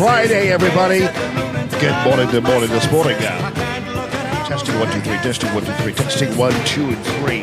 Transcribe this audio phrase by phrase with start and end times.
[0.00, 1.00] Friday, everybody.
[1.78, 3.18] Good morning, good morning this morning.
[3.20, 3.50] Uh,
[4.48, 7.42] testing one, two, three, testing one, two, three, testing one, two, and three.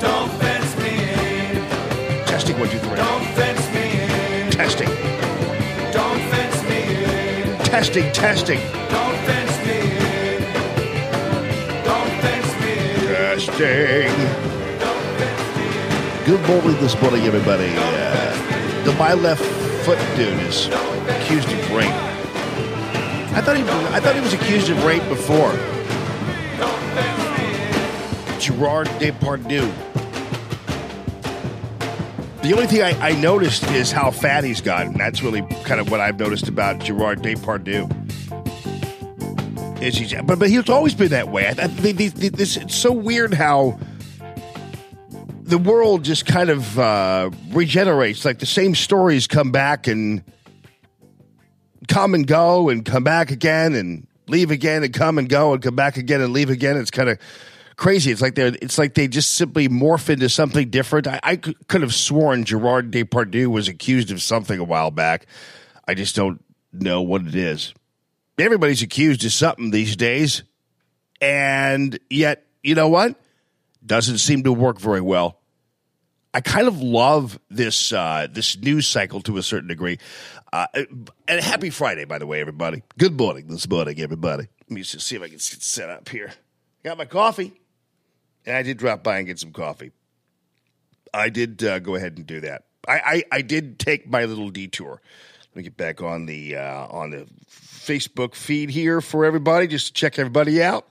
[0.00, 2.24] Don't fence me in.
[2.24, 2.96] Testing one, two, three.
[2.96, 4.50] Don't fence me in.
[4.50, 4.88] Testing,
[5.92, 7.58] Don't fence me in.
[7.66, 10.40] testing, testing, Don't fence me in.
[11.84, 13.08] Don't fence me in.
[13.28, 14.14] testing.
[16.24, 17.70] Good morning this morning, everybody.
[17.76, 19.44] Uh, the my left
[19.84, 20.66] foot dude is
[21.28, 21.86] accused of rape.
[23.36, 25.52] I thought he, I thought he was accused of rape before.
[28.40, 29.70] Gerard Depardieu.
[32.40, 34.94] The only thing I, I noticed is how fat he's gotten.
[34.94, 37.92] That's really kind of what I've noticed about Gerard Depardieu.
[39.82, 41.46] Is he's, but but he's always been that way.
[41.46, 43.78] I, I, this, it's so weird how
[45.42, 48.24] the world just kind of uh, regenerates.
[48.24, 50.22] Like the same stories come back and
[51.98, 55.60] come and go and come back again and leave again and come and go and
[55.60, 56.76] come back again and leave again.
[56.76, 57.18] It's kind of
[57.74, 58.12] crazy.
[58.12, 61.08] It's like they're it's like they just simply morph into something different.
[61.08, 65.26] I, I could have sworn Gerard Depardieu was accused of something a while back.
[65.88, 66.40] I just don't
[66.72, 67.74] know what it is.
[68.38, 70.44] Everybody's accused of something these days,
[71.20, 73.16] and yet you know what?
[73.84, 75.38] Doesn't seem to work very well.
[76.32, 79.98] I kind of love this uh, this news cycle to a certain degree.
[80.52, 80.66] Uh,
[81.26, 82.82] and happy Friday, by the way, everybody.
[82.96, 84.48] Good morning this morning, everybody.
[84.62, 86.32] Let me just see if I can get set up here.
[86.84, 87.52] Got my coffee,
[88.46, 89.92] and I did drop by and get some coffee.
[91.12, 92.64] I did uh, go ahead and do that.
[92.86, 95.02] I, I, I did take my little detour.
[95.50, 99.88] Let me get back on the uh, on the Facebook feed here for everybody, just
[99.88, 100.86] to check everybody out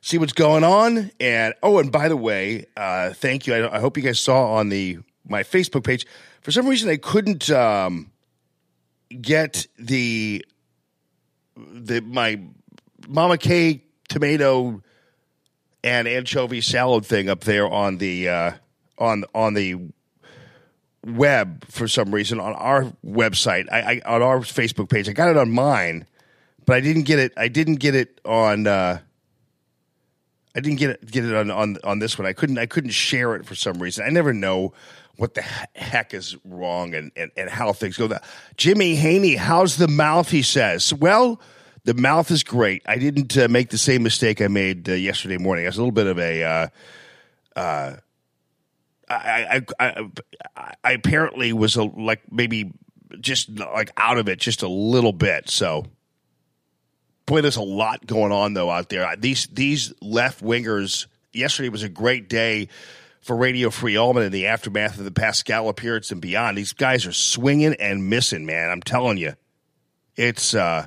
[0.00, 1.10] see what's going on.
[1.20, 3.54] And oh, and by the way, uh, thank you.
[3.54, 4.98] I, I hope you guys saw on the
[5.28, 6.06] my Facebook page.
[6.42, 8.09] For some reason, I couldn't um,
[9.10, 10.44] get the
[11.56, 12.40] the my
[13.08, 14.82] Mama K tomato
[15.82, 18.52] and anchovy salad thing up there on the uh,
[18.98, 19.76] on on the
[21.04, 23.66] web for some reason on our website.
[23.72, 25.08] I, I on our Facebook page.
[25.08, 26.06] I got it on mine,
[26.66, 27.32] but I didn't get it.
[27.36, 28.66] I didn't get it on.
[28.66, 29.00] Uh,
[30.54, 32.26] I didn't get it get it on, on on this one.
[32.26, 34.04] I couldn't I couldn't share it for some reason.
[34.04, 34.72] I never know
[35.20, 38.10] what the heck is wrong and, and, and how things go.
[38.56, 40.30] Jimmy Haney, how's the mouth?
[40.30, 40.94] He says.
[40.94, 41.38] Well,
[41.84, 42.82] the mouth is great.
[42.86, 45.66] I didn't uh, make the same mistake I made uh, yesterday morning.
[45.66, 46.42] I was a little bit of a.
[46.42, 46.68] Uh,
[47.54, 47.96] uh,
[49.10, 50.10] I, I,
[50.56, 52.72] I, I apparently was a, like maybe
[53.20, 55.50] just like out of it just a little bit.
[55.50, 55.84] So
[57.26, 59.14] boy, there's a lot going on though out there.
[59.18, 61.06] These these left wingers.
[61.32, 62.68] Yesterday was a great day
[63.20, 66.56] for Radio Free Allman in the aftermath of the Pascal appearance and beyond.
[66.56, 68.70] These guys are swinging and missing, man.
[68.70, 69.34] I'm telling you,
[70.16, 70.86] it's uh,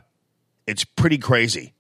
[0.68, 1.74] it's pretty crazy.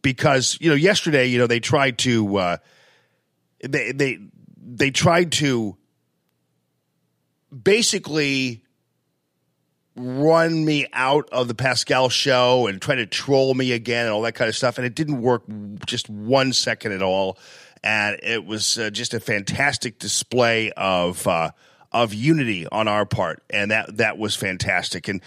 [0.00, 2.56] Because you know, yesterday, you know, they tried to uh,
[3.60, 4.18] they they
[4.56, 5.76] they tried to
[7.50, 8.62] basically
[9.96, 14.22] run me out of the Pascal show and try to troll me again and all
[14.22, 14.78] that kind of stuff.
[14.78, 15.42] And it didn't work
[15.86, 17.38] just one second at all.
[17.82, 21.50] And it was uh, just a fantastic display of uh,
[21.92, 25.08] of unity on our part, and that that was fantastic.
[25.08, 25.20] And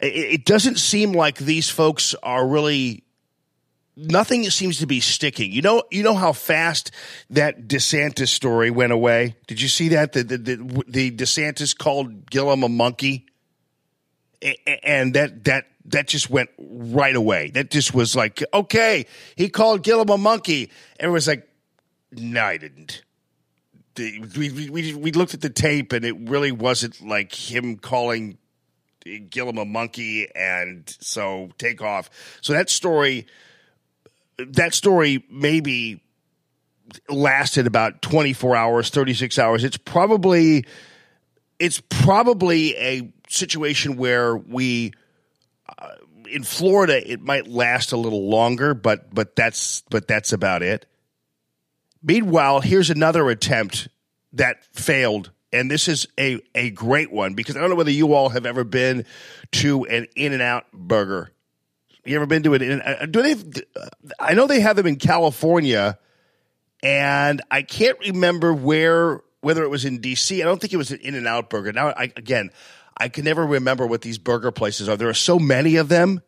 [0.00, 3.04] it, it doesn't seem like these folks are really
[3.96, 5.52] nothing seems to be sticking.
[5.52, 6.90] You know, you know how fast
[7.30, 9.36] that DeSantis story went away.
[9.46, 10.12] Did you see that?
[10.12, 13.26] The the, the, the DeSantis called Gillum a monkey
[14.82, 17.50] and that that that just went right away.
[17.50, 19.06] That just was like, okay,
[19.36, 20.70] he called Gillum a monkey.
[21.00, 21.48] was like,
[22.12, 23.02] no, I didn't.
[23.98, 28.36] We, we, we, we looked at the tape, and it really wasn't like him calling
[29.30, 32.10] Gillum a monkey, and so take off.
[32.40, 33.26] So that story,
[34.38, 36.02] that story maybe
[37.08, 39.64] lasted about 24 hours, 36 hours.
[39.64, 40.64] It's probably
[41.58, 44.92] it's probably a situation where we
[45.78, 45.92] uh,
[46.28, 50.86] in Florida it might last a little longer, but but that's but that's about it.
[52.06, 53.88] Meanwhile, here's another attempt
[54.32, 58.14] that failed, and this is a a great one because I don't know whether you
[58.14, 59.04] all have ever been
[59.52, 61.32] to an In and Out Burger.
[62.04, 62.80] You ever been to an?
[62.80, 63.34] uh, Do they?
[64.20, 65.98] I know they have them in California,
[66.80, 70.40] and I can't remember where whether it was in DC.
[70.40, 71.72] I don't think it was an In and Out Burger.
[71.72, 72.50] Now, I, again,
[72.96, 74.96] I can never remember what these burger places are.
[74.96, 76.22] There are so many of them,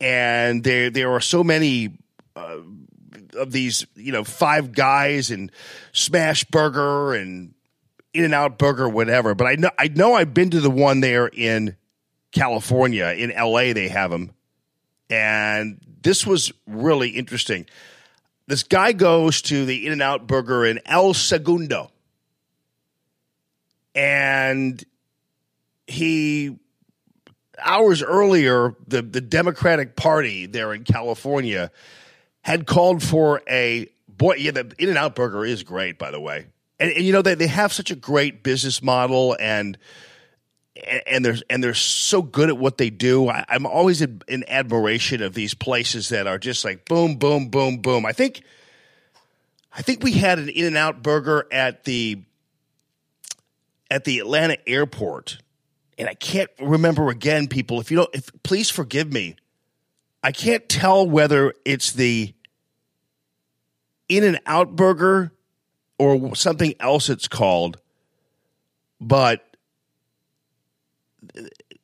[0.00, 1.98] and there there are so many
[2.34, 2.56] uh,
[3.34, 3.86] of these.
[3.94, 5.50] You know, Five Guys and
[5.92, 7.54] Smash Burger and
[8.12, 9.34] In and Out Burger, whatever.
[9.34, 11.76] But I know I know I've been to the one there in
[12.32, 13.72] California, in LA.
[13.72, 14.32] They have them,
[15.10, 17.66] and this was really interesting.
[18.46, 21.90] This guy goes to the In and Out Burger in El Segundo,
[23.94, 24.82] and
[25.86, 26.58] he
[27.64, 31.70] hours earlier, the, the Democratic Party there in California
[32.42, 34.34] had called for a boy.
[34.34, 36.46] Yeah, the In and Out Burger is great, by the way.
[36.78, 39.78] And, and you know, they, they have such a great business model and
[41.06, 43.28] and they're and they're so good at what they do.
[43.28, 47.48] I, am always in, in, admiration of these places that are just like boom, boom,
[47.48, 48.06] boom, boom.
[48.06, 48.42] I think,
[49.76, 52.22] I think we had an In and Out burger at the
[53.90, 55.38] at the Atlanta airport
[55.98, 57.80] and I can't remember again, people.
[57.80, 59.36] If you don't, if please forgive me,
[60.22, 62.32] I can't tell whether it's the
[64.08, 65.32] In and Out Burger
[65.98, 67.78] or something else it's called,
[69.00, 69.56] but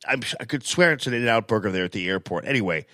[0.07, 2.47] I'm, I could swear it's an In and Out Burger there at the airport.
[2.47, 2.87] Anyway,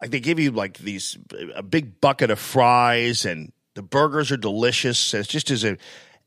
[0.00, 1.16] like they give you like these
[1.54, 5.14] a big bucket of fries, and the burgers are delicious.
[5.14, 5.76] It's just as a,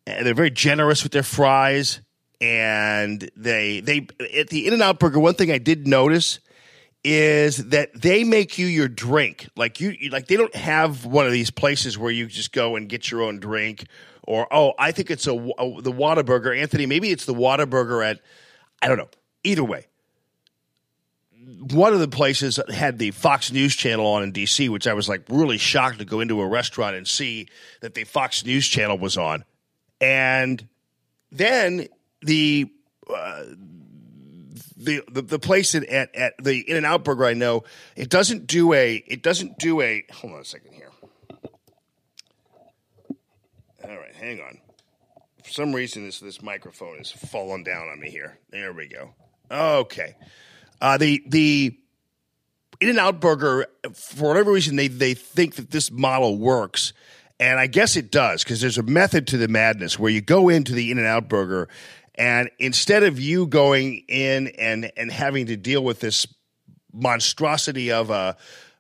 [0.06, 2.02] they're very generous with their fries
[2.44, 5.20] and they they at the In and Out Burger.
[5.20, 6.40] One thing I did notice
[7.04, 9.50] is that they make you your drink.
[9.56, 12.88] Like you, like they don't have one of these places where you just go and
[12.88, 13.86] get your own drink.
[14.24, 16.86] Or oh, I think it's a, a the Whataburger, Anthony.
[16.86, 18.22] Maybe it's the Whataburger at
[18.82, 19.10] I don't know.
[19.44, 19.88] Either way,
[21.72, 25.10] one of the places had the Fox News channel on in DC, which I was
[25.10, 27.48] like really shocked to go into a restaurant and see
[27.82, 29.44] that the Fox News channel was on.
[30.00, 30.66] And
[31.32, 31.88] then
[32.22, 32.72] the
[33.14, 33.44] uh,
[34.84, 37.64] the, the the place at, at, the In and Out Burger I know
[37.96, 40.92] it doesn't do a it doesn't do a hold on a second here.
[43.84, 44.60] All right, hang on.
[45.44, 48.40] For some reason this this microphone is falling down on me here.
[48.50, 49.14] There we go.
[49.52, 50.16] Okay.
[50.82, 51.78] Uh, the the
[52.82, 56.94] In and Out Burger for whatever reason they they think that this model works.
[57.40, 60.50] And I guess it does because there's a method to the madness where you go
[60.50, 61.68] into the In and Out Burger
[62.16, 66.28] and instead of you going in and and having to deal with this
[66.94, 68.38] monstrosity of a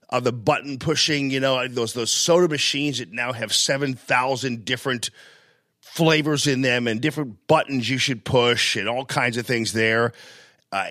[0.09, 4.65] of the button pushing, you know, those those soda machines that now have seven thousand
[4.65, 5.09] different
[5.81, 10.13] flavors in them and different buttons you should push and all kinds of things there.
[10.73, 10.89] Uh,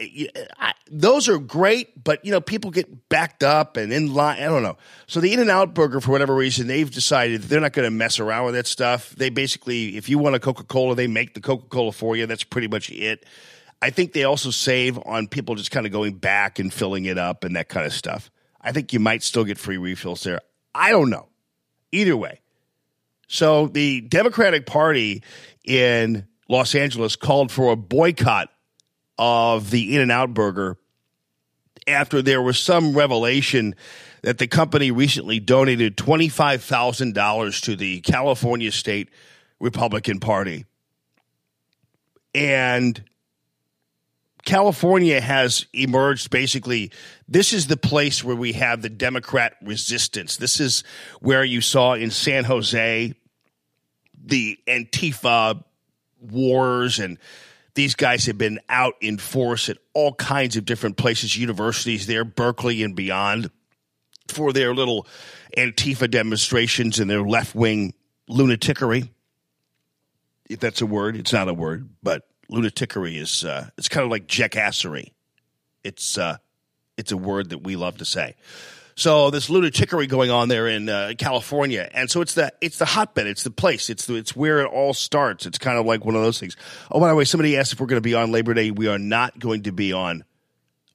[0.61, 4.41] I, those are great, but you know people get backed up and in line.
[4.41, 4.77] I don't know.
[5.09, 7.91] So the In and Out Burger, for whatever reason, they've decided they're not going to
[7.91, 9.11] mess around with that stuff.
[9.11, 12.27] They basically, if you want a Coca Cola, they make the Coca Cola for you.
[12.27, 13.27] That's pretty much it.
[13.83, 17.19] I think they also save on people just kind of going back and filling it
[17.19, 18.31] up and that kind of stuff.
[18.61, 20.43] I think you might still get free refills there.
[20.73, 21.27] I don't know.
[21.91, 22.41] Either way.
[23.27, 25.25] So the Democratic Party
[25.65, 28.49] in Los Angeles called for a boycott
[29.19, 30.79] of the In N Out burger
[31.87, 33.75] after there was some revelation
[34.23, 39.11] that the company recently donated $25,000 to the California State
[39.59, 40.65] Republican Party.
[42.35, 43.03] And
[44.45, 46.91] California has emerged basically.
[47.29, 50.37] This is the place where we have the Democrat resistance.
[50.37, 50.83] This is
[51.21, 53.15] where you saw in San Jose
[54.25, 55.63] the Antifa
[56.21, 57.19] wars and
[57.75, 62.25] these guys have been out in force at all kinds of different places, universities there,
[62.25, 63.51] Berkeley and beyond,
[64.29, 65.07] for their little
[65.57, 67.95] Antifa demonstrations and their left wing
[68.29, 69.11] lunaticery.
[70.49, 74.11] If that's a word, it's not a word, but lunaticery is uh, it's kind of
[74.11, 75.13] like jackassery.
[75.83, 76.37] It's uh,
[76.99, 78.35] it's a word that we love to say.
[78.95, 82.85] So this lunatickery going on there in uh, California, and so it's the it's the
[82.85, 85.47] hotbed, it's the place, it's the, it's where it all starts.
[85.47, 86.57] It's kind of like one of those things.
[86.91, 88.71] Oh, by the way, somebody asked if we're going to be on Labor Day.
[88.71, 90.25] We are not going to be on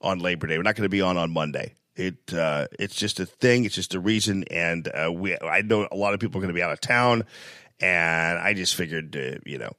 [0.02, 0.58] on Labor Day.
[0.58, 1.74] We're not going to be on on Monday.
[1.96, 3.66] It uh, it's just a thing.
[3.66, 6.54] It's just a reason, and uh, we I know a lot of people are going
[6.54, 7.24] to be out of town,
[7.80, 9.72] and I just figured uh, you know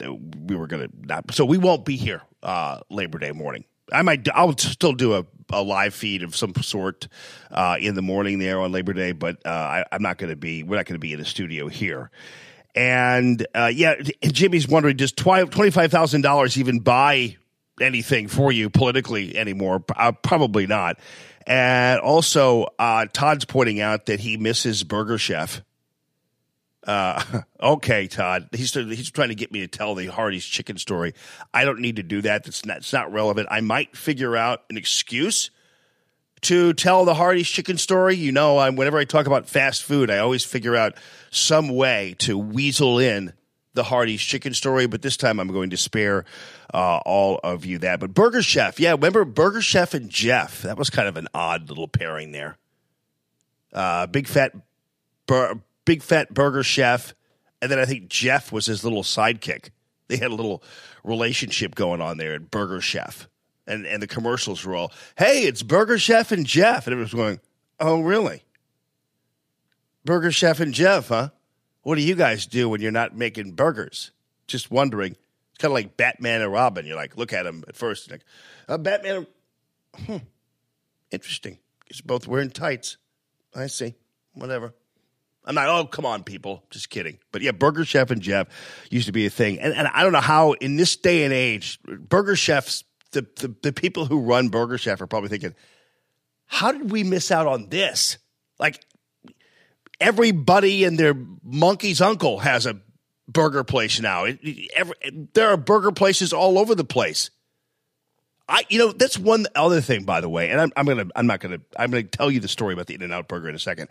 [0.00, 1.32] we were going to not.
[1.32, 3.64] So we won't be here uh, Labor Day morning.
[3.92, 4.28] I might.
[4.34, 7.08] I'll still do a, a live feed of some sort
[7.50, 10.36] uh, in the morning there on Labor Day, but uh, I, am not going to
[10.36, 10.62] be.
[10.62, 12.10] We're not going to be in the studio here.
[12.74, 17.36] And uh, yeah, Jimmy's wondering: Does twenty five thousand dollars even buy
[17.80, 19.84] anything for you politically anymore?
[19.94, 20.98] Uh, probably not.
[21.46, 25.62] And also, uh, Todd's pointing out that he misses Burger Chef.
[26.86, 28.48] Uh, okay, Todd.
[28.52, 31.14] He's he's trying to get me to tell the Hardee's chicken story.
[31.52, 32.44] I don't need to do that.
[32.44, 33.48] That's not, it's not relevant.
[33.50, 35.50] I might figure out an excuse
[36.42, 38.16] to tell the Hardee's chicken story.
[38.16, 40.94] You know, I'm, whenever I talk about fast food, I always figure out
[41.30, 43.32] some way to weasel in
[43.74, 46.24] the Hardee's chicken story, but this time I'm going to spare
[46.74, 48.00] uh, all of you that.
[48.00, 50.62] But Burger Chef, yeah, remember Burger Chef and Jeff?
[50.62, 52.58] That was kind of an odd little pairing there.
[53.72, 54.52] Uh, big fat,
[55.26, 57.14] bur- big fat Burger Chef,
[57.60, 59.70] and then I think Jeff was his little sidekick.
[60.08, 60.62] They had a little
[61.04, 63.28] relationship going on there at Burger Chef,
[63.66, 67.40] and and the commercials were all, "Hey, it's Burger Chef and Jeff," and was going,
[67.80, 68.42] "Oh, really?
[70.04, 71.30] Burger Chef and Jeff, huh?"
[71.82, 74.12] What do you guys do when you're not making burgers?
[74.46, 75.12] Just wondering.
[75.12, 76.86] It's kind of like Batman and Robin.
[76.86, 78.24] You're like, look at him at first, like,
[78.68, 79.26] uh, Batman.
[80.06, 80.18] Hmm,
[81.10, 81.58] interesting.
[81.88, 82.96] It's both wearing tights.
[83.54, 83.94] I see.
[84.32, 84.74] Whatever.
[85.44, 85.68] I'm not.
[85.68, 86.62] Oh, come on, people.
[86.70, 87.18] Just kidding.
[87.32, 88.46] But yeah, Burger Chef and Jeff
[88.90, 91.32] used to be a thing, and and I don't know how in this day and
[91.32, 95.54] age, Burger Chefs, the the, the people who run Burger Chef are probably thinking,
[96.46, 98.18] how did we miss out on this?
[98.60, 98.84] Like
[100.00, 102.80] everybody and their monkey's uncle has a
[103.28, 104.24] burger place now.
[104.24, 104.94] It, it- every,
[105.34, 107.30] there are burger places all over the place.
[108.48, 111.26] I, you know, that's one other thing, by the way, and I'm, I'm gonna, I'm
[111.26, 113.54] not gonna, I'm gonna tell you the story about the In and Out Burger in
[113.54, 113.88] a second,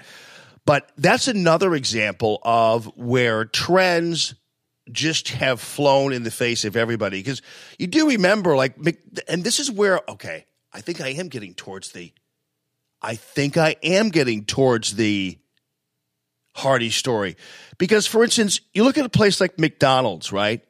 [0.65, 4.36] but that's another example of where trends
[4.91, 7.41] just have flown in the face of everybody because
[7.77, 8.75] you do remember, like,
[9.27, 12.12] and this is where, okay, I think I am getting towards the,
[13.01, 15.38] I think I am getting towards the
[16.56, 17.38] Hardee story.
[17.77, 20.63] Because, for instance, you look at a place like McDonald's, right?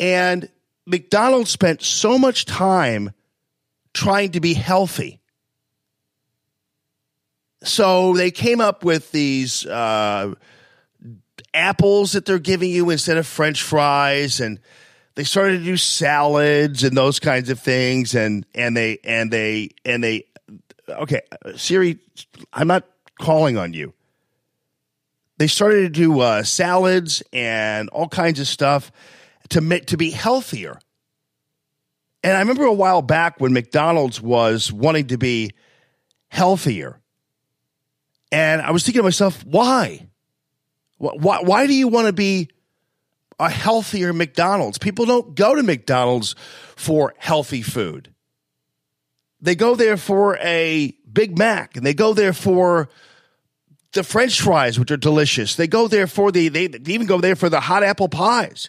[0.00, 0.48] And
[0.86, 3.12] McDonald's spent so much time
[3.92, 5.17] trying to be healthy.
[7.62, 10.34] So they came up with these uh,
[11.52, 14.60] apples that they're giving you instead of French fries, and
[15.14, 18.14] they started to do salads and those kinds of things.
[18.14, 20.26] And and they and they and they
[20.88, 21.22] okay,
[21.56, 21.98] Siri,
[22.52, 22.84] I'm not
[23.18, 23.92] calling on you
[25.38, 28.92] they started to do uh, salads and all kinds of stuff
[29.50, 30.78] to to be healthier.
[32.22, 35.52] And I remember a while back when McDonald's was wanting to be
[36.28, 36.97] healthier,
[38.30, 40.08] and I was thinking to myself, why?
[40.98, 42.48] Why, why do you want to be
[43.38, 44.78] a healthier McDonald's?
[44.78, 46.34] People don't go to McDonald's
[46.76, 48.12] for healthy food.
[49.40, 52.88] They go there for a Big Mac, and they go there for
[53.92, 55.54] the French fries, which are delicious.
[55.54, 58.68] They go there for the they, they even go there for the hot apple pies.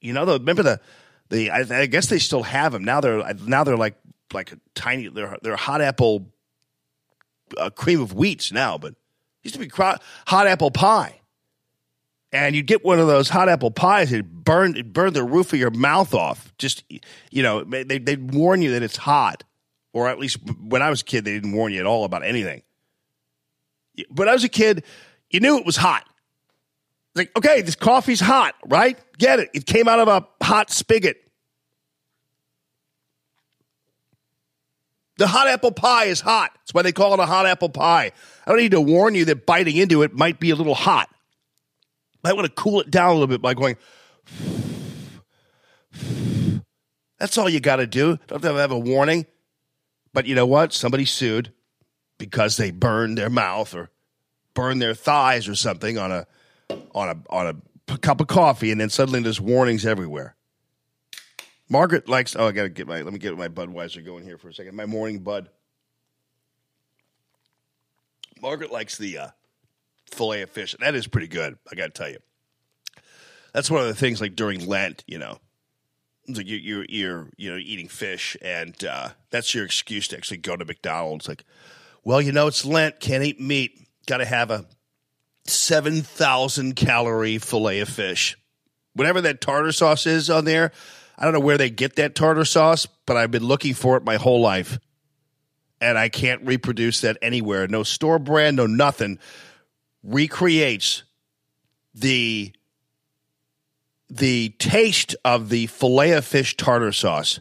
[0.00, 0.80] You know, the, remember the
[1.30, 3.00] the I, I guess they still have them now.
[3.00, 3.96] They're now they're like
[4.32, 5.08] like a tiny.
[5.08, 6.32] They're they're hot apple
[7.56, 8.94] uh, cream of wheats now, but
[9.42, 11.20] used to be hot apple pie.
[12.30, 15.52] And you'd get one of those hot apple pies, it burned it burned the roof
[15.52, 16.52] of your mouth off.
[16.58, 16.84] Just
[17.30, 19.44] you know, they they'd warn you that it's hot,
[19.94, 22.24] or at least when I was a kid, they didn't warn you at all about
[22.24, 22.62] anything.
[24.10, 24.84] But I was a kid,
[25.30, 26.04] you knew it was hot.
[27.14, 28.98] Like, okay, this coffee's hot, right?
[29.18, 29.50] Get it.
[29.54, 31.27] It came out of a hot spigot.
[35.18, 36.52] The hot apple pie is hot.
[36.54, 38.12] That's why they call it a hot apple pie.
[38.46, 41.10] I don't need to warn you that biting into it might be a little hot.
[42.22, 43.76] Might want to cool it down a little bit by going.
[47.18, 48.18] That's all you got to do.
[48.28, 49.26] Don't have to have a warning.
[50.14, 50.72] But you know what?
[50.72, 51.52] Somebody sued
[52.18, 53.90] because they burned their mouth or
[54.54, 56.26] burned their thighs or something on a
[56.94, 60.36] on a on a cup of coffee, and then suddenly there's warnings everywhere.
[61.68, 62.34] Margaret likes.
[62.34, 63.02] Oh, I gotta get my.
[63.02, 64.74] Let me get my Budweiser going here for a second.
[64.74, 65.50] My morning Bud.
[68.40, 69.28] Margaret likes the uh,
[70.10, 70.74] fillet of fish.
[70.80, 71.58] That is pretty good.
[71.70, 72.18] I gotta tell you.
[73.52, 74.20] That's one of the things.
[74.20, 75.38] Like during Lent, you know,
[76.28, 80.38] like you, you're you're you know eating fish, and uh, that's your excuse to actually
[80.38, 81.28] go to McDonald's.
[81.28, 81.44] Like,
[82.04, 83.86] well, you know, it's Lent, can't eat meat.
[84.06, 84.66] Got to have a
[85.44, 88.38] seven thousand calorie fillet of fish.
[88.94, 90.72] Whatever that tartar sauce is on there,
[91.18, 94.04] I don't know where they get that tartar sauce, but I've been looking for it
[94.04, 94.78] my whole life,
[95.80, 97.66] and I can't reproduce that anywhere.
[97.66, 99.18] No store brand, no nothing
[100.04, 101.02] recreates
[101.92, 102.52] the
[104.10, 107.40] the taste of the fillet of fish tartar sauce.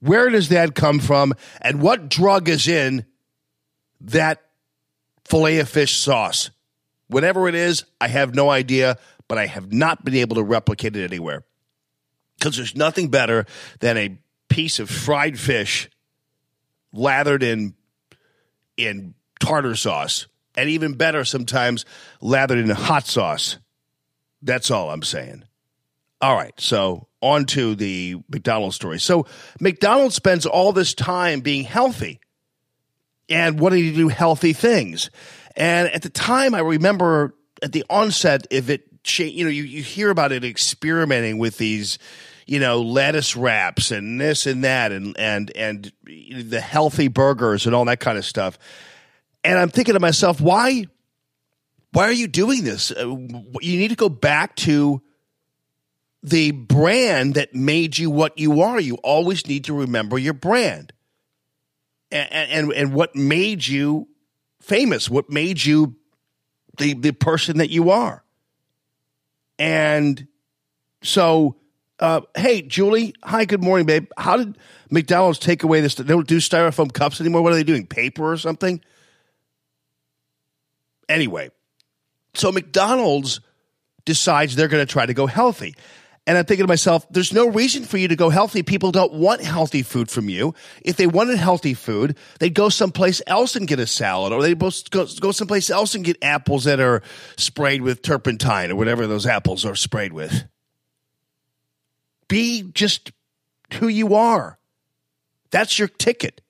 [0.00, 1.34] Where does that come from?
[1.60, 3.04] And what drug is in
[4.02, 4.42] that
[5.24, 6.50] fillet of fish sauce?
[7.08, 10.94] Whatever it is, I have no idea, but I have not been able to replicate
[10.94, 11.42] it anywhere.
[12.38, 13.46] Because there's nothing better
[13.80, 15.88] than a piece of fried fish
[16.92, 17.74] lathered in
[18.76, 21.84] in tartar sauce, and even better sometimes
[22.20, 23.58] lathered in hot sauce.
[24.42, 25.44] That's all I'm saying.
[26.20, 28.98] All right, so on to the McDonald's story.
[28.98, 29.26] So
[29.60, 32.20] McDonald's spends all this time being healthy
[33.28, 35.10] and wanting to do healthy things.
[35.56, 39.62] And at the time, I remember at the onset of it cha- you know, you,
[39.62, 41.98] you hear about it experimenting with these,
[42.46, 47.74] you know, lettuce wraps and this and that and and and the healthy burgers and
[47.74, 48.58] all that kind of stuff.
[49.42, 50.86] And I'm thinking to myself, why
[51.92, 52.90] why are you doing this?
[52.90, 55.00] Uh, you need to go back to
[56.22, 58.80] the brand that made you what you are.
[58.80, 60.92] You always need to remember your brand
[62.10, 64.08] and, and, and what made you
[64.60, 65.96] famous, what made you
[66.78, 68.24] the, the person that you are.
[69.58, 70.26] And
[71.02, 71.56] so,
[71.98, 74.08] uh, hey, Julie, hi, good morning, babe.
[74.18, 74.58] How did
[74.90, 75.94] McDonald's take away this?
[75.94, 77.42] They don't do styrofoam cups anymore.
[77.42, 77.86] What are they doing?
[77.86, 78.80] Paper or something?
[81.08, 81.50] Anyway,
[82.34, 83.40] so McDonald's
[84.04, 85.74] decides they're going to try to go healthy.
[86.26, 88.64] And I'm thinking to myself, there's no reason for you to go healthy.
[88.64, 90.54] People don't want healthy food from you.
[90.82, 94.58] If they wanted healthy food, they'd go someplace else and get a salad, or they'd
[94.58, 97.02] go, go someplace else and get apples that are
[97.36, 100.44] sprayed with turpentine or whatever those apples are sprayed with.
[102.26, 103.12] Be just
[103.74, 104.58] who you are.
[105.52, 106.40] That's your ticket.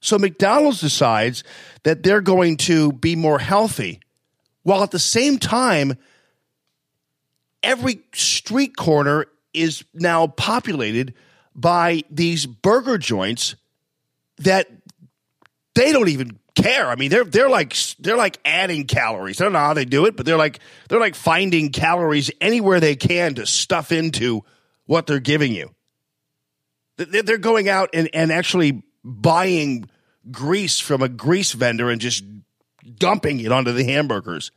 [0.00, 1.44] So McDonald's decides
[1.84, 4.00] that they're going to be more healthy
[4.64, 5.96] while at the same time,
[7.62, 11.14] every street corner is now populated
[11.54, 13.54] by these burger joints
[14.38, 14.70] that
[15.74, 16.88] they don't even care.
[16.88, 19.40] I mean, they're they're like they're like adding calories.
[19.40, 22.80] I don't know how they do it, but they're like they're like finding calories anywhere
[22.80, 24.44] they can to stuff into
[24.86, 25.74] what they're giving you.
[26.96, 29.88] They're going out and, and actually buying
[30.30, 32.24] grease from a grease vendor and just
[32.96, 34.52] dumping it onto the hamburgers.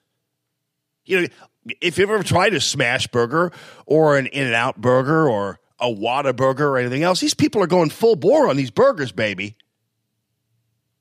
[1.06, 1.28] You know,
[1.82, 3.52] if you've ever tried a smash burger
[3.86, 7.68] or an in and out burger or a Whataburger or anything else, these people are
[7.68, 9.58] going full bore on these burgers, baby.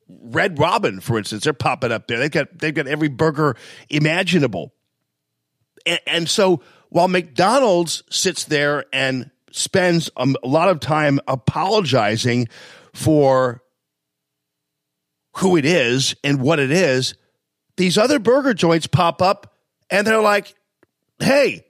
[0.08, 2.18] Red Robin, for instance, they're popping up there.
[2.18, 3.56] They've got they've got every burger
[3.88, 4.74] imaginable.
[5.86, 12.48] And, and so while McDonald's sits there and spends a, a lot of time apologizing
[12.92, 13.62] for
[15.36, 17.14] who it is and what it is,
[17.76, 19.53] these other burger joints pop up
[19.90, 20.54] and they're like,
[21.18, 21.64] hey,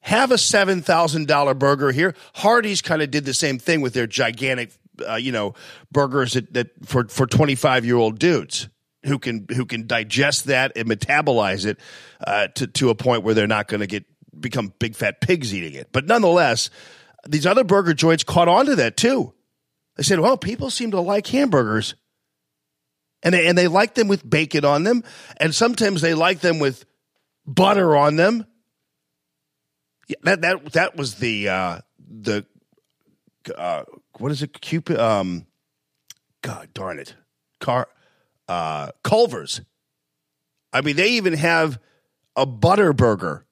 [0.00, 2.14] have a $7,000 burger here.
[2.34, 4.72] Hardee's kind of did the same thing with their gigantic,
[5.06, 5.54] uh, you know,
[5.92, 8.68] burgers that, that for, for 25 year old dudes
[9.04, 11.78] who can, who can digest that and metabolize it,
[12.26, 14.04] uh, to, to a point where they're not going to get,
[14.38, 15.88] become big fat pigs eating it.
[15.92, 16.70] But nonetheless,
[17.28, 19.34] these other burger joints caught on to that too.
[19.96, 21.94] They said, well, people seem to like hamburgers
[23.22, 25.04] and they, and they like them with bacon on them.
[25.36, 26.86] And sometimes they like them with
[27.54, 28.46] butter on them.
[30.08, 32.46] Yeah, that that that was the uh, the
[33.56, 33.84] uh,
[34.18, 34.60] what is it?
[34.60, 34.98] Cupid.
[34.98, 35.46] Um,
[36.42, 37.14] God darn it,
[37.60, 37.88] car
[38.48, 39.60] uh, Culver's.
[40.72, 41.78] I mean, they even have
[42.36, 43.46] a butter burger.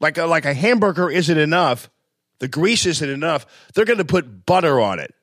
[0.00, 1.90] Like a, like a hamburger isn't enough.
[2.38, 3.46] The grease isn't enough.
[3.74, 5.14] They're going to put butter on it.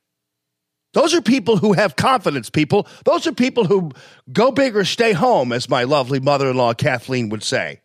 [0.93, 2.87] Those are people who have confidence, people.
[3.05, 3.91] Those are people who
[4.31, 7.81] go big or stay home, as my lovely mother in law, Kathleen, would say.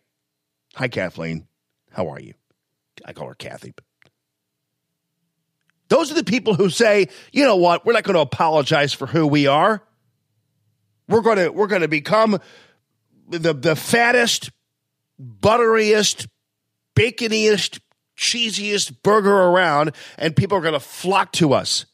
[0.75, 1.47] Hi, Kathleen.
[1.91, 2.33] How are you?
[3.05, 3.73] I call her Kathy.
[5.89, 9.05] Those are the people who say, you know what, we're not going to apologize for
[9.05, 9.83] who we are.
[11.07, 12.39] We're going to we're going to become
[13.27, 14.49] the the fattest,
[15.21, 16.27] butteriest,
[16.95, 17.79] baconiest,
[18.17, 21.85] cheesiest burger around, and people are going to flock to us.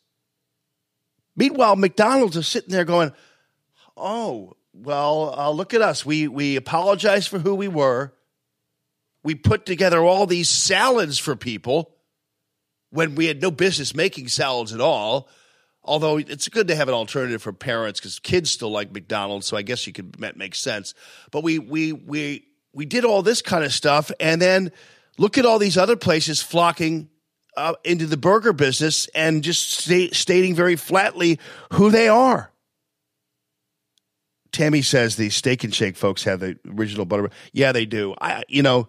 [1.39, 3.13] Meanwhile, McDonald's is sitting there going,
[3.95, 6.06] "Oh, well, uh, look at us.
[6.06, 8.13] We we apologize for who we were.
[9.23, 11.95] We put together all these salads for people
[12.89, 15.30] when we had no business making salads at all.
[15.82, 19.56] Although it's good to have an alternative for parents because kids still like McDonald's, so
[19.56, 20.93] I guess you could make sense.
[21.32, 24.73] But we we we we did all this kind of stuff, and then
[25.17, 27.10] look at all these other places flocking
[27.60, 31.39] uh, into the burger business and just sta- stating very flatly
[31.74, 32.52] who they are.
[34.52, 37.30] Tammy says the Steak and Shake folks have the original butter.
[37.52, 38.15] Yeah, they do.
[38.19, 38.88] I, you know,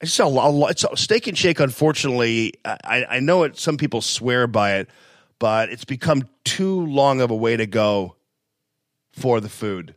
[0.00, 0.72] it's a lot.
[0.72, 1.60] It's a, Steak and Shake.
[1.60, 3.56] Unfortunately, I, I know it.
[3.56, 4.90] Some people swear by it,
[5.38, 8.16] but it's become too long of a way to go
[9.12, 9.94] for the food.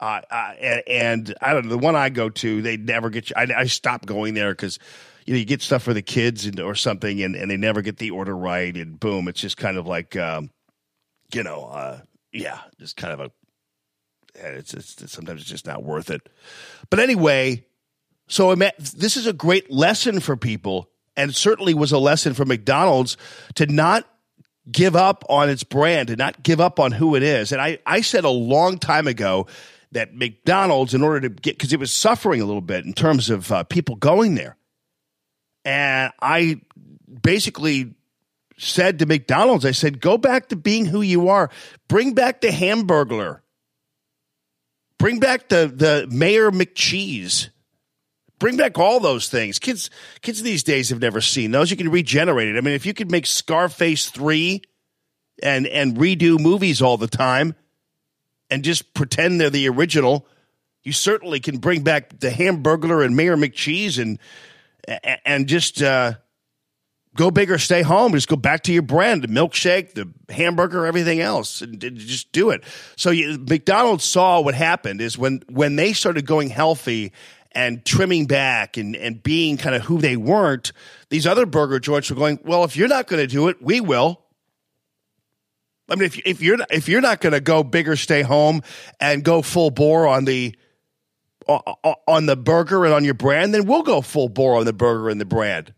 [0.00, 0.20] Uh,
[0.60, 2.62] and, and, I don't know the one I go to.
[2.62, 3.36] They never get you.
[3.36, 4.78] I, I stopped going there because
[5.24, 7.82] you know you get stuff for the kids and, or something, and, and they never
[7.82, 10.50] get the order right, and boom, it's just kind of like um,
[11.32, 12.00] you know, uh,
[12.32, 13.30] yeah, just kind of a.
[14.36, 16.28] It's, it's sometimes it's just not worth it.
[16.90, 17.66] But anyway,
[18.26, 23.16] so this is a great lesson for people, and certainly was a lesson for McDonald's
[23.54, 24.08] to not
[24.70, 27.52] give up on its brand, to not give up on who it is.
[27.52, 29.46] And I, I said a long time ago
[29.92, 33.30] that McDonald's, in order to get, because it was suffering a little bit in terms
[33.30, 34.56] of uh, people going there.
[35.64, 36.60] And I
[37.22, 37.94] basically
[38.58, 41.50] said to McDonald's, I said, go back to being who you are.
[41.88, 43.40] Bring back the Hamburglar.
[44.98, 47.50] Bring back the, the Mayor McCheese.
[48.38, 49.58] Bring back all those things.
[49.58, 49.90] Kids,
[50.22, 51.70] kids these days have never seen those.
[51.70, 52.56] You can regenerate it.
[52.56, 54.62] I mean, if you could make Scarface 3
[55.42, 57.54] and, and redo movies all the time
[58.50, 60.26] and just pretend they're the original,
[60.82, 64.18] you certainly can bring back the Hamburglar and Mayor McCheese and,
[65.24, 66.14] and just, uh,
[67.16, 68.12] go big or stay home.
[68.12, 72.50] Just go back to your brand, the milkshake, the hamburger, everything else, and, just do
[72.50, 72.64] it.
[72.96, 77.12] So you, McDonald's saw what happened is when when they started going healthy
[77.52, 80.72] and trimming back and and being kind of who they weren't.
[81.10, 82.40] These other burger joints were going.
[82.44, 84.20] Well, if you're not going to do it, we will.
[85.88, 88.62] I mean, if if you're if you're not going to go big or stay home
[89.00, 90.56] and go full bore on the
[91.48, 95.08] on the burger and on your brand, then we'll go full bore on the burger
[95.08, 95.74] and the brand.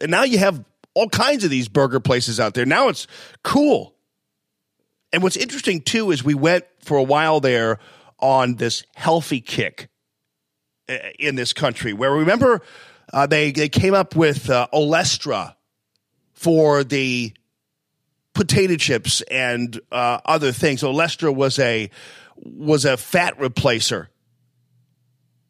[0.00, 2.66] And now you have all kinds of these burger places out there.
[2.66, 3.06] Now it's
[3.42, 3.94] cool.
[5.12, 7.78] And what's interesting too is we went for a while there
[8.18, 9.88] on this healthy kick
[10.88, 12.62] uh, in this country where remember
[13.12, 15.54] uh, they, they came up with uh, Olestra
[16.32, 17.32] for the
[18.34, 20.82] potato chips and uh, other things.
[20.82, 21.90] Olestra was a
[22.36, 24.08] was a fat replacer,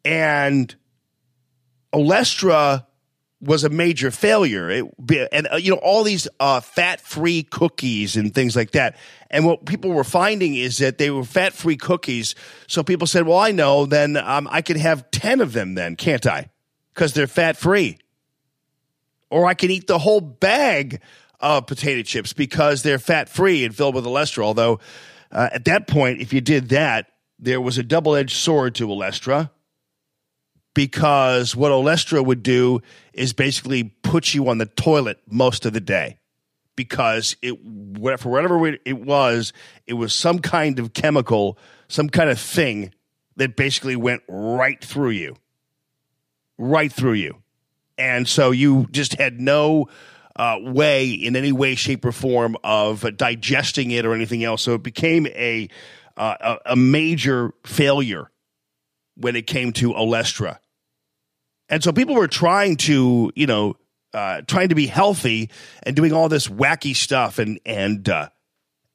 [0.05, 0.73] and
[1.93, 2.85] Olestra
[3.43, 4.69] was a major failure.
[4.69, 8.97] It, and uh, you know all these uh, fat-free cookies and things like that.
[9.29, 12.35] And what people were finding is that they were fat-free cookies.
[12.67, 13.85] So people said, "Well, I know.
[13.85, 15.75] Then um, I could have ten of them.
[15.75, 16.49] Then can't I?
[16.93, 17.99] Because they're fat-free.
[19.29, 21.01] Or I can eat the whole bag
[21.39, 24.79] of potato chips because they're fat-free and filled with Olestra." Although
[25.31, 27.07] uh, at that point, if you did that,
[27.39, 29.49] there was a double-edged sword to Olestra
[30.73, 32.81] because what Olestra would do
[33.13, 36.17] is basically put you on the toilet most of the day
[36.75, 37.53] because it
[38.19, 39.53] for whatever it was,
[39.85, 41.57] it was some kind of chemical,
[41.87, 42.93] some kind of thing
[43.35, 45.35] that basically went right through you,
[46.57, 47.41] right through you,
[47.97, 49.87] and so you just had no.
[50.35, 54.63] Uh, way in any way, shape, or form of digesting it or anything else.
[54.63, 55.69] So it became a
[56.17, 58.31] uh, a, a major failure
[59.15, 60.57] when it came to Olestra.
[61.73, 63.77] And so people were trying to, you know,
[64.13, 65.49] uh, trying to be healthy
[65.81, 67.39] and doing all this wacky stuff.
[67.39, 68.29] And, and, uh,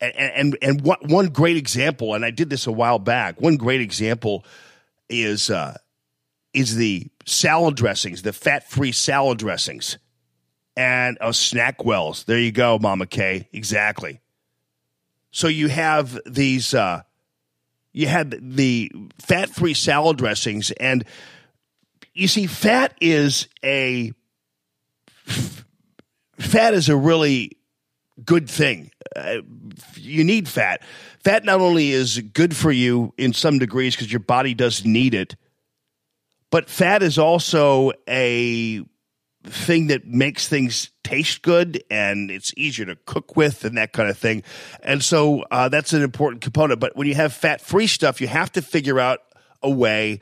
[0.00, 3.80] and, and, and one great example, and I did this a while back, one great
[3.80, 4.44] example
[5.08, 5.76] is, uh,
[6.54, 9.98] is the salad dressings, the fat free salad dressings
[10.76, 12.26] and uh, SnackWells.
[12.26, 13.48] There you go, Mama K.
[13.52, 14.20] Exactly.
[15.32, 17.02] So you have these, uh,
[17.92, 21.04] you had the fat free salad dressings and,
[22.18, 24.12] you see, fat is a
[26.36, 27.58] fat is a really
[28.24, 28.90] good thing.
[29.14, 29.36] Uh,
[29.94, 30.82] you need fat.
[31.22, 35.14] Fat not only is good for you in some degrees because your body does need
[35.14, 35.36] it,
[36.50, 38.82] but fat is also a
[39.44, 44.10] thing that makes things taste good and it's easier to cook with and that kind
[44.10, 44.42] of thing.
[44.82, 46.80] And so uh, that's an important component.
[46.80, 49.20] But when you have fat free stuff, you have to figure out
[49.62, 50.18] a way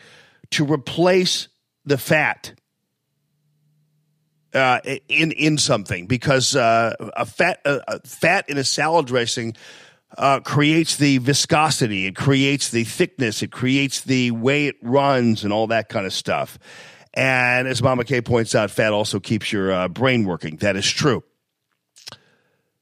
[0.51, 1.49] to replace
[1.87, 2.53] the fat
[4.53, 9.55] uh, in in something because uh, a fat a fat in a salad dressing
[10.19, 15.53] uh, creates the viscosity, it creates the thickness, it creates the way it runs, and
[15.53, 16.59] all that kind of stuff.
[17.15, 20.57] And as Mama K points out, fat also keeps your uh, brain working.
[20.57, 21.23] That is true.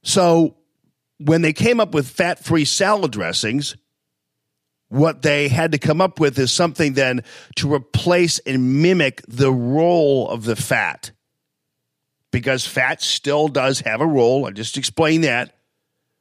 [0.03, 0.57] So
[1.19, 3.77] when they came up with fat free salad dressings,
[4.89, 7.25] what they had to come up with is something then
[7.57, 11.11] to replace and mimic the role of the fat.
[12.31, 14.47] Because fat still does have a role.
[14.47, 15.57] I just explained that.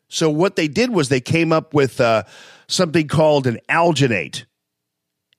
[0.07, 2.23] So what they did was they came up with uh,
[2.67, 4.45] something called an alginate.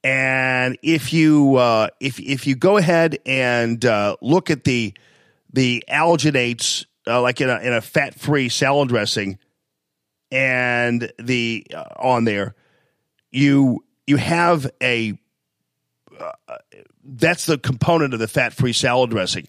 [0.03, 4.93] And if you uh, if if you go ahead and uh, look at the
[5.53, 9.39] the alginates uh, like in a in a fat free salad dressing
[10.31, 12.55] and the uh, on there,
[13.35, 15.19] you you have a
[16.21, 16.57] uh,
[17.05, 19.47] that's the component of the fat free salad dressing,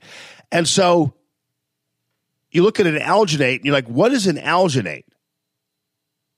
[0.51, 1.13] and so
[2.49, 5.03] you look at an alginate and you're like, what is an alginate?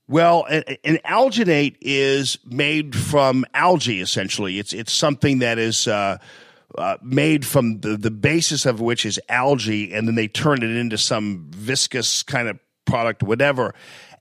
[0.09, 4.01] Well, an, an alginate is made from algae.
[4.01, 5.87] Essentially, it's it's something that is.
[5.87, 6.17] Uh,
[6.77, 10.69] uh, made from the, the basis of which is algae, and then they turn it
[10.69, 13.73] into some viscous kind of product, whatever.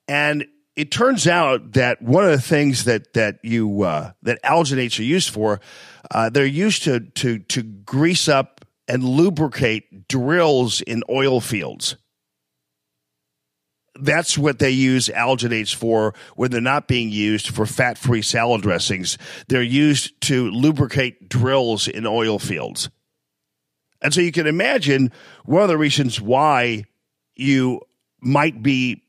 [0.06, 4.98] And it turns out that one of the things that that you uh, that alginates
[5.00, 5.60] are used for,
[6.10, 11.96] uh, they're used to to to grease up and lubricate drills in oil fields.
[13.98, 18.60] That's what they use alginates for when they're not being used for fat free salad
[18.60, 19.16] dressings.
[19.48, 22.90] They're used to lubricate drills in oil fields.
[24.02, 25.10] And so you can imagine
[25.46, 26.84] one of the reasons why
[27.34, 27.80] you
[28.20, 29.05] might be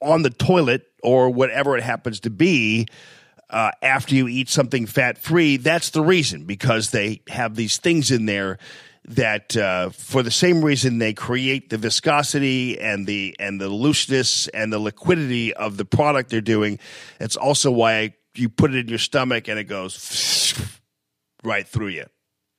[0.00, 2.86] on the toilet or whatever it happens to be
[3.50, 5.56] uh, after you eat something fat free.
[5.56, 8.58] That's the reason because they have these things in there
[9.08, 14.48] that uh, for the same reason they create the viscosity and the and the looseness
[14.48, 16.78] and the liquidity of the product they're doing.
[17.20, 20.54] It's also why you put it in your stomach and it goes
[21.44, 22.06] right through you.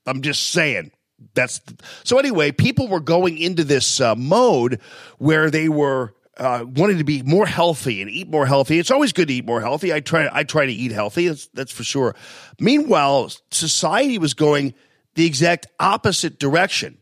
[0.05, 0.91] I'm just saying.
[1.33, 1.59] That's
[2.03, 2.19] so.
[2.19, 4.79] Anyway, people were going into this uh, mode
[5.17, 8.79] where they were uh, wanting to be more healthy and eat more healthy.
[8.79, 9.93] It's always good to eat more healthy.
[9.93, 10.29] I try.
[10.31, 11.27] I try to eat healthy.
[11.27, 12.15] That's, that's for sure.
[12.59, 14.73] Meanwhile, society was going
[15.15, 16.99] the exact opposite direction,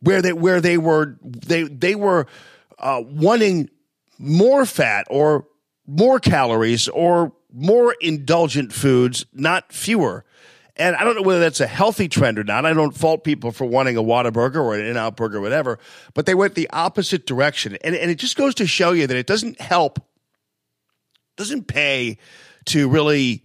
[0.00, 2.26] where they where they were they they were
[2.78, 3.68] uh, wanting
[4.18, 5.46] more fat or
[5.86, 10.24] more calories or more indulgent foods, not fewer.
[10.76, 12.64] And I don't know whether that's a healthy trend or not.
[12.64, 15.78] I don't fault people for wanting a Whataburger or an In-Out Burger or whatever,
[16.14, 17.76] but they went the opposite direction.
[17.84, 20.00] And, and it just goes to show you that it doesn't help,
[21.36, 22.18] doesn't pay
[22.66, 23.44] to really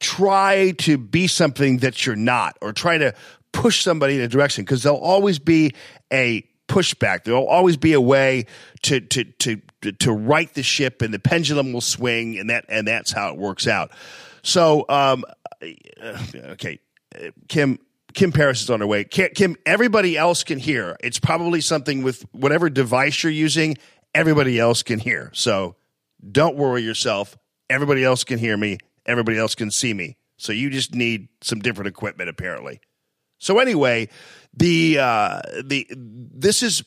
[0.00, 3.14] try to be something that you're not or try to
[3.52, 5.72] push somebody in a direction because there'll always be
[6.12, 7.24] a pushback.
[7.24, 8.46] There'll always be a way
[8.82, 9.60] to, to, to,
[9.92, 13.36] to, right the ship and the pendulum will swing and that, and that's how it
[13.36, 13.92] works out.
[14.42, 15.24] So, um,
[16.02, 16.80] okay,
[17.14, 17.78] uh, Kim.
[18.12, 19.02] Kim Paris is on her way.
[19.02, 20.96] Kim, everybody else can hear.
[21.00, 23.76] It's probably something with whatever device you're using.
[24.14, 25.32] Everybody else can hear.
[25.34, 25.74] So
[26.30, 27.36] don't worry yourself.
[27.68, 28.78] Everybody else can hear me.
[29.04, 30.16] Everybody else can see me.
[30.36, 32.80] So you just need some different equipment, apparently.
[33.38, 34.08] So anyway,
[34.56, 36.82] the uh, the this is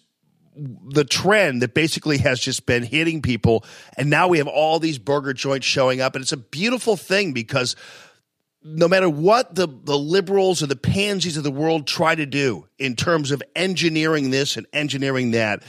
[0.55, 3.63] the trend that basically has just been hitting people,
[3.95, 7.33] and now we have all these burger joints showing up, and it's a beautiful thing
[7.33, 7.75] because
[8.63, 12.67] no matter what the, the liberals or the pansies of the world try to do
[12.77, 15.63] in terms of engineering this and engineering that,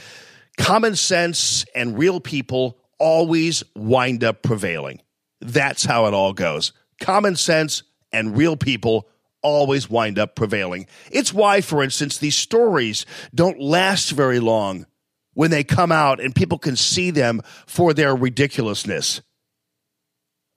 [0.57, 5.01] common sense and real people always wind up prevailing.
[5.41, 6.73] That's how it all goes.
[6.99, 9.07] Common sense and real people
[9.41, 10.87] always wind up prevailing.
[11.11, 14.85] It's why, for instance, these stories don't last very long
[15.33, 19.21] when they come out and people can see them for their ridiculousness.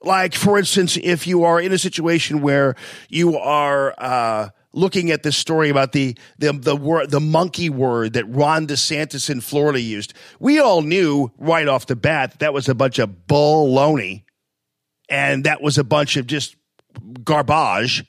[0.03, 2.75] Like, for instance, if you are in a situation where
[3.07, 8.25] you are uh, looking at this story about the the the the monkey word that
[8.25, 12.67] Ron DeSantis in Florida used, we all knew right off the bat that, that was
[12.67, 14.23] a bunch of baloney,
[15.07, 16.57] and that was a bunch of just
[17.23, 18.03] garbage.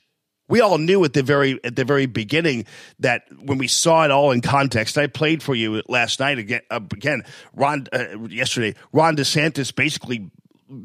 [0.47, 2.65] We all knew at the very at the very beginning
[2.99, 4.97] that when we saw it all in context.
[4.97, 6.61] I played for you last night again.
[6.69, 8.75] Uh, again, Ron uh, yesterday.
[8.91, 10.29] Ron DeSantis basically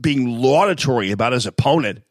[0.01, 2.03] being laudatory about his opponent.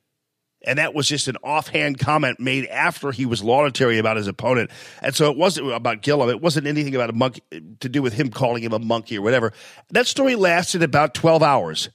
[0.65, 4.71] And that was just an offhand comment made after he was laudatory about his opponent.
[5.01, 6.29] And so it wasn't about Gillum.
[6.29, 7.41] It wasn't anything about a monkey
[7.79, 9.53] to do with him calling him a monkey or whatever.
[9.91, 11.89] That story lasted about 12 hours.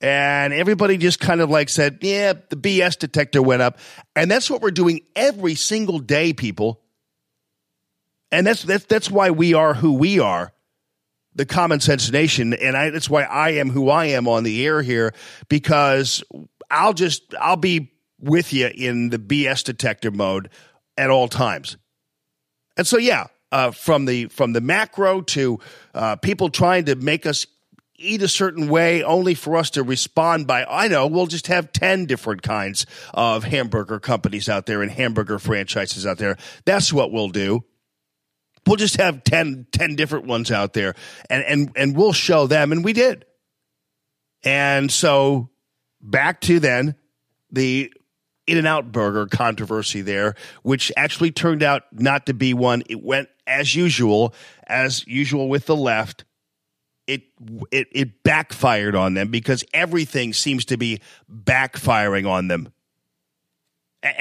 [0.00, 3.78] And everybody just kind of like said, yeah, the BS detector went up.
[4.16, 6.80] And that's what we're doing every single day, people.
[8.32, 10.52] And that's, that's, that's why we are who we are
[11.34, 12.54] the common sense nation.
[12.54, 15.14] And I, that's why i am who i am on the air here
[15.48, 16.22] because
[16.70, 20.48] i'll just i'll be with you in the bs detector mode
[20.96, 21.76] at all times.
[22.76, 25.58] And so yeah uh, from the from the macro to
[25.94, 27.46] uh, people trying to make us
[27.96, 31.70] eat a certain way only for us to respond by i know we'll just have
[31.72, 36.36] 10 different kinds of hamburger companies out there and hamburger franchises out there.
[36.64, 37.64] That's what we'll do
[38.66, 40.94] we'll just have 10, 10 different ones out there
[41.28, 42.72] and, and, and we'll show them.
[42.72, 43.24] And we did.
[44.44, 45.50] And so
[46.00, 46.96] back to then
[47.50, 47.92] the
[48.46, 52.82] In N Out Burger controversy there, which actually turned out not to be one.
[52.88, 54.34] It went as usual,
[54.66, 56.24] as usual with the left.
[57.08, 57.22] It,
[57.72, 62.72] it it backfired on them because everything seems to be backfiring on them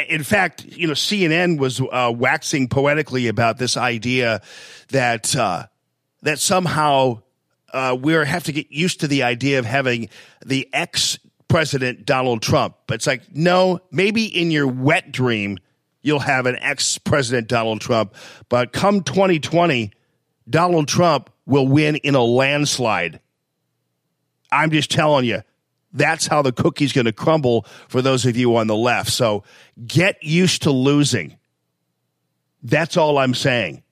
[0.10, 4.41] in fact, you know, CNN was uh, waxing poetically about this idea
[4.89, 5.65] that uh,
[6.22, 7.22] that somehow
[7.74, 10.10] uh, we have to get used to the idea of having
[10.46, 11.17] the ex
[11.48, 12.76] president Donald Trump.
[12.88, 15.58] But it's like, no, maybe in your wet dream
[16.02, 18.15] you'll have an ex president Donald Trump,
[18.50, 19.91] but come 2020,
[20.50, 23.20] Donald Trump will win in a landslide.
[24.52, 25.44] I'm just telling you,
[25.94, 29.12] that's how the cookie's going to crumble for those of you on the left.
[29.12, 29.44] So
[29.86, 31.38] get used to losing.
[32.64, 33.84] That's all I'm saying.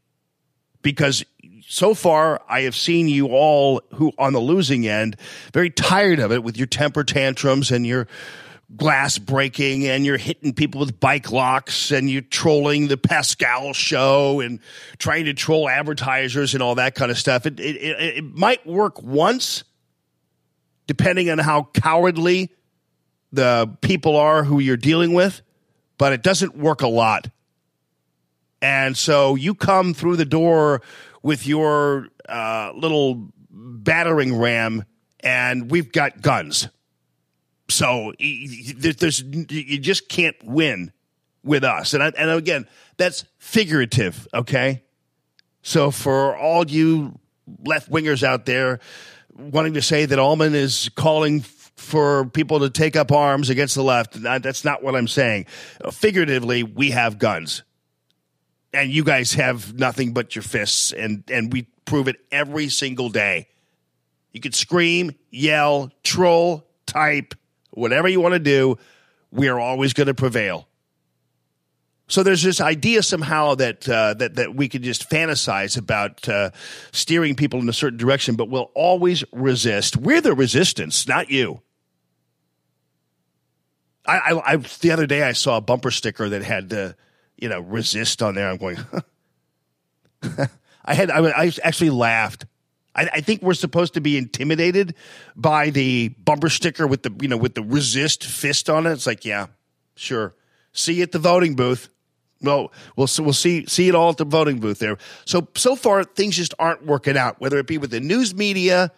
[0.81, 1.25] Because
[1.67, 5.17] so far, I have seen you all who on the losing end
[5.53, 8.07] very tired of it with your temper tantrums and your
[8.75, 14.39] glass breaking and you're hitting people with bike locks and you're trolling the Pascal show
[14.39, 14.59] and
[14.97, 17.45] trying to troll advertisers and all that kind of stuff.
[17.45, 19.63] It, it, it, it might work once,
[20.89, 22.49] depending on how cowardly
[23.31, 25.43] the people are who you're dealing with,
[25.99, 27.29] but it doesn't work a lot.
[28.59, 30.81] And so you come through the door
[31.21, 34.83] with your uh, little battering ram,
[35.19, 36.69] and we've got guns.
[37.69, 40.91] So there's you just can't win
[41.43, 41.93] with us.
[41.93, 44.81] And I, and again, that's figurative, okay?
[45.61, 47.19] So for all you
[47.63, 48.79] left wingers out there
[49.39, 51.41] wanting to say that Allman is calling
[51.75, 55.45] for people to take up arms against the left, that's not what I'm saying.
[55.91, 57.63] Figuratively, we have guns.
[58.73, 63.09] And you guys have nothing but your fists, and, and we prove it every single
[63.09, 63.47] day.
[64.31, 67.33] You can scream, yell, troll, type,
[67.71, 68.77] whatever you want to do,
[69.31, 70.68] we are always going to prevail.
[72.09, 76.51] So there's this idea somehow that uh, that that we could just fantasize about uh,
[76.91, 79.95] steering people in a certain direction, but we'll always resist.
[79.95, 81.61] We're the resistance, not you.
[84.05, 86.93] I, I, I the other day I saw a bumper sticker that had uh,
[87.37, 88.49] you know resist on there.
[88.49, 88.77] I'm going.
[90.83, 92.45] I had I, I actually laughed
[92.95, 94.95] I, I, think we're supposed to be intimidated
[95.35, 98.91] by the bumper sticker with the you know with the resist fist on it.
[98.91, 99.47] It's like, yeah,
[99.95, 100.35] sure.
[100.73, 101.89] See you at the voting booth.
[102.41, 104.97] Well, we'll we'll see see it all at the voting booth there.
[105.25, 107.41] So so far things just aren't working out.
[107.41, 108.91] Whether it be with the news media,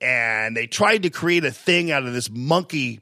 [0.00, 3.00] and they tried to create a thing out of this monkey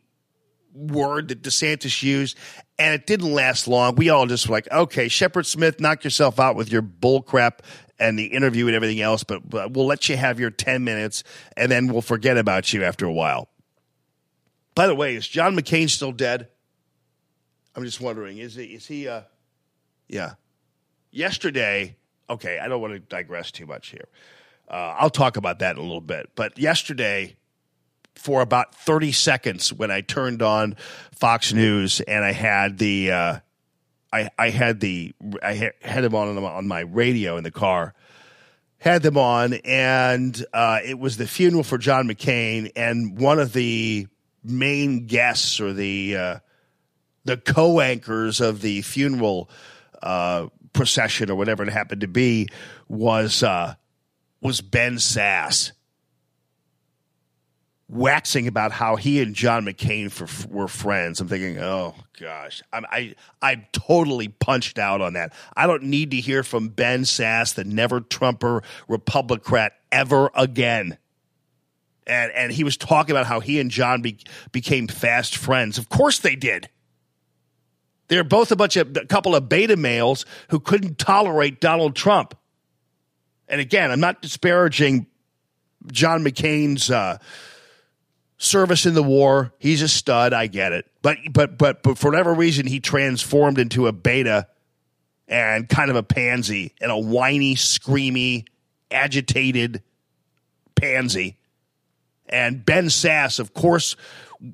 [0.74, 2.36] word that DeSantis used,
[2.78, 3.94] and it didn't last long.
[3.96, 7.62] We all just were like, okay, Shepard Smith, knock yourself out with your bull crap
[7.98, 11.24] and the interview and everything else, but, but we'll let you have your 10 minutes
[11.56, 13.48] and then we'll forget about you after a while.
[14.74, 16.48] By the way, is John McCain still dead?
[17.74, 18.38] I'm just wondering.
[18.38, 19.22] Is he, is he, uh,
[20.08, 20.34] yeah.
[21.10, 21.96] Yesterday,
[22.28, 24.08] okay, I don't want to digress too much here.
[24.70, 26.30] Uh, I'll talk about that in a little bit.
[26.34, 27.36] But yesterday,
[28.14, 30.76] for about 30 seconds, when I turned on
[31.14, 33.38] Fox News and I had the, uh,
[34.12, 37.94] I, I had the I had them on on my radio in the car,
[38.78, 43.52] had them on, and uh, it was the funeral for John McCain, and one of
[43.52, 44.06] the
[44.42, 46.38] main guests or the uh,
[47.24, 49.50] the co-anchors of the funeral
[50.02, 52.48] uh, procession or whatever it happened to be
[52.88, 53.74] was uh,
[54.40, 55.72] was Ben Sasse
[57.88, 61.20] waxing about how he and John McCain for, were friends.
[61.20, 65.32] I'm thinking, oh gosh, I'm, I I totally punched out on that.
[65.56, 70.98] I don't need to hear from Ben Sasse, the never Trumper Republican, ever again.
[72.06, 74.18] And and he was talking about how he and John be,
[74.52, 75.78] became fast friends.
[75.78, 76.68] Of course they did.
[78.08, 82.36] They're both a bunch of a couple of beta males who couldn't tolerate Donald Trump.
[83.48, 85.06] And again, I'm not disparaging
[85.92, 86.90] John McCain's.
[86.90, 87.18] Uh,
[88.38, 89.52] service in the war.
[89.58, 90.32] He's a stud.
[90.32, 90.86] I get it.
[91.02, 94.46] But but but but for whatever reason, he transformed into a beta
[95.26, 98.46] and kind of a pansy and a whiny, screamy,
[98.90, 99.82] agitated
[100.74, 101.36] pansy.
[102.30, 103.96] And Ben Sasse, of course,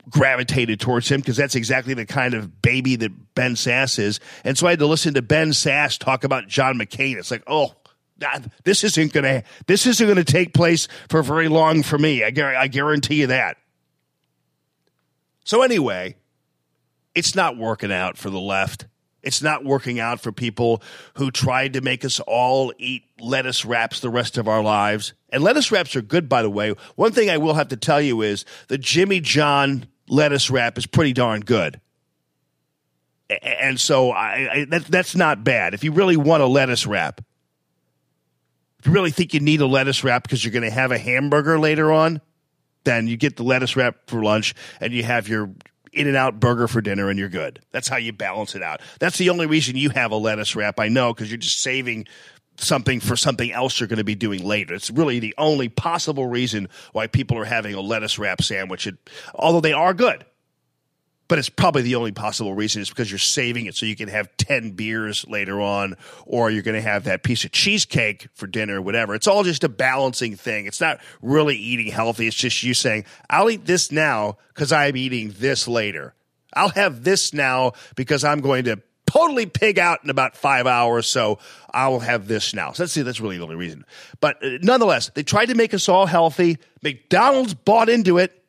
[0.09, 4.21] gravitated towards him because that's exactly the kind of baby that Ben Sasse is.
[4.45, 7.17] And so I had to listen to Ben Sasse talk about John McCain.
[7.17, 7.75] It's like, oh,
[8.65, 12.23] this isn't gonna this isn't gonna take place for very long for me.
[12.23, 12.33] I,
[12.63, 13.57] I guarantee you that.
[15.45, 16.17] So, anyway,
[17.15, 18.87] it's not working out for the left.
[19.25, 20.83] It's not working out for people
[21.15, 25.15] who tried to make us all eat lettuce wraps the rest of our lives.
[25.31, 26.75] And lettuce wraps are good, by the way.
[26.97, 30.87] One thing I will have to tell you is the Jimmy John lettuce wrap is
[30.87, 31.81] pretty darn good.
[33.43, 35.75] And so I, I that, that's not bad.
[35.75, 37.23] If you really want a lettuce wrap,
[38.79, 40.99] if you really think you need a lettuce wrap because you're going to have a
[40.99, 42.21] hamburger later on,
[42.85, 45.51] then you get the lettuce wrap for lunch and you have your
[45.95, 47.61] in and out burger for dinner and you're good.
[47.73, 48.81] That's how you balance it out.
[48.99, 50.81] That's the only reason you have a lettuce wrap.
[50.81, 52.07] I know because you're just saving
[52.57, 54.75] something for something else you're going to be doing later.
[54.75, 58.89] It's really the only possible reason why people are having a lettuce wrap sandwich,
[59.35, 60.25] although they are good.
[61.29, 64.09] But it's probably the only possible reason is because you're saving it so you can
[64.09, 65.97] have 10 beers later on
[66.27, 69.15] or you're going to have that piece of cheesecake for dinner or whatever.
[69.15, 70.67] It's all just a balancing thing.
[70.67, 72.27] It's not really eating healthy.
[72.27, 76.15] It's just you saying i'll eat this now because i'm eating this later.
[76.53, 81.07] I'll have this now because i'm going to totally pig out in about five hours
[81.07, 81.39] so
[81.73, 82.73] i'll have this now.
[82.73, 83.85] So that's, that's really the only reason.
[84.21, 86.59] But uh, nonetheless they tried to make us all healthy.
[86.83, 88.44] Mcdonald's bought into it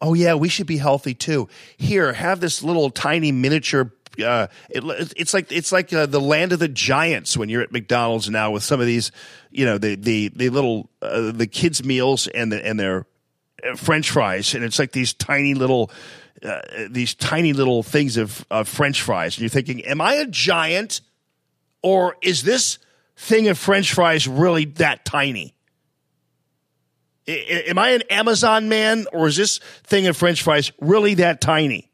[0.00, 1.48] oh yeah, we should be healthy too.
[1.76, 3.92] Here, have this little tiny miniature.
[4.22, 4.82] Uh, it,
[5.16, 8.50] it's like it's like uh, the land of the giants when you're at McDonald's now
[8.50, 9.12] with some of these,
[9.50, 13.06] you know, the the the little uh, the kids meals and the and their
[13.64, 15.90] uh, French fries, and it's like these tiny little.
[16.40, 20.26] Uh, these tiny little things of, of French fries, and you're thinking, "Am I a
[20.26, 21.00] giant,
[21.82, 22.78] or is this
[23.16, 25.56] thing of French fries really that tiny?"
[27.28, 31.40] I- am I an Amazon man or is this thing of French fries really that
[31.40, 31.90] tiny?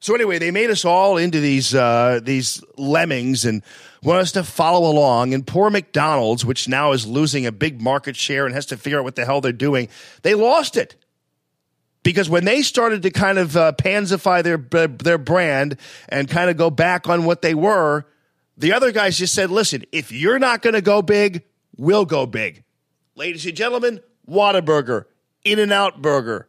[0.00, 3.62] So anyway, they made us all into these uh, these lemmings and
[4.02, 5.32] want us to follow along.
[5.32, 8.98] And poor McDonald's, which now is losing a big market share and has to figure
[8.98, 9.88] out what the hell they're doing,
[10.22, 10.96] they lost it
[12.02, 15.76] because when they started to kind of uh, panzify their their brand
[16.08, 18.04] and kind of go back on what they were,
[18.56, 21.44] the other guys just said, "Listen, if you're not going to go big,
[21.76, 22.64] we'll go big."
[23.14, 25.06] Ladies and gentlemen, Whataburger,
[25.44, 26.48] In N Out Burger,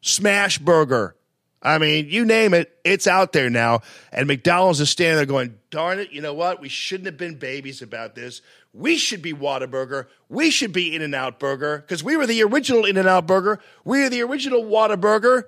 [0.00, 1.16] Smash Burger.
[1.62, 3.80] I mean, you name it, it's out there now.
[4.12, 6.60] And McDonald's is standing there going, darn it, you know what?
[6.60, 8.40] We shouldn't have been babies about this.
[8.72, 10.06] We should be Whataburger.
[10.28, 13.26] We should be In N Out Burger because we were the original In N Out
[13.26, 13.60] Burger.
[13.84, 15.44] We are the original Whataburger,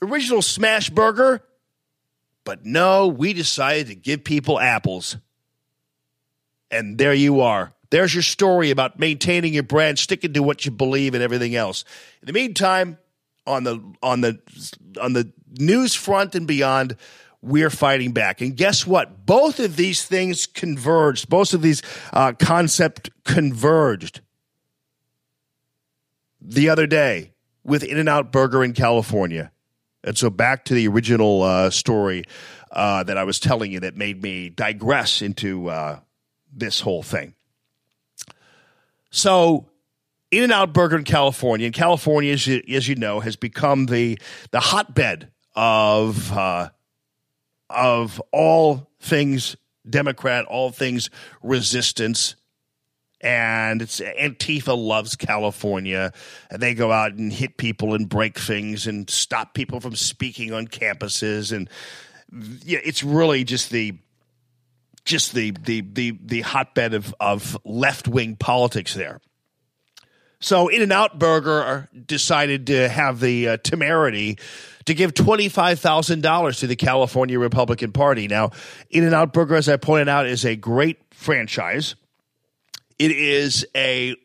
[0.00, 1.42] the original Smash Burger.
[2.44, 5.16] But no, we decided to give people apples.
[6.72, 7.72] And there you are.
[7.92, 11.84] There's your story about maintaining your brand, sticking to what you believe, and everything else.
[12.22, 12.96] In the meantime,
[13.46, 14.40] on the on the
[14.98, 15.30] on the
[15.60, 16.96] news front and beyond,
[17.42, 18.40] we're fighting back.
[18.40, 19.26] And guess what?
[19.26, 21.28] Both of these things converged.
[21.28, 21.82] Both of these
[22.14, 24.22] uh, concept converged
[26.40, 29.52] the other day with In and Out Burger in California.
[30.02, 32.24] And so back to the original uh, story
[32.70, 36.00] uh, that I was telling you that made me digress into uh,
[36.50, 37.34] this whole thing.
[39.12, 39.68] So,
[40.30, 43.86] In and Out Burger in California, and California, as you, as you know, has become
[43.86, 44.18] the
[44.50, 46.70] the hotbed of uh,
[47.68, 49.54] of all things
[49.88, 51.10] Democrat, all things
[51.42, 52.36] resistance.
[53.20, 56.12] And it's Antifa loves California,
[56.50, 60.52] and they go out and hit people and break things and stop people from speaking
[60.52, 61.68] on campuses, and
[62.64, 63.98] yeah, it's really just the
[65.04, 69.20] just the the the the hotbed of of left wing politics there.
[70.42, 74.38] So In and Out Burger decided to have the uh, temerity
[74.86, 78.26] to give $25,000 to the California Republican Party.
[78.26, 78.50] Now,
[78.90, 81.94] In and Out Burger, as I pointed out, is a great franchise.
[82.98, 84.16] It is a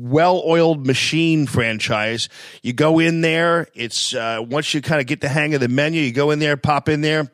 [0.00, 2.28] well oiled machine franchise.
[2.62, 5.68] You go in there, it's uh, once you kind of get the hang of the
[5.68, 7.32] menu, you go in there, pop in there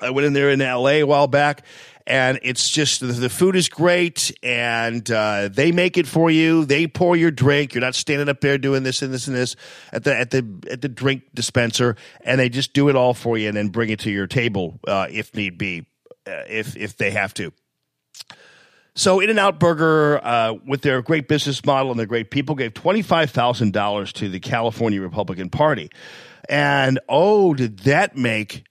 [0.00, 1.64] I went in there in LA a while back,
[2.06, 6.64] and it's just the food is great, and uh, they make it for you.
[6.64, 7.74] They pour your drink.
[7.74, 9.56] You're not standing up there doing this and this and this
[9.92, 13.36] at the at the at the drink dispenser, and they just do it all for
[13.36, 15.86] you and then bring it to your table uh, if need be,
[16.26, 17.52] uh, if if they have to.
[18.98, 22.54] So, In and Out Burger, uh, with their great business model and their great people,
[22.54, 25.90] gave $25,000 to the California Republican Party.
[26.48, 28.64] And oh, did that make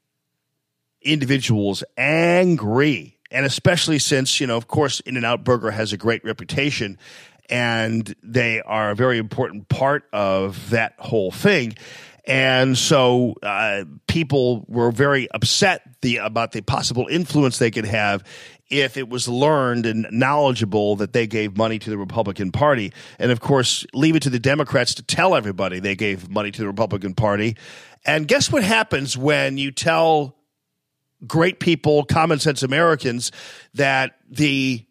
[1.06, 3.18] individuals angry.
[3.32, 6.98] And especially since, you know, of course, In N Out Burger has a great reputation
[7.50, 11.76] and they are a very important part of that whole thing.
[12.28, 18.24] And so uh, people were very upset the, about the possible influence they could have
[18.68, 22.92] if it was learned and knowledgeable that they gave money to the Republican Party.
[23.20, 26.62] And of course, leave it to the Democrats to tell everybody they gave money to
[26.62, 27.58] the Republican Party.
[28.06, 30.36] And guess what happens when you tell
[31.26, 33.32] great people, common sense Americans,
[33.74, 34.86] that the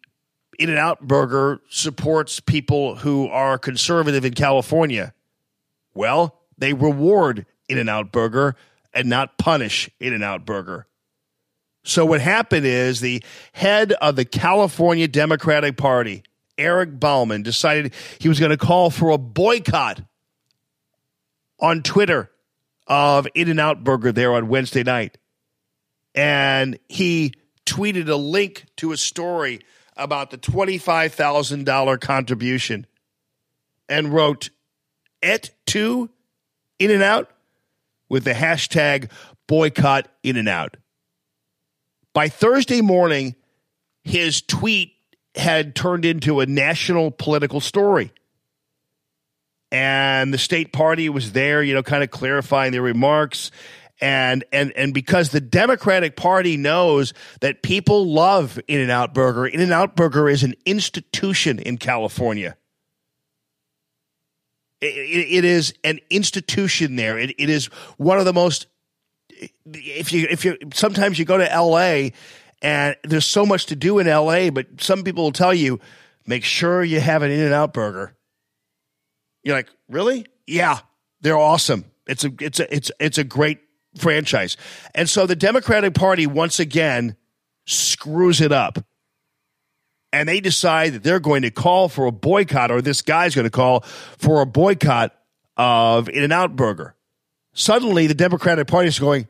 [0.57, 5.13] In N Out Burger supports people who are conservative in California.
[5.93, 8.55] Well, they reward In N Out Burger
[8.93, 10.87] and not punish In N Out Burger.
[11.83, 13.23] So what happened is the
[13.53, 16.23] head of the California Democratic Party,
[16.57, 20.01] Eric Bauman, decided he was going to call for a boycott
[21.59, 22.31] on Twitter
[22.87, 25.17] of In N Out Burger there on Wednesday night
[26.15, 27.33] and he
[27.65, 29.59] tweeted a link to a story
[29.97, 32.87] about the $25,000 contribution
[33.87, 34.49] and wrote,
[35.21, 36.09] Et tu
[36.79, 37.29] In and Out,
[38.09, 39.11] with the hashtag
[39.47, 40.77] boycott In and Out.
[42.13, 43.35] By Thursday morning,
[44.03, 44.93] his tweet
[45.35, 48.13] had turned into a national political story.
[49.71, 53.51] And the state party was there, you know, kind of clarifying their remarks.
[54.01, 59.47] And and and because the Democratic Party knows that people love In N Out Burger,
[59.47, 62.57] In N Out Burger is an institution in California.
[64.81, 67.17] It, it, it is an institution there.
[67.17, 67.67] It, it is
[67.97, 68.67] one of the most.
[69.65, 72.11] If you if you sometimes you go to L.A.
[72.61, 75.79] and there's so much to do in L.A., but some people will tell you
[76.27, 78.15] make sure you have an In and Out burger.
[79.43, 80.25] You're like, really?
[80.47, 80.79] Yeah,
[81.21, 81.85] they're awesome.
[82.07, 83.59] It's a it's a it's it's a great
[83.97, 84.57] franchise,
[84.93, 87.15] and so the Democratic Party once again
[87.65, 88.79] screws it up
[90.15, 93.43] and they decide that they're going to call for a boycott, or this guy's going
[93.43, 93.81] to call
[94.17, 95.13] for a boycott
[95.57, 96.95] of In N Out Burger.
[97.53, 99.27] Suddenly, the Democratic Party is going,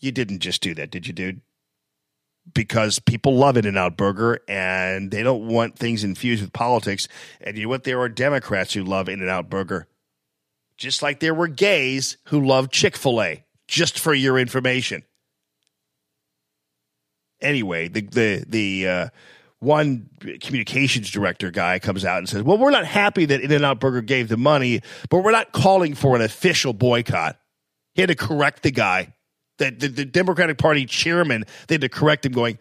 [0.00, 1.40] You didn't just do that, did you, dude?
[2.52, 7.08] Because people love In N Out Burger and they don't want things infused with politics.
[7.40, 7.84] And you know what?
[7.84, 9.88] There are Democrats who love In N Out Burger,
[10.76, 13.41] just like there were gays who love Chick fil A,
[13.72, 15.02] just for your information.
[17.40, 19.08] Anyway, the, the, the, uh,
[19.60, 20.10] one
[20.40, 24.28] communications director guy comes out and says, "Well, we're not happy that In-N-Out Burger gave
[24.28, 27.38] the money, but we're not calling for an official boycott."
[27.94, 29.14] He had to correct the guy,
[29.58, 31.44] the the, the Democratic Party chairman.
[31.68, 32.58] They had to correct him, going,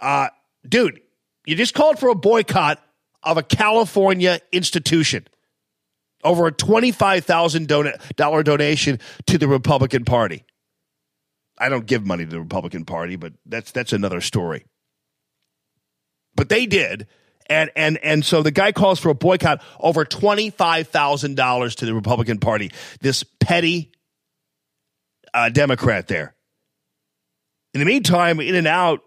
[0.00, 0.28] uh,
[0.68, 1.00] "Dude,
[1.46, 2.78] you just called for a boycott
[3.22, 5.26] of a California institution."
[6.24, 10.44] Over a twenty-five thousand dollar donation to the Republican Party.
[11.58, 14.64] I don't give money to the Republican Party, but that's that's another story
[16.34, 17.06] but they did.
[17.48, 21.74] And and and so the guy calls for a boycott over twenty five thousand dollars
[21.76, 22.70] to the Republican Party.
[23.00, 23.92] This petty
[25.34, 26.34] uh, Democrat there.
[27.74, 29.00] In the meantime, In and Out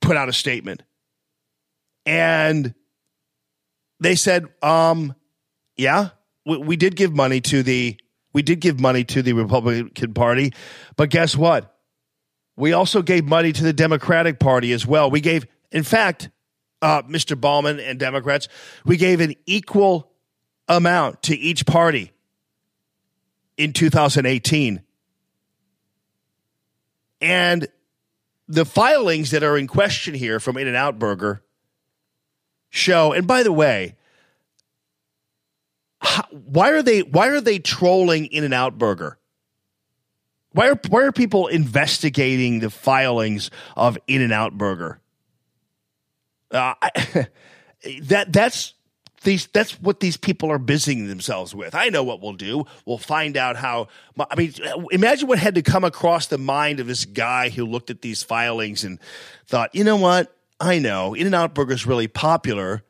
[0.00, 0.82] put out a statement,
[2.04, 2.74] and
[3.98, 5.14] they said, um,
[5.76, 6.10] "Yeah,
[6.44, 7.98] we, we did give money to the
[8.32, 10.52] we did give money to the Republican Party,
[10.96, 11.74] but guess what?
[12.56, 15.10] We also gave money to the Democratic Party as well.
[15.10, 16.30] We gave in fact,
[16.82, 17.38] uh, Mr.
[17.38, 18.48] Bauman and Democrats,
[18.84, 20.10] we gave an equal
[20.68, 22.12] amount to each party
[23.56, 24.82] in 2018.
[27.20, 27.68] And
[28.48, 31.42] the filings that are in question here from In and Out Burger
[32.70, 33.96] show, and by the way,
[36.00, 39.18] how, why are they why are they trolling In N Out Burger?
[40.52, 45.00] Why are why are people investigating the filings of In N Out Burger?
[46.50, 46.74] Uh,
[48.02, 48.74] that that's
[49.22, 51.74] these that's what these people are busying themselves with.
[51.74, 52.64] I know what we'll do.
[52.86, 53.88] We'll find out how.
[54.18, 54.54] I mean,
[54.90, 58.22] imagine what had to come across the mind of this guy who looked at these
[58.22, 58.98] filings and
[59.46, 60.34] thought, you know what?
[60.58, 62.84] I know In and Out Burger is really popular,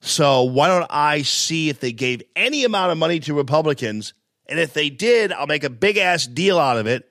[0.00, 4.14] so why don't I see if they gave any amount of money to Republicans,
[4.46, 7.08] and if they did, I'll make a big ass deal out of it,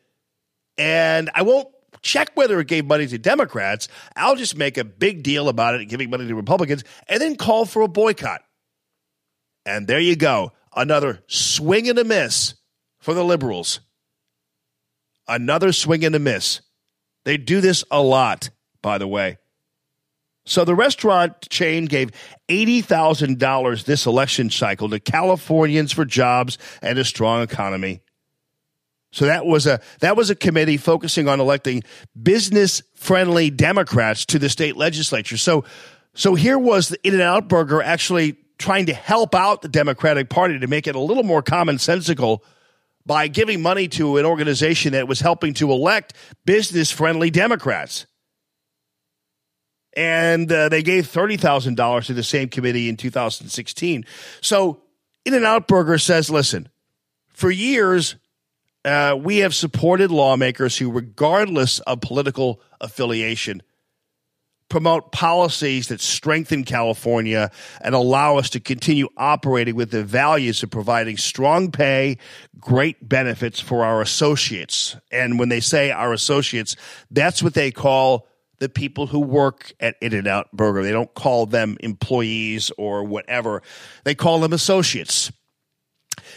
[0.78, 1.68] and I won't
[2.02, 3.88] check whether it gave money to Democrats.
[4.16, 7.66] I'll just make a big deal about it, giving money to Republicans, and then call
[7.66, 8.42] for a boycott.
[9.66, 10.54] And there you go.
[10.76, 12.56] Another swing and a miss
[13.00, 13.82] for the liberals.
[15.28, 16.62] Another swing and a miss.
[17.26, 18.50] They do this a lot,
[18.82, 19.38] by the way.
[20.48, 22.12] So the restaurant chain gave
[22.48, 28.02] $80,000 this election cycle to Californians for jobs and a strong economy.
[29.12, 31.84] So that was a that was a committee focusing on electing
[32.22, 35.38] business friendly Democrats to the state legislature.
[35.38, 35.64] So
[36.14, 40.30] so here was the In and Out Burger actually trying to help out the Democratic
[40.30, 42.40] Party to make it a little more commonsensical
[43.06, 46.14] by giving money to an organization that was helping to elect
[46.46, 48.06] business friendly Democrats.
[49.98, 54.06] And uh, they gave $30,000 to the same committee in 2016.
[54.42, 54.84] So
[55.26, 56.70] In and Out Burger says, listen,
[57.30, 58.16] for years,
[58.86, 63.64] uh, we have supported lawmakers who, regardless of political affiliation,
[64.70, 67.50] promote policies that strengthen California
[67.82, 72.18] and allow us to continue operating with the values of providing strong pay,
[72.60, 74.96] great benefits for our associates.
[75.12, 76.76] And when they say our associates,
[77.10, 78.28] that's what they call
[78.60, 80.84] the people who work at In N Out Burger.
[80.84, 83.62] They don't call them employees or whatever.
[84.04, 85.32] They call them associates.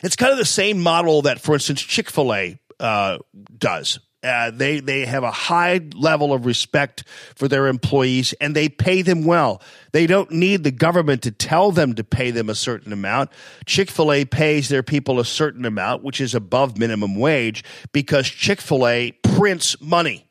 [0.03, 3.19] It's kind of the same model that, for instance, Chick fil A uh,
[3.57, 3.99] does.
[4.23, 7.05] Uh, they they have a high level of respect
[7.35, 9.63] for their employees and they pay them well.
[9.93, 13.31] They don't need the government to tell them to pay them a certain amount.
[13.65, 18.29] Chick fil A pays their people a certain amount, which is above minimum wage, because
[18.29, 20.27] Chick fil A prints money.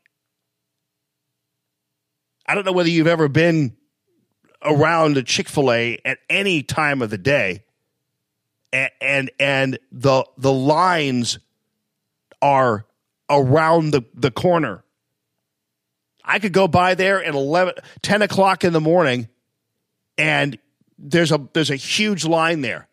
[2.49, 3.77] I don't know whether you've ever been
[4.63, 7.63] around a Chick fil A at any time of the day.
[8.73, 11.37] And, and and the the lines
[12.41, 12.87] are
[13.29, 14.83] around the, the corner.
[16.25, 19.27] I could go by there at 11, 10 o'clock in the morning
[20.17, 20.57] and
[20.97, 22.87] there's a there's a huge line there.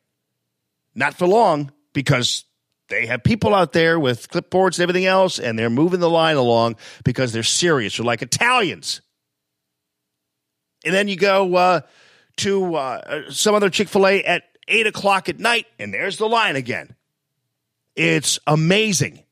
[0.95, 2.45] Not for long because
[2.89, 6.37] they have people out there with clipboards and everything else, and they're moving the line
[6.37, 7.97] along because they're serious.
[7.97, 9.01] They're like Italians.
[10.87, 11.81] And then you go uh,
[12.37, 16.29] to uh, some other Chick fil A at 8 o'clock at night, and there's the
[16.29, 16.95] line again.
[17.97, 19.23] It's amazing.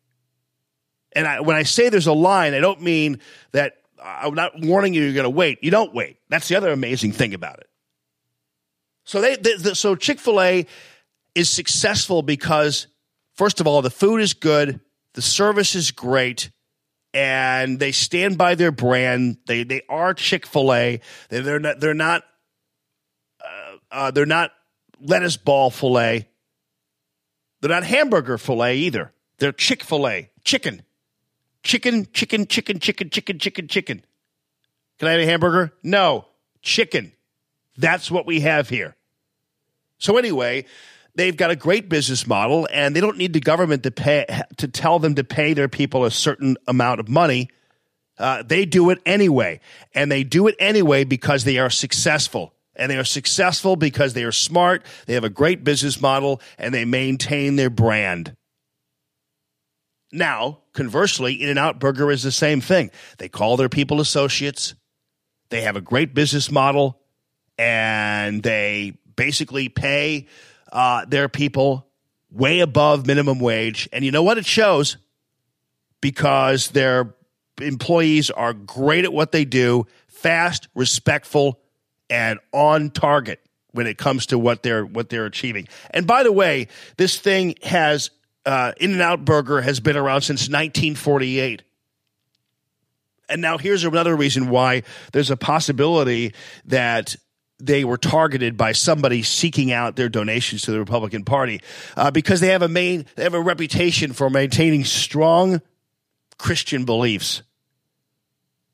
[1.13, 3.21] And I, when I say there's a line, I don't mean
[3.53, 5.63] that I'm not warning you you're going to wait.
[5.63, 6.19] You don't wait.
[6.29, 7.69] That's the other amazing thing about it.
[9.05, 10.67] So they, they, the, so Chick Fil A
[11.35, 12.87] is successful because
[13.35, 14.81] first of all, the food is good,
[15.13, 16.51] the service is great,
[17.15, 19.39] and they stand by their brand.
[19.47, 21.01] They they are Chick Fil A.
[21.31, 22.25] They, they're not they're not
[23.41, 24.51] uh, uh, they're not
[25.01, 26.29] lettuce ball fillet.
[27.61, 29.13] They're not hamburger fillet either.
[29.39, 30.83] They're Chick Fil A chicken,
[31.63, 34.05] chicken, chicken, chicken, chicken, chicken, chicken, chicken.
[34.99, 35.73] Can I have a hamburger?
[35.83, 36.27] No,
[36.63, 37.13] chicken.
[37.77, 38.95] That's what we have here.
[39.99, 40.67] So anyway,
[41.15, 44.69] they've got a great business model and they don't need the government to pay to
[44.69, 47.49] tell them to pay their people a certain amount of money.
[48.19, 49.59] Uh, they do it anyway,
[49.93, 52.55] and they do it anyway because they are successful.
[52.77, 56.75] And they are successful because they are smart, they have a great business model, and
[56.75, 58.37] they maintain their brand.
[60.13, 62.91] Now, conversely, In N Out Burger is the same thing.
[63.19, 64.75] They call their people associates,
[65.51, 67.01] they have a great business model,
[67.59, 70.27] and they basically pay
[70.75, 71.87] uh, are people
[72.31, 73.89] way above minimum wage.
[73.93, 74.39] And you know what?
[74.39, 74.97] It shows
[76.01, 77.15] because their
[77.63, 81.61] employees are great at what they do, fast, respectful,
[82.11, 85.69] and on target when it comes to what they're what they're achieving.
[85.91, 88.11] And by the way, this thing has
[88.45, 91.63] uh, In and Out Burger has been around since 1948.
[93.29, 96.35] And now here's another reason why there's a possibility
[96.67, 97.17] that
[97.67, 101.61] they were targeted by somebody seeking out their donations to the Republican Party
[101.97, 105.61] uh, because they have a main they have a reputation for maintaining strong
[106.39, 107.43] Christian beliefs.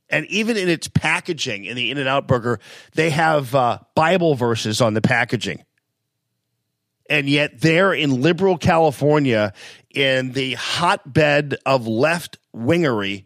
[0.09, 2.59] And even in its packaging in the In and Out Burger,
[2.95, 5.65] they have uh, Bible verses on the packaging.
[7.09, 9.53] And yet, there in liberal California,
[9.91, 13.25] in the hotbed of left wingery,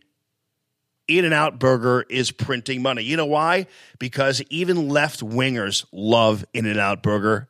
[1.07, 3.03] in and Out Burger is printing money.
[3.03, 3.67] You know why?
[3.99, 7.49] Because even left wingers love In and Out Burger.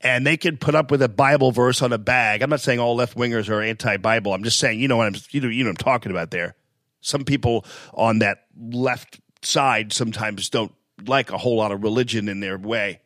[0.00, 2.42] And they can put up with a Bible verse on a bag.
[2.42, 4.34] I'm not saying all left wingers are anti Bible.
[4.34, 6.56] I'm just saying, you know what I'm you know, you know I'm talking about there.
[7.00, 7.64] Some people
[7.94, 10.74] on that left side sometimes don't
[11.06, 13.00] like a whole lot of religion in their way.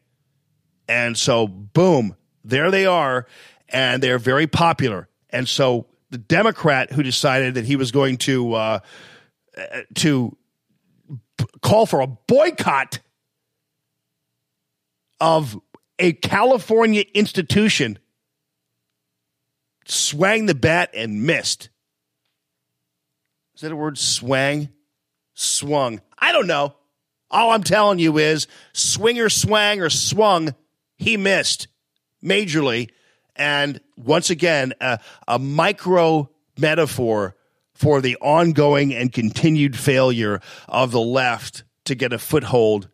[0.88, 3.26] And so, boom, there they are,
[3.68, 5.08] and they're very popular.
[5.30, 8.78] And so, the Democrat who decided that he was going to uh,
[9.96, 10.36] to
[11.62, 13.00] call for a boycott
[15.20, 15.60] of
[15.98, 17.98] a California institution
[19.84, 21.70] swang the bat and missed.
[23.54, 23.98] Is that a word?
[23.98, 24.68] Swang?
[25.34, 26.00] Swung.
[26.18, 26.74] I don't know.
[27.30, 30.54] All I'm telling you is swinger, swang, or swung,
[30.96, 31.68] he missed
[32.22, 32.90] majorly.
[33.36, 37.36] And once again, a, a micro metaphor
[37.78, 42.88] for the ongoing and continued failure of the left to get a foothold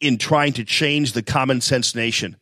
[0.00, 2.36] in trying to change the common sense nation.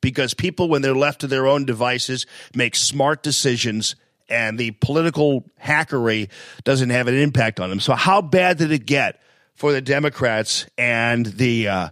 [0.00, 3.94] Because people, when they're left to their own devices, make smart decisions
[4.28, 6.30] and the political hackery
[6.64, 7.78] doesn't have an impact on them.
[7.78, 9.20] So, how bad did it get
[9.54, 11.88] for the Democrats and the uh,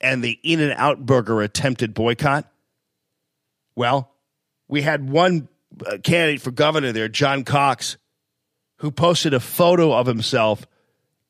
[0.00, 2.50] and the In and Out Burger attempted boycott?
[3.76, 4.10] Well,
[4.68, 5.48] we had one
[6.02, 7.96] candidate for governor there, John Cox,
[8.76, 10.66] who posted a photo of himself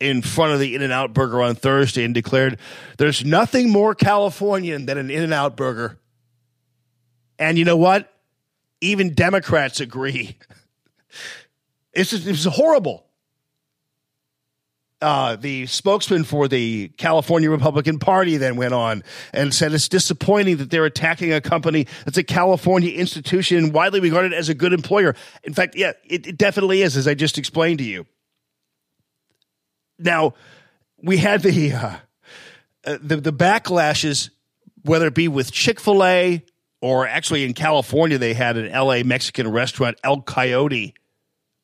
[0.01, 2.59] in front of the In N Out Burger on Thursday and declared,
[2.99, 5.99] There's nothing more Californian than an In N Out Burger.
[7.39, 8.13] And you know what?
[8.81, 10.37] Even Democrats agree.
[11.93, 13.08] it's, just, it's horrible.
[15.01, 20.57] Uh, the spokesman for the California Republican Party then went on and said it's disappointing
[20.57, 25.15] that they're attacking a company that's a California institution widely regarded as a good employer.
[25.45, 28.07] In fact, yeah, it, it definitely is, as I just explained to you.
[30.01, 30.35] Now,
[31.01, 31.97] we had the uh,
[32.85, 34.31] uh, the the backlashes,
[34.83, 36.45] whether it be with Chick Fil A
[36.81, 40.95] or actually in California, they had an L A Mexican restaurant, El Coyote.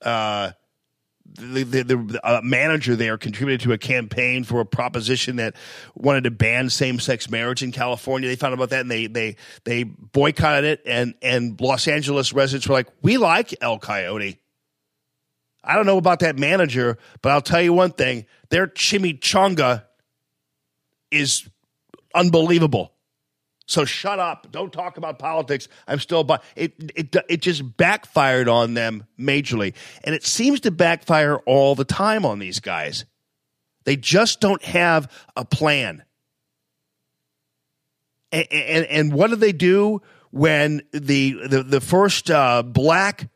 [0.03, 0.53] Uh,
[1.35, 5.55] the the, the uh, manager there contributed to a campaign for a proposition that
[5.95, 8.29] wanted to ban same sex marriage in California.
[8.29, 10.83] They found out about that and they they they boycotted it.
[10.87, 14.41] And and Los Angeles residents were like, "We like El Coyote."
[15.67, 19.85] I don't know about that manager, but I'll tell you one thing: their chimichanga
[21.11, 21.49] is
[22.15, 22.94] unbelievable.
[23.67, 24.51] So shut up.
[24.51, 25.69] Don't talk about politics.
[25.89, 29.75] I'm still but it it it just backfired on them majorly.
[30.05, 33.05] And it seems to backfire all the time on these guys.
[33.85, 36.05] They just don't have a plan.
[38.33, 43.31] And and, and what do they do when the the, the first uh, black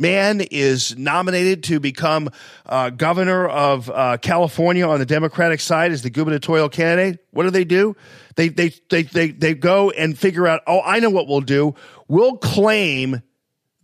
[0.00, 2.30] man is nominated to become
[2.66, 7.50] uh, governor of uh, California on the Democratic side as the gubernatorial candidate, what do
[7.50, 7.94] they do?
[8.36, 11.74] They, they, they, they, they go and figure out, oh, I know what we'll do.
[12.08, 13.22] We'll claim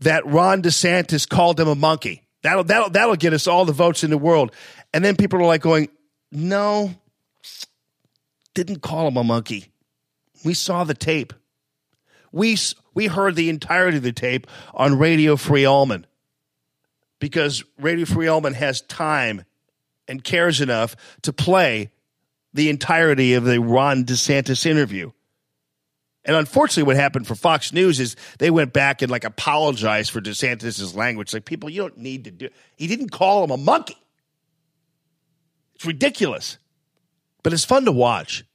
[0.01, 2.23] that Ron DeSantis called him a monkey.
[2.43, 4.53] That'll, that'll, that'll get us all the votes in the world.
[4.95, 5.89] And then people are like going,
[6.33, 6.95] no,
[8.55, 9.67] didn't call him a monkey.
[10.45, 11.33] We saw the tape.
[12.33, 12.57] We,
[12.97, 16.07] we heard the entirety of the tape on Radio Free Allman
[17.21, 19.45] because Radio Free Allman has time
[20.09, 21.91] and cares enough to play
[22.55, 25.13] the entirety of the Ron DeSantis interview.
[26.25, 30.23] And unfortunately, what happened for Fox News is they went back and like apologized for
[30.23, 31.35] DeSantis's language.
[31.35, 32.49] Like, people, you don't need to do.
[32.77, 33.99] He didn't call him a monkey.
[35.75, 36.57] It's ridiculous,
[37.43, 38.47] but it's fun to watch.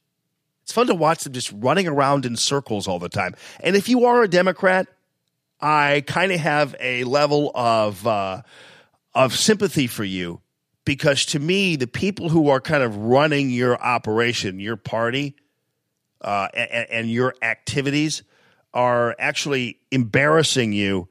[0.72, 3.34] It's fun to watch them just running around in circles all the time.
[3.60, 4.86] And if you are a Democrat,
[5.60, 8.40] I kind of have a level of uh,
[9.12, 10.40] of sympathy for you
[10.86, 15.36] because to me, the people who are kind of running your operation, your party,
[16.22, 18.22] uh, and, and your activities
[18.72, 21.06] are actually embarrassing you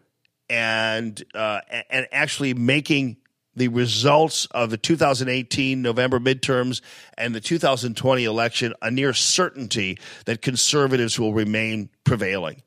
[0.49, 3.17] and uh, and actually making
[3.55, 6.81] the results of the 2018 November midterms
[7.17, 12.61] and the 2020 election a near certainty that conservatives will remain prevailing.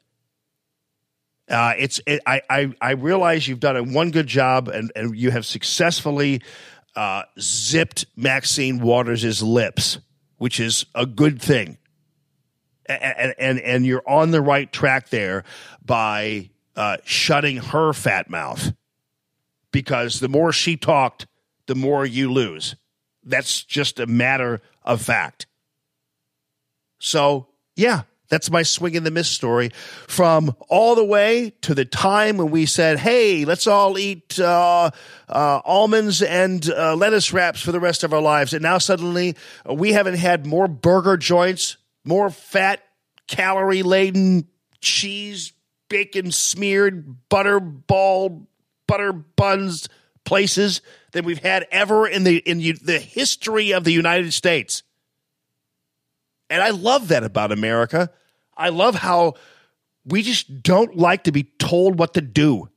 [1.49, 5.15] Uh, it's it, I, I I realize you've done a one good job and, and
[5.15, 6.41] you have successfully
[6.97, 9.99] uh, zipped Maxine Waters' lips,
[10.39, 11.79] which is a good thing.
[12.87, 15.45] And, and, and you're on the right track there
[15.85, 18.75] by uh, shutting her fat mouth
[19.75, 21.27] because the more she talked,
[21.67, 22.77] the more you lose.
[23.25, 25.49] That's just a matter of fact.
[27.01, 29.71] So, yeah, that's my swing and the miss story
[30.07, 34.93] from all the way to the time when we said, hey, let's all eat uh,
[35.29, 38.55] uh, almonds and uh, lettuce wraps for the rest of our lives.
[38.55, 39.35] And now suddenly
[39.69, 42.81] uh, we haven't had more burger joints, more fat,
[43.27, 44.47] calorie laden,
[44.81, 45.53] cheese,
[45.89, 48.47] bacon smeared, butter ball,
[48.87, 49.89] butter buns
[50.25, 50.81] places
[51.13, 54.83] than we've had ever in the in the history of the United States.
[56.51, 58.11] And I love that about America.
[58.57, 59.35] I love how
[60.05, 62.69] we just don't like to be told what to do.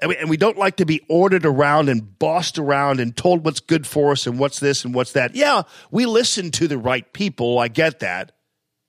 [0.00, 3.44] And we, and we, don't like to be ordered around and bossed around and told
[3.44, 5.36] what's good for us and what's this and what's that.
[5.36, 7.60] Yeah, we listen to the right people.
[7.60, 8.32] I get that.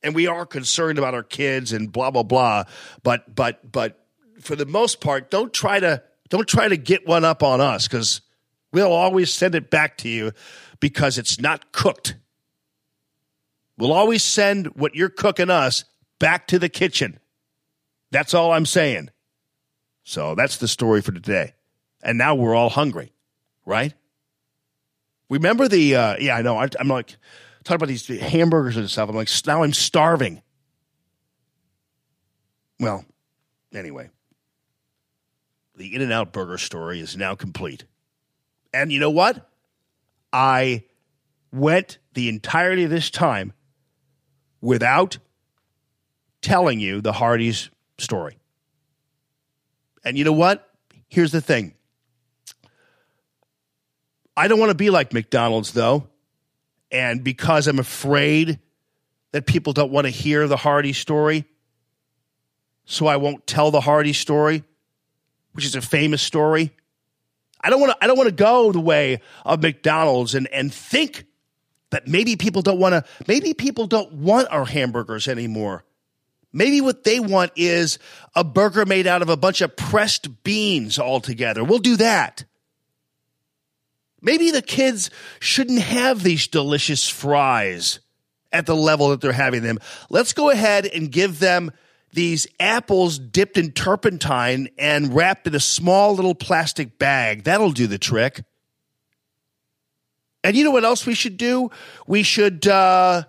[0.01, 2.63] And we are concerned about our kids and blah, blah, blah.
[3.03, 4.03] But, but, but
[4.41, 6.01] for the most part, don't try to,
[6.34, 8.22] don't try to get one up on us because
[8.72, 10.32] we'll always send it back to you
[10.80, 12.16] because it's not cooked.
[13.78, 15.86] We'll always send what you're cooking us
[16.18, 17.20] back to the kitchen.
[18.10, 19.12] That's all I'm saying.
[20.06, 21.54] So that's the story for today.
[22.02, 23.14] And now we're all hungry,
[23.64, 23.94] right?
[25.30, 26.58] Remember the, uh, yeah, I know.
[26.58, 27.16] I, am like,
[27.64, 29.08] talking about these hamburgers and stuff.
[29.08, 30.42] I'm like, now I'm starving.
[32.80, 33.06] Well,
[33.72, 34.10] anyway,
[35.76, 37.86] the In N Out burger story is now complete.
[38.74, 39.49] And you know what?
[40.32, 40.84] I
[41.51, 43.53] went the entirety of this time
[44.61, 45.17] without
[46.41, 48.38] telling you the Hardee's story.
[50.03, 50.69] And you know what?
[51.07, 51.76] Here's the thing.
[54.36, 56.07] I don't want to be like McDonald's, though.
[56.91, 58.59] And because I'm afraid
[59.32, 61.45] that people don't want to hear the Hardee story,
[62.86, 64.63] so I won't tell the Hardee story,
[65.54, 66.72] which is a famous story.
[67.62, 70.74] I don't want to I don't want to go the way of McDonald's and and
[70.74, 71.26] think
[71.91, 75.86] that maybe people don't want to maybe people don't want our hamburgers anymore.
[76.51, 77.97] Maybe what they want is
[78.36, 81.64] a burger made out of a bunch of pressed beans altogether.
[81.64, 82.45] We'll do that.
[84.22, 87.99] Maybe the kids shouldn't have these delicious fries
[88.54, 89.80] at the level that they're having them.
[90.10, 91.72] Let's go ahead and give them
[92.14, 97.43] these apples dipped in turpentine and wrapped in a small little plastic bag.
[97.43, 98.43] That'll do the trick.
[100.43, 101.72] And you know what else we should do?
[102.05, 103.24] We should uh,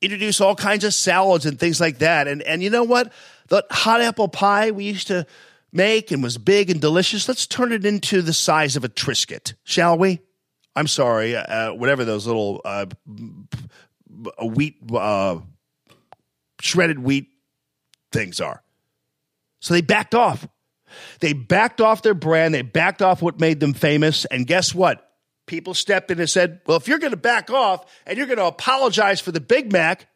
[0.00, 2.28] introduce all kinds of salads and things like that.
[2.28, 3.12] And and you know what?
[3.48, 5.26] The hot apple pie we used to
[5.72, 7.28] make and was big and delicious.
[7.28, 10.20] Let's turn it into the size of a Triscuit, shall we?
[10.74, 12.86] I'm sorry, uh, whatever those little uh,
[14.42, 15.38] wheat uh,
[16.60, 17.28] shredded wheat
[18.12, 18.62] things are.
[19.60, 20.46] So they backed off.
[21.20, 22.54] They backed off their brand.
[22.54, 24.24] They backed off what made them famous.
[24.26, 25.02] And guess what?
[25.46, 28.38] People stepped in and said, well, if you're going to back off and you're going
[28.38, 30.08] to apologize for the Big Mac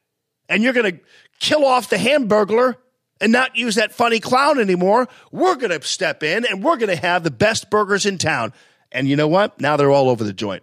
[0.49, 1.01] and you're going to
[1.39, 2.77] kill off the hamburglar
[3.21, 6.89] and not use that funny clown anymore, we're going to step in and we're going
[6.89, 8.53] to have the best burgers in town.
[8.91, 9.61] And you know what?
[9.61, 10.63] Now they're all over the joint.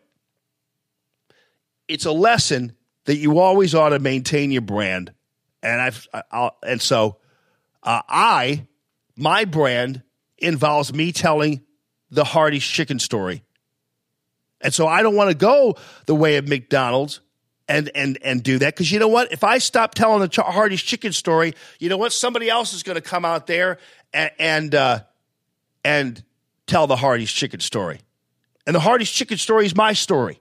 [1.87, 2.75] It's a lesson
[3.05, 5.13] that you always ought to maintain your brand.
[5.67, 7.17] And I've, I'll, and so
[7.83, 8.67] uh, I,
[9.17, 10.01] my brand
[10.37, 11.61] involves me telling
[12.09, 13.43] the Hardee's chicken story.
[14.61, 17.19] And so I don't want to go the way of McDonald's
[17.67, 19.33] and and and do that because you know what?
[19.33, 22.13] If I stop telling the Hardee's chicken story, you know what?
[22.13, 23.77] Somebody else is going to come out there
[24.13, 24.99] and and, uh,
[25.83, 26.23] and
[26.65, 27.99] tell the Hardee's chicken story,
[28.65, 30.39] and the Hardee's chicken story is my story.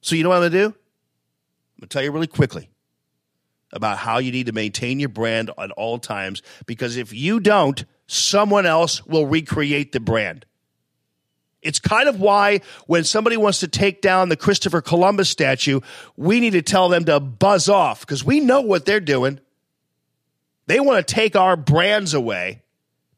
[0.00, 0.64] So you know what I'm going to do?
[0.64, 2.70] I'm going to tell you really quickly
[3.72, 7.84] about how you need to maintain your brand at all times because if you don't,
[8.06, 10.44] someone else will recreate the brand.
[11.62, 15.80] It's kind of why when somebody wants to take down the Christopher Columbus statue,
[16.16, 19.38] we need to tell them to buzz off because we know what they're doing.
[20.66, 22.62] They want to take our brands away.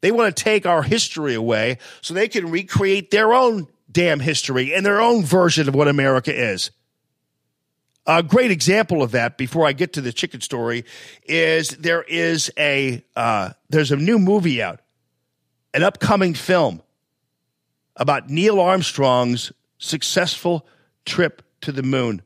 [0.01, 4.73] They want to take our history away so they can recreate their own damn history
[4.73, 6.69] and their own version of what America is.
[8.07, 10.85] A great example of that, before I get to the chicken story,
[11.23, 14.81] is there is a uh, there's a new movie out,
[15.73, 16.83] an upcoming film
[17.95, 20.67] about Neil Armstrong's successful
[21.05, 22.21] trip to the moon.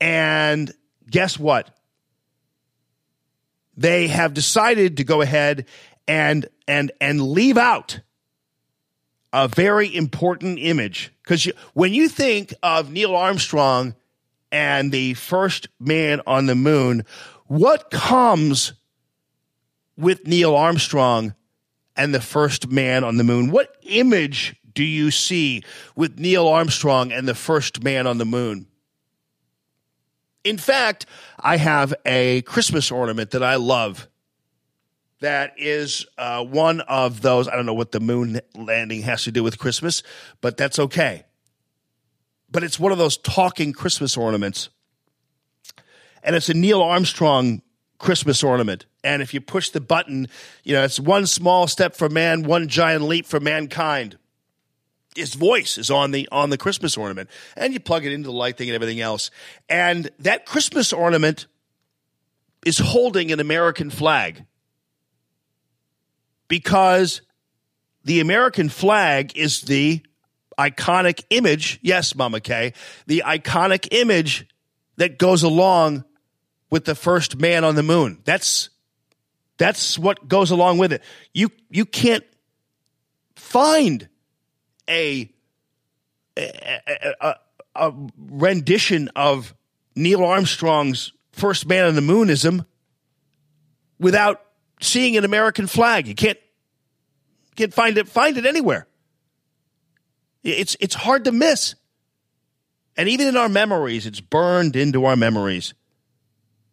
[0.00, 0.72] And
[1.08, 1.70] guess what?
[3.76, 5.66] They have decided to go ahead
[6.08, 8.00] and and and leave out
[9.32, 13.94] a very important image because when you think of Neil Armstrong
[14.50, 17.04] and the first man on the moon,
[17.46, 18.72] what comes
[19.96, 21.34] with Neil Armstrong
[21.96, 23.50] and the first man on the moon.
[23.50, 25.62] What image do you see
[25.94, 28.66] with Neil Armstrong and the first man on the moon?
[30.44, 31.06] In fact,
[31.40, 34.08] I have a Christmas ornament that I love
[35.20, 37.48] that is uh, one of those.
[37.48, 40.02] I don't know what the moon landing has to do with Christmas,
[40.40, 41.24] but that's okay.
[42.56, 44.70] But it's one of those talking Christmas ornaments.
[46.22, 47.60] And it's a Neil Armstrong
[47.98, 48.86] Christmas ornament.
[49.04, 50.26] And if you push the button,
[50.64, 54.16] you know, it's one small step for man, one giant leap for mankind.
[55.14, 57.28] His voice is on the on the Christmas ornament,
[57.58, 59.30] and you plug it into the light thing and everything else.
[59.68, 61.48] And that Christmas ornament
[62.64, 64.46] is holding an American flag
[66.48, 67.20] because
[68.02, 70.05] the American flag is the
[70.58, 71.78] iconic image.
[71.82, 72.72] Yes, Mama Kay,
[73.06, 74.48] the iconic image
[74.96, 76.04] that goes along
[76.70, 78.20] with the first man on the moon.
[78.24, 78.70] That's
[79.58, 81.02] that's what goes along with it.
[81.32, 82.24] You you can't
[83.34, 84.08] find
[84.88, 85.30] a
[86.36, 87.34] a, a,
[87.74, 89.54] a rendition of
[89.94, 92.66] Neil Armstrong's first man on the moonism
[93.98, 94.42] without
[94.80, 96.06] seeing an American flag.
[96.06, 96.38] You can't
[97.56, 98.86] can't find it find it anywhere.
[100.42, 101.74] It's it's hard to miss.
[102.96, 105.74] And even in our memories, it's burned into our memories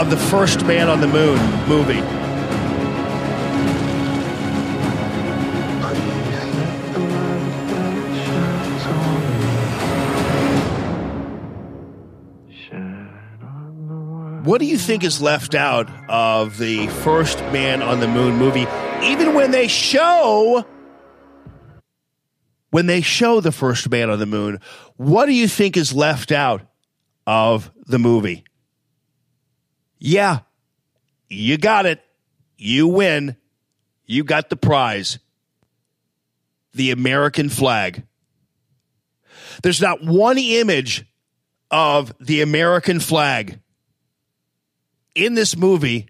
[0.00, 1.38] of the first man on the moon
[1.68, 2.00] movie?
[14.48, 18.66] What do you think is left out of the first man on the moon movie?
[19.02, 20.64] Even when they show
[22.70, 24.60] when they show the first man on the moon,
[24.96, 26.62] what do you think is left out
[27.26, 28.44] of the movie?
[29.98, 30.40] Yeah,
[31.28, 32.00] you got it.
[32.56, 33.36] You win.
[34.06, 35.18] You got the prize.
[36.74, 38.04] The American flag.
[39.62, 41.04] There's not one image
[41.70, 43.60] of the American flag
[45.14, 46.08] in this movie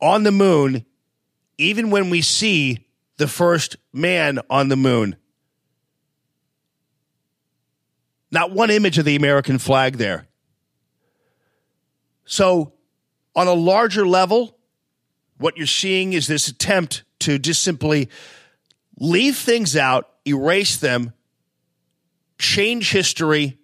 [0.00, 0.84] on the moon,
[1.58, 2.86] even when we see
[3.18, 5.16] the first man on the moon.
[8.30, 10.26] Not one image of the American flag there.
[12.24, 12.72] So,
[13.34, 14.56] on a larger level,
[15.38, 18.08] what you're seeing is this attempt to just simply
[18.98, 21.12] leave things out, erase them,
[22.38, 23.58] change history,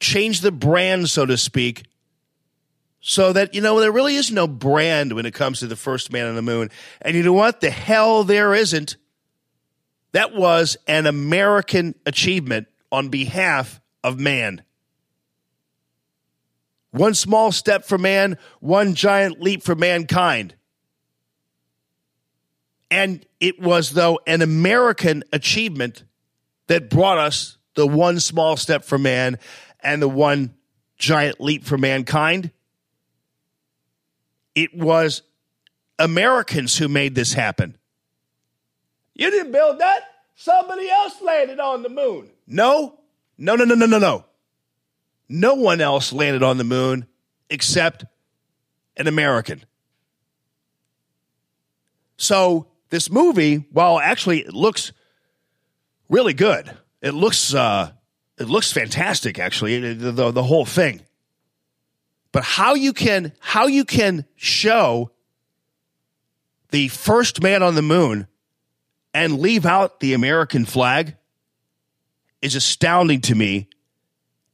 [0.00, 1.84] change the brand, so to speak,
[3.00, 6.12] so that, you know, there really is no brand when it comes to the first
[6.12, 6.70] man on the moon.
[7.00, 7.60] And you know what?
[7.60, 8.96] The hell there isn't.
[10.12, 14.62] That was an American achievement on behalf of man.
[16.92, 20.54] One small step for man, one giant leap for mankind.
[22.90, 26.04] And it was, though, an American achievement
[26.66, 29.38] that brought us the one small step for man
[29.80, 30.54] and the one
[30.98, 32.50] giant leap for mankind.
[34.54, 35.22] It was
[35.98, 37.78] Americans who made this happen.
[39.14, 40.02] You didn't build that.
[40.34, 42.30] Somebody else landed on the moon.
[42.46, 42.98] No,
[43.38, 44.24] no, no, no, no, no, no.
[45.32, 47.06] No one else landed on the moon
[47.48, 48.04] except
[48.98, 49.64] an American.
[52.18, 54.92] So this movie, while actually it looks
[56.10, 56.70] really good,
[57.00, 57.92] it looks uh,
[58.36, 59.38] it looks fantastic.
[59.38, 61.00] Actually, the, the the whole thing.
[62.30, 65.12] But how you can how you can show
[66.72, 68.26] the first man on the moon
[69.14, 71.16] and leave out the American flag
[72.42, 73.70] is astounding to me.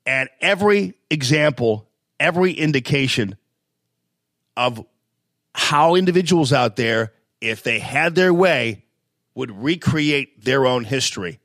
[0.09, 1.87] And every example,
[2.19, 3.37] every indication
[4.57, 4.83] of
[5.55, 8.87] how individuals out there, if they had their way,
[9.35, 11.41] would recreate their own history.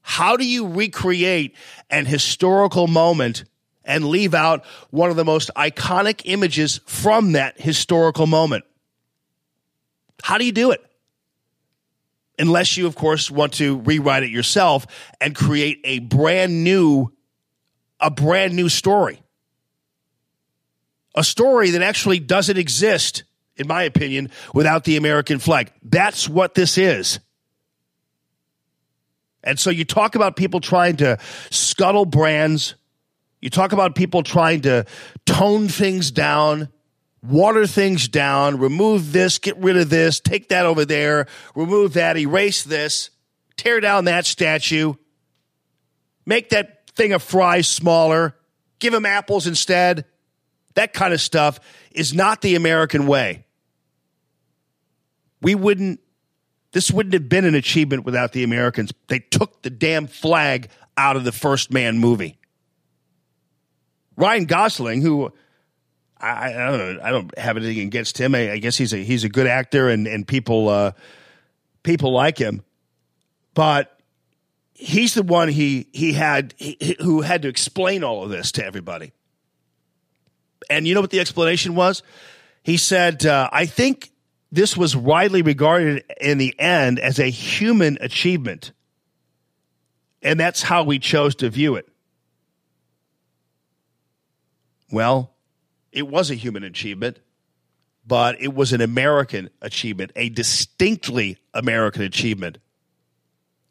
[0.00, 1.54] How do you recreate
[1.90, 3.44] an historical moment
[3.84, 8.64] and leave out one of the most iconic images from that historical moment?
[10.24, 10.84] How do you do it?
[12.36, 14.88] Unless you, of course, want to rewrite it yourself
[15.20, 17.12] and create a brand new,
[18.02, 19.22] a brand new story.
[21.14, 23.22] A story that actually doesn't exist,
[23.56, 25.70] in my opinion, without the American flag.
[25.82, 27.20] That's what this is.
[29.44, 31.18] And so you talk about people trying to
[31.50, 32.74] scuttle brands.
[33.40, 34.86] You talk about people trying to
[35.26, 36.68] tone things down,
[37.22, 42.16] water things down, remove this, get rid of this, take that over there, remove that,
[42.16, 43.10] erase this,
[43.56, 44.94] tear down that statue,
[46.24, 48.36] make that thing of fries smaller,
[48.78, 50.04] give them apples instead.
[50.74, 53.44] That kind of stuff is not the American way.
[55.40, 56.00] We wouldn't,
[56.72, 58.92] this wouldn't have been an achievement without the Americans.
[59.08, 62.38] They took the damn flag out of the first man movie.
[64.16, 65.32] Ryan Gosling, who
[66.22, 68.34] I, I don't know, I don't have anything against him.
[68.34, 70.92] I, I guess he's a he's a good actor, and and people uh,
[71.82, 72.62] people like him,
[73.54, 73.91] but
[74.82, 78.64] he's the one he he had he, who had to explain all of this to
[78.64, 79.12] everybody.
[80.68, 82.02] And you know what the explanation was?
[82.62, 84.10] He said, uh, "I think
[84.50, 88.72] this was widely regarded in the end as a human achievement,
[90.22, 91.88] and that's how we chose to view it."
[94.90, 95.34] Well,
[95.90, 97.18] it was a human achievement,
[98.06, 102.58] but it was an American achievement, a distinctly American achievement.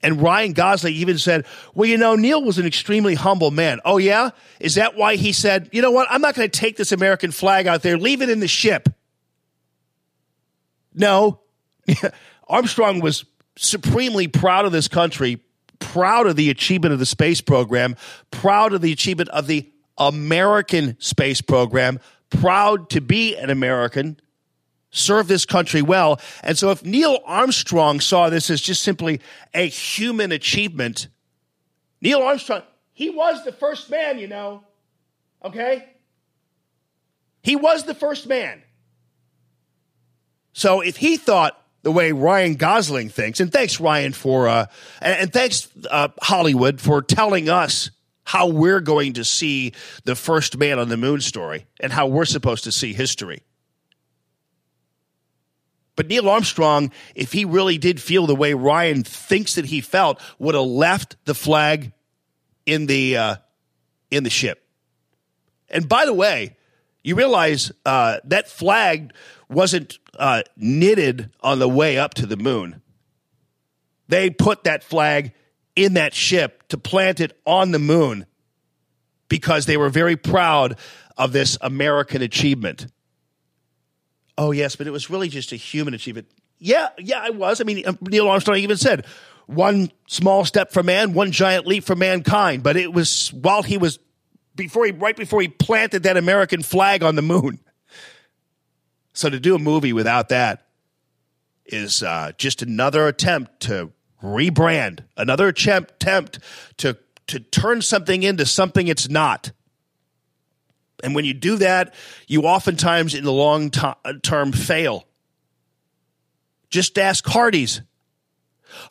[0.04, 3.80] And Ryan Gosling even said, Well, you know, Neil was an extremely humble man.
[3.86, 4.32] Oh, yeah?
[4.60, 6.08] Is that why he said, You know what?
[6.10, 8.90] I'm not going to take this American flag out there, leave it in the ship?
[10.94, 11.40] No.
[12.48, 13.26] Armstrong was
[13.58, 15.42] supremely proud of this country,
[15.80, 17.96] proud of the achievement of the space program,
[18.32, 22.00] proud of the achievement of the American space program,
[22.30, 24.20] proud to be an American,
[24.92, 26.20] serve this country well.
[26.44, 29.22] And so if Neil Armstrong saw this as just simply
[29.54, 31.08] a human achievement,
[32.02, 32.62] Neil Armstrong,
[32.94, 34.64] he was the first man, you know.
[35.44, 35.88] Okay?
[37.42, 38.62] He was the first man.
[40.54, 44.66] So if he thought the way Ryan Gosling thinks, and thanks Ryan for, uh,
[45.02, 47.90] and, thanks uh, Hollywood for telling us
[48.24, 49.74] how we're going to see
[50.04, 53.42] the first man on the moon story and how we're supposed to see history.
[55.96, 60.22] But Neil Armstrong, if he really did feel the way Ryan thinks that he felt,
[60.40, 61.92] would have left the flag
[62.66, 63.36] in the uh,
[64.10, 64.64] in the ship.
[65.70, 66.56] And by the way,
[67.04, 69.14] you realize uh, that flag
[69.50, 72.82] wasn't uh, knitted on the way up to the moon.
[74.08, 75.34] They put that flag
[75.76, 78.26] in that ship to plant it on the moon
[79.30, 80.78] because they were very proud
[81.18, 82.88] of this American achievement.
[84.42, 86.28] Oh, yes, but it was really just a human achievement.
[86.58, 87.62] Yeah, yeah, I was.
[87.62, 89.06] I mean, uh, Neil Armstrong even said,
[89.46, 92.64] one small step for man, one giant leap for mankind.
[92.64, 94.00] But it was while he was,
[94.56, 97.60] before he, right before he planted that American flag on the moon.
[99.14, 100.66] So to do a movie without that
[101.68, 103.92] is uh, just another attempt to
[104.24, 106.40] rebrand, another attempt, attempt
[106.78, 106.98] to,
[107.28, 109.52] to turn something into something it's not.
[111.04, 111.94] And when you do that,
[112.28, 115.06] you oftentimes in the long uh, term fail.
[116.70, 117.82] Just ask Hardee's.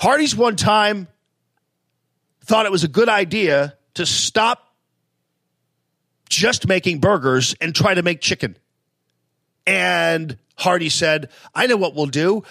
[0.01, 1.09] Hardee's one time
[2.45, 4.75] thought it was a good idea to stop
[6.29, 8.57] just making burgers and try to make chicken.
[9.67, 12.45] And Hardee said, I know what we'll do.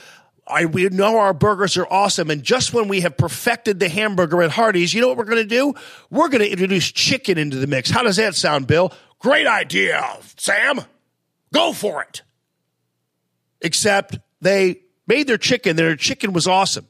[0.48, 2.31] I, we know our burgers are awesome.
[2.31, 5.44] And just when we have perfected the hamburger at Hardee's, you know what we're going
[5.44, 5.76] to do?
[6.10, 7.90] We're going to introduce chicken into the mix.
[7.90, 8.91] How does that sound, Bill?
[9.19, 10.81] Great idea, Sam.
[11.53, 12.21] Go for it.
[13.61, 15.75] Except they made their chicken.
[15.75, 16.87] Their chicken was awesome.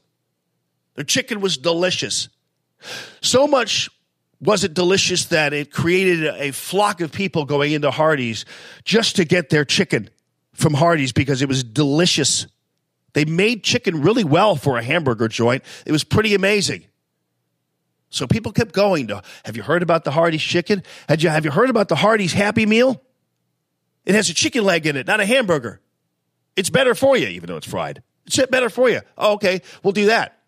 [0.94, 2.28] Their chicken was delicious.
[3.20, 3.90] So much
[4.40, 8.44] was it delicious that it created a flock of people going into Hardee's
[8.84, 10.08] just to get their chicken
[10.54, 12.46] from Hardee's because it was delicious.
[13.12, 15.64] They made chicken really well for a hamburger joint.
[15.84, 16.84] It was pretty amazing.
[18.10, 20.82] So people kept going to, have you heard about the Hardee's chicken?
[21.08, 23.00] Had you, have you heard about the Hardee's Happy Meal?
[24.04, 25.80] It has a chicken leg in it, not a hamburger.
[26.56, 28.02] It's better for you, even though it's fried.
[28.26, 29.00] It's better for you.
[29.16, 30.38] Oh, okay, we'll do that.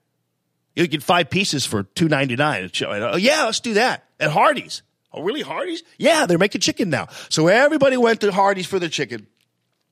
[0.74, 2.70] You get five pieces for two ninety nine.
[2.82, 4.82] Oh, yeah, let's do that at Hardee's.
[5.12, 5.82] Oh, really, Hardee's?
[5.98, 7.08] Yeah, they're making chicken now.
[7.28, 9.26] So everybody went to Hardee's for the chicken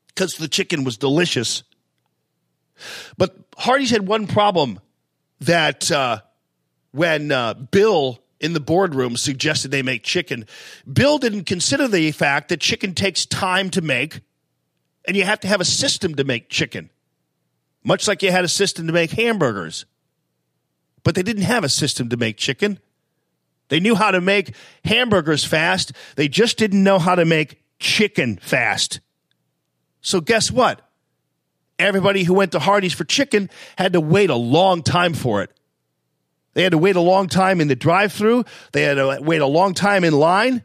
[0.07, 1.63] because the chicken was delicious.
[3.17, 4.79] But Hardee's had one problem
[5.41, 6.21] that uh,
[6.91, 10.45] when uh, Bill in the boardroom suggested they make chicken,
[10.91, 14.21] Bill didn't consider the fact that chicken takes time to make,
[15.05, 16.89] and you have to have a system to make chicken,
[17.83, 19.85] much like you had a system to make hamburgers.
[21.03, 22.79] But they didn't have a system to make chicken.
[23.69, 24.53] They knew how to make
[24.83, 25.93] hamburgers fast.
[26.15, 28.99] They just didn't know how to make chicken fast.
[30.01, 30.81] So guess what?
[31.79, 35.51] Everybody who went to Hardee's for chicken had to wait a long time for it.
[36.53, 38.45] They had to wait a long time in the drive through.
[38.71, 40.63] They had to wait a long time in line.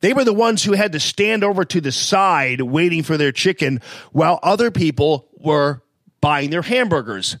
[0.00, 3.32] They were the ones who had to stand over to the side waiting for their
[3.32, 3.80] chicken
[4.12, 5.82] while other people were
[6.20, 7.36] buying their hamburgers.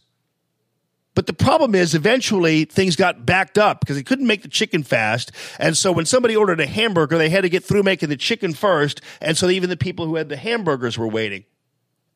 [1.14, 4.82] But the problem is eventually things got backed up because they couldn't make the chicken
[4.82, 5.32] fast.
[5.58, 8.52] And so when somebody ordered a hamburger, they had to get through making the chicken
[8.52, 9.00] first.
[9.20, 11.44] And so even the people who had the hamburgers were waiting.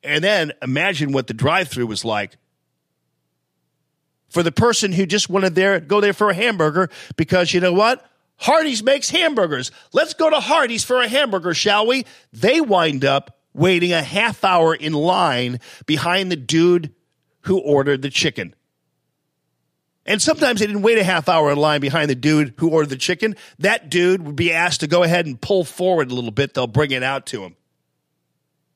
[0.03, 2.37] And then imagine what the drive through was like
[4.31, 7.73] for the person who just wanted there go there for a hamburger because you know
[7.73, 8.05] what?
[8.37, 9.71] Hardee's makes hamburgers.
[9.93, 12.07] Let's go to Hardee's for a hamburger, shall we?
[12.33, 16.95] They wind up waiting a half hour in line behind the dude
[17.43, 18.55] who ordered the chicken.
[20.07, 22.89] And sometimes they didn't wait a half hour in line behind the dude who ordered
[22.89, 23.37] the chicken.
[23.59, 26.55] That dude would be asked to go ahead and pull forward a little bit.
[26.55, 27.57] They'll bring it out to him.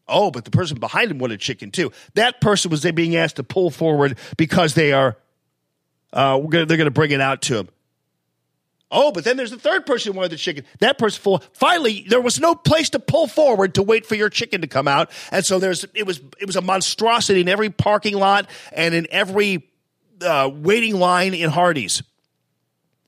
[0.06, 1.90] Oh, but the person behind him wanted chicken too.
[2.14, 5.16] That person was they being asked to pull forward because they are,
[6.14, 7.68] uh, they're going to bring it out to him.
[8.90, 10.64] Oh, but then there's the third person who wanted the chicken.
[10.78, 11.42] That person full.
[11.52, 14.86] Finally, there was no place to pull forward to wait for your chicken to come
[14.86, 18.94] out, and so there's it was it was a monstrosity in every parking lot and
[18.94, 19.68] in every
[20.22, 22.04] uh, waiting line in Hardee's.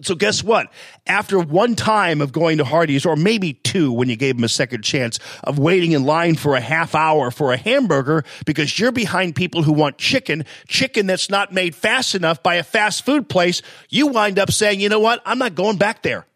[0.02, 0.70] So guess what?
[1.06, 4.48] After one time of going to Hardee's, or maybe two when you gave them a
[4.48, 8.92] second chance of waiting in line for a half hour for a hamburger because you're
[8.92, 13.26] behind people who want chicken, chicken that's not made fast enough by a fast food
[13.26, 15.22] place, you wind up saying, you know what?
[15.24, 16.26] I'm not going back there.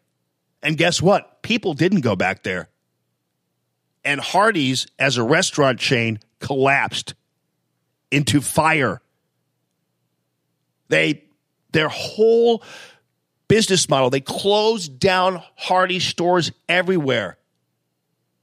[0.63, 1.43] And guess what?
[1.43, 2.67] People didn't go back there.
[4.03, 7.13] And Hardee's as a restaurant chain collapsed
[8.09, 9.01] into fire.
[10.87, 11.23] They,
[11.71, 12.63] their whole
[13.51, 14.09] business model.
[14.09, 17.37] They closed down Hardee stores everywhere.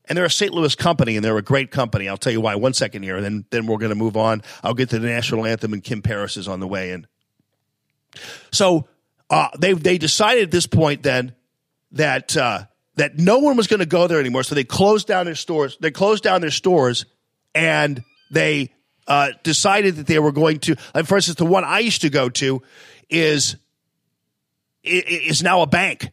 [0.05, 0.53] And they're a St.
[0.53, 2.11] Louis company, and they're a great company.
[2.11, 2.57] I'll tell you why.
[2.57, 4.43] One second here, and then, then we're going to move on.
[4.63, 7.07] I'll get to the national anthem, and Kim Paris is on the way in.
[8.53, 8.87] So
[9.31, 11.35] uh, they they decided at this point then
[11.93, 12.65] that uh,
[12.97, 14.43] that no one was going to go there anymore.
[14.43, 15.79] So they closed down their stores.
[15.81, 17.07] They closed down their stores,
[17.55, 18.75] and they
[19.07, 20.77] uh, decided that they were going to.
[20.95, 22.63] Like for instance, the one I used to go to
[23.09, 23.57] is
[24.89, 26.11] is now a bank.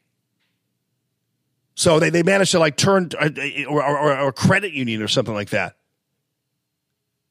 [1.76, 3.30] So they, they managed to like turn uh,
[3.68, 5.76] or, or, or a credit union or something like that.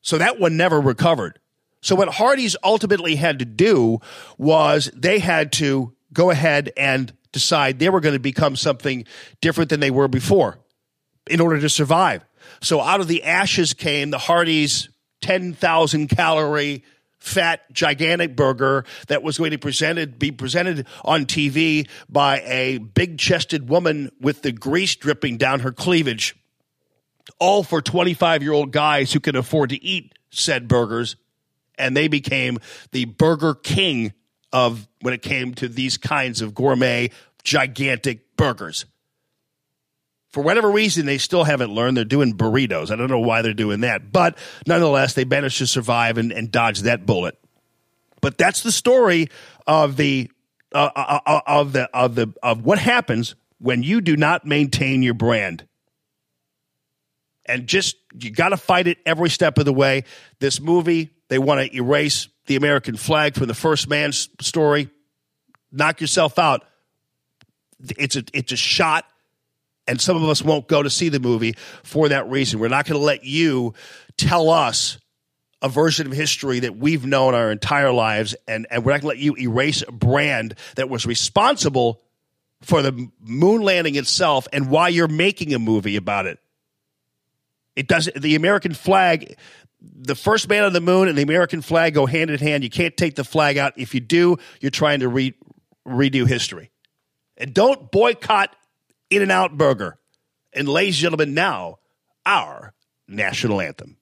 [0.03, 1.39] So that one never recovered.
[1.81, 4.01] So what Hardee's ultimately had to do
[4.39, 9.05] was they had to go ahead and decide they were going to become something
[9.41, 10.59] different than they were before
[11.29, 12.25] in order to survive.
[12.61, 14.89] So out of the ashes came the Hardee's
[15.23, 16.85] 10,000 calorie
[17.25, 23.19] fat, gigantic burger that was going to presented, be presented on TV by a big
[23.19, 26.37] chested woman with the grease dripping down her cleavage.
[27.41, 31.17] All for 25 year old guys who can afford to eat said burgers.
[31.77, 32.59] And they became
[32.93, 34.13] the Burger King
[34.53, 37.11] of when it came to these kinds of gourmet,
[37.43, 38.85] gigantic burgers.
[40.35, 41.97] For whatever reason, they still haven't learned.
[41.97, 42.90] They're doing burritos.
[42.90, 44.11] I don't know why they're doing that.
[44.11, 44.36] But
[44.66, 47.39] nonetheless, they managed to survive and, and dodge that bullet.
[48.20, 49.28] But that's the story
[49.69, 50.28] of the
[50.73, 55.05] uh, uh, uh, of the of the of what happens when you do not maintain
[55.05, 55.69] your brand.
[57.47, 60.02] And just you got to fight it every step of the way.
[60.40, 64.90] This movie, they want to erase the American flag from the first man's story.
[65.70, 66.65] Knock yourself out.
[67.97, 69.05] It's a it's a shot
[69.86, 72.61] and some of us won't go to see the movie for that reason.
[72.61, 73.74] We're not going to let you
[74.16, 74.98] tell us
[75.62, 79.16] a version of history that we've known our entire lives, and, and we're not going
[79.16, 82.02] to let you erase a brand that was responsible
[82.61, 86.39] for the moon landing itself and why you're making a movie about it.
[87.77, 88.20] It doesn't.
[88.20, 89.36] The American flag,
[89.81, 92.62] the first man on the moon, and the American flag go hand in hand.
[92.62, 93.73] You can't take the flag out.
[93.77, 95.35] If you do, you're trying to re,
[95.86, 96.70] redo history.
[97.36, 98.55] And don't boycott
[99.11, 99.99] in and Out Burger.
[100.53, 101.79] And, ladies and gentlemen, now
[102.25, 102.75] our
[103.09, 103.99] national anthem.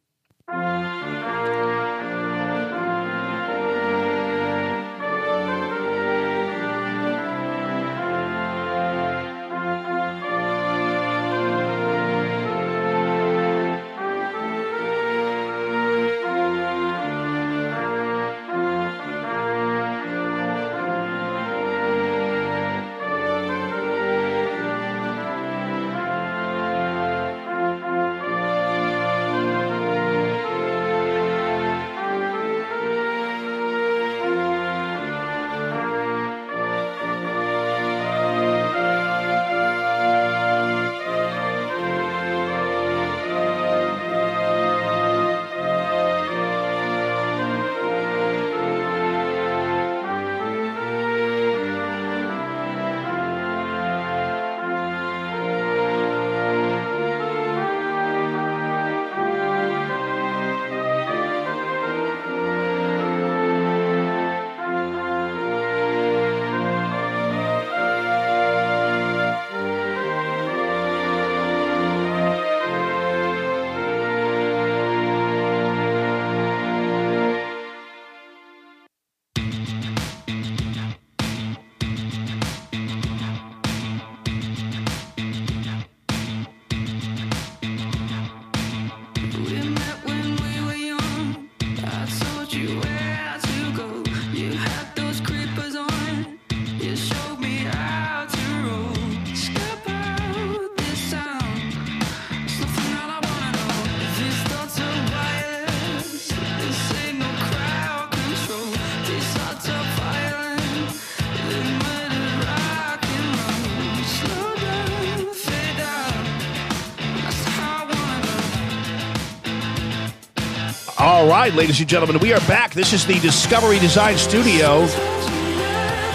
[121.50, 122.72] Ladies and gentlemen, we are back.
[122.72, 124.86] This is the Discovery Design Studio.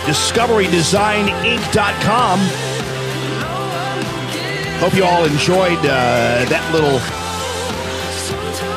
[0.06, 2.40] DiscoveryDesignInc.com.
[4.80, 7.02] Hope you all enjoyed uh, that little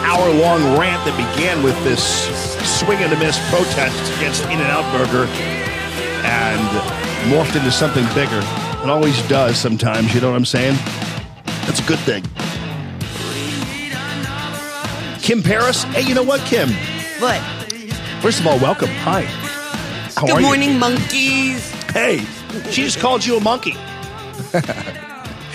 [0.02, 2.27] hour long rant that began with this
[2.81, 5.27] swing and a miss protest against In N Out Burger
[6.27, 6.60] and
[7.31, 8.43] morphed into something bigger.
[8.82, 10.77] It always does sometimes, you know what I'm saying?
[11.66, 12.24] That's a good thing.
[15.22, 15.84] Kim Paris.
[15.84, 16.70] Hey, you know what, Kim?
[17.20, 17.40] What?
[18.22, 18.88] First of all, welcome.
[18.88, 19.22] Hi.
[20.16, 20.42] How Good you?
[20.42, 21.70] morning, monkeys.
[21.92, 22.18] Hey,
[22.70, 23.74] she just called you a monkey.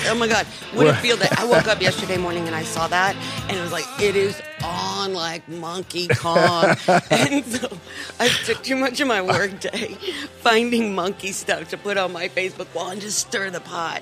[0.07, 0.45] Oh my God.
[0.73, 3.15] What a feel that I woke up yesterday morning and I saw that
[3.49, 6.75] and it was like, it is on like Monkey Kong.
[7.09, 7.77] and so
[8.19, 9.97] I took too much of my work day
[10.41, 14.01] finding monkey stuff to put on my Facebook wall and just stir the pot.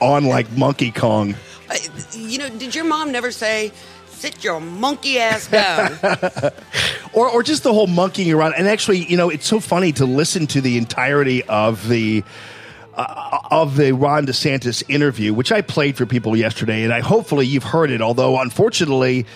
[0.00, 1.34] On like Monkey Kong.
[2.12, 3.72] You know, did your mom never say,
[4.20, 5.98] sit your monkey ass down?
[7.12, 8.54] Or, or just the whole monkeying around.
[8.56, 12.22] And actually, you know, it's so funny to listen to the entirety of the
[12.94, 17.46] uh, of the Ron DeSantis interview, which I played for people yesterday, and I hopefully
[17.46, 18.00] you've heard it.
[18.00, 19.26] Although unfortunately,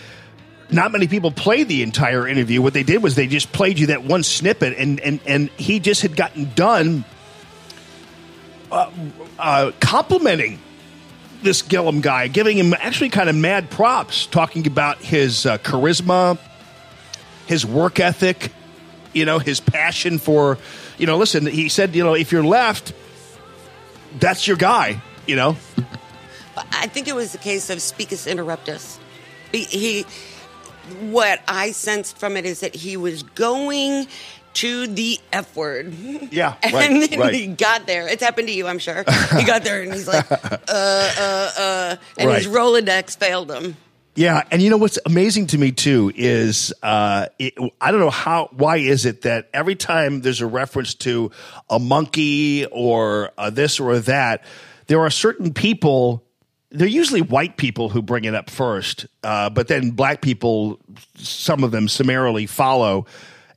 [0.71, 2.63] not many people played the entire interview.
[2.63, 5.81] What they did was they just played you that one snippet, and and and he
[5.81, 7.05] just had gotten done
[8.71, 8.89] uh,
[9.37, 10.61] uh, complimenting
[11.45, 16.39] this Gillum guy, giving him actually kind of mad props, talking about his uh, charisma,
[17.47, 18.51] his work ethic,
[19.13, 20.59] you know, his passion for,
[20.99, 22.93] you know, listen, he said, you know, if you're left,
[24.19, 25.57] that's your guy, you know.
[26.57, 28.99] I think it was the case of speak speakus interruptus.
[29.53, 30.07] He, he,
[31.11, 34.07] what I sensed from it is that he was going
[34.55, 35.95] to the F word.
[36.35, 37.35] Yeah, and right, then right.
[37.35, 38.09] he got there.
[38.09, 39.05] It's happened to you, I'm sure.
[39.37, 40.37] He got there and he's like, uh,
[40.69, 43.77] uh, uh, and his Rolodex failed him.
[44.17, 48.11] Yeah, and you know what's amazing to me too is uh, it, I don't know
[48.11, 51.33] how why is it that every time there's a reference to
[51.69, 54.45] a monkey or uh, this or that,
[54.87, 56.23] there are certain people.
[56.71, 60.81] They're usually white people who bring it up first, uh, but then black people,
[61.17, 63.07] some of them summarily follow.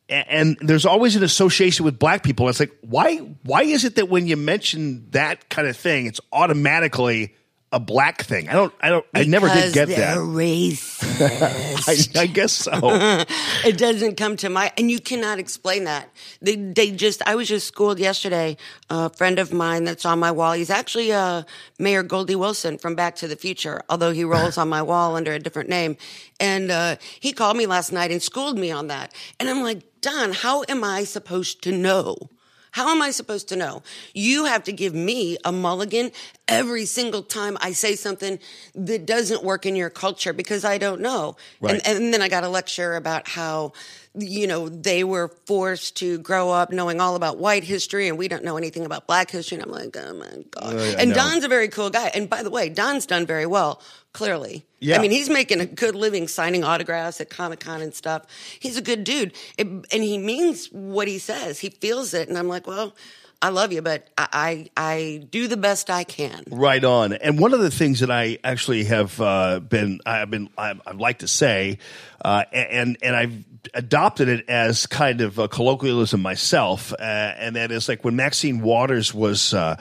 [0.10, 2.48] And there's always an association with black people.
[2.48, 6.22] It's like why why is it that when you mention that kind of thing, it's
[6.32, 7.34] automatically
[7.74, 8.48] a black thing?
[8.48, 10.18] I don't I don't I never did get that.
[10.18, 12.18] racist.
[12.18, 12.72] I, I guess so.
[13.66, 16.10] it doesn't come to mind, and you cannot explain that.
[16.42, 17.22] They, they just.
[17.28, 18.58] I was just schooled yesterday.
[18.90, 20.54] A friend of mine that's on my wall.
[20.54, 21.44] He's actually uh,
[21.80, 25.34] Mayor Goldie Wilson from Back to the Future, although he rolls on my wall under
[25.34, 25.98] a different name.
[26.40, 29.14] And uh, he called me last night and schooled me on that.
[29.40, 32.30] And I'm like, Don, how am I supposed to know?
[32.78, 33.82] How am I supposed to know?
[34.14, 36.12] You have to give me a mulligan
[36.48, 38.38] every single time I say something
[38.76, 41.38] that doesn't work in your culture because I don't know.
[41.60, 41.82] Right.
[41.88, 43.74] And, and then I got a lecture about how,
[44.14, 48.28] you know, they were forced to grow up knowing all about white history and we
[48.28, 49.58] don't know anything about black history.
[49.58, 50.76] And I'm like, oh my God.
[50.76, 51.16] Oh, I and.
[51.16, 52.12] Don's a very cool guy.
[52.14, 53.82] And by the way, Don's done very well,
[54.14, 54.67] clearly.
[54.80, 54.98] Yeah.
[54.98, 58.26] I mean, he's making a good living signing autographs at Comic Con and stuff.
[58.60, 59.34] He's a good dude.
[59.58, 61.60] It, and he means what he says.
[61.60, 62.30] He feels it.
[62.30, 62.96] And I'm like, well,
[63.42, 66.44] I love you, but I, I, I do the best I can.
[66.50, 67.14] Right on.
[67.14, 70.98] And one of the things that I actually have uh, been, I've been, I, I'd
[70.98, 71.78] like to say,
[72.24, 73.44] uh, and and I've
[73.76, 78.62] adopted it as kind of a colloquialism myself, uh, and that is like when Maxine
[78.62, 79.80] Waters was uh,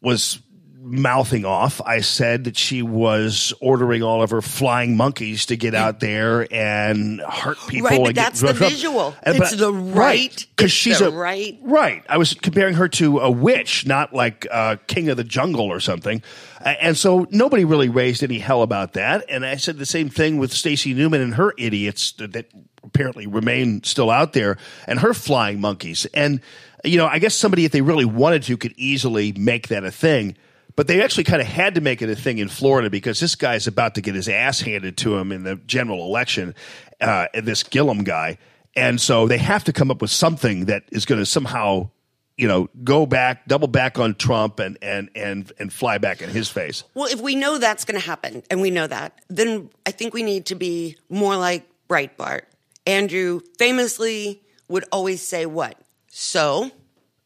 [0.00, 0.38] was
[0.84, 5.74] mouthing off, I said that she was ordering all of her flying monkeys to get
[5.74, 7.88] out there and hurt people.
[7.88, 9.14] Right, but that's the visual.
[9.22, 12.04] And- It's the right- because it's she's the a right- Right.
[12.08, 15.80] I was comparing her to a witch, not like uh, King of the Jungle or
[15.80, 16.22] something.
[16.64, 19.24] And so nobody really raised any hell about that.
[19.28, 22.46] And I said the same thing with Stacey Newman and her idiots that
[22.82, 26.06] apparently remain still out there and her flying monkeys.
[26.14, 26.40] And,
[26.84, 29.90] you know, I guess somebody, if they really wanted to, could easily make that a
[29.90, 30.36] thing.
[30.76, 33.36] But they actually kind of had to make it a thing in Florida because this
[33.36, 36.54] guy's about to get his ass handed to him in the general election,
[37.00, 38.38] uh, this Gillum guy.
[38.76, 41.90] And so they have to come up with something that is going to somehow,
[42.36, 46.30] you know, go back, double back on Trump and, and, and, and fly back in
[46.30, 46.82] his face.
[46.94, 50.12] Well, if we know that's going to happen, and we know that, then I think
[50.12, 52.42] we need to be more like Breitbart.
[52.84, 55.78] Andrew famously would always say, "What?
[56.08, 56.70] So,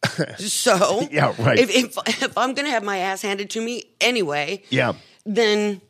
[0.38, 1.58] so, Yeah, right.
[1.58, 4.94] If if, if I'm going to have my ass handed to me anyway, Yeah.
[5.24, 5.80] then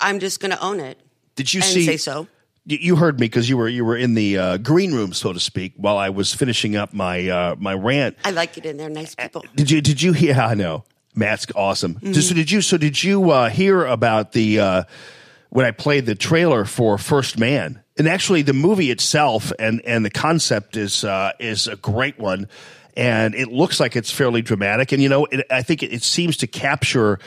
[0.00, 0.98] I'm just going to own it.
[1.36, 1.86] Did you and see?
[1.86, 2.26] say so?
[2.66, 5.32] You you heard me because you were you were in the uh, green room, so
[5.32, 8.16] to speak, while I was finishing up my uh, my rant.
[8.24, 8.90] I like it in there.
[8.90, 9.44] Nice people.
[9.54, 9.80] Did you?
[9.80, 10.12] Did you?
[10.12, 10.84] Yeah, I know.
[11.14, 11.94] Matt's awesome.
[11.94, 12.12] Mm-hmm.
[12.12, 12.60] So did you?
[12.60, 14.82] So did you uh, hear about the uh,
[15.50, 17.82] when I played the trailer for First Man?
[17.96, 22.48] And actually, the movie itself and and the concept is uh, is a great one,
[22.98, 24.90] and it looks like it's fairly dramatic.
[24.90, 27.20] And you know, it, I think it, it seems to capture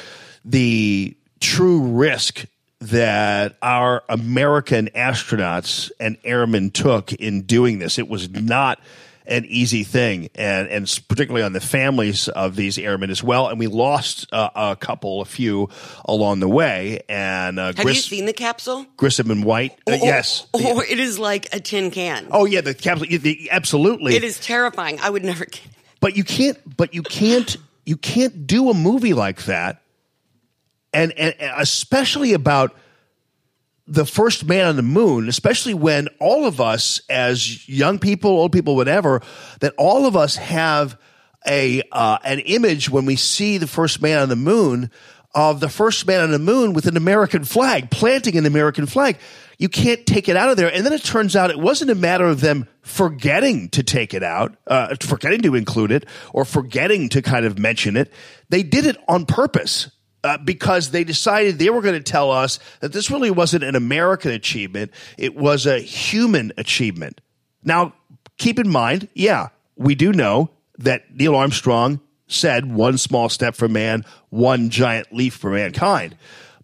[0.43, 2.45] the true risk
[2.81, 7.98] that our American astronauts and airmen took in doing this.
[7.98, 8.80] It was not
[9.26, 13.48] an easy thing, and and particularly on the families of these airmen as well.
[13.48, 15.69] And we lost uh, a couple, a few
[16.06, 17.02] along the way.
[17.07, 18.85] And uh, Have you seen the capsule?
[18.98, 20.48] Grissom and White, uh, Or- yes.
[20.53, 22.27] Or it is like a tin can.
[22.31, 23.07] Oh yeah, the capsule.
[23.07, 24.15] The, absolutely.
[24.15, 24.99] It is terrifying.
[25.02, 25.45] I would never
[25.99, 26.57] But you can't.
[26.77, 27.57] But you can't.
[27.85, 29.81] You can't do a movie like that,
[30.93, 32.76] and and, and especially about
[33.88, 38.52] the first man on the moon, especially when all of us, as young people, old
[38.52, 39.22] people, whatever,
[39.60, 40.98] that all of us have
[41.48, 44.91] a uh, an image when we see the first man on the moon
[45.34, 49.18] of the first man on the moon with an American flag, planting an American flag.
[49.58, 50.74] You can't take it out of there.
[50.74, 54.24] And then it turns out it wasn't a matter of them forgetting to take it
[54.24, 58.12] out, uh, forgetting to include it, or forgetting to kind of mention it.
[58.49, 59.91] They did it on purpose
[60.23, 63.76] uh, because they decided they were going to tell us that this really wasn't an
[63.76, 67.22] American achievement, it was a human achievement.
[67.64, 67.93] Now,
[68.38, 73.68] keep in mind, yeah, we do know that Neil Armstrong said one small step for
[73.68, 76.18] man, one giant leap for mankind.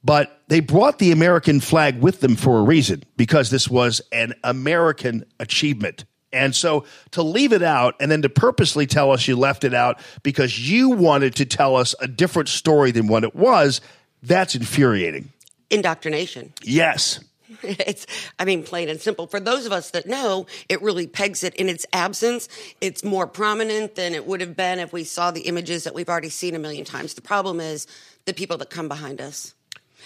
[0.04, 4.34] But they brought the American flag with them for a reason because this was an
[4.44, 6.06] American achievement.
[6.34, 9.74] And so to leave it out and then to purposely tell us you left it
[9.74, 13.82] out because you wanted to tell us a different story than what it was,
[14.24, 15.30] that's infuriating.
[15.70, 16.54] indoctrination.
[16.64, 17.20] Yes.
[17.64, 18.06] It's,
[18.38, 19.26] I mean, plain and simple.
[19.26, 22.50] For those of us that know, it really pegs it in its absence.
[22.82, 26.10] It's more prominent than it would have been if we saw the images that we've
[26.10, 27.16] already seen a million times.
[27.16, 27.88] The problem is
[28.26, 29.56] the people that come behind us.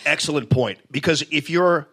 [0.05, 0.79] Excellent point.
[0.91, 1.89] Because if you're,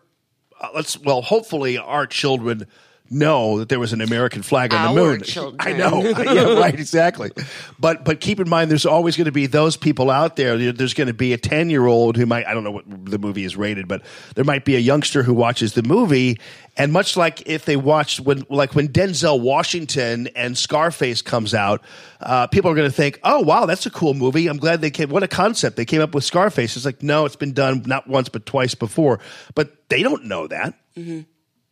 [0.60, 2.66] uh, let's, well, hopefully our children
[3.10, 5.22] know that there was an American flag on the Our moon.
[5.22, 5.56] children.
[5.60, 6.02] I know.
[6.08, 7.30] yeah, right, exactly.
[7.78, 10.56] But but keep in mind, there's always going to be those people out there.
[10.58, 12.84] There- There's going to be a ten year old who might, I don't know what
[13.10, 14.02] the movie is rated, but
[14.34, 16.38] there might be a youngster who watches the movie.
[16.76, 21.82] And much like if they watched when, like when Denzel Washington and Scarface comes out,
[22.20, 24.46] uh, people are going to think, "Oh, wow, that's a cool movie.
[24.46, 25.08] I'm glad they came.
[25.08, 28.06] What a concept they came up with Scarface." It's like, no, it's been done not
[28.08, 29.18] once but twice before.
[29.56, 30.74] But they don't know that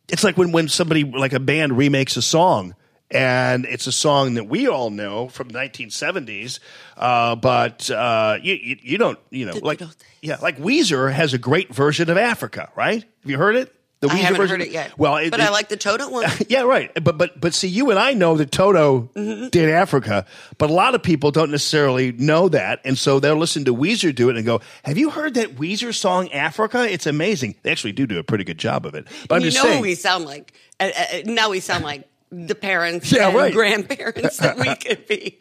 [0.09, 2.75] it's like when when somebody like a band remakes a song
[3.09, 6.59] and it's a song that we all know from the 1970s
[6.97, 9.81] uh, but uh, you, you you don't you know like
[10.21, 13.03] yeah like Weezer has a great version of Africa right?
[13.21, 14.59] Have you heard it the I haven't version?
[14.59, 14.97] heard it yet.
[14.99, 16.29] well it, but I like the Toto one.
[16.49, 16.91] yeah, right.
[17.03, 19.47] But but but see, you and I know that Toto Mm-hmm.
[19.49, 20.25] did Africa,
[20.57, 24.13] but a lot of people don't necessarily know that, and so they'll listen to Weezer
[24.13, 26.87] do it and go, "Have you heard that Weezer song Africa?
[26.91, 29.07] It's amazing." They actually do do a pretty good job of it.
[29.27, 30.53] But I'm you just know saying, who we sound like.
[30.79, 33.53] Uh, uh, now we sound like the parents Yeah, and right.
[33.53, 35.39] grandparents that we could be.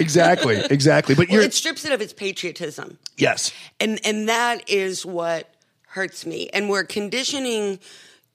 [0.00, 1.14] exactly, exactly.
[1.14, 2.98] But Well, you're it strips it of its patriotism.
[3.16, 5.53] yes, and and that is what
[5.94, 6.48] hurts me.
[6.52, 7.78] And we're conditioning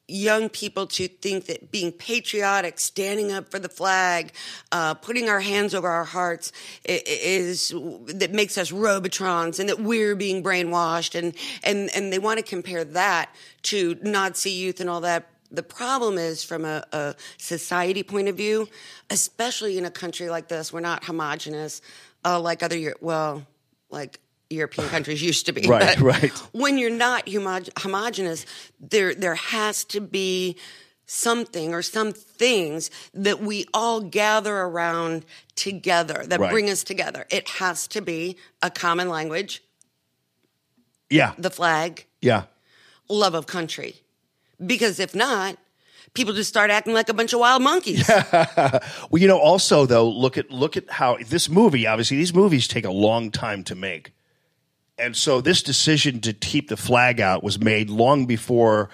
[0.07, 4.31] young people to think that being patriotic standing up for the flag
[4.72, 6.52] uh, putting our hands over our hearts
[6.86, 7.72] is
[8.07, 11.19] that makes us robotrons and that we're being brainwashed.
[11.19, 15.30] And and and they want to compare that to nazi youth and all that.
[15.52, 18.69] The problem is from a, a society point of view
[19.10, 21.81] especially in a country like this we're not homogenous
[22.23, 23.48] uh, like other well
[23.90, 24.19] like
[24.50, 25.68] European countries used to be.
[25.68, 26.32] Right, But right.
[26.54, 28.46] When you're not homo- homogenous,
[28.80, 30.56] there there has to be
[31.06, 36.52] something or some things that we all gather around together that Right.
[36.52, 37.26] bring us together.
[37.32, 39.62] It has to be a common language,
[41.10, 42.44] yeah, the flag, yeah.
[43.08, 43.96] love of country.
[44.64, 45.58] Because if not,
[46.14, 48.10] people just start acting like a bunch of wild monkeys.
[49.12, 51.88] Well, you know, also though, look at look at how this movie.
[51.88, 54.12] Obviously, these movies take a long time to make,
[55.00, 58.90] and so this decision to keep the flag out was made long before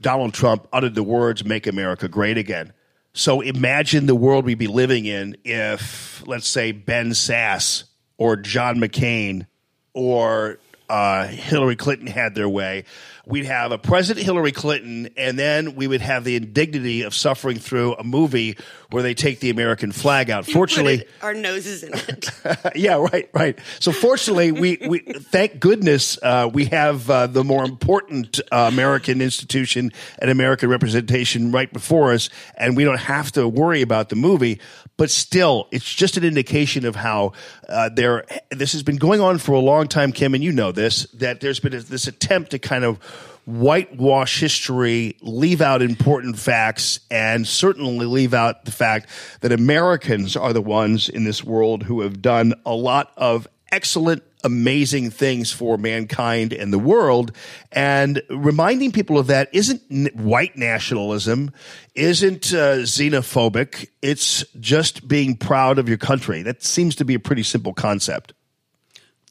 [0.00, 2.72] Donald Trump uttered the words "Make America Great Again."
[3.12, 7.84] So imagine the world we'd be living in if, let's say, Ben Sasse
[8.18, 9.46] or John McCain
[9.94, 10.58] or
[10.88, 12.84] uh, Hillary Clinton had their way.
[13.30, 17.58] We'd have a President Hillary Clinton, and then we would have the indignity of suffering
[17.58, 18.56] through a movie
[18.90, 20.46] where they take the American flag out.
[20.50, 22.28] Fortunately, it- our noses in it.
[22.74, 23.56] yeah, right, right.
[23.78, 29.22] So fortunately, we, we thank goodness uh, we have uh, the more important uh, American
[29.22, 34.16] institution and American representation right before us, and we don't have to worry about the
[34.16, 34.60] movie.
[35.00, 37.32] But still, it's just an indication of how
[37.70, 38.26] uh, there.
[38.50, 41.04] This has been going on for a long time, Kim, and you know this.
[41.14, 42.98] That there's been this attempt to kind of
[43.46, 49.08] whitewash history, leave out important facts, and certainly leave out the fact
[49.40, 54.22] that Americans are the ones in this world who have done a lot of excellent
[54.44, 57.32] amazing things for mankind and the world.
[57.72, 61.52] And reminding people of that isn't white nationalism
[61.94, 63.88] isn't uh, xenophobic.
[64.02, 66.42] It's just being proud of your country.
[66.42, 68.32] That seems to be a pretty simple concept.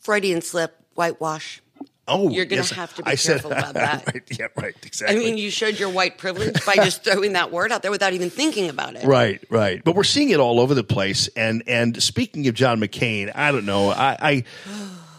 [0.02, 1.62] Freudian slip, whitewash.
[2.10, 4.06] Oh You're gonna yes, have to be I said- careful about that.
[4.08, 5.16] right, yeah right exactly.
[5.16, 8.14] I mean, you showed your white privilege by just throwing that word out there without
[8.14, 9.06] even thinking about it.
[9.06, 9.84] Right, right.
[9.84, 11.30] But we're seeing it all over the place.
[11.36, 13.90] And and speaking of John McCain, I don't know.
[13.92, 14.44] I I,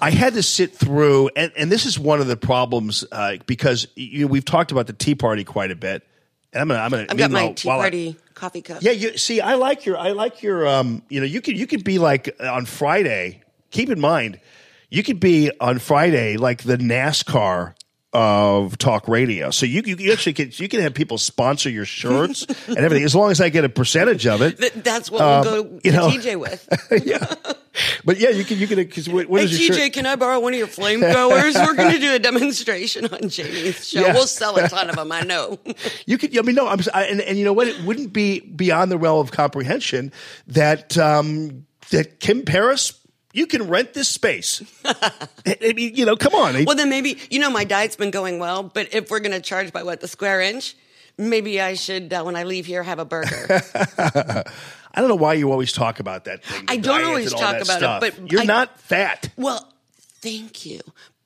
[0.02, 3.86] I had to sit through, and, and this is one of the problems uh, because
[3.96, 6.02] you know, we've talked about the Tea Party quite a bit.
[6.52, 7.06] And I'm gonna, I'm gonna.
[7.10, 8.82] I've got my Tea while I- Party coffee cup.
[8.82, 11.66] yeah, you see, I like your, I like your, um, you know, you could, you
[11.66, 13.42] could be like uh, on Friday.
[13.70, 14.40] Keep in mind,
[14.90, 17.74] you could be on Friday like the NASCAR
[18.12, 19.50] of talk radio.
[19.50, 23.04] So you, you, you actually can, you can have people sponsor your shirts and everything
[23.04, 24.58] as long as I get a percentage of it.
[24.58, 26.68] Th- That's what Um, we'll go you know- TJ with.
[27.06, 27.24] yeah,
[28.04, 29.92] but yeah, you can, you can, because what, what Hey is your TJ, shirt?
[29.92, 31.54] can I borrow one of your flamethrowers?
[31.54, 34.00] We're going to do a demonstration on Jamie's show.
[34.00, 34.12] Yeah.
[34.12, 35.12] We'll sell a ton of them.
[35.12, 35.60] I know.
[36.04, 37.68] You could, I mean, no, I'm, I, and, and you know what?
[37.68, 40.12] It wouldn't be beyond the realm of comprehension
[40.48, 42.92] that um, that Kim Paris,
[43.32, 44.62] you can rent this space.
[44.84, 46.64] I mean, you know, come on.
[46.64, 49.40] well, then maybe you know my diet's been going well, but if we're going to
[49.40, 50.76] charge by what the square inch,
[51.16, 53.62] maybe I should uh, when I leave here have a burger.
[54.92, 56.64] I don't know why you always talk about that thing.
[56.68, 59.28] I don't always talk about it, but you're I- not fat.
[59.36, 59.72] well,
[60.20, 60.80] thank you.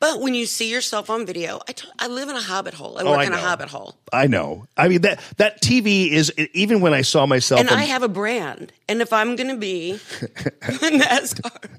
[0.05, 2.99] But when you see yourself on video, I t- I live in a hobbit hole.
[2.99, 3.97] I Oh, work I in a hobbit hole.
[4.13, 4.67] I know.
[4.77, 7.59] I mean that that TV is even when I saw myself.
[7.61, 8.71] And on- I have a brand.
[8.87, 9.93] And if I'm going to be
[10.61, 11.71] NASCAR,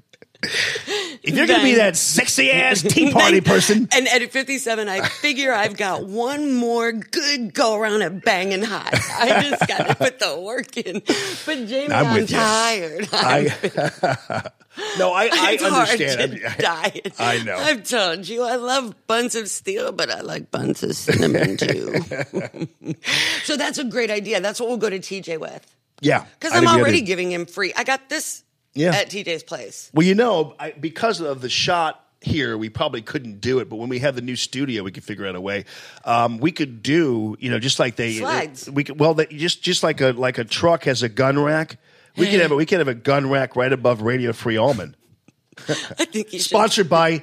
[0.42, 5.00] if you're going to be that sexy ass Tea Party person, And at 57, I
[5.08, 8.90] figure I've got one more good go around at banging hot.
[8.92, 11.02] I just got to put the work in.
[11.46, 13.08] But Jamie, I'm I'm, tired.
[13.12, 13.54] I,
[14.98, 15.72] no, I, I understand.
[15.72, 16.56] hard to I-
[16.90, 17.14] diet.
[17.18, 17.56] I know.
[17.56, 21.94] I've told you I love buns of steel, but I like buns of cinnamon too.
[23.44, 24.40] so that's a great idea.
[24.40, 25.64] That's what we'll go to TJ with.
[26.00, 27.72] yeah, Because I I'm already giving him free.
[27.76, 28.42] I got this
[28.76, 28.94] Yeah.
[28.94, 29.90] at TJ's place.
[29.92, 33.68] Well, you know, I, because of the shot here, we probably couldn't do it.
[33.68, 35.64] But when we have the new studio, we could figure out a way.
[36.04, 38.70] Um, we could do, you know, just like they Slides.
[38.70, 41.78] We could well, they, just just like a like a truck has a gun rack.
[42.16, 44.96] We could have a, we could have a gun rack right above Radio Free Allman,
[45.68, 45.74] I
[46.06, 46.48] think you should.
[46.48, 47.22] sponsored by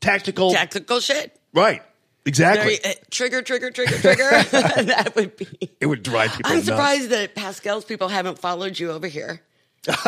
[0.00, 0.52] Tactical.
[0.52, 1.38] Tactical shit.
[1.54, 1.82] right,
[2.24, 2.78] exactly.
[2.82, 4.30] Very, uh, trigger, trigger, trigger, trigger.
[4.50, 5.48] that would be.
[5.80, 6.50] it would drive people.
[6.50, 6.66] I'm nuts.
[6.68, 9.40] surprised that Pascal's people haven't followed you over here.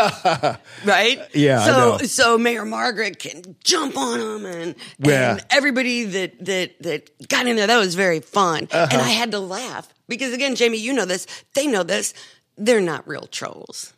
[0.85, 1.19] right?
[1.35, 5.33] Yeah, So so Mayor Margaret can jump on them and, Yeah.
[5.33, 8.69] and everybody that that that got in there that was very fun.
[8.71, 8.89] Uh-huh.
[8.91, 11.27] And I had to laugh because again, Jamie, you know this.
[11.55, 12.15] They know this.
[12.57, 13.95] They're not real trolls.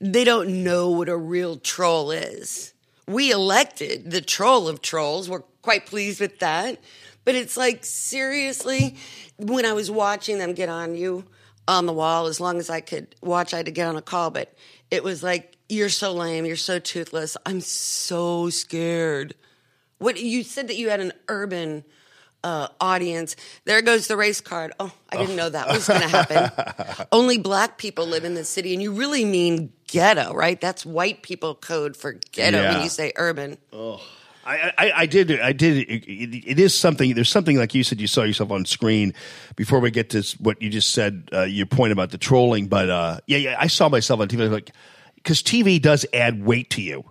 [0.00, 2.74] They don't know what a real troll is.
[3.06, 5.28] We elected the troll of trolls.
[5.30, 6.80] We're quite pleased with that.
[7.24, 8.96] But it's like, seriously,
[9.36, 11.24] when I was watching them get on you
[11.68, 14.02] on the wall, as long as I could watch, I had to get on a
[14.02, 14.30] call.
[14.30, 14.52] But
[14.90, 16.44] it was like, you're so lame.
[16.46, 17.36] You're so toothless.
[17.44, 19.34] I'm so scared.
[19.98, 21.84] What you said that you had an urban
[22.44, 23.34] uh, audience.
[23.64, 24.72] There goes the race card.
[24.78, 27.06] Oh, I didn't know that was going to happen.
[27.12, 30.60] Only black people live in the city, and you really mean ghetto, right?
[30.60, 32.74] That's white people code for ghetto Yeah.
[32.74, 33.58] when you say urban.
[34.46, 35.40] I, I, I did.
[35.40, 35.88] I did.
[35.88, 37.14] It, it, is something.
[37.14, 38.00] There's something like you said.
[38.00, 39.12] You saw yourself on screen.
[39.56, 42.68] Before we get to what you just said, uh, your point about the trolling.
[42.68, 44.48] But uh, yeah, yeah, I saw myself on TV.
[44.48, 44.70] Like,
[45.16, 47.04] because TV does add weight to you.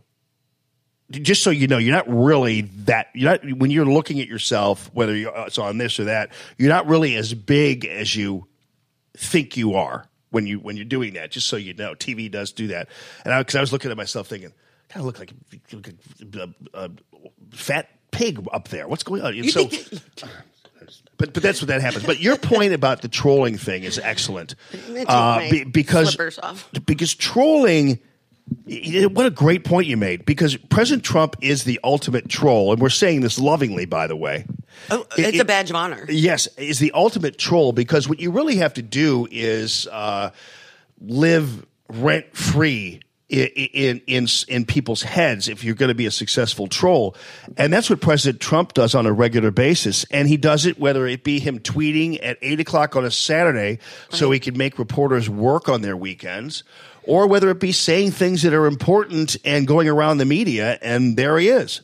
[1.12, 3.08] Just so you know, you're not really that.
[3.14, 6.32] You're not when you're looking at yourself, whether you're, uh, it's on this or that.
[6.58, 8.48] You're not really as big as you
[9.18, 11.32] think you are when you when you're doing that.
[11.32, 12.88] Just so you know, TV does do that.
[13.26, 14.54] And because I was looking at myself thinking,
[14.94, 15.32] of look like
[16.34, 16.92] a, a
[17.52, 18.88] fat pig up there.
[18.88, 19.34] What's going on?
[19.34, 19.68] And so,
[21.18, 22.06] but but that's what that happens.
[22.06, 26.40] But your point about the trolling thing is excellent I'm gonna take uh, be- because
[26.40, 26.70] off.
[26.86, 28.00] because trolling.
[28.68, 32.90] What a great point you made because President Trump is the ultimate troll, and we're
[32.90, 34.46] saying this lovingly, by the way.
[34.92, 36.06] Oh, It- it's it- a badge of honor.
[36.10, 40.30] Yes, is the ultimate troll because what you really have to do is uh,
[41.02, 46.12] live rent free in, in in in people's heads if you're going to be a
[46.12, 47.16] successful troll,
[47.58, 51.08] and that's what President Trump does on a regular basis, and he does it whether
[51.08, 53.80] it be him tweeting at eight o'clock on a Saturday
[54.10, 56.64] so he can make reporters work on their weekends.
[57.08, 61.16] Or whether it be saying things that are important and going around the media, and
[61.16, 61.82] there he is.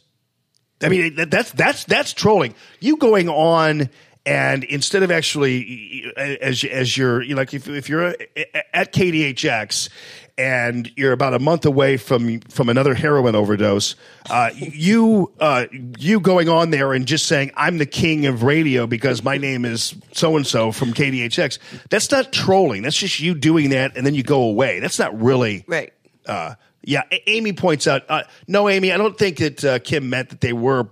[0.82, 2.56] I mean, that's that's that's trolling.
[2.80, 3.90] You going on
[4.24, 8.16] And instead of actually, as as you're, you know, like if if you're
[8.72, 9.90] at KDHX
[10.38, 13.96] and you're about a month away from from another heroin overdose,
[14.30, 15.66] uh, you uh,
[15.98, 19.66] you going on there and just saying I'm the king of radio because my name
[19.66, 21.60] is so and so from KDHX.
[21.90, 22.82] That's not trolling.
[22.82, 24.80] That's just you doing that and then you go away.
[24.80, 25.94] That's not really Right.
[26.26, 28.04] uh, yeah, A- Amy points out.
[28.10, 30.88] Uh, no, Amy, I don't think that uh, Kim meant that they were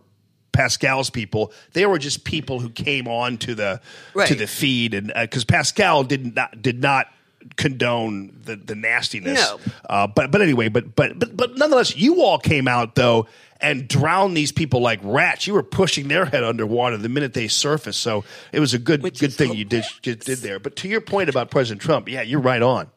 [0.52, 1.52] Pascal's people.
[1.74, 3.82] They were just people who came on to the
[4.14, 4.28] Right.
[4.28, 7.08] to the feed, and because Pascal did not did not
[7.56, 9.40] condone the the nastiness.
[9.40, 9.60] No.
[9.90, 13.28] Uh, but but anyway, but but but but nonetheless, you all came out though
[13.62, 15.48] and drowned these people like rats.
[15.48, 18.00] You were pushing their head underwater the minute they surfaced.
[18.00, 20.60] So it was a good Which good thing you did you did there.
[20.60, 22.90] But to your point about President Trump, yeah, you're right on.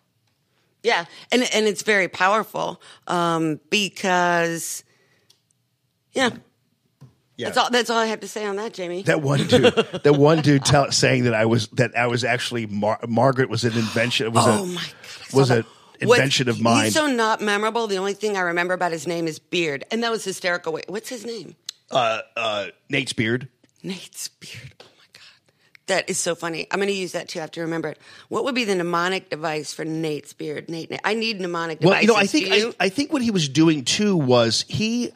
[0.82, 4.82] Yeah, and and it's very powerful um, because,
[6.10, 6.30] yeah,
[7.42, 7.48] Yeah.
[7.48, 7.70] that's all.
[7.70, 9.02] That's all I have to say on that, Jamie.
[9.02, 9.74] That one dude,
[10.04, 13.64] that one dude tell, saying that I was that I was actually Mar- Margaret was
[13.64, 14.32] an invention.
[14.32, 15.64] Was oh a, my god, was an
[16.00, 16.84] invention of mine.
[16.84, 17.86] He's so not memorable.
[17.86, 20.72] The only thing I remember about his name is Beard, and that was hysterical.
[20.72, 21.56] Wait, what's his name?
[21.92, 23.48] uh, uh, Nate's beard.
[23.82, 24.74] Nate's Beard.
[24.80, 25.52] Oh my god,
[25.88, 26.66] that is so funny.
[26.70, 27.40] I'm going to use that too.
[27.40, 27.98] I have to remember it.
[28.28, 30.68] What would be the mnemonic device for Nate's Beard?
[30.70, 31.00] Nate, Nate.
[31.04, 32.06] I need mnemonic device.
[32.06, 32.40] Well, devices.
[32.40, 32.76] you know, I think?
[32.80, 35.12] I, I think what he was doing too was he.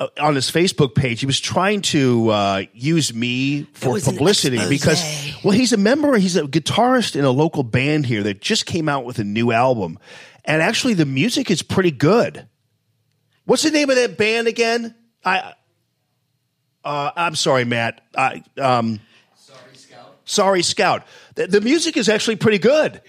[0.00, 4.98] Uh, on his Facebook page, he was trying to uh, use me for publicity because,
[5.44, 8.88] well, he's a member, he's a guitarist in a local band here that just came
[8.88, 9.98] out with a new album,
[10.46, 12.48] and actually the music is pretty good.
[13.44, 14.94] What's the name of that band again?
[15.22, 15.52] I,
[16.82, 18.00] uh, I'm sorry, Matt.
[18.16, 19.00] I, um,
[19.36, 20.16] Sorry Scout.
[20.24, 21.06] Sorry, Scout.
[21.34, 23.02] The, the music is actually pretty good.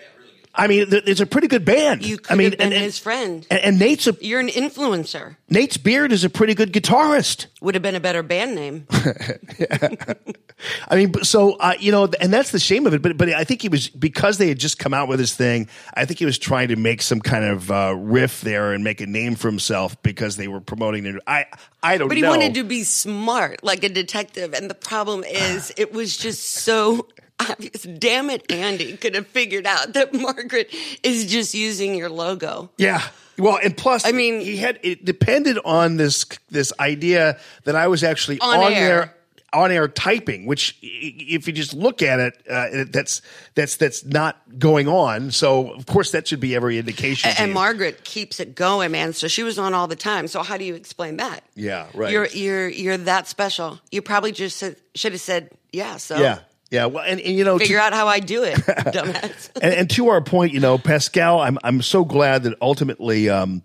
[0.53, 2.05] I mean, it's a pretty good band.
[2.05, 3.47] You could I mean, have been and, his friend.
[3.49, 5.37] and, and Nate's a, You're an influencer.
[5.49, 7.47] Nate's Beard is a pretty good guitarist.
[7.61, 8.87] Would have been a better band name.
[10.89, 13.01] I mean, so uh, you know, and that's the shame of it.
[13.01, 15.67] But but I think he was because they had just come out with this thing.
[15.93, 19.01] I think he was trying to make some kind of uh, riff there and make
[19.01, 21.15] a name for himself because they were promoting it.
[21.25, 21.45] I
[21.81, 22.09] I don't know.
[22.09, 22.29] But he know.
[22.29, 24.53] wanted to be smart, like a detective.
[24.53, 27.07] And the problem is, it was just so
[27.49, 27.84] obvious.
[27.84, 30.73] Damn it, Andy could have figured out that Margaret
[31.03, 32.69] is just using your logo.
[32.77, 33.01] Yeah.
[33.38, 37.88] Well, and plus, I mean- he had it depended on this this idea that I
[37.88, 38.88] was actually On on, air.
[38.88, 39.15] there
[39.53, 43.22] on air typing, which if you just look at it, uh, that's
[43.55, 45.31] that's that's not going on.
[45.31, 47.31] So of course that should be every indication.
[47.31, 47.53] A- to And.
[47.53, 49.13] Margaret keeps it going, man.
[49.13, 50.27] So she was on all the time.
[50.27, 51.43] So how do you explain that?
[51.55, 52.11] Yeah, right.
[52.11, 53.80] You're you're you're that special.
[53.91, 55.97] You probably just said, should have said, yeah.
[55.97, 56.39] So yeah,
[56.72, 56.85] yeah.
[56.85, 59.52] Well, and, and you know, to- figure out how I do it, dumbass.
[59.61, 63.61] and, and to our point, you know, Pascal, I'm I'm so glad that ultimately um,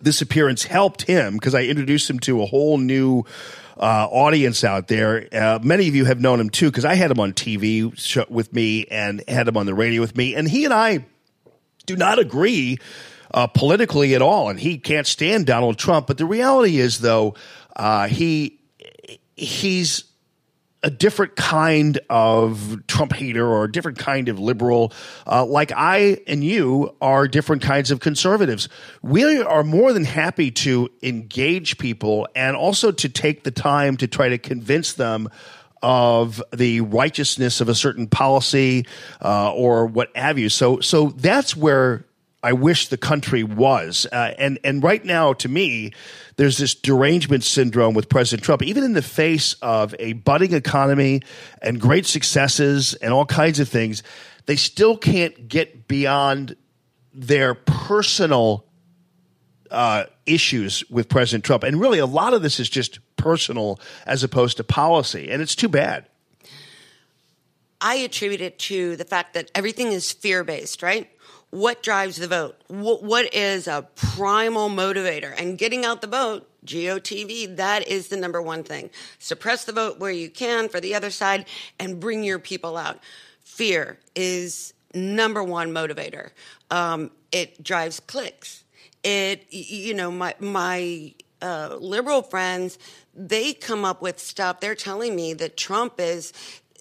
[0.00, 3.24] this appearance helped him because I introduced him to a whole new
[3.78, 5.28] uh, audience out there.
[5.32, 8.52] Uh, many of you have known him too because I had him on TV with
[8.52, 11.04] me and had him on the radio with me, and he and I
[11.86, 12.78] do not agree
[13.32, 16.06] uh, politically at all, and he can't stand Donald Trump.
[16.06, 17.34] But the reality is, though,
[17.76, 18.60] uh, he
[19.36, 20.04] he's
[20.84, 24.92] a different kind of Trump hater or a different kind of liberal,
[25.26, 28.68] uh, like I and you are different kinds of conservatives.
[29.02, 34.06] We are more than happy to engage people and also to take the time to
[34.06, 35.30] try to convince them
[35.82, 38.86] of the righteousness of a certain policy
[39.22, 40.50] uh, or what have you.
[40.50, 42.04] So, so that's where
[42.44, 44.06] I wish the country was.
[44.12, 45.92] Uh, and and right now, to me,
[46.36, 51.22] there's this derangement syndrome with President Trump, even in the face of a budding economy
[51.62, 54.02] and great successes and all kinds of things.
[54.44, 56.56] They still can't get beyond
[57.14, 58.66] their personal
[59.70, 61.62] uh, issues with President Trump.
[61.62, 65.30] And really, a lot of this is just personal as opposed to policy.
[65.30, 66.04] And it's too bad.
[67.80, 71.10] I attribute it to the fact that everything is fear based, right?
[71.54, 72.60] What drives the vote?
[72.66, 75.32] What, what is a primal motivator?
[75.40, 78.90] And getting out the vote, GOTV, that is the number one thing.
[79.20, 81.46] Suppress the vote where you can for the other side
[81.78, 82.98] and bring your people out.
[83.44, 86.30] Fear is number one motivator.
[86.72, 88.64] Um, it drives clicks.
[89.04, 92.78] It, you know, my, my, uh, liberal friends,
[93.14, 94.58] they come up with stuff.
[94.58, 96.32] They're telling me that Trump is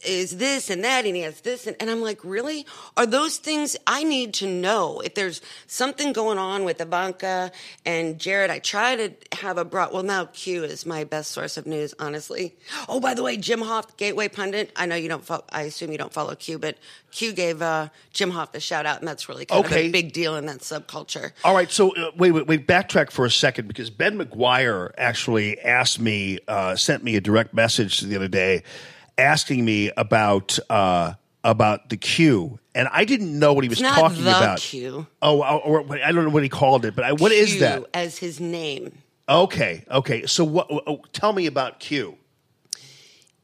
[0.05, 2.65] is this and that and he has this and, and I'm like, really?
[2.97, 4.99] Are those things I need to know?
[5.01, 7.51] If there's something going on with Ivanka
[7.85, 11.57] and Jared, I try to have a broad well now Q is my best source
[11.57, 12.55] of news, honestly.
[12.87, 14.71] Oh, by the way, Jim Hoft Gateway Pundit.
[14.75, 16.77] I know you don't follow, I assume you don't follow Q, but
[17.11, 20.13] Q gave uh, Jim Hoft a shout out and that's really kind of a big
[20.13, 21.31] deal in that subculture.
[21.43, 25.59] All right, so uh, wait, wait, wait, backtrack for a second because Ben McGuire actually
[25.59, 28.63] asked me, uh, sent me a direct message the other day,
[29.17, 31.13] asking me about uh,
[31.43, 34.59] about the Q, and I didn't know what he was not talking the about.
[34.59, 35.07] Q.
[35.21, 37.59] Oh, or, or- I don't know what he called it, but I, what is Q
[37.61, 37.85] that?
[37.93, 38.97] as his name?
[39.27, 40.25] Okay, okay.
[40.25, 40.67] So what?
[40.69, 42.17] oh, tell me about Q.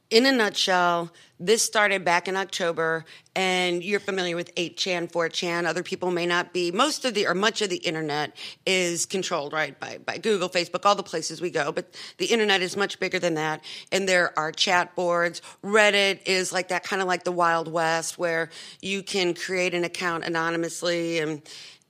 [0.10, 5.66] In a nutshell, this started back in October, and you're familiar with 8chan, 4chan.
[5.66, 6.70] Other people may not be.
[6.72, 8.36] Most of the, or much of the internet
[8.66, 11.72] is controlled, right, by, by Google, Facebook, all the places we go.
[11.72, 13.64] But the internet is much bigger than that.
[13.90, 15.42] And there are chat boards.
[15.64, 18.50] Reddit is like that, kind of like the Wild West, where
[18.82, 21.20] you can create an account anonymously.
[21.20, 21.42] And,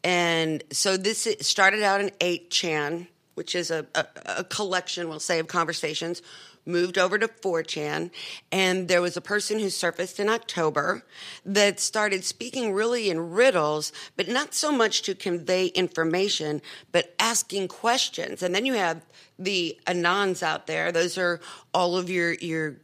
[0.03, 5.39] and so this started out in 8chan, which is a, a, a collection, we'll say,
[5.39, 6.21] of conversations
[6.69, 8.11] moved over to 4chan,
[8.51, 11.03] and there was a person who surfaced in October
[11.45, 17.67] that started speaking really in riddles, but not so much to convey information, but asking
[17.67, 18.41] questions.
[18.41, 19.05] And then you have
[19.37, 20.91] the anons out there.
[20.91, 21.41] Those are
[21.73, 22.77] all of your your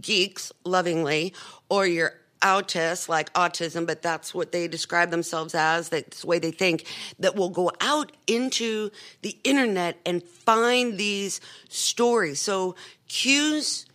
[0.00, 1.32] geeks, lovingly,
[1.68, 5.88] or your autists like autism, but that's what they describe themselves as.
[5.88, 6.84] That's the way they think
[7.18, 8.90] that will go out into
[9.22, 12.40] the internet and find these stories.
[12.40, 12.76] So
[13.08, 13.86] Q's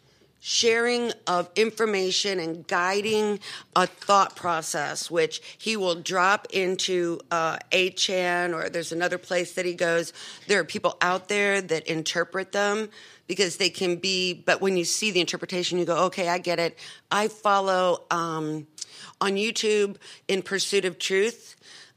[0.45, 3.39] sharing of information and guiding
[3.77, 9.65] a thought process, which he will drop into uh, 8chan or there's another place that
[9.65, 10.11] he goes.
[10.49, 12.89] There are people out there that interpret them
[13.27, 16.59] because they can be, but when you see the interpretation, you go, okay, I get
[16.59, 16.77] it.
[17.09, 18.67] I follow um,
[19.21, 19.97] on YouTube
[20.27, 21.55] in Pursuit of Truth.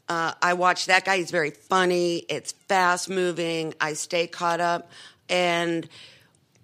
[0.08, 1.18] Uh, I watch that guy.
[1.18, 2.18] He's very funny.
[2.28, 3.74] It's fast moving.
[3.80, 4.90] I stay caught up.
[5.28, 5.88] And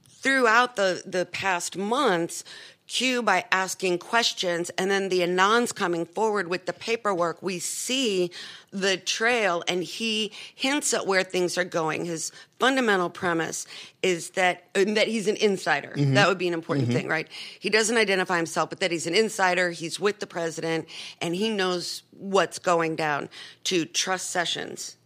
[0.08, 2.44] throughout the, the past months,
[2.88, 8.30] Q by asking questions and then the Anons coming forward with the paperwork, we see
[8.70, 12.04] the trail and he hints at where things are going.
[12.04, 13.66] His fundamental premise
[14.02, 15.94] is that that he's an insider.
[15.96, 16.14] Mm-hmm.
[16.14, 16.98] That would be an important mm-hmm.
[16.98, 17.28] thing, right?
[17.58, 19.70] He doesn't identify himself, but that he's an insider.
[19.70, 20.86] He's with the president
[21.20, 23.30] and he knows what's going down
[23.64, 24.96] to trust Sessions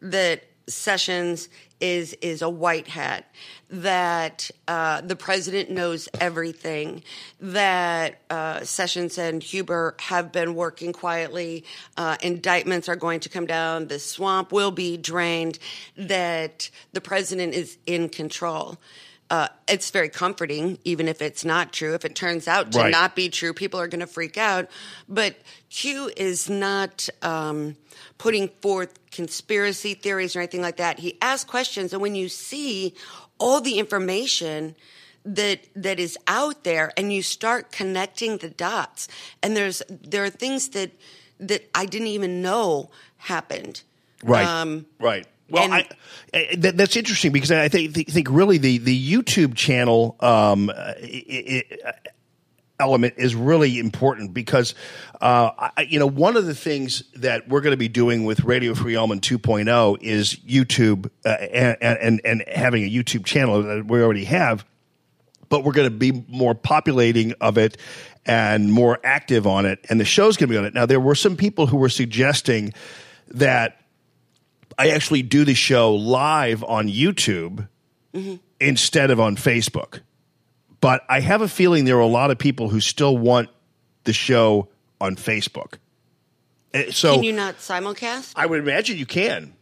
[0.00, 1.48] that Sessions
[1.80, 3.24] is is a white hat,
[3.70, 7.02] that uh, the president knows everything,
[7.40, 11.64] that uh, Sessions and Huber have been working quietly.
[11.96, 13.88] Uh, indictments are going to come down.
[13.88, 15.58] The swamp will be drained.
[15.96, 18.78] That the president is in control.
[19.30, 21.94] Uh, it's very comforting, even if it's not true.
[21.94, 22.90] If it turns out to Right.
[22.90, 24.68] not be true, people are going to freak out.
[25.06, 25.36] But
[25.68, 27.76] Q is not um,
[28.16, 31.00] putting forth conspiracy theories or anything like that.
[31.00, 32.94] He asks questions, and when you see
[33.38, 34.74] all the information
[35.26, 39.08] that that is out there, and you start connecting the dots,
[39.42, 40.92] and there's there are things that
[41.38, 43.82] that I didn't even know happened.
[44.24, 44.46] Right.
[44.46, 45.26] Um, right.
[45.50, 45.88] Well, I,
[46.34, 50.70] I, that, that's interesting because I think think, think really the the YouTube channel um,
[50.70, 51.92] uh, i i
[52.80, 54.72] element is really important because
[55.20, 58.44] uh, I, you know one of the things that we're going to be doing with
[58.44, 63.86] Radio Free Allman 2.0 is YouTube uh, and, and and having a YouTube channel that
[63.86, 64.64] we already have
[65.48, 67.76] but we're going to be more populating of it
[68.26, 69.84] and more active on it.
[69.88, 70.74] And the show's going to be on it.
[70.74, 72.72] Now, there were some people who were suggesting
[73.28, 73.80] that
[74.78, 77.68] I actually do the show live on YouTube
[78.60, 80.00] instead of on Facebook.
[80.80, 83.48] But I have a feeling there are a lot of people who still want
[84.04, 84.68] the show
[85.00, 85.74] on Facebook.
[86.72, 88.32] Eh, So Can you not simulcast?
[88.36, 89.54] I would imagine you can.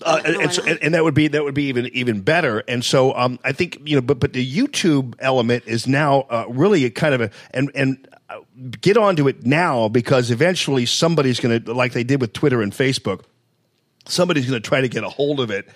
[0.00, 2.64] Uh, Oh, and, so, and, and that would be that would be even even better.
[2.66, 6.46] And so um, I think you know, but but the YouTube element is now uh,
[6.48, 8.40] really a kind of a and and uh,
[8.80, 12.72] get onto it now because eventually somebody's going to like they did with Twitter and
[12.72, 13.22] Facebook.
[14.06, 15.68] Somebody's going to try to get a hold of it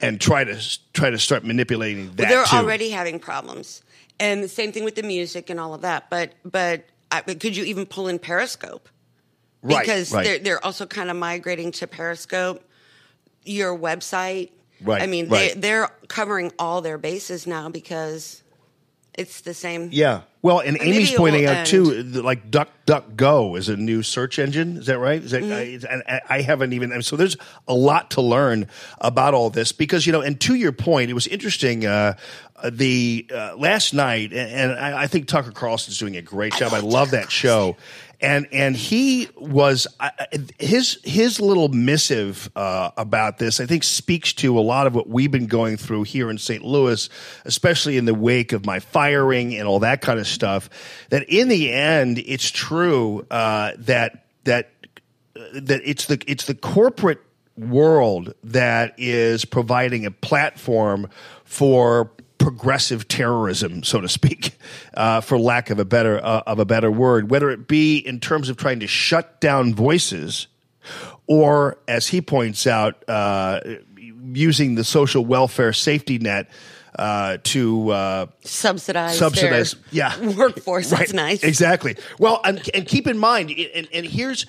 [0.00, 2.18] and try to try to start manipulating that.
[2.18, 2.56] Well, they're too.
[2.56, 3.82] already having problems,
[4.20, 6.10] and the same thing with the music and all of that.
[6.10, 8.88] But but I, but could you even pull in Periscope?
[9.62, 10.24] Right, Because right.
[10.24, 12.64] they're they're also kind of migrating to Periscope.
[13.44, 14.50] Your website,
[14.82, 15.54] Right, I mean, right.
[15.54, 18.42] they they're covering all their bases now because
[19.18, 19.90] it's the same.
[19.92, 20.22] Yeah.
[20.40, 24.38] Well, and Maybe Amy's it pointing will out too, like DuckDuckGo is a new search
[24.38, 24.76] engine.
[24.76, 25.20] Is that right?
[25.20, 25.86] Is that, Mm-hmm.
[25.86, 27.02] I, and I- I haven't even.
[27.02, 27.36] So there's
[27.66, 28.68] a lot to learn
[29.00, 30.20] about all this because you know.
[30.20, 31.84] And to your point, it was interesting.
[31.84, 32.14] Uh,
[32.70, 36.72] the uh, last night, and, and I, I think Tucker Carlson's doing a great job.
[36.72, 37.76] I love that show.
[38.20, 43.60] And and he was I- I- his his little missive uh, about this.
[43.60, 46.64] I think speaks to a lot of what we've been going through here in St.
[46.64, 47.08] Louis,
[47.44, 50.68] especially in the wake of my firing and all that kind of stuff.
[51.10, 54.72] That in the end, it's true uh, that that
[55.54, 57.20] that it's the it's the corporate
[57.56, 61.08] world that is providing a platform
[61.44, 64.56] for progressive terrorism, so to speak,
[64.94, 67.30] uh, for lack of a better uh, of a better word.
[67.30, 70.46] Whether it be in terms of trying to shut down voices,
[71.26, 73.60] or as he points out, uh,
[74.32, 76.50] using the social welfare safety net
[76.98, 80.90] uh, to uh, Subsidize, subsidize, yeah, workforce.
[80.90, 81.44] right, That's nice.
[81.44, 81.96] exactly.
[82.18, 84.46] Well, and, and keep in mind, and, and here's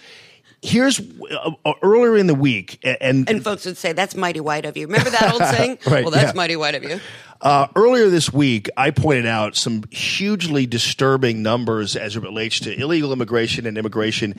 [0.61, 4.65] here's uh, uh, earlier in the week, and, And folks would say, that's mighty white
[4.65, 4.87] of you.
[4.87, 5.79] Remember that old saying?
[5.87, 6.37] Right, well, that's yeah.
[6.37, 6.99] mighty white of you.
[7.41, 12.73] Uh, earlier this week, I pointed out some hugely disturbing numbers as it relates to
[12.77, 14.35] illegal immigration and immigration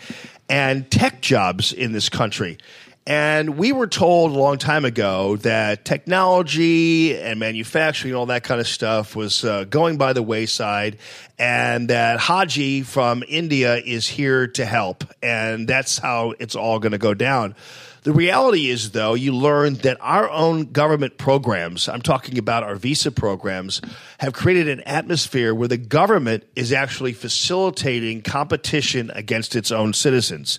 [0.51, 2.59] and tech jobs in this country.
[3.07, 8.45] And we were told a long time ago that technology and manufacturing, and all that
[8.45, 10.99] kind of stuff, was uh, going by the wayside,
[11.39, 15.05] and that Haji from India is here to help.
[15.23, 17.55] And that's how it's all going to go down.
[18.03, 22.75] The reality is, though, you learn that our own government programs, I'm talking about our
[22.75, 23.83] visa programs,
[24.19, 30.59] have created an atmosphere where the government is actually facilitating competition against its own citizens.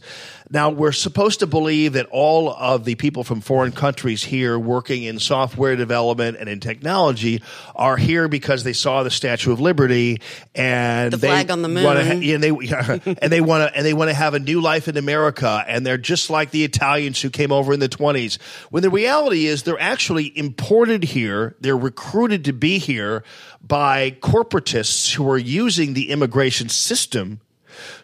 [0.54, 5.04] Now, we're supposed to believe that all of the people from foreign countries here working
[5.04, 7.42] in software development and in technology
[7.74, 10.20] are here because they saw the Statue of Liberty
[10.54, 11.84] and The they flag on the moon.
[11.86, 14.90] wanna and they and they want to and they want to have a new life
[14.90, 18.38] in America, and they're just like the Italians who came over in the twenties.
[18.70, 21.56] When the reality is, they're actually imported here.
[21.62, 23.24] They're recruited to be here
[23.66, 27.40] by corporatists who are using the immigration system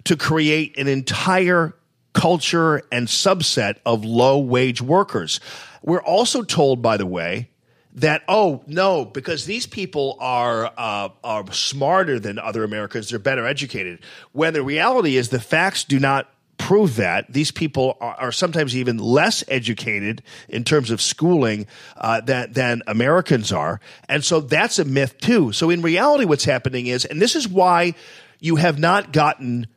[0.06, 1.74] to create an entire
[2.18, 5.40] culture and subset of low wage workers.
[5.84, 7.52] We're also told, by the way,
[7.94, 13.46] that oh no, because these people are uh, are smarter than other Americans, they're better
[13.46, 14.00] educated.
[14.32, 16.28] When the reality is, the facts do not
[16.58, 21.68] prove that these people are, are sometimes even less educated in terms of schooling
[21.98, 23.80] uh, than than Americans are,
[24.10, 25.52] and so that's a myth too.
[25.52, 27.94] So in reality, what's happening is, and this is why
[28.40, 29.68] you have not gotten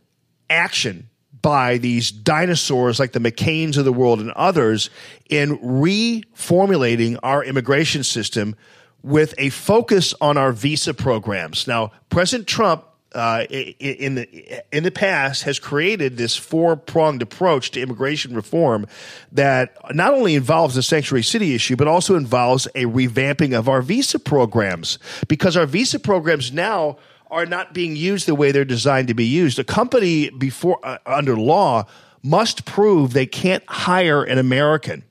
[0.48, 1.10] action
[1.42, 4.90] by these dinosaurs like the McCains of the world and others
[5.28, 8.56] in reformulating our immigration system
[9.02, 11.66] with a focus on our visa programs.
[11.66, 17.72] Now, President Trump uh, in the in the past has created this four pronged approach
[17.72, 18.86] to immigration reform
[19.32, 23.82] that not only involves the sanctuary city issue, but also involves a revamping of our
[23.82, 26.96] visa programs because our visa programs now
[27.31, 29.59] are not being used the way they're designed to be used.
[29.59, 31.86] A company before uh, under law
[32.23, 35.05] must prove they can't hire an American.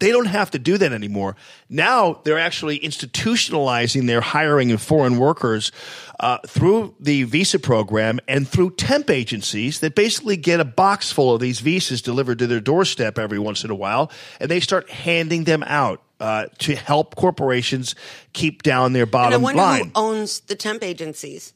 [0.00, 1.34] They don't have to do that anymore.
[1.68, 5.72] Now they're actually institutionalizing their hiring of foreign workers
[6.20, 11.34] uh, through the visa program and through temp agencies that basically get a box full
[11.34, 14.10] of these visas delivered to their doorstep every once in a while,
[14.40, 17.94] and they start handing them out uh, to help corporations
[18.32, 19.84] keep down their And I bottom wonder line.
[19.86, 21.52] who owns the temp agencies.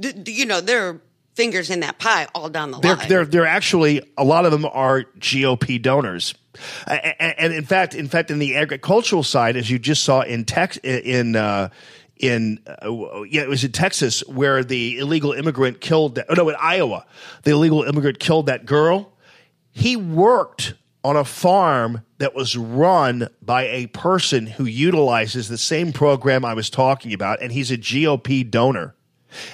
[0.00, 1.00] D- d- you know, there are
[1.34, 3.08] fingers in that pie all down the They're, line.
[3.08, 6.34] they're, they're actually a lot of them are GOP donors,
[6.86, 10.78] and in fact, in fact, in the agricultural side, as you just saw in Tex
[10.78, 11.68] in uh,
[12.16, 16.26] in uh, yeah, it was in Texas where the illegal immigrant killed that.
[16.30, 17.04] Oh no, in Iowa,
[17.42, 19.12] the illegal immigrant killed that girl.
[19.72, 20.72] He worked
[21.06, 26.52] on a farm that was run by a person who utilizes the same program I
[26.52, 28.96] was talking about, and he's a GOP donor.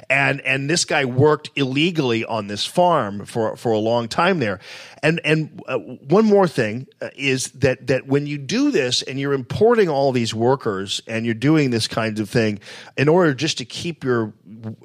[0.08, 4.60] And and this guy worked illegally on this farm for for a long time there.
[5.02, 9.20] And and uh, one more thing uh, is that that when you do this and
[9.20, 12.60] you're importing all these workers and you're doing this kind of thing
[12.96, 14.32] in order just to keep your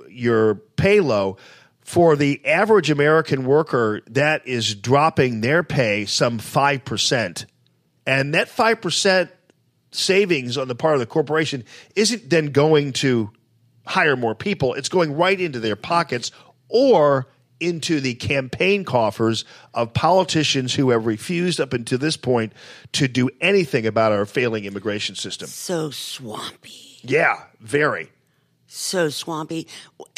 [0.09, 1.37] your pay low,
[1.87, 7.45] for the average American worker, that is dropping their pay some 5%.
[8.05, 9.29] And that 5%
[9.91, 11.63] savings on the part of the corporation
[11.95, 13.31] isn't then going to
[13.85, 16.31] hire more people, it's going right into their pockets
[16.67, 17.29] or
[17.61, 22.51] into the campaign coffers of politicians who have refused up until this point
[22.91, 25.47] to do anything about our failing immigration system.
[25.47, 26.99] so swampy.
[27.01, 28.11] Yeah, very.
[28.67, 29.67] So swampy.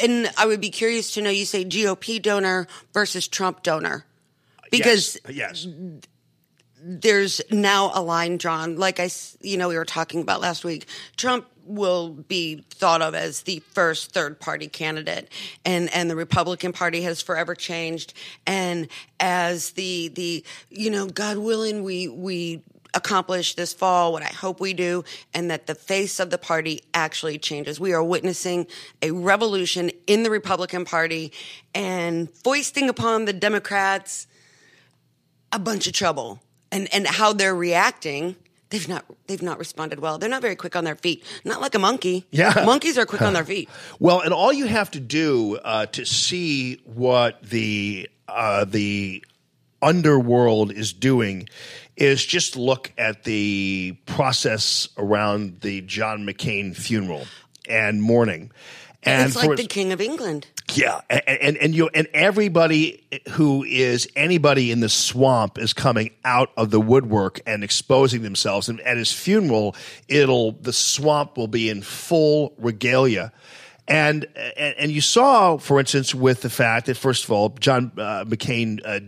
[0.02, 4.06] And I would be curious to know you say GOP donor versus Trump donor.
[4.72, 5.68] Because yes, uh, yes.
[6.82, 8.76] there's now a line drawn.
[8.76, 9.10] Like I,
[9.42, 10.88] you know, we were talking about last week.
[11.16, 15.30] Trump will be thought of as the first third party candidate,
[15.66, 18.14] and and the Republican Party has forever changed.
[18.46, 18.88] And
[19.20, 22.62] as the the you know, God willing, we we
[22.94, 25.04] accomplish this fall what I hope we do,
[25.34, 27.80] and that the face of the party actually changes.
[27.80, 28.68] We are witnessing
[29.02, 31.32] a revolution in the Republican Party
[31.74, 34.28] and foisting upon the Democrats
[35.52, 36.42] a bunch of trouble
[36.72, 38.36] and and how they're reacting
[38.70, 40.20] They've not they've not responded well.
[40.20, 41.24] They're not very quick on their feet.
[41.44, 42.28] Not like a monkey.
[42.30, 42.54] Yeah.
[42.66, 43.68] monkeys are quick on their feet.
[44.00, 49.24] Well, and all you have to do uh, to see what the uh, the
[49.82, 51.48] underworld is doing
[51.96, 57.26] is just look at the process around the John McCain funeral
[57.68, 58.52] and mourning.
[59.04, 60.48] And it's like the king of England.
[60.74, 66.12] yeah, and and, and you and everybody who is anybody in the swamp is coming
[66.26, 68.68] out of the woodwork and exposing themselves.
[68.68, 69.76] And at his funeral,
[70.10, 73.32] it'll the swamp will be in full regalia.
[73.88, 77.94] And and, and you saw, for instance, with the fact that first of all, John
[77.98, 79.00] uh, McCain uh,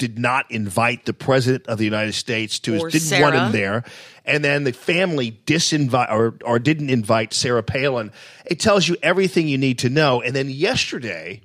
[0.00, 3.84] did not invite the president of the United States to his didn't want him there,
[4.24, 8.10] and then the family disinvite or or didn't invite Sarah Palin.
[8.46, 10.22] It tells you everything you need to know.
[10.22, 11.42] And then yesterday,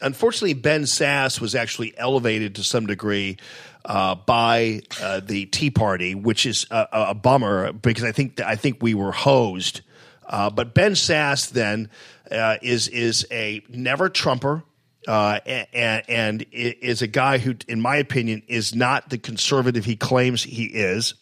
[0.00, 3.36] unfortunately, Ben Sasse was actually elevated to some degree
[3.84, 8.56] uh, by uh, the Tea Party, which is a, a bummer because I think I
[8.56, 9.82] think we were hosed.
[10.26, 11.90] Uh, but Ben Sasse then
[12.32, 14.64] uh, is is a never Trumper.
[15.08, 15.40] Uh,
[15.72, 20.42] and, and is a guy who, in my opinion, is not the conservative he claims
[20.42, 21.14] he is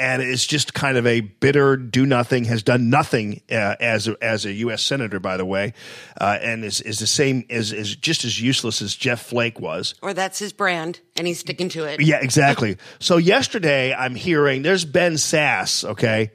[0.00, 4.16] and is just kind of a bitter do nothing has done nothing uh, as a,
[4.22, 4.82] as a U.S.
[4.82, 5.74] senator, by the way,
[6.18, 9.94] uh, and is is the same is is just as useless as Jeff Flake was.
[10.00, 12.00] Or that's his brand, and he's sticking to it.
[12.00, 12.78] Yeah, exactly.
[12.98, 16.32] so yesterday, I'm hearing there's Ben Sasse, okay,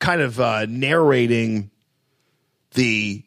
[0.00, 1.70] kind of uh, narrating
[2.72, 3.22] the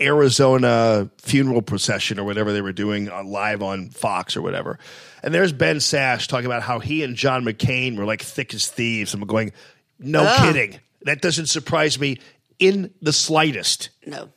[0.00, 4.78] Arizona funeral procession or whatever they were doing uh, live on Fox or whatever.
[5.22, 8.68] And there's Ben Sasse talking about how he and John McCain were like thick as
[8.68, 9.14] thieves.
[9.14, 9.52] I'm going,
[9.98, 10.80] no kidding.
[11.02, 12.18] That doesn't surprise me
[12.58, 14.28] in the slightest No.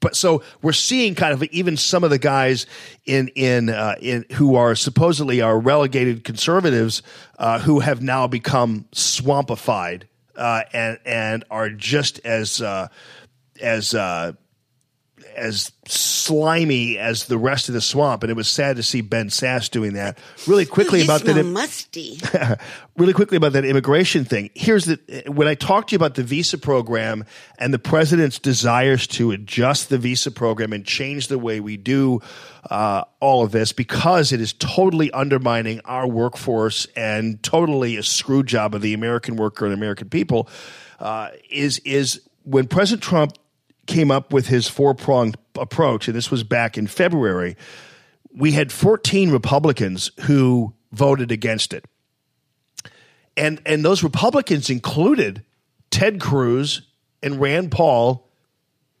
[0.00, 2.66] but so we're seeing kind of even some of the guys
[3.06, 7.02] in in uh, in who are supposedly are relegated conservatives
[7.38, 10.02] uh, who have now become swampified
[10.36, 12.88] uh, and and are just as uh,
[13.60, 14.32] as uh,
[15.36, 18.22] as slimy as the rest of the swamp.
[18.22, 20.18] And it was sad to see Ben Sasse doing that.
[20.46, 22.18] Really quickly you about that musty.
[22.96, 24.50] really quickly about that immigration thing.
[24.54, 27.24] Here's the when I talked to you about the visa program
[27.58, 32.20] and the president's desires to adjust the visa program and change the way we do
[32.70, 38.42] uh, all of this because it is totally undermining our workforce and totally a screw
[38.42, 40.48] job of the American worker and American people.
[40.98, 43.32] Uh, is is when President Trump
[43.86, 47.56] came up with his four pronged approach, and this was back in February.
[48.34, 51.84] We had 14 Republicans who voted against it
[53.36, 55.42] and and those Republicans included
[55.90, 56.82] Ted Cruz
[57.22, 58.28] and Rand Paul,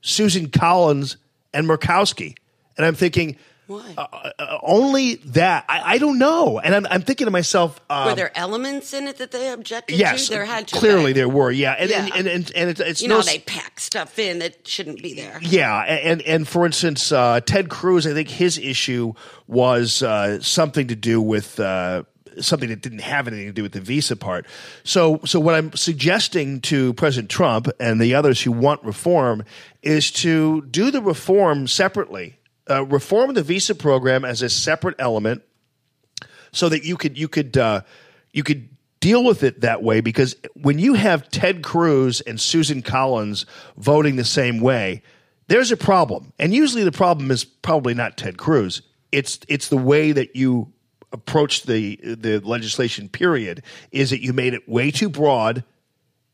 [0.00, 1.16] Susan Collins
[1.52, 2.36] and Murkowski,
[2.76, 3.36] and I'm thinking.
[3.66, 3.94] Why?
[3.96, 7.80] Uh, uh, only that I, I don't know, and I'm, I'm thinking to myself.
[7.88, 10.32] Um, Were there elements in it that they objected yes, to?
[10.32, 10.76] There had to.
[10.76, 11.20] clearly be.
[11.20, 12.04] there were, yeah, and Yeah.
[12.04, 15.02] and and, and, and it's, it's You no know, they pack stuff in that shouldn't
[15.02, 15.38] be there.
[15.40, 19.14] yeah, and and for instance, uh, Ted Cruz, I think his issue
[19.46, 22.02] was uh, something to do with uh,
[22.40, 24.44] something that didn't have anything to do with the visa part.
[24.82, 29.44] So, so what I'm suggesting to President Trump and the others who want reform
[29.82, 32.38] is to do the reform separately.
[32.68, 35.42] Uh, reform the visa program as a separate element
[36.52, 37.82] so that you could you could uh,
[38.32, 38.68] you could
[39.00, 43.44] deal with it that way because when you have Ted Cruz and Susan Collins
[43.76, 45.02] voting the same way,
[45.48, 46.32] there's a problem.
[46.38, 48.80] And usually the problem is probably not Ted Cruz.
[49.12, 50.72] It's it's the way that you
[51.12, 53.62] approach the the legislation period
[53.92, 55.64] is that you made it way too broad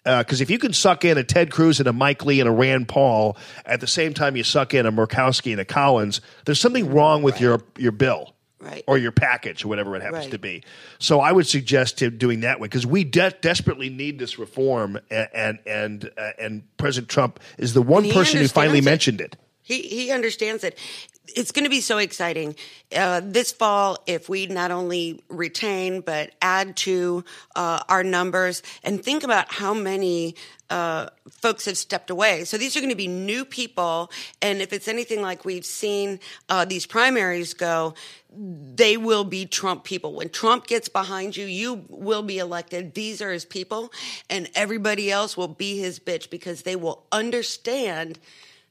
[0.05, 2.53] because if you can suck in a Ted Cruz and a Mike Lee and a
[2.53, 3.37] Rand Paul
[3.67, 7.23] at the same time you suck in a Murkowski and a Collins, there's something wrong
[7.23, 8.85] with your your bill Right.
[8.87, 10.31] or your package or whatever it happens Right.
[10.33, 10.63] to be.
[10.99, 14.99] So I would suggest him doing that way because we de- desperately need this reform,
[15.11, 18.85] and and and, uh, and President Trump is the one person who finally it.
[18.85, 19.37] mentioned it.
[19.63, 20.79] He he understands it.
[21.27, 22.57] It's going to be so exciting
[22.95, 27.25] uh, this fall if we not only retain but add to
[27.55, 30.35] uh, our numbers and think about how many
[30.71, 32.45] uh, folks have stepped away.
[32.45, 34.11] So these are going to be new people,
[34.41, 37.95] and if it's anything like we've seen uh, these primaries go,
[38.33, 40.15] they will be Trump people.
[40.15, 42.95] When Trump gets behind you, you will be elected.
[42.95, 43.93] These are his people,
[44.29, 48.21] and everybody else will be his bitch because they will understand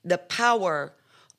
[0.05, 0.93] the power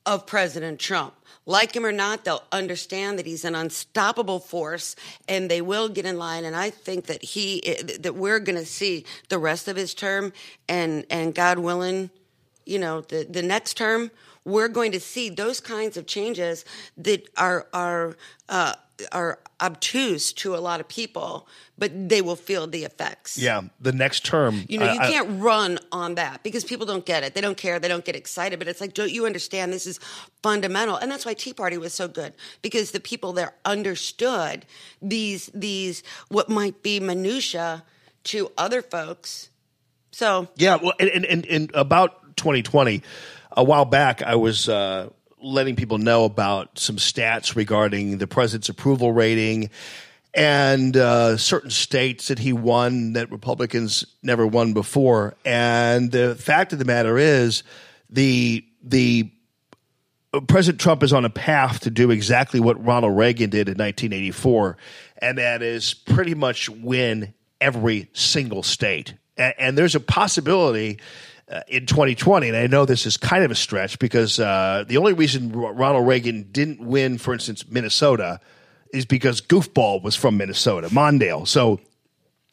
[0.05, 1.13] of President Trump.
[1.45, 4.95] Like him or not, they'll understand that he's an unstoppable force
[5.27, 6.45] and they will get in line.
[6.45, 7.61] And I think that he,
[7.99, 10.33] that we're going to see the rest of his term
[10.69, 12.11] and, and God willing,
[12.65, 14.11] you know, the, the next term,
[14.45, 16.65] we're going to see those kinds of changes
[16.97, 18.17] that are are
[18.49, 18.73] uh,
[19.11, 21.47] are obtuse to a lot of people,
[21.77, 23.37] but they will feel the effects.
[23.37, 24.63] Yeah, the next term.
[24.67, 27.33] You know, I- you can't run on that because people don't get it.
[27.35, 27.79] They don't care.
[27.79, 28.57] They don't get excited.
[28.59, 29.71] But it's like, don't you understand?
[29.73, 29.99] This is
[30.43, 34.65] fundamental, and that's why Tea Party was so good because the people there understood
[35.01, 37.83] these these what might be minutia
[38.25, 39.49] to other folks.
[40.11, 43.01] So Yeah, well, and, and, and, and about 2020,
[43.51, 45.09] a while back, I was uh,
[45.41, 49.69] letting people know about some stats regarding the president's approval rating
[50.33, 55.35] and uh, certain states that he won that Republicans never won before.
[55.43, 57.63] And the fact of the matter is,
[58.09, 59.31] the the
[60.47, 64.77] President Trump is on a path to do exactly what Ronald Reagan did in 1984,
[65.17, 69.13] and that is pretty much win every single state.
[69.35, 70.99] And, and there's a possibility uh,
[71.67, 75.13] in 2020, and I know this is kind of a stretch because uh, the only
[75.13, 78.39] reason Ronald Reagan didn't win, for instance, Minnesota,
[78.93, 81.47] is because Goofball was from Minnesota, Mondale.
[81.47, 81.79] So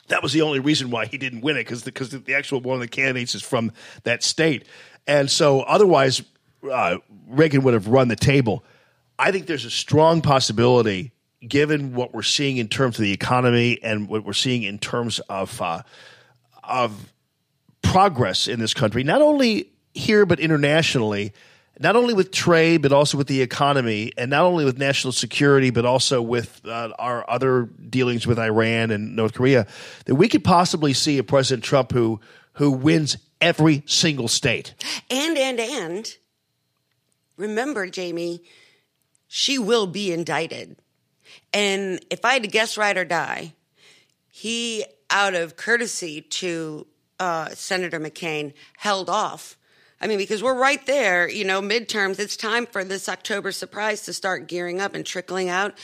[0.09, 2.75] that was the only reason why he didn't win it because because the, actual one
[2.75, 3.73] of the candidates is from
[4.05, 4.67] that state,
[5.07, 6.23] and so otherwise
[6.71, 6.99] uh,
[7.29, 8.65] Reagan would have run the table.
[9.19, 11.13] I think there's a strong possibility,
[11.47, 15.21] given what we're seeing in terms of the economy and what we're seeing in terms
[15.29, 15.83] of uh,
[16.65, 17.13] of
[17.83, 21.33] progress in this country, not only here but internationally,
[21.81, 25.71] not only with trade but also with the economy, and not only with national security
[25.71, 29.67] but also with uh, our other dealings with Iran and North Korea,
[30.07, 32.21] that we could possibly see a President Trump who
[32.55, 34.75] who wins every single state.
[35.11, 36.17] and and and
[37.37, 38.43] remember, Jamie,
[39.29, 40.77] she will be indicted.
[41.53, 43.55] And if I had to guess right or die,
[44.29, 46.87] he, out of courtesy to
[47.21, 49.57] uh, Senator McCain, held off.
[50.01, 52.19] I mean, because we're right there, you know, midterms.
[52.21, 55.77] It's time for this October surprise to start gearing up and trickling out.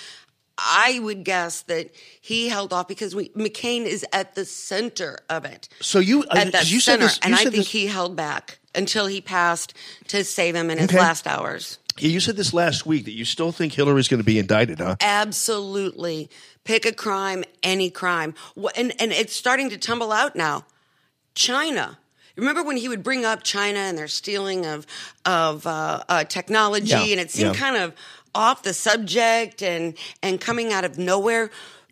[0.56, 1.90] I would guess that
[2.20, 6.36] he held off because we, McCain is at the center of it So you uh,
[6.36, 9.06] at that you said center, this, you and I think this- he held back until
[9.08, 9.74] he passed
[10.08, 10.98] to save him in his Okay.
[11.00, 11.78] last hours.
[11.98, 14.78] Yeah, you said this last week that you still think Hillary's going to be indicted,
[14.78, 14.94] huh?
[15.00, 16.28] Absolutely,
[16.64, 18.34] pick a crime, any crime,
[18.76, 20.64] and and it's starting to tumble out now.
[21.34, 21.98] China.
[22.36, 24.86] Remember when he would bring up China and their stealing of
[25.24, 27.60] of uh, uh, technology, Yeah, and it seemed yeah.
[27.60, 27.92] kind of
[28.34, 31.50] off the subject and and coming out of nowhere.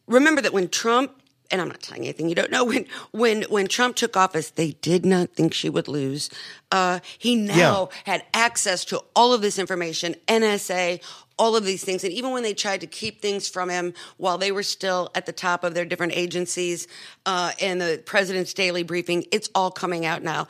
[0.09, 1.22] Remember that when Trump
[1.53, 2.65] and I'm not telling you anything you don't know.
[2.65, 6.31] When when when Trump took office, they did not think she would lose.
[6.73, 11.03] Uh, he now had access to all of this information, NSA,
[11.39, 14.39] all of these things, and even when they tried to keep things from him while
[14.39, 16.89] they were still at the top of their different agencies
[17.27, 20.49] uh, and the president's daily briefing, it's all coming out now.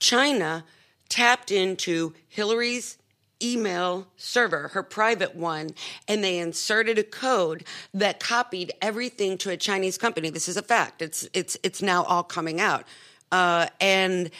[0.00, 0.64] China
[1.08, 2.98] tapped into Hillary's
[3.42, 5.70] email server, her private one,
[6.08, 7.64] and they inserted a code
[7.94, 10.30] that copied everything to a Chinese company.
[10.30, 11.02] This is a fact.
[11.02, 12.84] It's it's it's now all coming out,
[13.30, 14.30] uh, and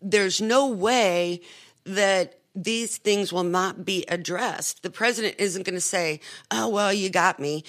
[0.00, 1.40] there's no way
[1.84, 4.82] that these things will not be addressed.
[4.82, 6.20] The president isn't going to say,
[6.50, 7.64] "Oh well, you got me."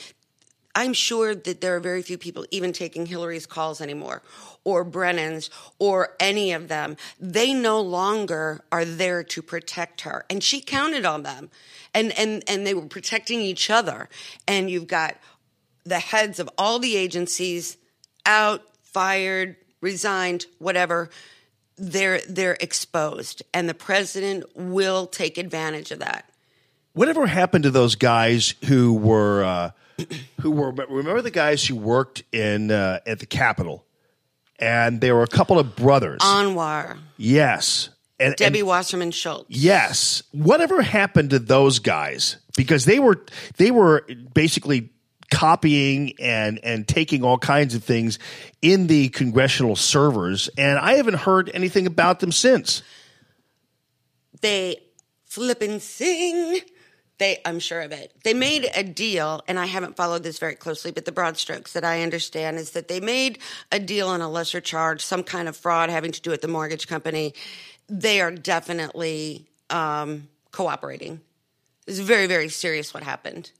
[0.76, 4.24] I'm sure that there are very few people even taking Hillary's calls anymore,
[4.64, 6.98] or Brennan's, or any of them.
[7.20, 11.52] They no longer are there to protect her, and she counted on them,
[11.94, 14.10] and and and they were protecting each other.
[14.48, 15.16] And you've got
[15.84, 17.78] the heads of all the agencies
[18.26, 21.10] out, fired, resigned, whatever.
[21.78, 26.30] They're they're exposed, and the president will take advantage of that.
[26.94, 29.72] Whatever happened to those guys who were uh,
[30.42, 33.86] who were remember the guys who worked in uh, at the Capitol,
[34.60, 36.22] and there were a couple of brothers.
[36.22, 37.90] Anwar, yes,
[38.20, 39.46] and, Debbie and- Wasserman Schultz.
[39.50, 40.24] Yes.
[40.32, 42.38] Whatever happened to those guys?
[42.56, 43.26] Because they were
[43.58, 44.90] they were basically
[45.32, 48.20] copying and and taking all kinds of things
[48.62, 52.84] in the congressional servers, and I haven't heard anything about them since.
[54.42, 54.78] they
[55.26, 56.60] flip and sing.
[57.20, 58.12] They, I'm sure of it.
[58.24, 61.74] They made a deal, and I haven't followed this very closely, but the broad strokes
[61.74, 63.38] that I understand is that they made
[63.72, 66.48] a deal on a lesser charge, some kind of fraud having to do with the
[66.48, 67.34] mortgage company.
[67.88, 71.22] They are definitely um, cooperating.
[71.86, 73.52] It's very, very serious what happened.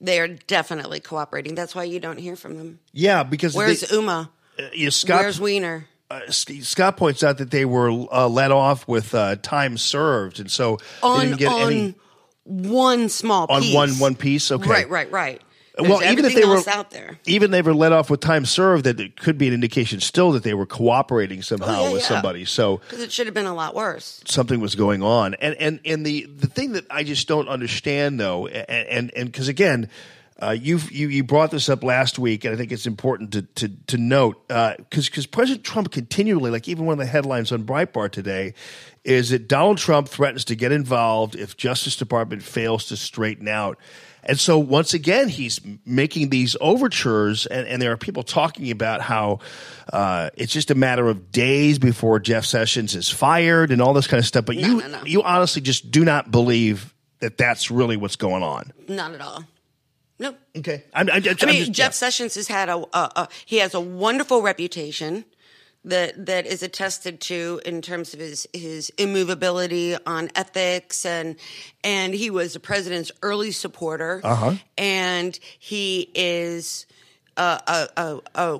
[0.00, 1.54] They are definitely cooperating.
[1.54, 2.80] That's why you don't hear from them.
[2.92, 4.30] Yeah, because Where's they, Uma?
[4.58, 5.86] uh, know, Scott Where's Weiner?
[6.12, 10.50] uh, Scott points out that they were uh, let off with uh, time served, and
[10.50, 11.94] so they didn't get on any
[12.44, 13.74] one small on piece.
[13.74, 14.50] one one piece.
[14.50, 15.40] Okay, Right, right, right.
[15.78, 17.18] There's well, even if they were out there.
[17.24, 20.32] even they were let off with time served, that it could be an indication still
[20.32, 22.08] that they were cooperating oh, somehow Oh, yeah, with yeah.
[22.08, 22.44] somebody.
[22.44, 24.22] So Because it should have been a lot worse.
[24.26, 25.32] something was going on.
[25.34, 29.32] And and and the the thing that I just don't understand though, and and and
[29.32, 29.88] because again.
[30.42, 33.42] Uh, you've, you you brought this up last week, and I think it's important to
[33.42, 37.62] to, to note because because President Trump continually, like even one of the headlines on
[37.62, 38.54] Breitbart today,
[39.04, 43.78] is that Donald Trump threatens to get involved if Justice Department fails to straighten out.
[44.24, 49.00] And so once again, he's making these overtures, and, and there are people talking about
[49.00, 49.40] how
[49.92, 54.06] uh, it's just a matter of days before Jeff Sessions is fired and all this
[54.08, 54.44] kind of stuff.
[54.44, 55.04] But you no, no.
[55.04, 58.72] you honestly just do not believe that that's really what's going on.
[58.88, 59.44] Not at all.
[60.22, 60.34] No.
[60.56, 63.56] Okay, I'm, I'm, I'm I mean, just- Jeff Sessions has had a, a, a he
[63.56, 65.24] has a wonderful reputation
[65.84, 71.34] that that is attested to in terms of his his immovability on ethics and
[71.82, 74.20] and he was the president's early supporter.
[74.22, 74.54] Uh-huh.
[74.78, 76.86] And he is
[77.36, 78.58] uh, uh, uh, uh,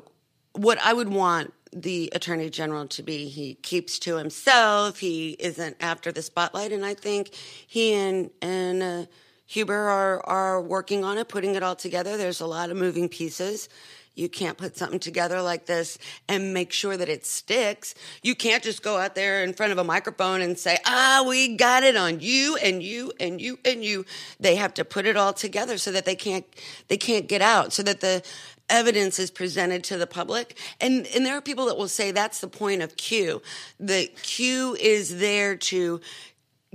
[0.55, 3.29] what I would want the attorney general to be.
[3.29, 4.99] He keeps to himself.
[4.99, 7.33] He isn't after the spotlight, and I think
[7.67, 9.07] he and and uh,
[9.53, 12.17] Huber are are working on it, putting it all together.
[12.17, 13.69] There's a lot of moving pieces.
[14.15, 17.95] You can't put something together like this and make sure that it sticks.
[18.23, 21.55] You can't just go out there in front of a microphone and say, "Ah, we
[21.55, 24.07] got it on you and you and you and you."
[24.41, 26.47] They have to put it all together so that they can't
[26.89, 28.23] they can't get out, so that the
[28.71, 30.59] evidence is presented to the public.
[30.81, 33.43] And and there are people that will say that's the point of Q.
[33.79, 36.01] The Q is there to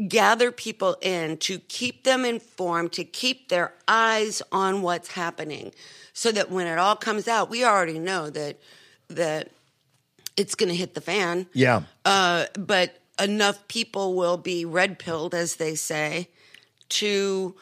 [0.08, 5.72] gather people in, to keep them informed, to keep their eyes on what's happening,
[6.14, 8.60] so that when it all comes out, we already know that
[9.10, 9.50] that
[10.36, 11.48] it's going to hit the fan.
[11.54, 11.84] yeah.
[12.06, 16.30] Uh, but enough people will be red pilled, as they say,
[16.90, 17.56] to,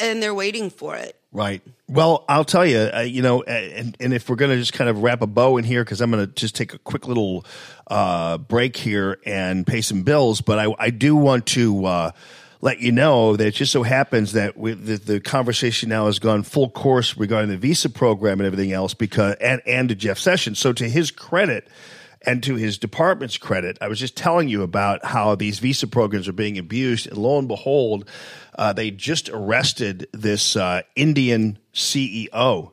[0.00, 1.17] and they're waiting for it.
[1.30, 1.60] Right.
[1.88, 4.88] Well, I'll tell you, uh, you know, and, and if we're going to just kind
[4.88, 7.44] of wrap a bow in here, because I'm going to just take a quick little
[7.86, 12.10] uh, break here and pay some bills, but I, I do want to uh,
[12.62, 16.18] let you know that it just so happens that we, the, the conversation now has
[16.18, 20.18] gone full course regarding the visa program and everything else, because and and to Jeff
[20.18, 20.58] Sessions.
[20.58, 21.68] So to his credit.
[22.26, 26.26] And to his department's credit, I was just telling you about how these visa programs
[26.26, 27.06] are being abused.
[27.06, 28.10] And lo and behold,
[28.58, 32.72] uh, they just arrested this uh, Indian CEO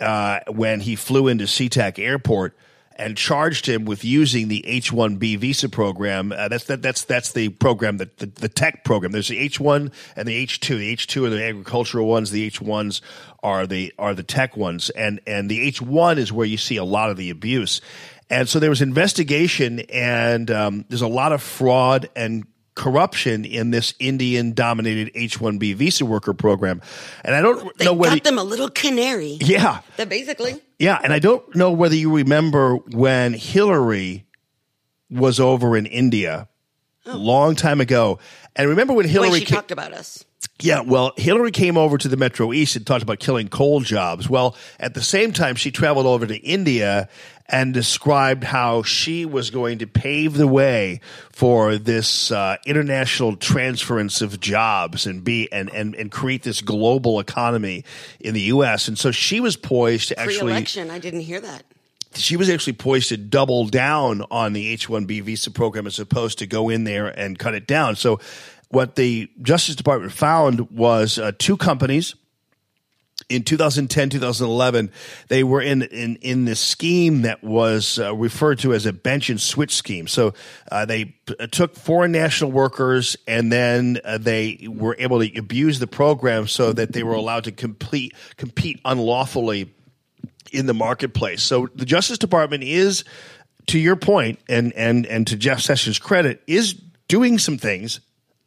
[0.00, 2.56] uh, when he flew into SeaTac Airport
[2.94, 6.32] and charged him with using the H one B visa program.
[6.32, 9.10] Uh, that's that, that's that's the program that the, the tech program.
[9.10, 10.78] There's the H one and the H two.
[10.78, 12.30] The H two are the agricultural ones.
[12.30, 13.02] The H ones
[13.42, 14.90] are the are the tech ones.
[14.90, 17.80] And and the H one is where you see a lot of the abuse.
[18.28, 23.70] And so there was investigation, and um, there's a lot of fraud and corruption in
[23.70, 26.80] this Indian dominated H one B visa worker program.
[27.24, 29.38] And I don't They know whether got them a little canary.
[29.40, 29.80] yeah.
[29.96, 30.60] That basically.
[30.78, 34.24] Yeah, and I don't know whether you remember when Hillary
[35.10, 36.48] was over in India
[37.04, 38.18] a long time ago.
[38.56, 40.24] And remember when Hillary she ca- talked about us.
[40.60, 44.28] yeah, well, Hillary came over to the Metro East and talked about killing coal jobs.
[44.30, 47.08] Well, at the same time, she traveled over to India
[47.50, 51.00] and described how she was going to pave the way
[51.32, 57.18] for this uh, international transference of jobs and be and, and and create this global
[57.18, 57.84] economy
[58.20, 58.88] in the U.S.
[58.88, 61.64] And so she was poised to actually Pre-election, I didn't hear that.
[62.14, 66.46] she was actually poised to double down on the H-1B visa program as opposed to
[66.46, 67.96] go in there and cut it down.
[67.96, 68.20] So
[68.68, 72.14] what the Justice Department found was uh, two companies
[73.30, 74.90] in 2010 2011
[75.28, 79.30] they were in in in this scheme that was uh, referred to as a bench
[79.30, 80.34] and switch scheme so
[80.70, 85.78] uh, they p- took foreign national workers and then uh, they were able to abuse
[85.78, 89.72] the program so that they were allowed to complete compete unlawfully
[90.52, 91.42] in the marketplace.
[91.42, 93.04] So the Justice Department is,
[93.66, 96.74] to your point, and and and to Jeff Sessions' credit, is
[97.08, 98.00] doing some things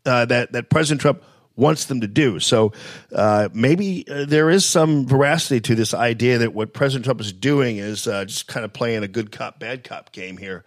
[0.06, 1.24] uh, that that President Trump
[1.56, 2.40] wants them to do.
[2.40, 2.74] So
[3.14, 7.32] uh, maybe uh, there is some veracity to this idea that what President Trump is
[7.32, 10.64] doing is uh, just kind of playing a good cop bad cop game here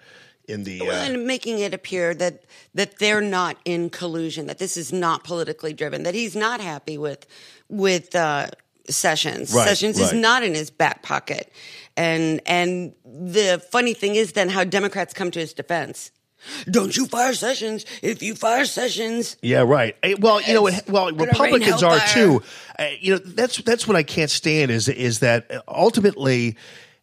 [0.48, 0.80] in the.
[0.80, 2.44] Well, Uh, and making it appear that
[2.74, 6.98] that they're not in collusion, that this is not politically driven, that he's not happy
[6.98, 7.26] with
[7.68, 8.46] with uh,
[8.88, 9.52] Sessions.
[9.52, 11.52] Right, Sessions is not in his back pocket,
[11.96, 16.12] and and the funny thing is then how Democrats come to his defense.
[16.70, 17.84] Don't you fire Sessions?
[18.02, 19.96] If you fire Sessions, Yeah, right.
[20.02, 22.42] Eh, Well, you know, well, Republicans are too.
[22.78, 26.56] Uh, you know, that's that's what I can't stand is is that ultimately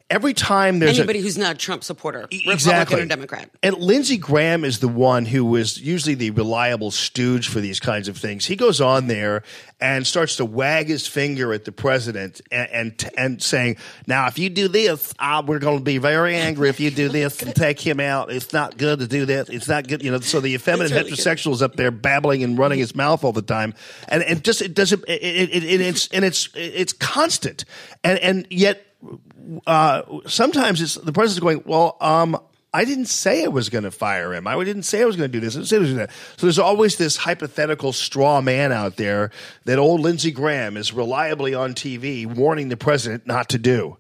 [0.10, 3.50] every time there's Anybody a, who's not a Trump supporter, Republican E, or Democrat.
[3.62, 8.08] And Lindsey Graham is the one who was usually the reliable stooge for these kinds
[8.08, 8.46] of things.
[8.46, 9.44] He goes on there
[9.80, 13.78] and starts to wag his finger at the president and and, and saying,
[14.08, 17.10] "Now, if you do this, uh, we're going to be very angry if you do
[17.10, 18.32] this and take him out.
[18.32, 19.50] It's not good to do this.
[19.50, 22.58] It's not good." You know, so the effeminate really heterosexual is up there babbling and
[22.58, 23.74] running his mouth all the time,
[24.08, 25.04] and and just it doesn't.
[25.08, 27.66] It, it, it, it, it's and it's it's constant,
[28.04, 28.86] and and yet
[29.68, 32.40] uh, sometimes it's the president's going, well, um,
[32.74, 34.48] I didn't say I was going to fire him.
[34.48, 35.56] I didn't say I was going to do this.
[35.56, 36.14] I didn't say I was going to.
[36.38, 39.30] So there's always this hypothetical straw man out there
[39.66, 43.98] that old Lindsey Graham is reliably on TV warning the president not to do.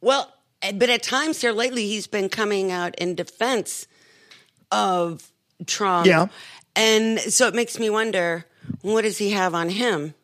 [0.00, 0.32] Well,
[0.62, 3.86] eh, but at times here lately, he's been coming out in defense
[4.72, 5.30] of
[5.66, 6.06] Trump.
[6.06, 6.26] Yeah.
[6.74, 8.46] And so it makes me wonder
[8.80, 10.14] what does he have on him,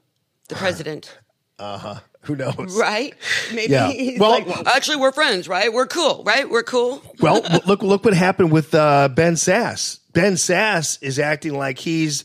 [0.49, 1.17] the president?
[2.23, 2.77] Who knows?
[2.79, 3.15] Right?
[3.55, 3.89] Maybe Yeah.
[3.91, 5.73] he's Well- like, actually, we're friends, right?
[5.73, 6.49] We're cool, right?
[6.49, 7.03] We're cool.
[7.21, 9.99] Well, look look what happened with uh, Ben Sasse.
[10.13, 12.25] Ben Sasse is acting like he's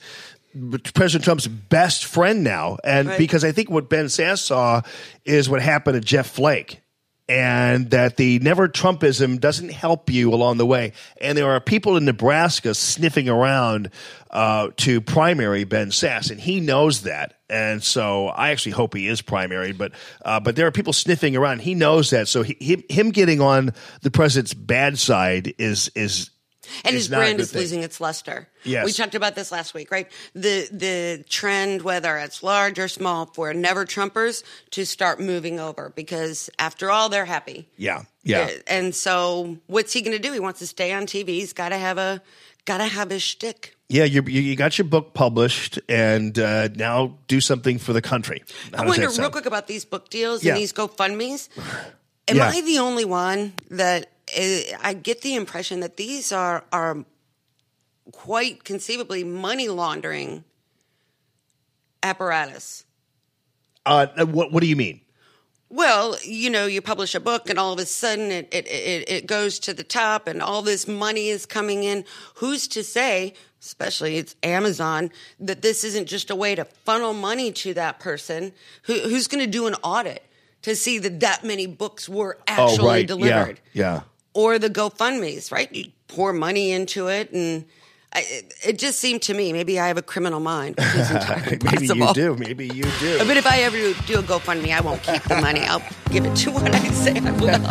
[0.94, 3.18] President Trump's best friend now, and Right.
[3.18, 4.82] because I think what Ben Sasse saw
[5.26, 6.80] is what happened to Jeff Flake.
[7.34, 10.94] And that the never Trumpism doesn't help you along the way.
[11.20, 13.90] And there are people in Nebraska sniffing around
[14.30, 17.40] uh, to primary Ben Sasse, and he knows that.
[17.50, 19.94] And so I actually hope he is primary, but
[20.24, 21.62] uh, but there are people sniffing around.
[21.62, 22.28] He knows that.
[22.28, 23.74] So he, him, him getting on
[24.04, 26.30] the president's bad side is is
[26.84, 27.62] And is his brand is thing.
[27.62, 28.48] losing its luster.
[28.64, 28.86] Yes.
[28.86, 30.10] We talked about this last week, right?
[30.34, 35.92] The the trend, whether it's large or small, for never Trumpers to start moving over
[35.96, 37.68] because after all, they're happy.
[37.78, 38.42] Yeah, yeah.
[38.42, 40.32] Uh, And so what's he going to do?
[40.34, 41.30] He wants to stay on TV.
[41.30, 42.22] He's got to have a
[42.66, 43.76] got to have his shtick.
[43.90, 48.42] Yeah, you, you got your book published, and uh, now do something for the country.
[48.74, 50.54] How I wonder real quick about these book deals Yeah.
[50.54, 51.50] and these GoFundmes.
[52.30, 52.48] Am Yeah.
[52.48, 54.10] I the only one that
[54.82, 57.06] I get the impression that these are are
[58.12, 60.44] quite conceivably money laundering
[62.02, 62.86] apparatus?
[63.86, 65.02] Uh, what what do you mean?
[65.70, 69.10] Well, you know, you publish a book and all of a sudden it, it, it,
[69.10, 72.06] it goes to the top and all this money is coming in.
[72.36, 77.52] Who's to say, especially it's Amazon, that this isn't just a way to funnel money
[77.54, 78.52] to that person?
[78.84, 80.22] Who, who's going to do an audit
[80.62, 83.08] to see that that many books were actually oh, right.
[83.08, 83.60] delivered?
[83.74, 84.02] Yeah, yeah.
[84.34, 85.72] Or the GoFundMe's, right?
[85.74, 87.66] You pour money into it and
[88.16, 90.76] I, it, it just seemed to me, maybe I have a criminal mind.
[90.78, 92.08] which is entirely Maybe possible.
[92.08, 92.36] you do.
[92.36, 93.18] Maybe you do.
[93.26, 95.62] But if I ever do do a GoFundMe, I won't keep the money.
[95.62, 95.82] I'll
[96.12, 97.66] give it to what I say I will.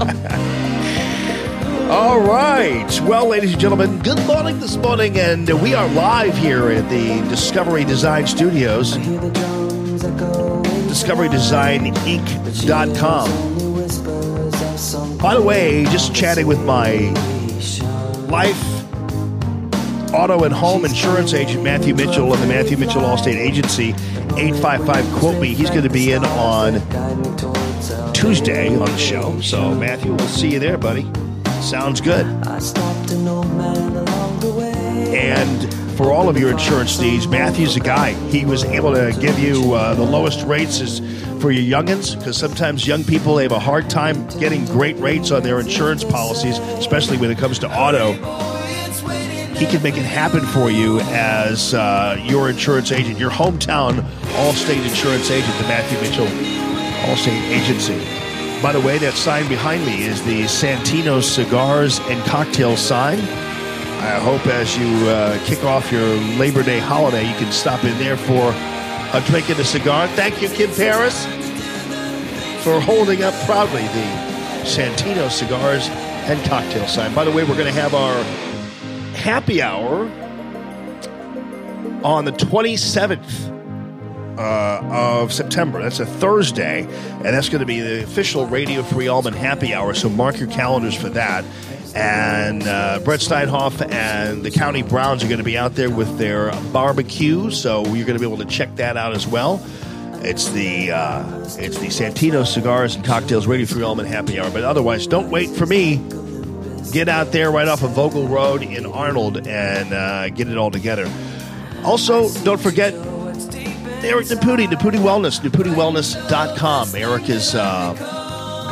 [1.93, 3.01] All right.
[3.03, 7.21] Well, ladies and gentlemen, good morning this morning, and we are live here at the
[7.29, 8.97] Discovery Design Studios.
[12.17, 13.72] DiscoveryDesignInc.com.
[15.23, 16.95] By the way, just chatting with my
[18.27, 18.61] life,
[20.13, 23.91] auto, and home insurance agent, Matthew Mitchell, of the Matthew Mitchell Allstate Agency.
[24.37, 25.55] 855 Quote Me.
[25.55, 26.81] He's going to be in on
[28.13, 29.41] Tuesday on the show.
[29.41, 31.09] So, Matthew, we'll see you there, buddy.
[31.61, 32.27] Sounds good.
[35.15, 38.13] And for all of your insurance needs, Matthew's a guy.
[38.31, 41.01] He was able to give you uh, the lowest rates is
[41.41, 45.43] for your youngins because sometimes young people have a hard time getting great rates on
[45.43, 48.13] their insurance policies, especially when it comes to auto.
[49.55, 54.01] He can make it happen for you as uh, your insurance agent, your hometown
[54.33, 56.27] Allstate insurance agent, the Matthew Mitchell
[57.07, 57.99] Allstate Agency.
[58.63, 63.19] By the way, that sign behind me is the Santino Cigars and Cocktail sign.
[64.03, 66.05] I hope as you uh, kick off your
[66.37, 68.51] Labor Day holiday, you can stop in there for
[69.17, 70.09] a drink and a cigar.
[70.09, 71.25] Thank you, Kim Paris,
[72.65, 74.33] for holding up proudly the
[74.65, 77.15] Santino Cigars and Cocktail sign.
[77.15, 78.25] By the way, we're going to have our
[79.15, 80.11] happy hour
[82.03, 83.53] on the 27th
[84.37, 85.81] uh, of September.
[85.81, 89.95] That's a Thursday, and that's going to be the official Radio Free Allman Happy Hour.
[89.95, 91.45] So mark your calendars for that.
[91.95, 96.17] And uh, Brett Steinhoff and the County Browns are going to be out there with
[96.17, 99.61] their barbecue, so you're going to be able to check that out as well.
[100.25, 104.51] It's the uh, it's the Santino Cigars and Cocktails Radio Free Allman Happy Hour.
[104.51, 105.97] But otherwise, don't wait for me.
[106.93, 110.71] Get out there right off of Vogel Road in Arnold and uh, get it all
[110.71, 111.11] together.
[111.85, 112.95] Also, don't forget
[114.05, 116.89] Eric Naputi, Naputi Wellness, NaputiWellness.com.
[116.95, 118.22] Eric is uh,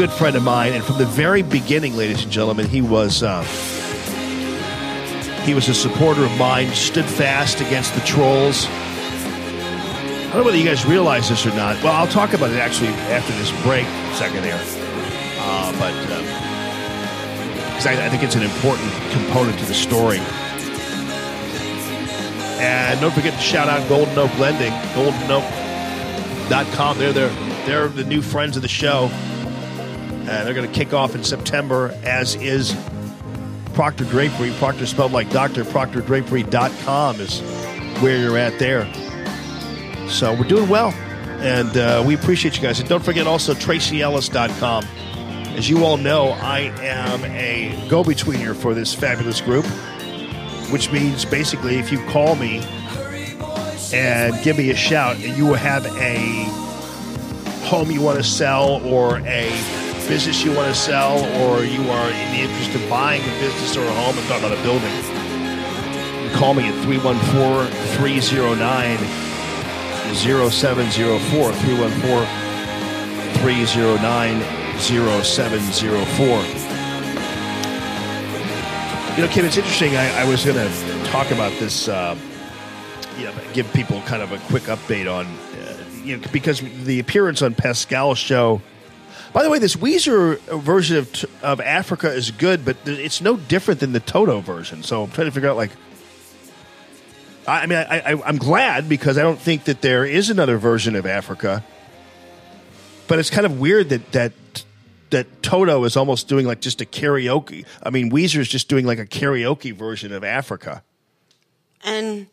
[0.00, 3.42] good friend of mine, and from the very beginning, ladies and gentlemen, he was uh,
[5.44, 8.64] he was a supporter of mine, stood fast against the trolls.
[8.64, 11.76] I don't know whether you guys realize this or not.
[11.82, 13.84] Well, I'll talk about it actually after this break.
[14.14, 14.58] Second here.
[15.38, 15.92] uh, but
[17.68, 20.20] because I, I think it's an important component to the story.
[22.58, 26.96] And don't forget to shout out Golden Oak Lending, goldenoak.com.
[26.96, 27.34] They're, they're,
[27.66, 29.10] they're the new friends of the show.
[30.30, 32.74] And they're going to kick off in September, as is
[33.74, 34.52] Proctor Drapery.
[34.58, 35.64] Proctor spelled like Dr.
[35.64, 37.40] ProctorDrapery.com is
[38.00, 38.88] where you're at there.
[40.08, 40.90] So we're doing well.
[41.40, 42.78] And uh, we appreciate you guys.
[42.78, 44.84] And don't forget also TracyEllis.com.
[45.56, 49.66] As you all know, I am a go betweener for this fabulous group,
[50.70, 52.62] which means basically if you call me
[53.92, 56.44] and give me a shout and you will have a
[57.66, 59.79] home you want to sell or a
[60.10, 63.76] business you want to sell or you are in the interest of buying a business
[63.76, 64.90] or a home, I'm talking about a building,
[66.34, 68.98] call me at 314 309
[70.16, 72.26] 0704 314
[73.38, 74.42] 309
[74.80, 76.26] 0704.
[79.14, 79.96] You know, Kim, it's interesting.
[79.96, 82.16] I, I was going to talk about this, uh,
[83.52, 87.54] give people kind of a quick update on, uh, you know, because the appearance on
[87.54, 88.60] Pascal's show.
[89.32, 93.80] By the way, this Weezer version of, of Africa is good, but it's no different
[93.80, 94.82] than the Toto version.
[94.82, 95.70] So I'm trying to figure out, like,
[97.46, 100.58] I I mean, I, I, I'm glad because I don't think that there is another
[100.58, 101.64] version of Africa.
[103.06, 104.32] But it's kind of weird that that
[105.10, 107.66] that Toto is almost doing like just a karaoke.
[107.82, 110.82] I mean, Weezer is just doing like a karaoke version of Africa.
[111.82, 112.28] And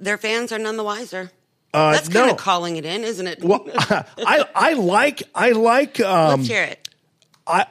[0.00, 1.30] their fans are none the wiser.
[1.74, 2.32] Uh, That's kind no.
[2.32, 3.42] of calling it in, isn't it?
[3.44, 6.88] Well, I I like I like um Let's hear it.
[7.46, 7.66] I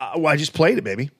[0.00, 1.10] I well, I just played it, baby.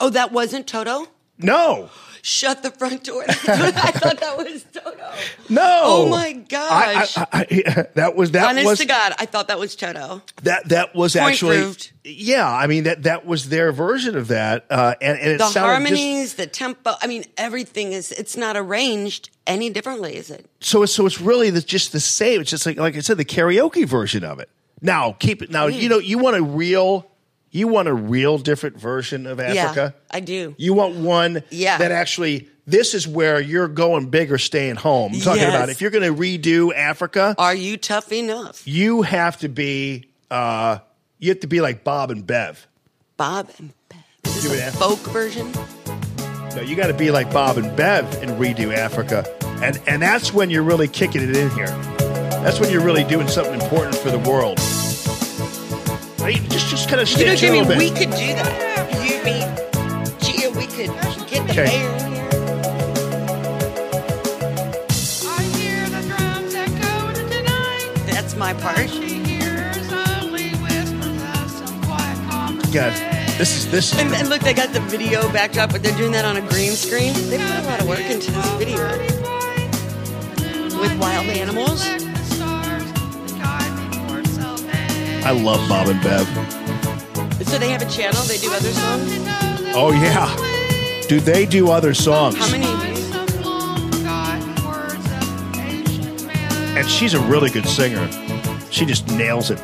[0.00, 1.06] Oh, that wasn't Toto?
[1.38, 1.90] No,
[2.26, 3.22] Shut the front door.
[3.28, 5.12] I thought that was Toto.
[5.50, 5.80] no.
[5.84, 7.18] Oh my I, gosh.
[7.18, 10.22] I, I, that was that Honest was to God, I thought that was Toto.
[10.42, 11.92] that that was Point actually proved.
[12.02, 12.50] yeah.
[12.50, 15.52] I mean that that was their version of that, uh, and and it The sounded
[15.52, 20.48] just- harmonies, the tempo, I mean, everything is, it's not arranged any differently, is it?
[20.60, 22.40] so it's so it's really the, just the same.
[22.40, 24.48] It's just like like I said, the karaoke version of it.
[24.80, 25.50] Now keep it.
[25.50, 27.06] Now you know you want a real,
[27.54, 29.94] you want a real different version of Africa.
[29.96, 30.54] Yeah, I do.
[30.58, 31.78] You want one Yeah.
[31.78, 32.48] that actually.
[32.66, 35.12] This is where you're going big or staying home.
[35.12, 35.54] I'm talking Yes.
[35.54, 38.66] about if you're going to redo Africa, Are you tough enough?
[38.66, 40.78] you have to be uh,
[41.18, 42.66] you have to be like Bob and Bev.
[43.18, 43.98] Bob and Bev.
[44.24, 45.52] Is Do this it a folk version?
[46.56, 49.24] No, you got to be like Bob and Bev and redo Africa,
[49.62, 51.66] and and that's when you're really kicking it in here.
[52.42, 54.58] That's when you're really doing something important for the world.
[56.24, 56.40] Right?
[56.48, 57.78] Just just kind of You know, stitch a Jimmy, little bit.
[57.78, 58.52] we could do that.
[59.04, 59.44] You, mean,
[60.24, 60.88] Gia, we could
[61.28, 61.66] get the Okay.
[61.68, 62.30] mayor in here.
[65.28, 67.90] I hear the drums echoing tonight.
[68.06, 68.88] That's my part.
[68.88, 72.72] She hears only whispers of some quiet conversation.
[72.72, 73.92] God, this is this.
[73.98, 76.72] And, and look, they got the video backdrop, but they're doing that on a green
[76.72, 77.12] screen.
[77.28, 78.80] They put a lot of work into this video
[80.80, 81.84] with wild animals.
[85.26, 86.26] I love Bob and Bev.
[87.46, 88.20] So they have a channel.
[88.24, 89.10] They do other songs.
[89.74, 90.28] Oh yeah,
[91.08, 92.36] do they do other songs?
[92.36, 92.66] How many?
[96.78, 98.06] And she's a really good singer.
[98.70, 99.58] She just nails it.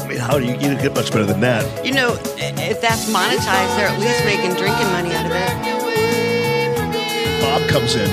[0.00, 1.84] I mean, how do you, you get much better than that?
[1.84, 5.87] You know, if that's monetized, they're at least making drinking money out of it.
[7.40, 8.08] Bob comes in.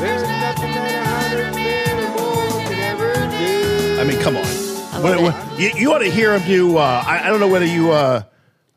[0.00, 4.00] There's nothing that a hundred men or more could ever do.
[4.00, 4.42] I mean, come on.
[4.42, 6.76] love What- what- you, you ought to hear him do.
[6.78, 7.92] Uh, I, I don't know whether you.
[7.92, 8.22] Uh,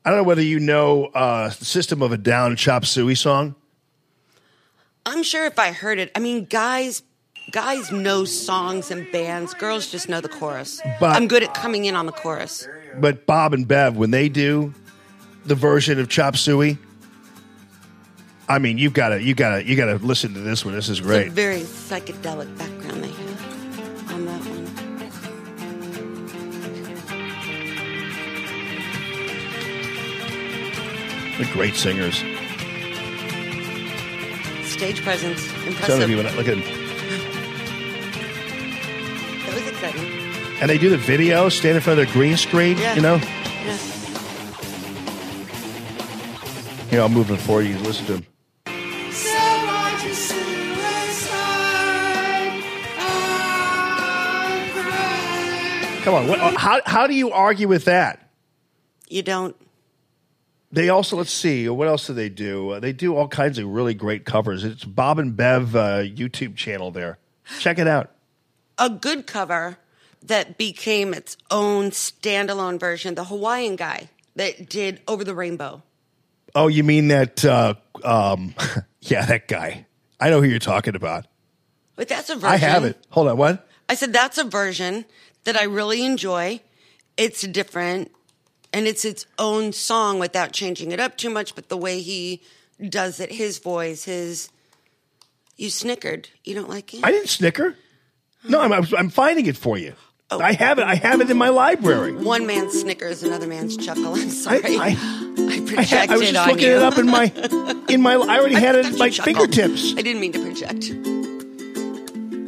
[0.06, 3.56] I don't know whether you know uh, "System of a Down" Chop Suey song.
[5.06, 7.04] I'm sure if I heard it, I mean, guys,
[7.52, 9.54] guys know songs and bands.
[9.54, 10.82] Girls just know the chorus.
[11.00, 12.68] But- I'm good at coming in on the chorus.
[12.98, 14.74] But Bob and Bev, when they do
[15.46, 16.78] the version of Chop Suey,
[18.50, 20.74] I mean, you've got to, you got to, you got to listen to this one.
[20.74, 21.28] This is It's great.
[21.28, 25.74] a very psychedelic background they have on that one.
[31.38, 32.18] They're great singers.
[34.70, 36.02] Stage presence, Some impressive.
[36.04, 36.64] of you, when I look at them,
[39.46, 40.12] That was exciting.
[40.62, 42.78] and they do the video, stand in front of their green screen.
[42.78, 42.94] Yeah.
[42.96, 43.78] You know, Yeah.
[46.90, 47.78] here I'll move it for you.
[47.80, 48.26] Listen to them.
[56.04, 58.30] Come on, what, how how do you argue with that?
[59.08, 59.56] You don't.
[60.72, 62.72] They also let's see what else do they do?
[62.72, 64.64] Uh, they do all kinds of really great covers.
[64.66, 67.20] It's Bob and Bev uh, YouTube channel there.
[67.60, 68.12] Check it out.
[68.78, 69.78] a good cover
[70.22, 73.16] that became its own standalone version.
[73.16, 75.84] The Hawaiian guy that did Over the Rainbow.
[76.56, 77.44] Oh, you mean that?
[77.46, 78.56] Uh, um,
[79.02, 79.86] yeah, that guy.
[80.20, 81.28] I know who you're talking about.
[81.96, 82.50] But that's a version.
[82.50, 82.98] I have it.
[83.10, 83.38] Hold on.
[83.38, 83.68] What?
[83.90, 85.06] I said that's a version
[85.44, 86.62] that I really enjoy.
[87.18, 88.12] It's different
[88.74, 92.42] and it's its own song without changing it up too much, but the way he
[92.90, 94.50] does it, his voice, his.
[95.56, 96.30] You snickered.
[96.44, 97.02] You don't like it?
[97.04, 97.76] I didn't snicker.
[98.44, 99.94] No, I'm, I'm, finding it for you.
[100.32, 100.84] I have it.
[100.84, 102.12] I have it in my library.
[102.12, 104.16] One man's snickers, another man's chuckle.
[104.16, 104.62] I'm sorry.
[104.66, 104.98] I-
[105.36, 106.76] I, I, projected had, I was just looking you.
[106.76, 107.26] it up in my
[107.90, 108.14] in my.
[108.14, 109.38] I already had it at my chuckled.
[109.38, 109.94] fingertips.
[109.98, 110.92] I didn't mean to project.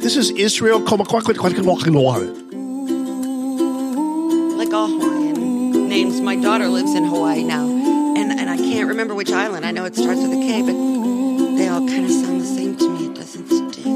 [0.00, 0.80] This is Israel.
[0.80, 2.45] Like
[4.70, 7.66] Hawaiian names, my daughter lives in Hawaii now,
[8.16, 9.64] and and I can't remember which island.
[9.64, 10.72] I know it starts with a K, but
[11.56, 13.06] they all kind of sound the same to me.
[13.06, 13.86] It doesn't stick.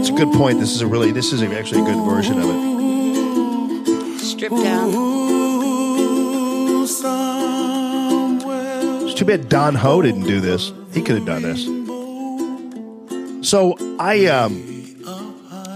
[0.00, 0.60] It's a good point.
[0.60, 1.10] This is a really.
[1.12, 4.20] This is actually a good version of it.
[4.20, 4.92] Stripped down.
[9.04, 10.72] It's too bad Don Ho didn't do this.
[10.92, 11.64] He could have done this.
[13.48, 14.73] So I um,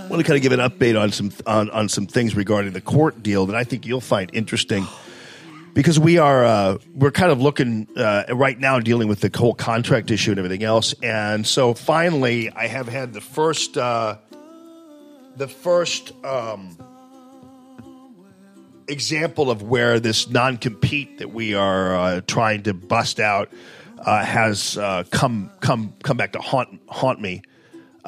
[0.08, 2.80] want to kind of give an update on some on, on some things regarding the
[2.80, 4.86] court deal that I think you'll find interesting
[5.74, 9.54] because we are uh, we're kind of looking uh, right now dealing with the whole
[9.54, 14.16] contract issue and everything else, and so finally I have had the first uh,
[15.36, 16.76] the first um,
[18.88, 23.52] example of where this non compete that we are uh, trying to bust out
[23.98, 27.42] uh, has uh, come come come back to haunt haunt me.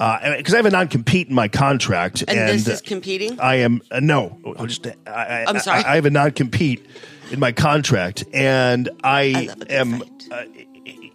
[0.01, 3.39] Because I have a non compete in my contract, And, and, this is uh, competing.
[3.39, 4.39] I am uh, no.
[4.57, 5.85] I'll just I, I'm sorry.
[5.85, 6.87] I, I have a non compete
[7.31, 10.03] in my contract, and I, I love a good am
[10.33, 10.45] uh,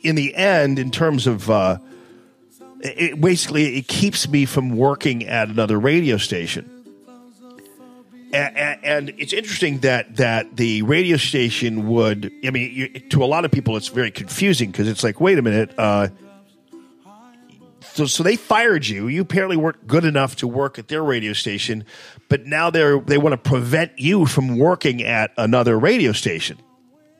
[0.02, 1.49] in the end in terms of.
[1.49, 1.80] Uh,
[2.82, 6.70] it, basically, it keeps me from working at another radio station.
[8.32, 12.32] And, and it's interesting that that the radio station would.
[12.45, 15.40] I mean, you, to a lot of people, it's very confusing because it's like, wait
[15.40, 15.74] a minute.
[17.95, 19.07] So, so they fired you.
[19.07, 21.85] You apparently weren't good enough to work at their radio station,
[22.27, 26.57] but now they're they want to prevent you from working at another radio station.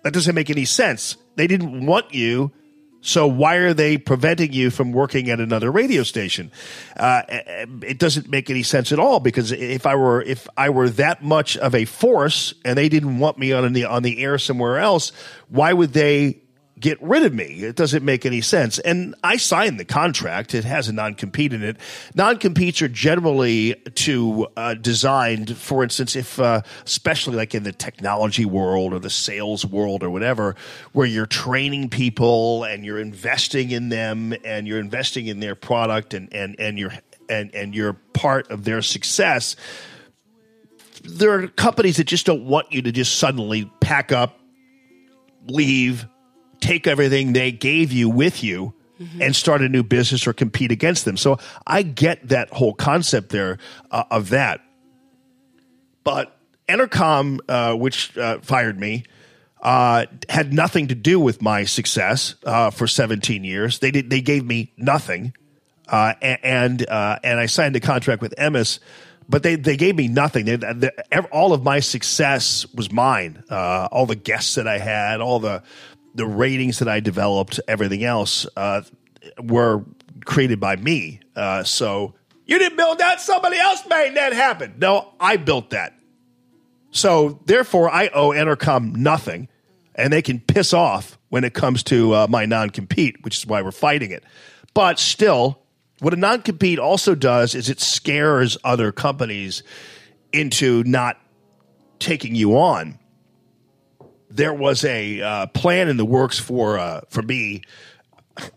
[0.04, 1.16] That doesn't make any sense.
[1.38, 2.52] They didn't want you,
[3.00, 6.52] so why are they preventing you from working at another radio station?
[6.98, 10.90] Uh, it doesn't make any sense at all because if I were if I were
[10.90, 14.38] that much of a force and they didn't want me on the on the air
[14.38, 15.14] somewhere else,
[15.48, 16.42] why would they
[16.80, 17.46] get rid of me.
[17.64, 18.80] It doesn't make any sense.
[18.80, 20.54] And I signed the contract.
[20.54, 21.78] It has a non-compete in it.
[22.16, 28.46] Non-competes are generally to uh, designed, for instance, if uh, especially like in the technology
[28.46, 30.56] world or the sales world or whatever,
[30.92, 36.14] where you're training people and you're investing in them and you're investing in their product
[36.14, 36.94] and and and you're
[37.30, 39.56] and and you're part of their success.
[41.04, 44.40] There are companies that just don't want you to just suddenly pack up,
[45.48, 46.08] leave,
[46.60, 48.74] take everything they gave you with you
[49.20, 51.18] and start a new business or compete against them.
[51.18, 51.38] So
[51.68, 53.58] I get that whole concept there
[53.92, 54.62] uh, of that.
[56.04, 56.38] But
[56.70, 59.04] Entercom, uh, which uh, fired me,
[59.62, 63.80] uh, had nothing to do with my success uh, for 17 years.
[63.80, 64.10] They did.
[64.10, 65.34] They gave me nothing,
[65.88, 68.78] uh, and and I signed a contract with Emmis,
[69.28, 70.46] but they they gave me nothing.
[70.46, 70.92] They, they,
[71.32, 73.44] all of my success was mine.
[73.50, 75.64] Uh, all the guests that I had, all the
[76.16, 78.82] the ratings that I developed, everything else uh,
[79.44, 79.84] were
[80.24, 81.20] created by me.
[81.36, 82.16] Uh, so
[82.46, 84.76] you didn't build that; somebody else made that happen.
[84.78, 85.94] No, I built that.
[86.92, 89.50] So therefore, I owe Entercom nothing,
[89.94, 93.62] and they can piss off when it comes to uh, my non-compete, which is why
[93.62, 94.24] we're fighting it.
[94.74, 95.60] But still,
[96.00, 99.64] what a non-compete also does is it scares other companies
[100.32, 101.20] into not
[102.00, 103.00] taking you on.
[104.36, 107.62] There was a uh, plan in the works for uh, for me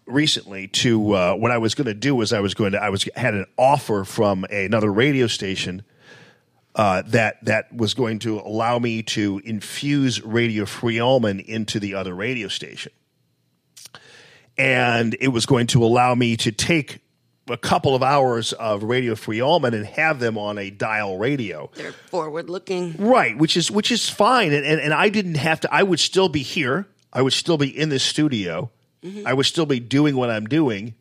[0.06, 2.88] recently to uh, what I was going to do was I was going to I
[2.90, 5.82] was had an offer from another radio station
[6.74, 12.12] uh, that that was going to allow me to infuse Radio Free into the other
[12.12, 12.90] radio station,
[14.56, 16.98] and it was going to allow me to take
[17.50, 21.70] a couple of hours of Radio Free Allman and have them on a dial radio.
[21.74, 22.96] They're forward looking.
[22.98, 25.74] Right, which is which is fine, and, and and I didn't have to.
[25.74, 26.86] I would still be here.
[27.12, 28.70] I would still be in the studio.
[29.02, 29.26] Mm-hmm.
[29.26, 30.94] I would still be doing what I'm doing.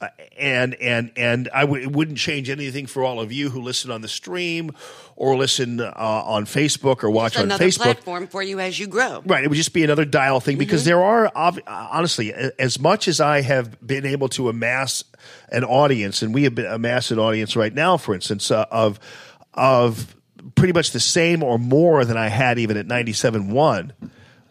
[0.00, 0.08] Uh,
[0.38, 3.90] and and and I w- it wouldn't change anything for all of you who listen
[3.90, 4.70] on the stream
[5.14, 7.82] or listen uh, on Facebook or watch It's on another Facebook.
[7.82, 9.22] platform for you as you grow.
[9.26, 9.44] Right.
[9.44, 10.88] It would just be another dial thing because Mm-hmm.
[10.88, 15.04] there are, ob- honestly, as much as I have been able to amass
[15.50, 18.98] an audience, and we have been amassed an audience right now, for instance, uh, of
[19.52, 20.16] of
[20.54, 23.90] pretty much the same or more than I had even at 97.1,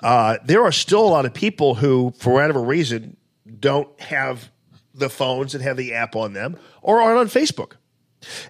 [0.02, 3.18] uh, there are still a lot of people who, for whatever reason,
[3.60, 4.52] don't have
[5.00, 7.74] the phones and have the app on them or aren't on Facebook.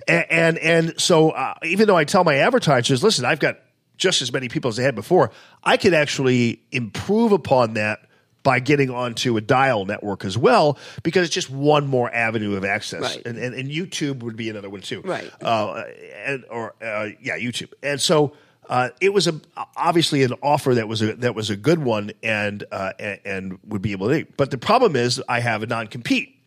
[0.07, 3.59] And and, and so uh, even though I tell my advertisers, listen, I've got
[3.97, 5.31] just as many people as I had before,
[5.63, 7.99] I could actually improve upon that
[8.41, 12.65] by getting onto a dial network as well because it's just one more avenue of
[12.65, 13.01] access.
[13.01, 13.25] Right.
[13.25, 15.01] And, and and YouTube would be another one too.
[15.01, 15.29] Right.
[15.41, 15.83] Uh,
[16.25, 17.73] and or uh, yeah, YouTube.
[17.83, 18.33] And so.
[18.67, 19.33] Uh, it was a
[19.75, 23.59] obviously an offer that was a that was a good one and uh, and, and
[23.65, 24.27] would be able to.
[24.37, 26.38] But the problem is I have a non compete,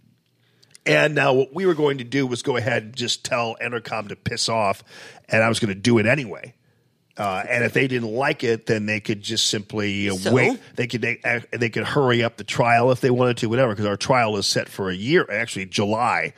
[0.86, 4.08] and now what we were going to do was go ahead and just tell Entercom
[4.08, 4.82] to piss off,
[5.28, 6.54] and I was going to do it anyway.
[7.16, 10.32] Uh, and if they didn't like it, then they could just simply uh, So?
[10.32, 10.58] wait.
[10.76, 13.72] They could they, uh, they could hurry up the trial if they wanted to, whatever.
[13.72, 16.32] Because our trial is set for a year, actually July,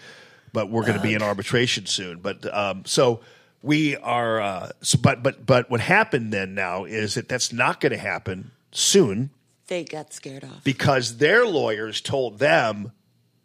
[0.52, 2.18] but we're going to be in arbitration soon.
[2.18, 3.20] But um, so
[3.62, 4.40] we are.
[4.40, 7.98] Uh, so, but but but what happened then now is that that's not going to
[7.98, 9.30] happen soon
[9.68, 10.64] They got scared off.
[10.64, 12.90] because their lawyers told them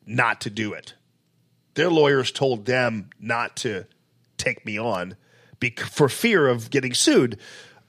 [0.09, 0.95] not to do it.
[1.75, 3.85] Their lawyers told them not to
[4.38, 5.15] take me on
[5.89, 7.38] for fear of getting sued,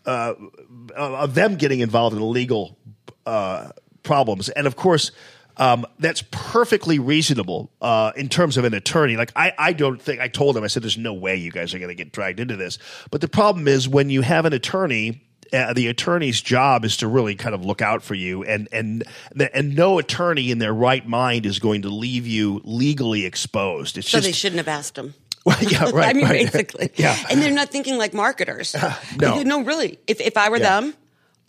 [0.04, 0.34] uh,
[0.94, 2.76] of them getting involved in legal
[3.26, 3.70] uh,
[4.02, 4.48] problems.
[4.50, 5.12] And of course,
[5.56, 9.16] um, that's perfectly reasonable uh, in terms of an attorney.
[9.16, 10.64] Like I, I don't think I told them.
[10.64, 12.78] I said, "There's no way you guys are going to get dragged into this."
[13.10, 15.22] But the problem is when you have an attorney
[15.52, 19.04] uh, the attorney's job is to really kind of look out for you, and and
[19.54, 23.98] and no attorney in their right mind is going to leave you legally exposed.
[23.98, 25.14] It's So just they shouldn't have asked him.
[25.46, 26.10] Well, yeah, right.
[26.10, 26.44] I mean, right.
[26.52, 26.90] basically.
[26.96, 27.16] yeah.
[27.30, 28.76] And they're not thinking like marketers.
[29.18, 29.42] no.
[29.42, 29.98] no, really.
[30.06, 30.80] If if I were Yeah.
[30.80, 30.94] them,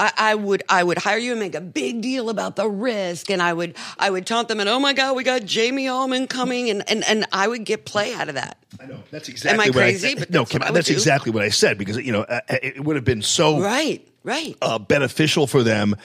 [0.01, 3.29] I, I would I would hire you and make a big deal about the risk,
[3.29, 6.25] and I would I would taunt them and oh my god, we got Jamie Allman
[6.25, 8.57] coming, and and and I would get play out of that.
[8.81, 9.53] I know that's exactly.
[9.53, 10.15] Am I what crazy?
[10.15, 10.93] But no, that's Kim, I that's do.
[10.93, 14.57] exactly what I said because you know uh, it would have been so Right, right.
[14.59, 15.95] uh, beneficial for them,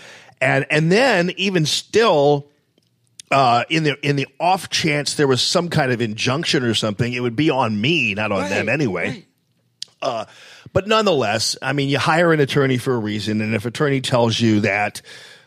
[0.42, 2.48] and and then even still.
[3.28, 7.12] Uh, in the in the off chance there was some kind of injunction or something,
[7.12, 9.24] it would be on me, not on them anyway.
[10.00, 10.28] right.
[10.76, 14.38] But nonetheless, I mean, you hire an attorney for a reason, and if attorney tells
[14.38, 15.00] you that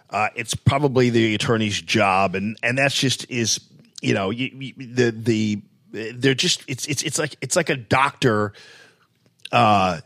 [0.09, 3.59] uh, it's probably the attorney's job, and and that's just is
[4.01, 7.75] you know you, you, the the they're just it's it's it's like it's like a
[7.75, 8.53] doctor
[9.51, 9.99] uh,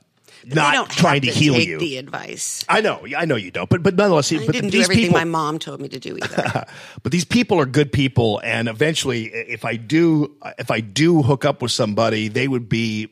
[0.43, 1.79] not trying have to heal you.
[1.79, 2.65] The advice.
[2.67, 5.19] I know, I know you don't, but but nonetheless, I but didn't do everything people,
[5.19, 6.65] my mom told me to do either.
[7.01, 11.45] but these people are good people, and eventually, if I do, if I do hook
[11.45, 13.07] up with somebody, they would be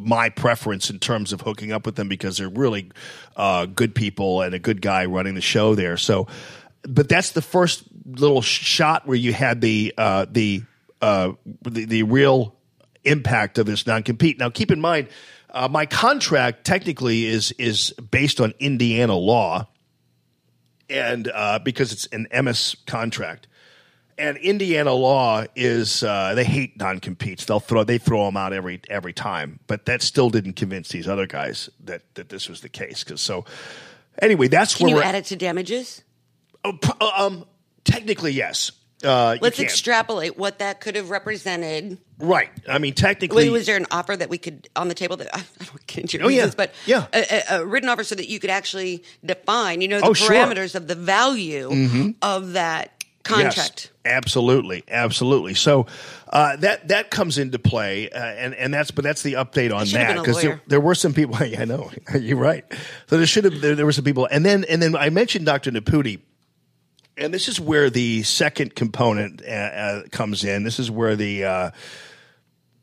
[0.00, 2.90] my preference in terms of hooking up with them because they're really
[3.36, 5.96] uh, good people and a good guy running the show there.
[5.96, 6.26] So,
[6.82, 10.62] but that's the first little shot where you had the uh, the,
[11.00, 12.54] uh, the the real
[13.04, 14.38] impact of this non compete.
[14.38, 15.08] Now, keep in mind,
[15.50, 19.68] uh, my contract technically is is based on Indiana law
[20.90, 23.46] and uh, because it's an Emmis contract.
[24.20, 27.46] And Indiana law is uh, they hate non competes.
[27.46, 29.58] They'll throw they throw them out every every time.
[29.66, 33.02] But that still didn't convince these other guys that that this was the case.
[33.02, 33.46] Because so
[34.20, 36.02] anyway, that's Can where you we're add it to damages?
[36.64, 37.46] Oh, uh, um
[37.84, 38.72] technically yes.
[39.02, 41.96] Uh, Let's extrapolate what that could have represented.
[42.18, 42.50] right.
[42.68, 45.34] I mean technically Wait, was there an offer that we could on the table that
[45.34, 46.50] I I don't get into your Oh, yeah.
[46.54, 47.06] but Yeah.
[47.14, 50.28] a, a, written offer so that you could actually define, you know, the Oh, sure.
[50.28, 50.52] Mm-hmm.
[50.52, 53.56] parameters of the value of that contract.
[54.04, 55.54] Yes, absolutely, absolutely.
[55.54, 55.86] So
[56.28, 59.86] uh, that that comes into play, uh, and and that's but that's the update on
[59.88, 61.30] that because there, there were some people.
[61.40, 61.90] Yeah, I know
[62.20, 62.64] you're right.
[63.08, 65.46] So there should have there, there were some people, and then and then I mentioned
[65.46, 65.70] Dr.
[65.70, 66.20] Naputi.
[67.16, 70.62] And this is where the second component uh, uh, comes in.
[70.62, 71.70] This is where the uh,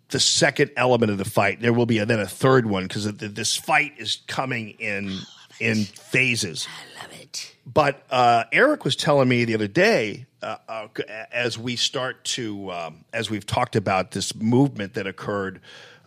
[0.09, 1.61] the second element of the fight.
[1.61, 5.17] There will be a, then a third one because this fight is coming in
[5.59, 6.67] in phases.
[6.69, 7.55] I love it.
[7.65, 10.87] But uh, Eric was telling me the other day, uh, uh,
[11.31, 15.59] as we start to, um, as we've talked about this movement that occurred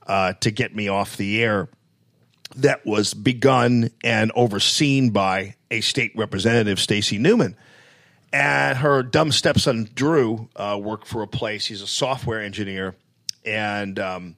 [0.06, 1.68] uh, to get me off the air,
[2.56, 7.56] that was begun and overseen by a state representative, Stacey Newman.
[8.32, 11.66] And her dumb stepson, Drew, uh, worked for a place.
[11.66, 12.94] He's a software engineer.
[13.44, 14.36] And um,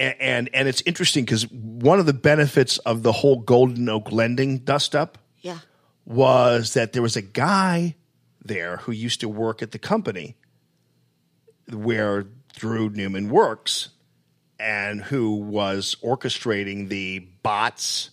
[0.00, 4.10] and and, and it's interesting because one of the benefits of the whole Golden Oak
[4.10, 5.58] lending dust up Yeah.
[6.04, 7.94] was that there was a guy
[8.42, 10.36] there who used to work at the company
[11.70, 13.90] where Drew Newman works
[14.58, 18.10] and who was orchestrating the bots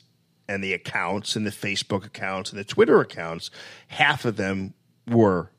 [0.48, 3.50] and the accounts and the Facebook accounts and the Twitter accounts,
[3.88, 4.74] half of them
[5.08, 5.52] were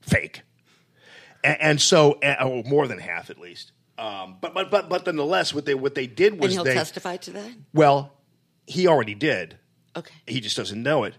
[0.00, 0.42] fake.
[1.44, 3.72] And, and so, or more than half at least.
[3.96, 6.74] Um, but, but, but, but nonetheless, what they, what they did And was he'll they,
[6.74, 7.52] testify to that?
[7.72, 8.12] well,
[8.66, 9.58] he already did.
[9.96, 10.14] Okay.
[10.26, 11.14] He just doesn't know it.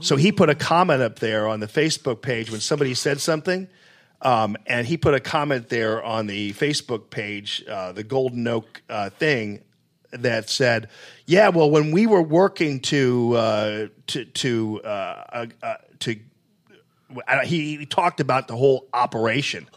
[0.00, 3.68] So he put a comment up there on the Facebook page when somebody said something.
[4.20, 8.82] Um, and he put a comment there on the Facebook page, uh, the Golden Oak
[8.88, 9.62] uh, thing,
[10.10, 10.88] that said,
[11.26, 16.16] "Yeah, well, when we were working to uh, to to uh, uh, uh, to,"
[17.44, 19.68] he, he talked about the whole operation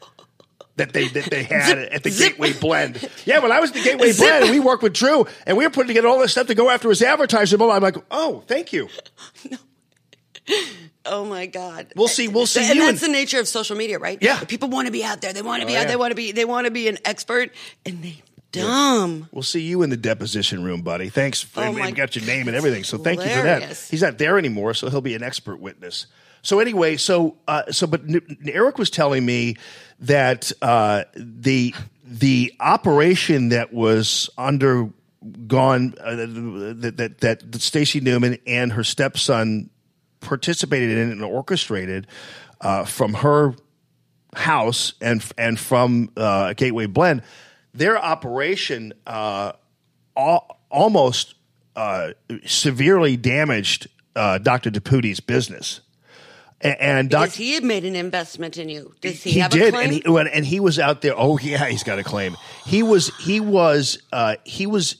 [0.80, 2.32] that they that they had at the zip.
[2.33, 3.08] Gateway Blend.
[3.25, 4.25] Yeah, when I was at the Gateway Zip.
[4.27, 6.56] Blend, and we worked with Drew, and we were putting together all this stuff to
[6.56, 7.61] go after his advertising.
[7.61, 8.90] I'm like, oh, thank you.
[9.49, 9.58] No.
[11.06, 11.88] Oh my God!
[11.95, 14.17] We'll see- we'll see and that's in- the nature of social media, right?
[14.22, 14.43] Yeah.
[14.43, 15.32] people want to be out there.
[15.33, 15.82] They want to be Oh, out.
[15.83, 15.88] yeah.
[15.88, 16.33] They want to be.
[16.33, 17.51] They want to be an expert,
[17.85, 19.27] and they dumb.
[19.32, 21.09] We'll see you in the deposition room, buddy.
[21.09, 21.41] Thanks.
[21.41, 22.83] For, Oh, and my- we got your name and everything.
[22.83, 23.75] So thank you for that.
[23.90, 26.06] He's not there anymore, so he'll be an expert witness.
[26.41, 29.56] So anyway, so uh, so but N- Eric was telling me
[30.02, 31.74] that uh, the
[32.06, 39.69] the operation that was undergone uh, that that that, Stacey Newman and her stepson
[40.22, 42.08] participated in and orchestrated
[42.61, 43.56] uh, from her
[44.36, 47.22] house and and from uh, Gateway Blend,
[47.74, 49.53] their operation uh,
[50.18, 51.36] al- almost
[51.76, 52.11] uh,
[52.45, 54.72] severely damaged uh, Dr.
[54.72, 55.82] Naputi's business.
[56.62, 58.94] And Because he had made an investment in you.
[59.00, 59.86] Does he, he have did, a claim?
[59.86, 61.14] and he and he was out there.
[61.16, 62.36] Oh yeah, he's got a claim.
[62.66, 64.98] He was he was uh, he was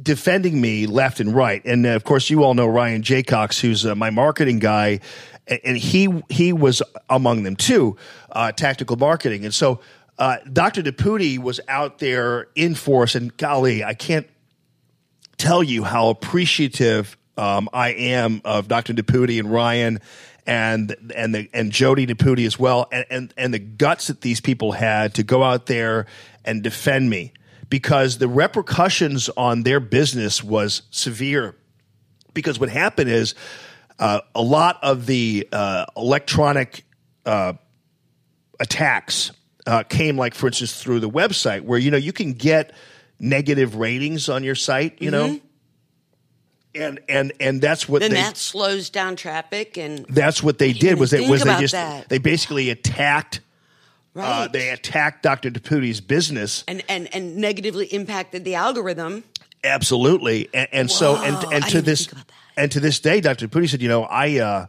[0.00, 3.86] defending me left and right, and uh, of course you all know Ryan Jaycox, who's
[3.86, 5.00] uh, my marketing guy,
[5.46, 7.96] and, and he he was among them too,
[8.30, 9.80] uh, tactical marketing, and so.
[10.18, 10.82] Uh, Dr.
[10.82, 14.28] Naputi was out there in force, and golly, I can't
[15.38, 18.92] tell you how appreciative um, I am of Dr.
[18.92, 20.00] Naputi and Ryan
[20.46, 24.40] and and the and Jody Naputi as well, and, and and the guts that these
[24.40, 26.06] people had to go out there
[26.44, 27.32] and defend me
[27.68, 31.56] because the repercussions on their business was severe.
[32.34, 33.34] Because what happened is
[33.98, 36.84] uh, a lot of the uh, electronic
[37.24, 37.54] uh,
[38.58, 39.32] attacks
[39.66, 42.72] uh, came like for instance through the website where you know you can get
[43.20, 45.40] negative ratings on your site you know
[46.74, 50.72] and and and that's what then they that slows down traffic and that's what they
[50.72, 52.08] did was they was they just that.
[52.08, 53.40] they basically attacked
[54.14, 54.52] uh, right.
[54.52, 55.50] they attacked Dr.
[55.50, 59.24] Naputi's business and, and and negatively impacted the algorithm.
[59.64, 62.34] absolutely and, and so and and to this think about that.
[62.62, 63.48] and to this day Dr.
[63.48, 64.66] Naputi said you know I uh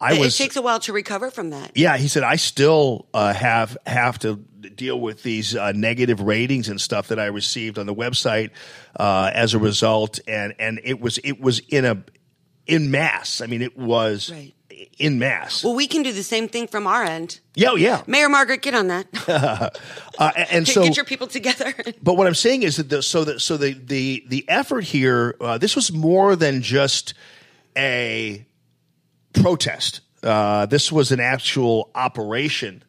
[0.00, 1.70] I It- was it takes a while to recover from that.
[1.76, 6.68] Yeah, he said I still uh, have have to deal with these uh, negative ratings
[6.68, 8.50] and stuff that I received on the website
[8.98, 12.02] uh, as a result, and and it was it was in a
[12.66, 13.40] in mass.
[13.40, 14.54] I mean, it was Right.
[14.98, 15.62] in mass.
[15.62, 17.40] Well, we can do the same thing from our end.
[17.54, 18.02] yeah, oh, yeah.
[18.06, 19.06] Mayor Margaret, get on that.
[20.16, 21.74] Uh, and- and so, get your people together.
[22.02, 25.34] but what I'm saying is that the, so that so the the the effort here,
[25.40, 27.14] uh, this was more than just
[27.76, 28.46] a
[29.32, 30.00] protest.
[30.22, 32.82] Uh, this was an actual operation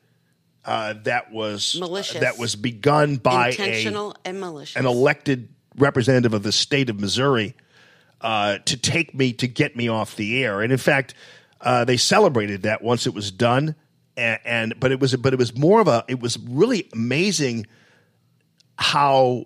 [0.66, 2.22] uh, that was Malicious.
[2.22, 4.76] that was begun by a Intentional and malicious.
[4.76, 7.56] an elected representative of the state of Missouri
[8.22, 10.61] uh, to take me to get me off the air.
[10.61, 11.14] And in fact,
[11.61, 13.76] uh, they celebrated that once it was done.
[14.18, 17.68] And, and but it was but it was more of a it was really amazing
[18.77, 19.45] how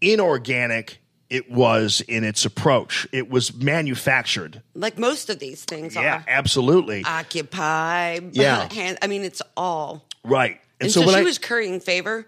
[0.00, 3.06] inorganic it was in its approach.
[3.12, 4.62] It was manufactured.
[4.74, 6.24] like most of these things Yeah, are.
[6.26, 7.04] absolutely.
[7.04, 8.18] Occupy.
[8.32, 8.68] Yeah.
[8.72, 10.04] hand- I mean, it's all.
[10.24, 10.60] Right.
[10.80, 12.26] And, so, when she I, was currying favor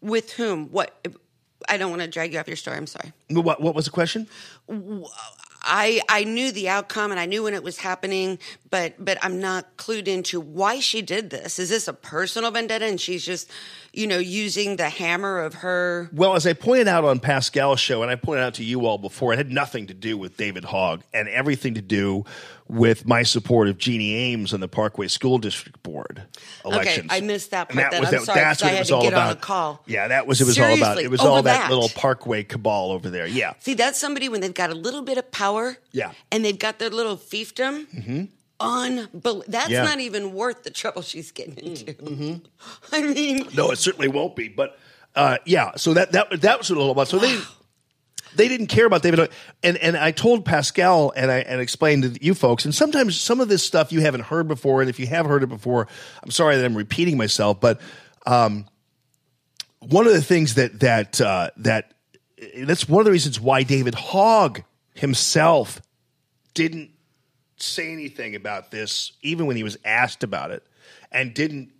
[0.00, 0.70] with whom?
[0.70, 1.06] What?
[1.68, 2.76] I don't want to drag you off your story.
[2.76, 3.12] I'm sorry.
[3.30, 4.28] what what was the question?
[5.64, 8.38] I I knew the outcome and I knew when it was happening,
[8.70, 11.58] but but I'm not clued into why she did this.
[11.58, 13.50] Is this a personal vendetta and she's just,
[13.92, 18.02] you know, using the hammer of her Well, as I pointed out on Pascal's show,
[18.02, 20.64] and I pointed out to you all before, it had nothing to do with David
[20.64, 22.24] Hogg and everything to do
[22.68, 26.22] with my support of Jeannie Ames on the Parkway School District Board
[26.64, 27.06] elections.
[27.10, 28.04] Okay, I missed that And part then.
[28.06, 29.36] I'm that- sorry, That's what I it had was to all get on about.
[29.36, 29.82] a call.
[29.86, 30.46] Yeah, that was it.
[30.46, 31.10] Was all about it.
[31.10, 31.70] Was all that, that.
[31.70, 33.26] little Parkway cabal over there.
[33.26, 35.76] Yeah, See, that's somebody when they've got a little bit of power.
[35.92, 36.06] Yeah.
[36.06, 36.14] Mm-hmm.
[36.32, 38.28] And they've got their little fiefdom.
[38.60, 39.44] Unbelievable.
[39.48, 39.78] That's Yeah.
[39.80, 39.84] Mm-hmm.
[39.90, 42.40] not even worth the trouble she's getting into.
[42.92, 44.48] I mean, No, it certainly won't be.
[44.48, 44.78] But
[45.14, 47.08] uh, yeah, so that that that was was all about.
[47.08, 47.38] So they
[48.36, 49.30] they didn't care about David.
[49.62, 52.64] And and I told Pascal and I and explained to you folks.
[52.64, 55.42] And sometimes some of this stuff you haven't heard before, and if you have heard
[55.42, 55.88] it before,
[56.22, 57.80] I'm sorry that I'm repeating myself, but.
[58.26, 58.66] Um,
[59.90, 61.92] one of the things that that uh, that
[62.58, 64.62] that's one of the reasons why David Hogg
[64.94, 65.80] himself
[66.54, 66.90] didn't
[67.56, 70.62] say anything about this, even when he was asked about it,
[71.12, 71.70] and didn't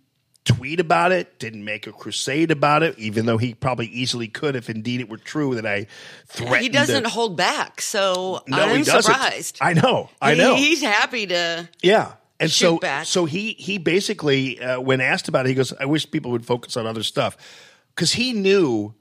[0.45, 4.55] tweet about it, didn't make a crusade about it, even though he probably easily could
[4.55, 5.87] if indeed it were true that I
[6.27, 6.61] threatened.
[6.61, 9.57] He doesn't to- hold back, so No, I'm he surprised.
[9.59, 10.09] I know.
[10.21, 10.55] I He- know.
[10.55, 11.67] he's happy to.
[11.81, 12.13] Yeah.
[12.39, 13.05] And so, back.
[13.05, 16.45] so he he basically, uh, when asked about it, he goes, "I wish people would
[16.45, 17.37] focus on other stuff,"
[17.95, 18.93] because he knew,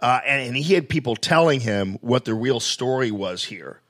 [0.00, 3.80] uh, and, and he had people telling him what the real story was here,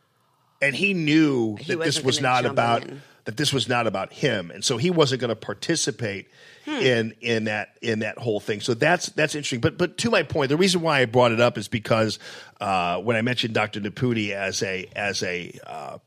[0.62, 3.02] and he knew He that this was not about in.
[3.26, 6.28] that this was not about him, and so he wasn't going to participate
[6.64, 6.70] Hmm.
[6.70, 8.60] in in that in that whole thing.
[8.60, 9.60] So that's that's interesting.
[9.60, 12.20] But but to my point, the reason why I brought it up is because
[12.60, 13.80] uh, when I mentioned Dr.
[13.80, 15.98] Naputi as a as a uh,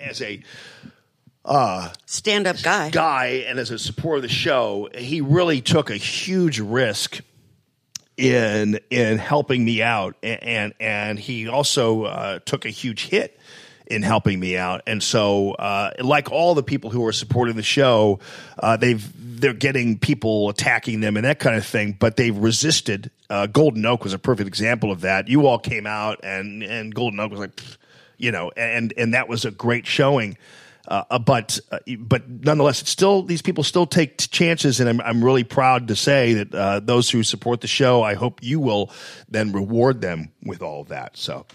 [0.00, 0.42] as a
[2.04, 2.90] Stand up guy.
[2.90, 7.20] guy and as a supporter of the show, he really took a huge risk
[8.18, 13.37] in in helping me out, and and, and he also uh, took a huge hit
[13.88, 14.82] in helping me out.
[14.86, 18.20] And so, uh, like all the people who are supporting the show,
[18.58, 23.10] uh, they've they're getting people attacking them and that kind of thing, but they've resisted.
[23.30, 25.28] Uh, Golden Oak was a perfect example of that.
[25.28, 27.60] You all came out, and and Golden Oak was like,
[28.18, 30.36] you know, and and that was a great showing.
[30.86, 35.00] Uh, uh, but uh, but nonetheless, it's still these people still take chances, and I'm
[35.00, 38.60] I'm really proud to say that uh, those who support the show, I hope you
[38.60, 38.90] will
[39.28, 41.16] then reward them with all of that.
[41.16, 41.46] So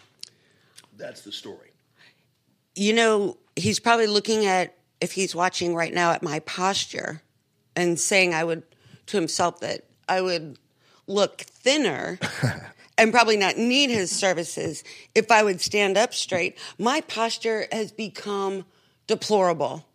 [0.98, 1.73] that's the story.
[2.76, 7.22] You know, he's probably looking at if he's watching right now at my posture
[7.76, 8.64] and saying I would
[9.08, 10.58] to himself that I would
[11.08, 12.20] look thinner
[12.98, 16.58] and probably not need his services if I would stand up straight.
[16.78, 18.66] My posture has become
[19.08, 19.86] deplorable.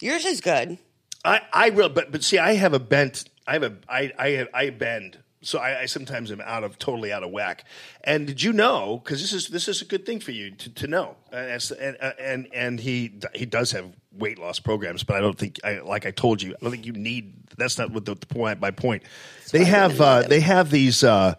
[0.00, 0.78] Yours is good.
[1.24, 3.28] I I real but but see, I have a bent.
[3.46, 5.18] I have a I I I bend.
[5.40, 7.64] So I, I sometimes am out of totally out of whack.
[8.02, 9.00] And did you know?
[9.02, 11.16] Because this is this is a good thing for you to, to know.
[11.32, 15.38] And, as- and and and he he does have weight loss programs, but I don't
[15.38, 17.34] think I, like I told you, I don't think you need.
[17.56, 18.60] That's not what the, the point.
[18.60, 19.04] My point.
[19.52, 21.04] They have uh, they have these.
[21.04, 21.34] Uh,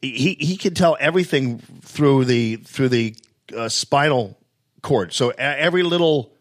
[0.00, 3.16] he he can tell everything through the through the
[3.56, 4.38] uh, spinal
[4.82, 5.12] cord.
[5.12, 6.32] So every little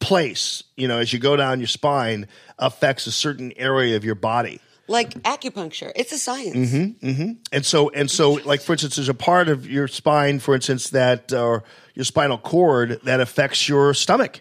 [0.00, 2.26] place, you know, as you go down your spine,
[2.58, 4.60] affects a certain area of your body.
[4.92, 5.90] Like acupuncture.
[5.96, 6.54] It's a science.
[6.56, 7.30] Mm-hmm, mm-hmm.
[7.50, 10.90] And so, and so, like for instance, there's a part of your spine, for instance,
[10.90, 11.64] that or
[11.94, 14.40] your spinal cord that affects your stomach,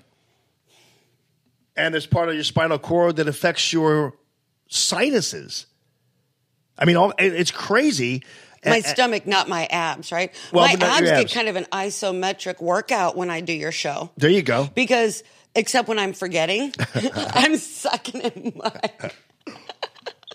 [1.75, 4.13] and there's part of your spinal cord that affects your
[4.67, 5.65] sinuses.
[6.77, 8.23] I mean, all, it- it's crazy.
[8.65, 10.33] My And- stomach, not my abs, right?
[10.51, 14.11] Well, my not abs, get kind of an isometric workout when I do your show.
[14.17, 14.69] there you go.
[14.75, 15.23] because
[15.55, 16.73] except when I'm forgetting,
[17.15, 18.71] I'm sucking in my,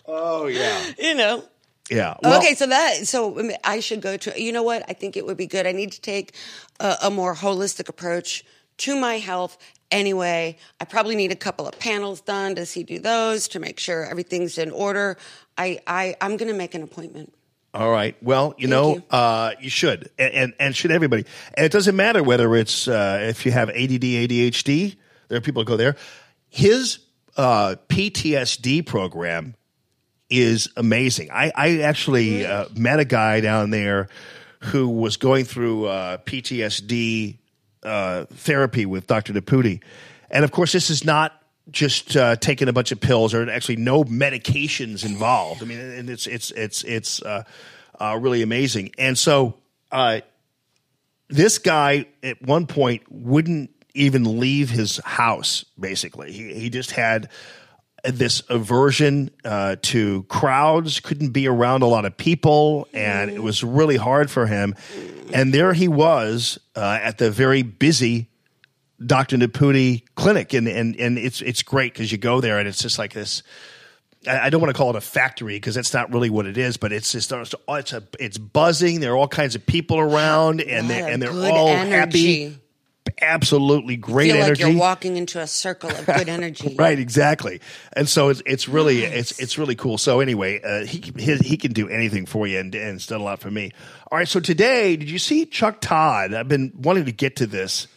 [0.06, 1.44] Oh yeah, you know.
[1.90, 2.16] yeah.
[2.22, 4.40] Well, okay, so that so I should go to.
[4.40, 4.84] You know what?
[4.88, 5.66] I think it would be good.
[5.66, 6.34] I need to take
[6.80, 8.44] a, a more holistic approach
[8.78, 9.58] to my health.
[9.90, 12.54] Anyway, I probably need a couple of panels done.
[12.54, 15.16] Does he do those to make sure everything's in order?
[15.56, 17.32] I, I I'm going to make an appointment.
[17.72, 18.16] All right.
[18.22, 19.02] Well, you know, you.
[19.10, 21.26] Uh, you should, and, and and should everybody.
[21.54, 24.96] And it doesn't matter whether it's uh, if you have ADD, ADHD.
[25.28, 25.96] There are people that go there.
[26.48, 27.00] His
[27.36, 29.55] uh, PTSD program
[30.28, 31.30] is amazing.
[31.30, 34.08] I, I actually uh, met a guy down there
[34.60, 37.38] who was going through uh, PTSD
[37.82, 39.32] uh, therapy with Dr.
[39.32, 39.82] Naputi.
[40.30, 41.40] And of course, this is not
[41.70, 45.62] just uh, taking a bunch of pills or actually no medications involved.
[45.62, 47.44] I mean, and it's it's it's it's uh,
[48.00, 48.92] uh, really amazing.
[48.98, 49.54] And so
[49.90, 50.20] uh,
[51.28, 55.64] this guy at one point wouldn't even leave his house.
[55.78, 57.28] Basically, he he just had
[58.12, 63.62] this aversion uh, to crowds, couldn't be around a lot of people, and it was
[63.64, 64.74] really hard for him.
[65.32, 68.28] And there he was uh, at the very busy
[69.04, 69.36] Dr.
[69.36, 72.98] Naputi clinic, and and and it's it's great because you go there and it's just
[72.98, 73.42] like this.
[74.28, 76.76] I don't want to call it a factory because that's not really what it is,
[76.76, 79.00] but it's just it's a it's buzzing.
[79.00, 81.90] There are all kinds of people around, and they and they're all energy.
[81.90, 82.58] happy.
[83.20, 84.64] Absolutely great Feel energy.
[84.64, 86.74] like you're walking into a circle of good energy.
[86.78, 87.60] Right, exactly.
[87.94, 89.96] And so it's it's really it's it's really cool.
[89.98, 93.20] So anyway, uh, he he he can do anything for you, and and it's done
[93.20, 93.72] a lot for me.
[94.12, 96.34] All right, so today, did you see Chuck Todd?
[96.34, 97.88] I've been wanting to get to this.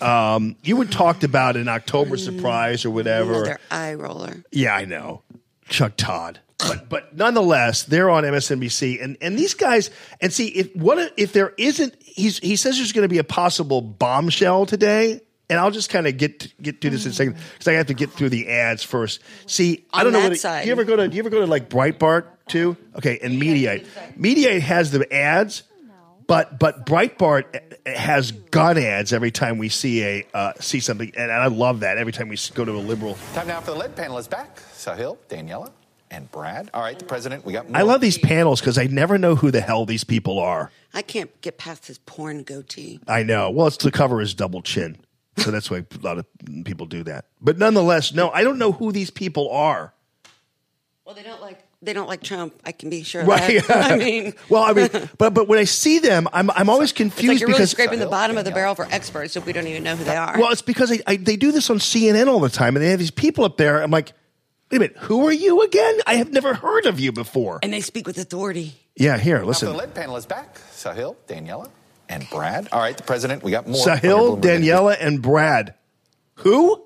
[0.00, 3.34] Um, you had talked about an October surprise or whatever.
[3.44, 4.42] Another eye roller.
[4.50, 5.22] Yeah, I know.
[5.68, 6.40] Chuck Todd.
[6.58, 11.32] But but nonetheless, they're on MSNBC and, and these guys and see if what if
[11.32, 15.70] there isn't he's he says there's going to be a possible bombshell today and I'll
[15.70, 18.10] just kind of get get through this in a second because I have to get
[18.10, 19.20] through the ads first.
[19.46, 20.18] See, I don't know.
[20.20, 20.62] that What it- side.
[20.62, 21.08] do you ever go to?
[21.08, 22.76] Do you ever go to like Breitbart too?
[22.96, 23.86] Okay, and Mediaite.
[24.18, 25.62] Mediaite has the ads,
[26.26, 27.44] but but Breitbart
[27.86, 31.80] eh, has gun ads every time we see a uh, see something, and I love
[31.80, 33.16] that every time we go to a liberal.
[33.34, 34.60] Time now for the lead panel is back.
[34.74, 35.70] Sahil, Daniela,
[36.10, 36.68] and Brad.
[36.74, 37.46] All right, the president.
[37.46, 37.68] We got.
[37.70, 37.78] More.
[37.78, 40.70] I love these panels because I never know who the hell these people are.
[40.94, 43.00] I can't get past his porn goatee.
[43.06, 43.50] I know.
[43.50, 44.96] Well, it's to cover his double chin.
[45.36, 46.26] So that's why a lot of
[46.64, 47.26] people do that.
[47.40, 49.92] But nonetheless, no, I don't know who these people are.
[51.04, 52.54] Well, they don't like they don't like Trump.
[52.64, 53.22] I can be sure.
[53.22, 53.64] of Right.
[53.68, 53.92] that.
[53.92, 56.98] I mean, well, I mean, but but when I see them, I'm I'm always it's
[57.00, 59.66] like confused you're really scraping the bottom of the barrel for experts if we don't
[59.68, 60.38] even know who they are.
[60.40, 62.90] well, it's because I, I, they do this on CNN all the time, and they
[62.90, 63.80] have these people up there.
[63.80, 64.12] I'm like,
[64.72, 65.98] wait a minute, who are you again?
[66.06, 67.60] I have never heard of you before.
[67.62, 68.74] and they speak with authority.
[68.96, 69.68] Yeah, here, Now listen.
[69.68, 70.60] the lead panel is back.
[70.78, 71.68] Sahil, Daniela,
[72.08, 72.68] and Brad.
[72.70, 73.42] All right, the president.
[73.42, 73.84] We got more.
[73.84, 75.74] Sahil, Daniela, and Brad.
[76.36, 76.84] Who?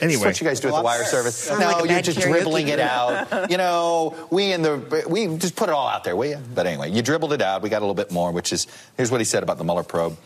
[0.00, 1.36] Anyway, Anyway, what you guys do at the wire service?
[1.36, 3.50] Sound no, like you're just karaoke dribbling it out.
[3.50, 6.38] You know, we in the we just put it all out there, will you?
[6.54, 7.62] But anyway, you dribbled it out.
[7.62, 9.82] We got a little bit more, which is here's what he said about the Mueller
[9.82, 10.16] probe.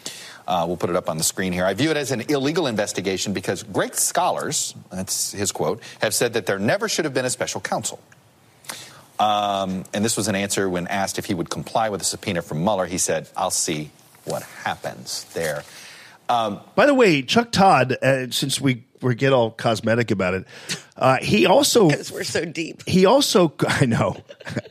[0.47, 1.65] Uh, we'll put it up on the screen here.
[1.65, 6.35] I view it as an illegal investigation because great scholars, that's his quote, have said
[6.35, 7.99] that there never should have been a special counsel.
[9.19, 12.43] Um, and this was an answer when asked if he would comply with a subpoena
[12.43, 12.87] from Mueller.
[12.87, 13.91] He said, "I'll see
[14.25, 15.65] what happens there."
[16.29, 20.47] Um, by the way, Chuck Todd, uh, since we we get all cosmetic about it,
[20.97, 22.83] uh, he also Because we're so deep.
[22.87, 24.17] he also I know.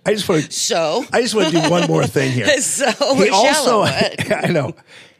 [0.05, 2.47] I just want to So I just want to do one more thing here.
[2.61, 3.79] So he also shallow.
[3.81, 4.45] What?
[4.45, 4.75] I know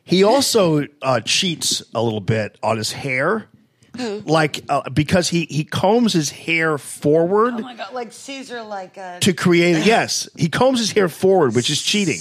[0.06, 3.48] he also uh, cheats a little bit on his hair,
[4.26, 8.98] like uh, because he he combs his hair forward Oh my god, like Caesar, like
[8.98, 9.86] uh, to create.
[9.86, 12.20] Yes, he combs his hair forward, which is cheating.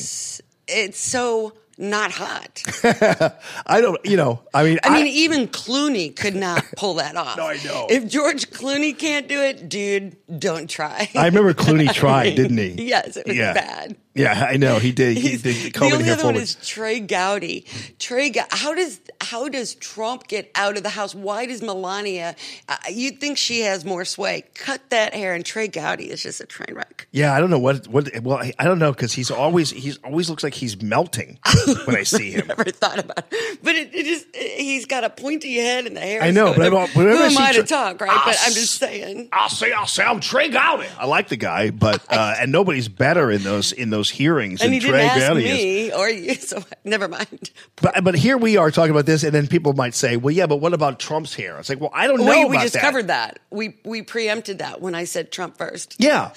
[0.68, 2.62] it's so not hot.
[3.66, 4.42] I don't, you know.
[4.54, 7.36] I mean, I mean, even Clooney could not pull that off.
[7.36, 7.86] No, I know.
[7.90, 11.08] If George Clooney can't do it, dude, don't try.
[11.16, 12.86] I remember Clooney tried, didn't he?
[12.86, 13.54] yes, it was Yeah.
[13.54, 13.96] bad.
[14.14, 15.16] Yeah, I know he did.
[15.16, 17.66] He did the only other one is Trey Gowdy.
[17.98, 21.16] Trey, how does how does Trump get out of the house?
[21.16, 22.36] Why does Melania?
[22.68, 24.44] Uh, you'd think she has more sway.
[24.54, 27.08] Cut that hair, and Trey Gowdy is just a train wreck.
[27.10, 28.08] Yeah, I don't know what what.
[28.22, 31.40] Well, I, I don't know because he's always he's always looks like he's melting
[31.84, 32.46] when I see him.
[32.46, 36.00] Never thought about it, but it, it just he's got a pointy head and the
[36.00, 36.22] hair.
[36.22, 38.10] I know, but I who I am I to Trey- talk, right?
[38.12, 39.28] Ah, But I'm just saying.
[39.32, 40.86] I'll say I'll say I'm Trey Gowdy.
[40.98, 44.72] I like the guy, but uh, and nobody's better in those in those hearings And
[44.72, 47.50] he didn't Trey ask me or you, so never mind.
[47.76, 50.46] But but here we are talking about this, and then people might say, "Well, yeah,
[50.46, 52.46] but what about Trump's hair?" It's like, well, I don't know.
[52.46, 52.82] we, we just that.
[52.82, 53.38] covered that.
[53.50, 55.96] We we preempted that when I said Trump first.
[55.98, 56.32] Yeah.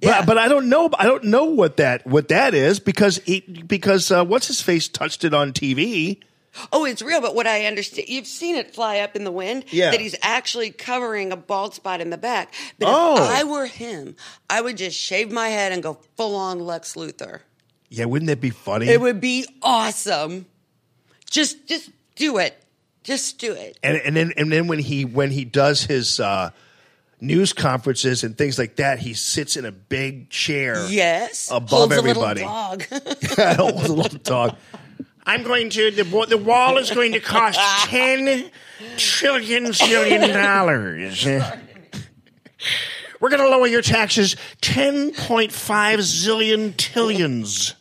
[0.00, 0.20] Yeah.
[0.20, 0.90] But, but I don't know.
[0.98, 4.88] I don't know what that what that is because he because uh, what's his face
[4.88, 6.20] touched it on TV.
[6.72, 9.64] Oh, it's real, but what I understand, you've seen it fly up in the wind.
[9.70, 9.90] Yeah.
[9.90, 12.52] That he's actually covering a bald spot in the back.
[12.78, 13.16] But Oh.
[13.16, 14.16] if I were him,
[14.48, 17.40] I would just shave my head and go full on Lex Luthor.
[17.88, 18.88] Yeah, wouldn't that be funny?
[18.88, 20.46] It would be awesome.
[21.30, 22.56] Just just do it.
[23.04, 23.78] Just do it.
[23.82, 26.50] and and then and then when he when he does his uh,
[27.20, 30.86] news conferences and things like that, he sits in a big chair.
[30.88, 31.48] Yes.
[31.52, 32.42] Above everybody.
[32.42, 32.82] A little dog.
[33.56, 34.56] Holds a little dog.
[35.26, 38.50] I'm going to the the wall is going to cost ten
[38.96, 41.26] trillion zillion dollars.
[43.20, 47.74] We're going to lower your taxes ten point five zillion tillions.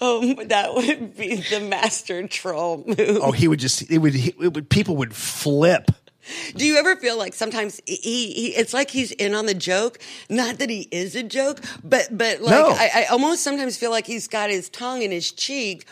[0.00, 3.18] um, that would be the master troll move.
[3.22, 5.90] Oh, he would just it would it would people would flip.
[6.54, 9.98] Do you ever feel like sometimes he, he it's like he's in on the joke?
[10.28, 12.70] Not that he is a joke, but but like No.
[12.70, 15.86] I, I almost sometimes feel like he's got his tongue in his cheek.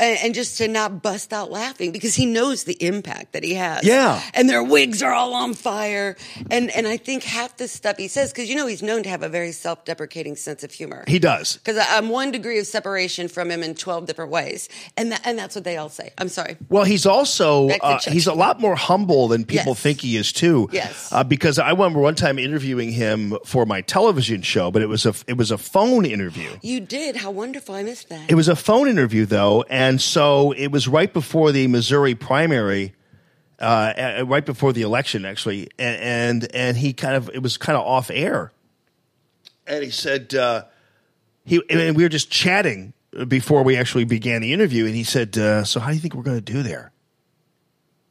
[0.00, 3.54] And, and just to not bust out laughing because he knows the impact that he
[3.54, 3.84] has.
[3.84, 4.22] Yeah.
[4.32, 6.16] And their wigs are all on fire.
[6.50, 9.08] And and I think half the stuff he says, because you know he's known to
[9.10, 11.04] have a very self deprecating sense of humor.
[11.06, 11.58] He does.
[11.58, 14.68] Because I'm one degree of separation from him in 12 different ways.
[14.96, 16.12] And that, and that's what they all say.
[16.18, 16.56] I'm sorry.
[16.70, 19.80] Well, he's also uh, he's a lot more humble than people Yes.
[19.82, 20.68] think he is too.
[20.72, 21.12] Yes.
[21.12, 25.04] uh, because I remember one time interviewing him for my television show, but it was
[25.04, 26.50] a it was a phone interview.
[26.62, 27.16] You did.
[27.16, 27.74] How wonderful.
[27.74, 28.30] I missed that.
[28.30, 32.94] It was a phone interview though, and so it was right before the Missouri primary,
[33.58, 37.78] uh, right before the election actually, and, and and he kind of it was kind
[37.78, 38.52] of off air,
[39.66, 40.64] and he said uh,
[41.46, 42.92] he and we were just chatting
[43.26, 46.14] before we actually began the interview, and he said, uh, "So how do you think
[46.14, 46.92] we're going to do there?"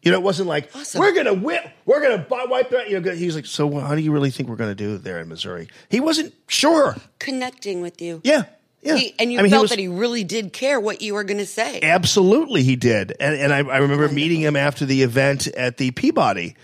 [0.02, 1.00] You know, it wasn't like Awesome.
[1.02, 2.90] we're going to whip, we're going to wipe that.
[2.90, 4.98] You know, he was like, "So how do you really think we're going to do
[4.98, 6.96] there in Missouri?" He wasn't sure.
[7.20, 8.22] Connecting with you.
[8.24, 8.44] Yeah.
[8.82, 8.96] Yeah.
[8.96, 11.14] He, and you I mean, he felt was- that he really did care what you
[11.14, 11.80] were going to say.
[11.82, 15.92] Absolutely, he did, and and I, I remember meeting him after the event at the
[15.92, 16.56] Peabody,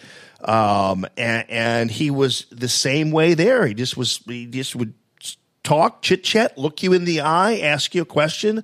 [0.42, 3.68] um, and, and he was the same way there.
[3.68, 4.22] He just was.
[4.27, 4.94] He just would
[5.64, 8.64] talk, chit chat, look you in the eye, ask you a question.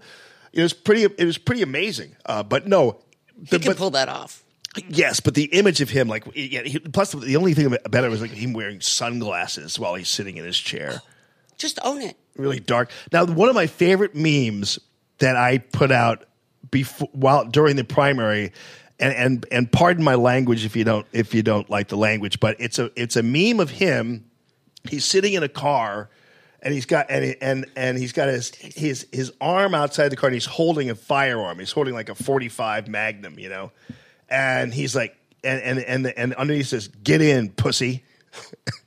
[0.54, 1.04] It was pretty.
[1.04, 2.16] It was pretty amazing.
[2.26, 3.02] Uh, but no,
[3.36, 4.44] he the, could but, pull that off.
[4.88, 8.10] yes, but the image of him, like, yeah, he, plus the only thing about it
[8.10, 11.02] was like him wearing sunglasses while he's sitting in his chair
[11.62, 12.18] Just own it.
[12.36, 12.90] really dark.
[13.14, 14.80] Now, one of my favorite memes
[15.20, 16.26] that I put out
[16.72, 18.52] before while during the primary,
[19.00, 22.40] and and and pardon my language if you don't if you don't like the language,
[22.40, 24.26] but it's a it's a meme of him.
[24.90, 26.10] He's sitting in a car.
[26.64, 30.28] And he's got and and and he's got his his his arm outside the car
[30.28, 31.58] and he's holding a firearm.
[31.58, 33.72] He's holding like a forty five Magnum, you know,
[34.30, 38.04] and he's like and and and and underneath says "Get in, pussy."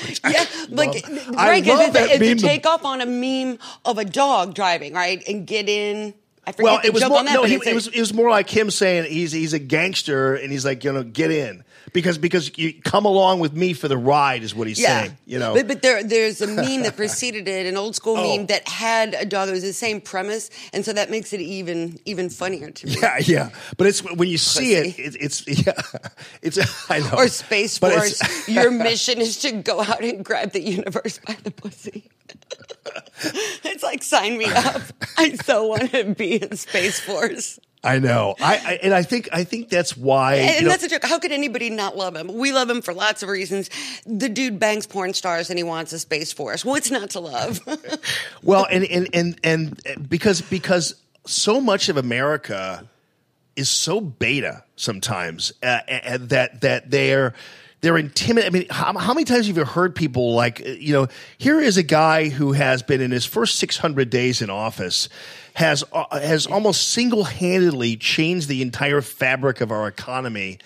[0.24, 3.98] Yeah, like love- right, 'cause love it's, a, it's a takeoff on a meme of
[3.98, 5.22] a dog driving, right?
[5.28, 6.14] And get in.
[6.46, 8.00] I forget Well, the it was joke more, on that, no, he, it was it
[8.00, 11.30] was more like him saying he's he's a gangster and he's like you know get
[11.30, 11.62] in
[11.92, 15.02] because because you come along with me for the ride is what he's yeah.
[15.02, 18.16] saying you know But, but there, there's a meme that preceded it, an old school
[18.22, 18.36] Oh.
[18.36, 19.48] meme that had a dog.
[19.48, 22.96] It was the same premise, and so that makes it even even funnier to me.
[23.00, 25.72] yeah yeah but it's when you see it, it it's yeah
[26.42, 26.58] it's
[26.90, 30.60] I know Or Space But Force, your mission is to go out and grab the
[30.60, 32.10] universe by the pussy.
[33.64, 34.82] it's like sign me up.
[35.16, 37.58] I so want to be in Space Force.
[37.84, 40.84] I know I, I and I think I think that's why And, and know, that's
[40.84, 41.04] a joke.
[41.04, 42.32] How could anybody not love him?
[42.32, 43.70] We love him for lots of reasons.
[44.06, 46.64] The dude bangs porn stars and he wants a space force.
[46.64, 47.60] What's not to love?
[48.42, 50.94] Well, and and and and because because
[51.26, 52.88] so much of America
[53.54, 57.34] is so beta sometimes uh, and that that they're
[57.82, 58.54] they're intimidated.
[58.54, 61.08] I mean, how, how many times have you heard people like you know?
[61.36, 65.08] Here is a guy who has been in his first six hundred days in office.
[65.54, 70.58] Has uh, has almost single handedly changed the entire fabric of our economy,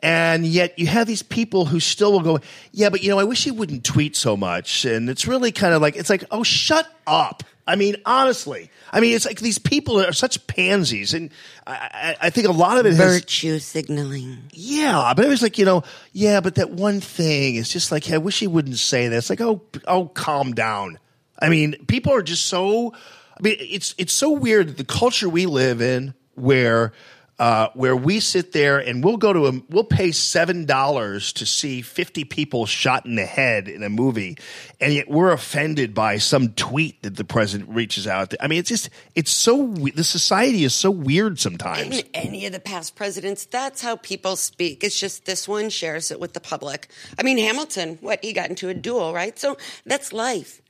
[0.00, 2.40] and yet you have these people who still will go,
[2.72, 4.84] yeah, but you know, I wish he wouldn't tweet so much.
[4.84, 7.42] And it's really kind of like, it's like, oh, shut up.
[7.66, 11.14] I mean, honestly, I mean, it's like these people are such pansies.
[11.14, 11.30] And
[11.66, 11.72] I,
[12.20, 14.42] I, I think a lot of it has, Virtue signaling.
[14.52, 15.82] yeah, but it was like, you know,
[16.12, 19.16] yeah, but that one thing is just like, I wish he wouldn't say that.
[19.16, 20.98] It's like, oh, oh, calm down.
[21.38, 22.92] I mean, people are just so.
[23.36, 26.92] I mean, it's it's so weird that the culture we live in, where
[27.38, 31.44] uh, where we sit there and we'll go to a we'll pay seven dollars to
[31.44, 34.38] see fifty people shot in the head in a movie,
[34.80, 38.30] and yet we're offended by some tweet that the president reaches out.
[38.30, 38.42] To.
[38.42, 42.02] I mean, it's just it's so the society is so weird sometimes.
[42.14, 44.84] Any of the past presidents, that's how people speak.
[44.84, 46.88] It's just this one shares it with the public.
[47.18, 49.36] I mean, Hamilton, what he got into a duel, right?
[49.36, 50.60] So that's life.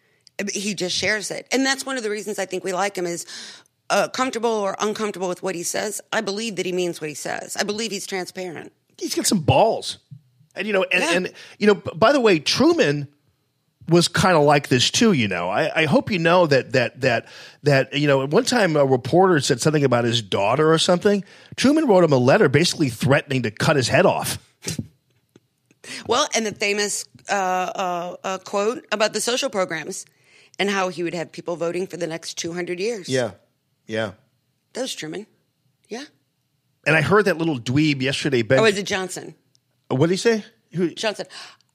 [0.53, 3.07] He just shares it, and that's one of the reasons I think we like him
[3.07, 3.27] is.
[3.91, 7.15] Uh, comfortable or uncomfortable with what he says, I believe that he means what he
[7.15, 7.57] says.
[7.57, 8.73] I believe he's transparent.
[8.99, 9.99] he's got some balls.
[10.57, 11.13] And you know, and, Yeah.
[11.13, 13.09] and you know, by the way, Truman
[13.89, 15.13] was kind of like this too.
[15.13, 17.27] You know, I, I hope you know that that that
[17.65, 18.23] that you know.
[18.23, 21.23] At one time, a reporter said something about his daughter or something.
[21.57, 24.39] Truman wrote him a letter, basically threatening to cut his head off.
[26.07, 30.07] Well, and the famous uh, uh, uh, quote about the social programs
[30.59, 33.09] and how he would have people voting for the next 200 years.
[33.09, 33.33] yeah.
[33.87, 34.15] That
[34.77, 35.27] was Truman.
[35.89, 36.05] Yeah.
[36.87, 38.43] And I heard that little dweeb yesterday.
[38.43, 39.35] Ben, Or was it Johnson?
[39.89, 40.45] what did he say?
[40.73, 41.27] Who, Johnson.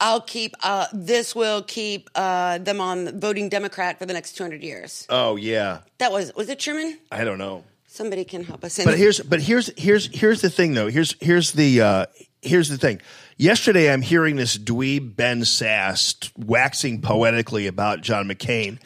[0.01, 4.63] I'll keep, uh, this will keep uh, them on voting Democrat for the next 200
[4.63, 5.05] years.
[5.09, 6.97] oh yeah, That was, was it Truman?
[7.11, 7.63] I don't know.
[7.87, 8.77] Somebody can help us.
[8.79, 10.89] in But here's but here's here's here's the thing though.
[10.89, 12.05] Here's here's the uh,
[12.43, 13.01] here's the thing.
[13.35, 18.77] Yesterday, I'm hearing this dweeb Ben Sasse waxing poetically about John McCain,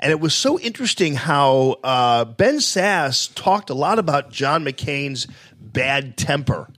[0.00, 5.26] and it was so interesting how uh, Ben Sasse talked a lot about John McCain's
[5.60, 6.68] bad temper.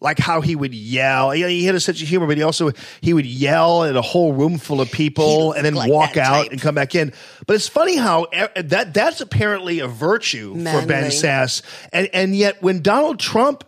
[0.00, 1.30] Like how he would yell.
[1.30, 4.34] He had a sense of humor, but he also he would yell at a whole
[4.34, 6.52] room full of people and then like walk out type.
[6.52, 7.14] and come back in.
[7.46, 11.08] But it's funny how that that's apparently a virtue for Ben Manly.
[11.08, 13.64] Sasse, and and yet when Donald Trump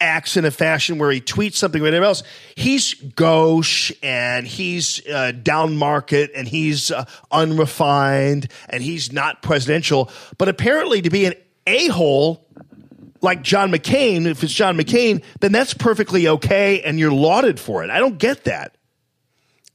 [0.00, 2.22] acts in a fashion where he tweets something or whatever else,
[2.56, 10.10] he's gauche and he's uh, down market and he's uh, unrefined and he's not presidential.
[10.38, 11.34] But apparently, to be an
[11.66, 12.46] a hole
[13.20, 17.84] like John McCain, if it's John McCain, then that's perfectly okay and you're lauded for
[17.84, 17.90] it.
[17.90, 18.76] I don't get that.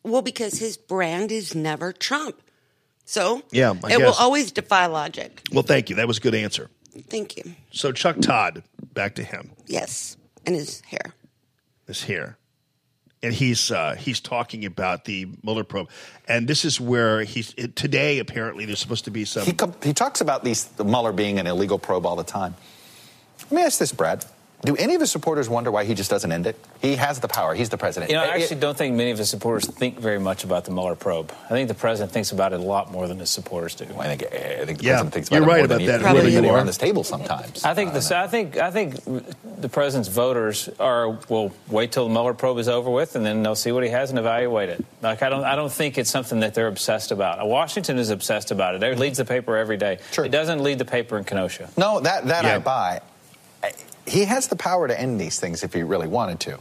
[0.04, 2.42] well, because his brand is never Trump.
[3.06, 5.42] So Yeah, I it will always defy logic.
[5.52, 5.98] Well, thank you.
[5.98, 6.70] That was a good answer.
[7.10, 7.56] Thank you.
[7.72, 10.18] So Chuck Todd, back to him, Yes.
[10.46, 11.14] And his hair.
[11.88, 12.38] is hair.
[13.24, 15.90] and he's uh, he's talking about the Mueller probe,
[16.28, 18.20] and this is where he's today.
[18.20, 19.44] Apparently, there's supposed to be some.
[19.46, 22.54] He, com- he talks about these the Mueller being an illegal probe all the time.
[23.44, 24.24] Let me ask this, Brad.
[24.66, 26.56] Do any of his supporters wonder why he just doesn't end it?
[26.82, 27.54] He has the power.
[27.54, 28.10] He's the president.
[28.12, 30.72] You know, I actually don't think many of his supporters think very much about the
[30.72, 31.32] Mueller probe.
[31.46, 33.86] I think the president thinks about it a lot more than his supporters do.
[34.00, 35.78] I think, eh, I think the Yeah, president thinks about you're it right more about
[35.78, 35.98] than that.
[36.00, 36.66] He, Probably than you around are.
[36.66, 37.64] this table sometimes.
[37.64, 38.96] I think the I think I think
[39.62, 43.44] the president's voters are will wait till the Mueller probe is over with, and then
[43.44, 44.84] they'll see what he has and evaluate it.
[45.02, 47.46] Like I don't I don't think it's something that they're obsessed about.
[47.48, 48.82] Washington is obsessed about it.
[48.84, 50.00] It leads the paper every day.
[50.12, 50.26] Sure.
[50.26, 51.70] It doesn't lead the paper in Kenosha.
[51.78, 52.56] No, that that Yeah.
[52.56, 53.02] I buy.
[54.08, 56.60] I- He has the power to end these things if he really wanted to.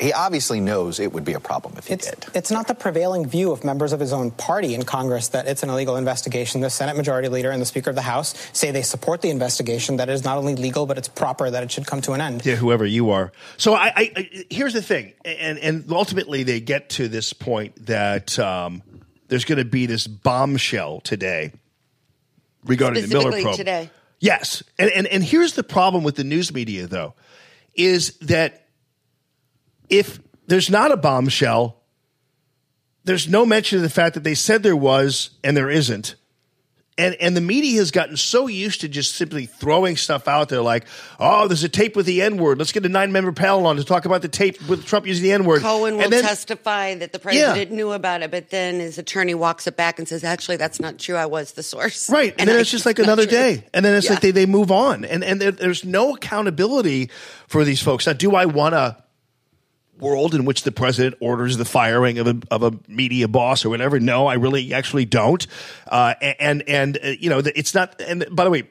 [0.00, 2.26] He obviously knows it would be a problem if he It's, did.
[2.32, 5.64] it's not the prevailing view of members of his own party in Congress that it's
[5.64, 6.60] an illegal investigation.
[6.60, 9.96] The Senate Majority Leader and the Speaker of the House say they support the investigation,
[9.96, 12.20] that it is not only legal, but it's proper, that it should come to an
[12.20, 12.46] end.
[12.46, 13.32] Yeah, whoever you are.
[13.56, 17.86] So I, I, I here's the thing, and and ultimately they get to this point
[17.86, 18.82] that um,
[19.26, 21.50] there's going to be this bombshell today
[22.64, 23.56] regarding the Mueller Specifically probe.
[23.56, 23.90] today.
[24.20, 27.14] Yes, and, and and here's the problem with the news media though,
[27.74, 28.66] is that
[29.88, 31.76] if there's not a bombshell,
[33.04, 36.16] there's no mention of the fact that they said there was and there isn't.
[36.98, 40.60] And and the media has gotten so used to just simply throwing stuff out there
[40.60, 40.84] like,
[41.20, 42.58] oh, there's a tape with the N word.
[42.58, 45.22] Let's get a nine member panel on to talk about the tape with Trump using
[45.22, 45.62] the N word.
[45.62, 49.68] Cohen will then, testify that the president knew about it, but then his attorney walks
[49.68, 51.14] it back and says, "Actually, that's not true.
[51.14, 52.34] I was the source." Right.
[52.36, 53.30] And, then I- it's just like another true.
[53.30, 53.64] day.
[53.72, 54.14] And then it's Yeah.
[54.14, 55.04] like they, they move on.
[55.04, 57.10] And and there, there's no accountability
[57.46, 58.08] for these folks.
[58.08, 58.96] Now, do I want a
[59.98, 63.70] world in which the president orders the firing of a of a media boss or
[63.70, 64.00] whatever?
[64.00, 65.46] No, I really actually don't.
[65.86, 68.00] Uh, and and uh, you know, it's not.
[68.00, 68.64] And by the way,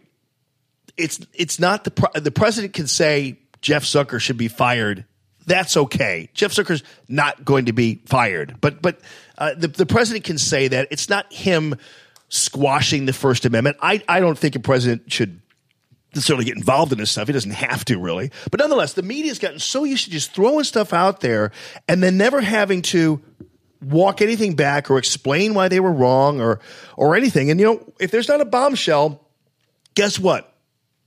[0.98, 5.06] it's it's not the pre- the president can say Jeff Zucker should be fired.
[5.46, 6.30] That's okay.
[6.34, 9.00] Jeff Zucker's not going to be fired, but but
[9.38, 11.76] uh, the the president can say that it's not him
[12.30, 13.78] squashing the First Amendment.
[13.82, 15.42] I I don't think a president should
[16.18, 17.28] necessarily get involved in this stuff.
[17.28, 20.64] He doesn't have to really, but nonetheless, the media's gotten so used to just throwing
[20.64, 21.52] stuff out there
[21.88, 23.22] and then never having to
[23.82, 26.60] walk anything back or explain why they were wrong or
[26.96, 27.52] or anything.
[27.52, 29.22] And you know, if there's not a bombshell,
[29.96, 30.54] guess what?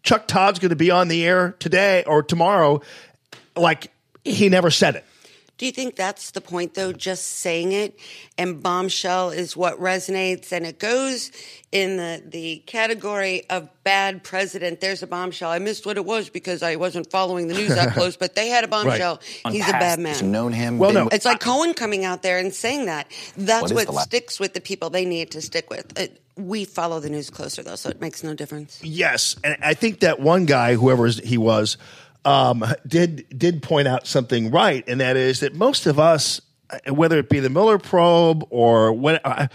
[0.03, 2.81] Chuck Todd's going to be on the air today or tomorrow,
[3.55, 3.93] like
[4.25, 5.05] he never said it.
[5.61, 6.91] Do you think that's the point, though?
[6.91, 7.99] Just saying it
[8.39, 11.31] and bombshell is what resonates, and it goes
[11.71, 14.81] in the the category of bad president.
[14.81, 15.51] There's a bombshell.
[15.51, 18.49] I missed what it was because I wasn't following the news that close, but they
[18.49, 19.21] had a bombshell.
[19.51, 20.31] He's a bad man.
[20.33, 20.79] Known him.
[20.79, 21.09] Well, been no.
[21.13, 23.13] It's like Cohen coming out there and saying that.
[23.37, 25.99] That's What is what, the la- sticks with the people they need to stick with.
[25.99, 28.81] It, we follow the news closer, though, so it makes no difference.
[28.83, 31.77] Yes, and I think that one guy, whoever he was,
[32.25, 36.41] um, did did point out something right, and that is that most of us,
[36.89, 39.49] whether it be the Mueller probe or what, uh,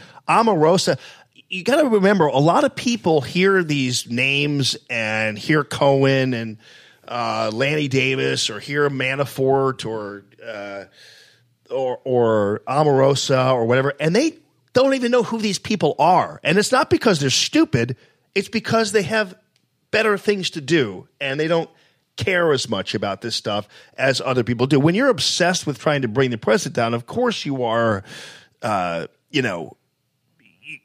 [1.50, 6.58] you got to remember a lot of people hear these names and hear Cohen and
[7.08, 10.26] uh, Lanny Davis or hear Manafort or.
[10.45, 10.85] Uh,
[11.72, 14.38] or or or whatever, and they
[14.74, 16.40] don't even know who these people are.
[16.44, 17.98] And it's not because they're stupid;
[18.35, 19.35] it's because they have
[19.92, 21.69] better things to do, and they don't
[22.18, 24.80] care as much about this stuff as other people do.
[24.80, 28.03] When you're obsessed with trying to bring the president down, of course you are.
[28.61, 29.76] Uh, you know,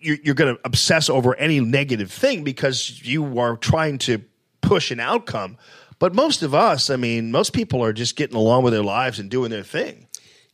[0.00, 4.22] you're, going to obsess over any negative thing because you are trying to
[4.60, 5.56] push an outcome.
[5.98, 9.18] But most of us, I mean, most people are just getting along with their lives
[9.18, 10.06] and doing their thing.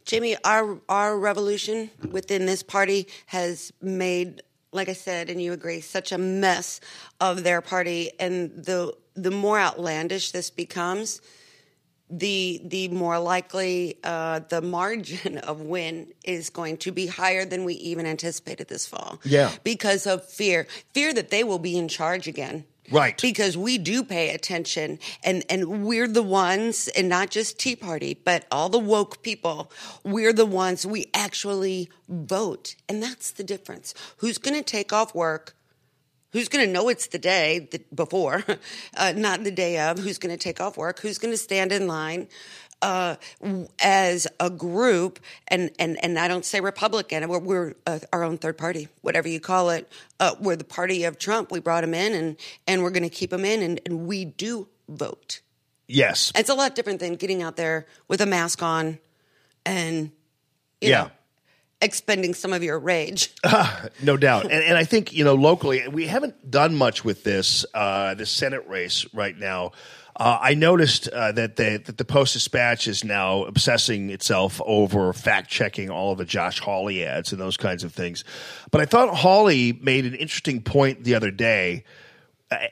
[0.05, 5.80] Jimmy, our our revolution within this party has made, like I said, and you agree,
[5.80, 6.80] such a mess
[7.20, 11.20] of their party, and the the more outlandish this becomes,
[12.08, 17.64] the the more likely uh, the margin of win is going to be higher than
[17.64, 19.20] we even anticipated this fall.
[19.24, 19.50] Yeah.
[19.64, 22.64] because of fear, fear that they will be in charge again.
[22.90, 23.20] Right.
[23.20, 28.14] Because we do pay attention and, and we're the ones, and not just Tea Party,
[28.24, 29.72] but all the woke people,
[30.04, 32.76] we're the ones we actually vote.
[32.88, 33.92] And that's the difference.
[34.18, 35.55] Who's going to take off work?
[36.36, 38.44] Who's going to know it's the day before,
[38.98, 39.98] uh, not the day of?
[39.98, 41.00] Who's going to take off work?
[41.00, 42.28] Who's going to stand in line?
[42.82, 43.16] Uh,
[43.81, 48.36] as a group, and, and, and I don't say Republican, we're, we're uh, our own
[48.36, 49.90] third party, whatever you call it.
[50.20, 51.50] Uh, we're the party of Trump.
[51.50, 54.26] We brought him in, and, and we're going to keep him in, and, and we
[54.26, 55.40] do vote.
[55.89, 56.32] Yes.
[56.34, 58.98] It's a lot different than getting out there with a mask on
[59.65, 60.10] and,
[60.82, 61.05] Yeah.
[61.05, 61.10] know,
[61.80, 63.32] expending some of your rage.
[64.02, 64.44] No doubt.
[64.44, 68.30] And, and I think, you know, locally, we haven't done much with this, uh, this
[68.30, 69.72] Senate race right now.
[70.14, 75.12] Uh, I noticed uh, that the that the Post Dispatch is now obsessing itself over
[75.12, 78.24] fact checking all of the Josh Hawley ads and those kinds of things.
[78.70, 81.84] But I thought Hawley made an interesting point the other day.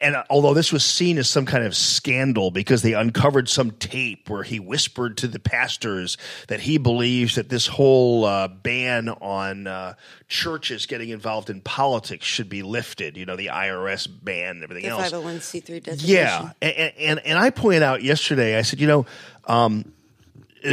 [0.01, 4.31] And although this was seen as some kind of scandal because they uncovered some tape
[4.31, 9.67] where he whispered to the pastors that he believes that this whole uh, ban on
[9.67, 9.95] uh,
[10.29, 14.85] churches getting involved in politics should be lifted, you know, the IRS ban and everything
[14.85, 15.11] The else.
[15.11, 16.07] 501c3 designation.
[16.09, 18.57] Yeah, and, and and I pointed out yesterday.
[18.57, 19.07] I said, you know,
[19.49, 19.93] um,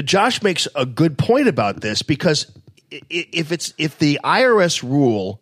[0.06, 2.52] Josh makes a good point about this because
[3.10, 5.42] if it's if the IRS rule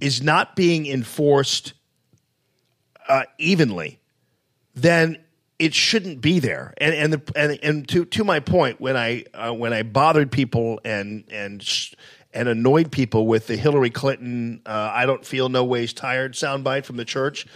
[0.00, 1.74] is not being enforced
[3.08, 4.00] uh, evenly,
[4.74, 5.18] then
[5.58, 6.74] it shouldn't be there.
[6.78, 10.32] And and the, and, and to to my point, when I uh, when I bothered
[10.32, 11.64] people and and
[12.34, 16.84] and annoyed people with the Hillary Clinton uh, "I don't feel no ways tired" soundbite
[16.84, 17.46] from the church,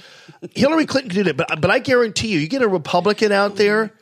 [0.55, 1.36] Hillary Clinton do that.
[1.36, 3.92] But but I guarantee you, you get a Republican out there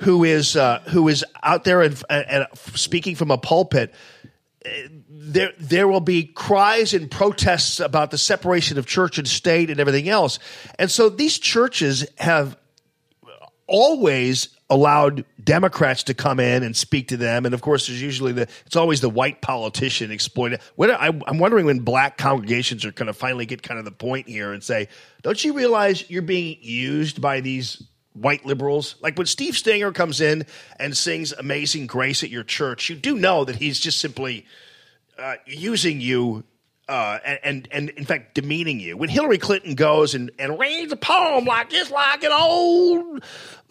[0.00, 3.94] who is uh, who is out there and, and speaking from a pulpit
[5.08, 9.80] there there will be cries and protests about the separation of church and state and
[9.80, 10.38] everything else.
[10.78, 12.56] And so these churches have
[13.66, 17.44] always allowed Democrats to come in and speak to them.
[17.44, 20.58] And of course, there's usually the it's always the white politician exploiting.
[20.76, 23.92] When I, I'm wondering when black congregations are going to finally get kind of the
[23.92, 24.88] point here and say,
[25.22, 27.82] "Don't you realize you're being used by these?"
[28.14, 30.44] White liberals, like when Steve Stenger comes in
[30.78, 34.44] and sings "Amazing Grace" at your church, you do know that he's just simply
[35.18, 36.44] uh, using you
[36.88, 38.96] uh, and, and and in fact demeaning you.
[38.98, 43.24] When Hillary Clinton goes and, and reads a poem like just like an old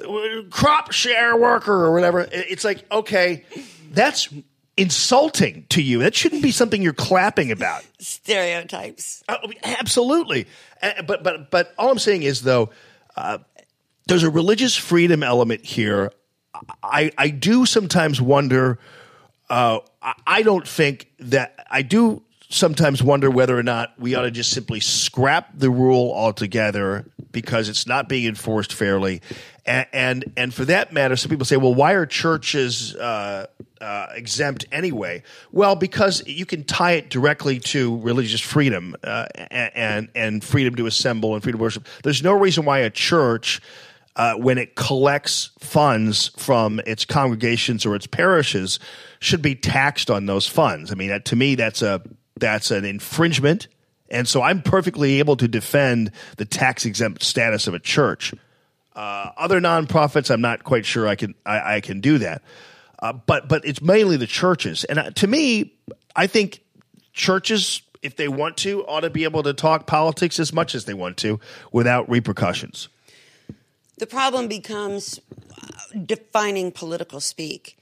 [0.04, 3.44] uh, crop share worker or whatever, it's like okay,
[3.92, 4.30] that's
[4.78, 6.00] insulting to you.
[6.00, 7.84] That shouldn't be something you're clapping about.
[8.00, 9.24] Stereotypes.
[9.30, 10.48] Uh, absolutely,
[10.82, 12.72] Uh, but but but all I'm saying is though.
[13.14, 13.40] Uh,
[14.08, 16.12] there's a religious freedom element here.
[16.84, 18.80] I I do sometimes wonder.
[19.50, 19.80] Uh,
[20.26, 24.52] I- don't think that I do sometimes wonder whether or not we ought to just
[24.52, 29.22] simply scrap the rule altogether because it's not being enforced fairly.
[29.66, 33.48] And and, and for that matter, some people say, well, why are churches uh,
[33.80, 35.24] uh, exempt anyway?
[35.52, 40.88] Well, because you can tie it directly to religious freedom uh, and and freedom to
[40.88, 41.88] assemble and freedom to worship.
[42.04, 43.62] There's no reason why a church
[44.16, 48.80] uh, when it collects funds from its congregations or its parishes
[49.20, 50.92] should be taxed on those funds.
[50.92, 52.02] I mean, to me, that's a
[52.38, 53.68] that's an infringement,
[54.10, 58.34] and so I'm perfectly able to defend the tax exempt status of a church.
[58.94, 62.42] Uh, other nonprofits, I'm not quite sure I can I, I can do that,
[63.00, 65.74] uh, but but it's mainly the churches, and uh, to me,
[66.16, 66.62] I think
[67.14, 70.86] churches, if they want to, ought to be able to talk politics as much as
[70.86, 71.40] they want to
[71.72, 72.90] without repercussions.
[74.02, 75.20] The problem becomes
[75.56, 77.78] uh, defining political speak.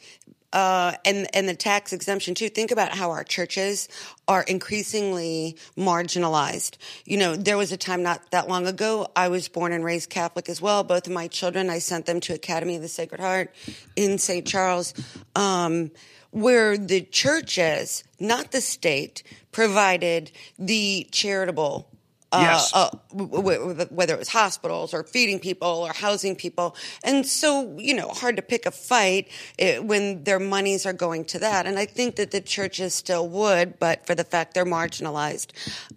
[0.51, 2.49] Uh, and and the tax exemption too.
[2.49, 3.87] Think about how our churches
[4.27, 6.75] are increasingly marginalized.
[7.05, 9.07] You know, there was a time not that long ago.
[9.15, 10.83] I was born and raised Catholic as well.
[10.83, 13.55] Both of my children, I sent them to Academy of the Sacred Heart
[13.95, 14.45] in St.
[14.45, 14.93] Charles,
[15.37, 15.89] um,
[16.31, 19.23] where the churches, not the state,
[19.53, 21.87] provided the charitable
[22.31, 22.71] uh, Yes.
[22.73, 26.75] uh, w- whether it was hospitals or feeding people or housing people.
[27.03, 29.27] And so, you know, hard to pick a fight
[29.57, 31.65] eh, when their monies are going to that.
[31.65, 35.47] And I think that the churches still would, but for the fact they're marginalized.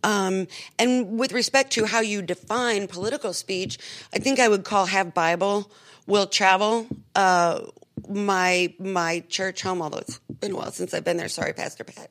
[0.02, 0.46] Um,
[0.78, 3.78] and with respect to how you define political speech,
[4.14, 5.70] I think I would call have Bible,
[6.06, 7.60] will travel, uh,
[8.08, 11.28] my my church home, although it's been a while since I've been there.
[11.28, 12.10] Sorry, Pastor Pat,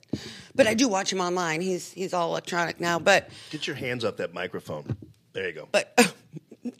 [0.55, 1.61] but I do watch him online.
[1.61, 2.97] He's he's all electronic now.
[2.97, 4.97] But Get your hands up that microphone.
[5.33, 5.67] There you go.
[5.71, 6.15] but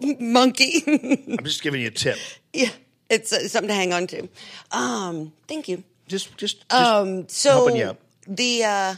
[0.00, 0.82] monkey.
[1.38, 2.16] I'm just giving you a tip.
[2.52, 2.70] yeah,
[3.10, 4.28] it's uh, something to hang on to.
[4.70, 5.84] Um, thank you.
[6.08, 8.94] Just, just, just Um, so the uh,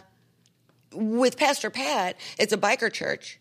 [0.93, 3.39] with Pastor Pat, it's a biker church.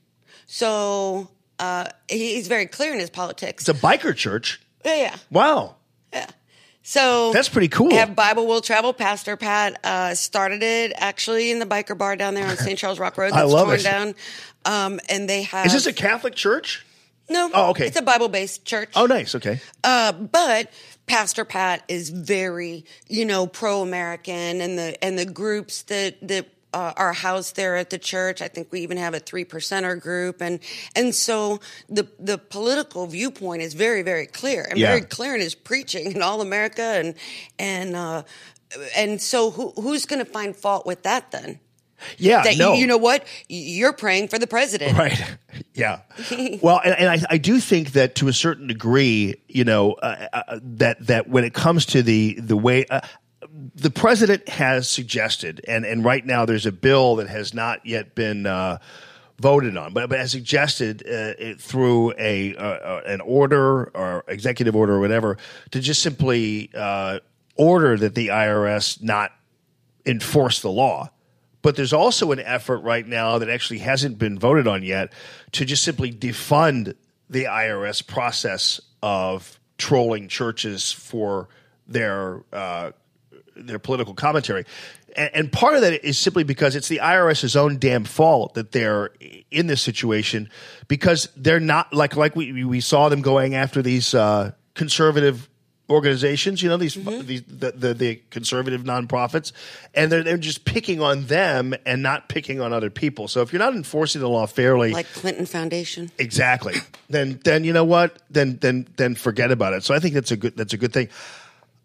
[0.48, 1.30] So
[1.60, 3.68] uh, he's very clear in his politics.
[3.68, 4.62] It's a biker church.
[4.86, 5.16] yeah, yeah.
[5.32, 5.76] Wow.
[6.86, 7.92] So That's pretty cool.
[7.92, 8.92] Have Bible will travel.
[8.94, 12.78] Pastor Pat uh, started it actually in the biker bar down there on St.
[12.78, 13.32] Charles Rock Road.
[13.34, 13.84] I That's love torn it.
[13.84, 14.16] down.
[14.66, 15.66] Um, and they have.
[15.66, 16.86] Is this a Catholic church?
[17.30, 17.50] no?
[17.54, 17.88] Oh, okay.
[17.88, 18.90] It's a Bible based church.
[18.96, 19.34] Oh, nice.
[19.36, 19.62] Okay.
[19.84, 20.72] Uh, but
[21.08, 26.48] Pastor Pat is very, you know, pro American, and the and the groups that that
[26.74, 28.42] uh, are housed there at the church.
[28.42, 30.60] I think we even have a three percenter group, and
[30.96, 34.90] and so the the political viewpoint is very very clear and Yeah.
[34.90, 37.16] very clear in his preaching in all America, and
[37.60, 38.24] and uh,
[38.96, 41.60] and so who, who's going to find fault with that then?
[42.18, 42.74] Yeah, that no.
[42.74, 43.26] you, you know what?
[43.48, 44.98] You're praying for the president.
[44.98, 45.22] Right.
[45.76, 46.02] Yeah.
[46.62, 50.28] Well, and, and I, I do think that to a certain degree, you know, uh,
[50.32, 53.02] uh, that that when it comes to the the way uh,
[53.76, 58.16] the president has suggested, and and right now there's a bill that has not yet
[58.16, 58.46] been.
[58.46, 58.80] Uh,
[59.40, 64.94] Voted on, but but has suggested uh, through a uh, an order or executive order
[64.94, 65.38] or whatever
[65.72, 67.18] to just simply uh,
[67.56, 69.32] order that the IRS not
[70.06, 71.10] enforce the law.
[71.64, 75.12] But there's also an effort right now that actually hasn't been voted on yet
[75.54, 76.94] to just simply defund
[77.28, 81.50] the IRS process of trolling churches for
[81.88, 82.92] their uh,
[83.56, 84.66] their political commentary.
[85.16, 88.72] And, and part of that is simply because it's the IRS's own damn fault that
[88.72, 89.12] they're
[89.52, 90.50] in this situation
[90.88, 95.50] because they're not like like we we saw them going after these uh, conservative
[95.90, 99.52] organizations, you know, these, these the, the the conservative nonprofits,
[99.94, 103.28] and they're they're just picking on them and not picking on other people.
[103.28, 106.10] So if you're not enforcing the law fairly, Like Clinton Foundation.
[106.18, 106.76] exactly,
[107.10, 108.18] then then you know what?
[108.30, 109.84] Then then then forget about it.
[109.84, 111.10] So I think that's a good that's a good thing.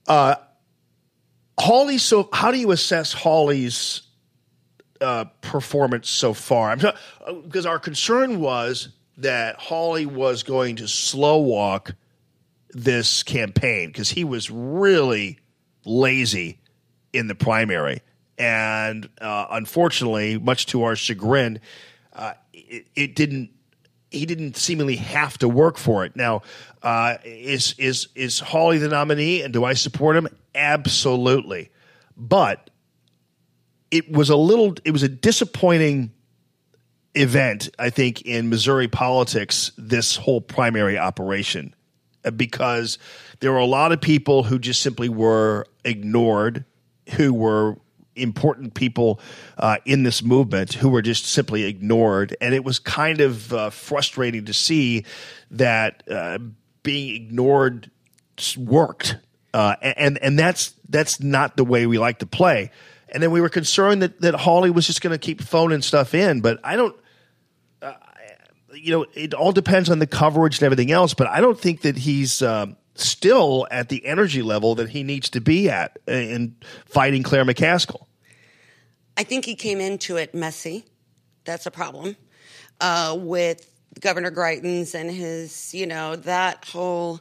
[0.06, 0.36] Uh,
[1.58, 1.98] Hawley.
[1.98, 4.02] So how do you assess Hawley's
[5.00, 6.76] uh, performance so far?
[6.76, 8.88] Because our concern was
[9.18, 11.94] that Hawley was going to slow walk
[12.70, 15.38] this campaign because he was really
[15.84, 16.60] lazy
[17.12, 18.00] in the primary.
[18.36, 21.60] And uh, unfortunately, much to our chagrin,
[22.12, 23.50] uh, it, it didn't.
[24.10, 26.16] He didn't seemingly have to work for it.
[26.16, 26.42] Now,
[26.82, 30.28] uh, is is is Hawley the nominee, and do I support him?
[30.54, 31.70] Absolutely,
[32.16, 32.70] but
[33.90, 34.74] it was a little.
[34.84, 36.12] It was a disappointing
[37.14, 39.72] event, I think, in Missouri politics.
[39.76, 41.74] This whole primary operation
[42.24, 42.98] uh, because
[43.40, 46.64] there were a lot of people who just simply were ignored,
[47.16, 47.78] who were
[48.18, 49.20] important people
[49.56, 52.36] uh, in this movement who were just simply ignored.
[52.40, 55.04] And it was kind of uh, frustrating to see
[55.52, 56.38] that uh,
[56.82, 57.90] being ignored
[58.56, 59.16] worked.
[59.54, 62.70] Uh, and and that's that's not the way we like to play.
[63.10, 66.14] And then we were concerned that that Hawley was just going to keep phoning stuff
[66.14, 66.94] in, but I don't
[68.74, 71.82] you know, it all depends on the coverage and everything else, but I don't think
[71.82, 76.56] that he's um, still at the energy level that he needs to be at in
[76.86, 78.06] fighting Claire McCaskill.
[79.18, 80.84] I think he came into it messy.
[81.44, 82.16] That's a problem
[82.80, 83.68] uh, with
[84.00, 87.20] Governor Greitens and his, you know, that whole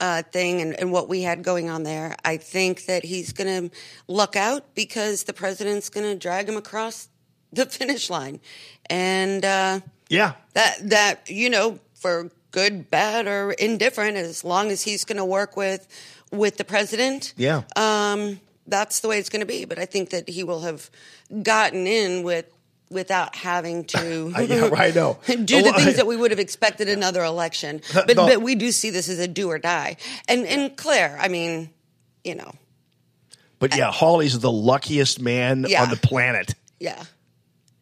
[0.00, 2.16] uh, thing and, and what we had going on there.
[2.24, 3.76] I think that he's going to
[4.08, 7.08] luck out because the president's going to drag him across
[7.52, 8.40] the finish line,
[8.90, 10.32] and uh, Yeah.
[10.54, 15.24] that that you know for good, bad, or indifferent, as long as he's going to
[15.24, 15.86] work with
[16.32, 17.34] with the president.
[17.36, 17.62] Yeah.
[17.76, 19.64] Um, that's the way it's going to be.
[19.64, 20.90] But I think that he will have
[21.42, 22.46] gotten in with
[22.90, 25.18] without having to I- yeah, I know.
[25.26, 27.80] do the things that we would have expected another election.
[27.94, 28.26] But No.
[28.26, 29.96] but we do see this as a do or die.
[30.28, 31.70] And and Claire, I mean,
[32.24, 32.52] you know,
[33.58, 35.82] But yeah, Hawley's the luckiest man Yeah.
[35.82, 36.54] on the planet.
[36.78, 37.02] yeah,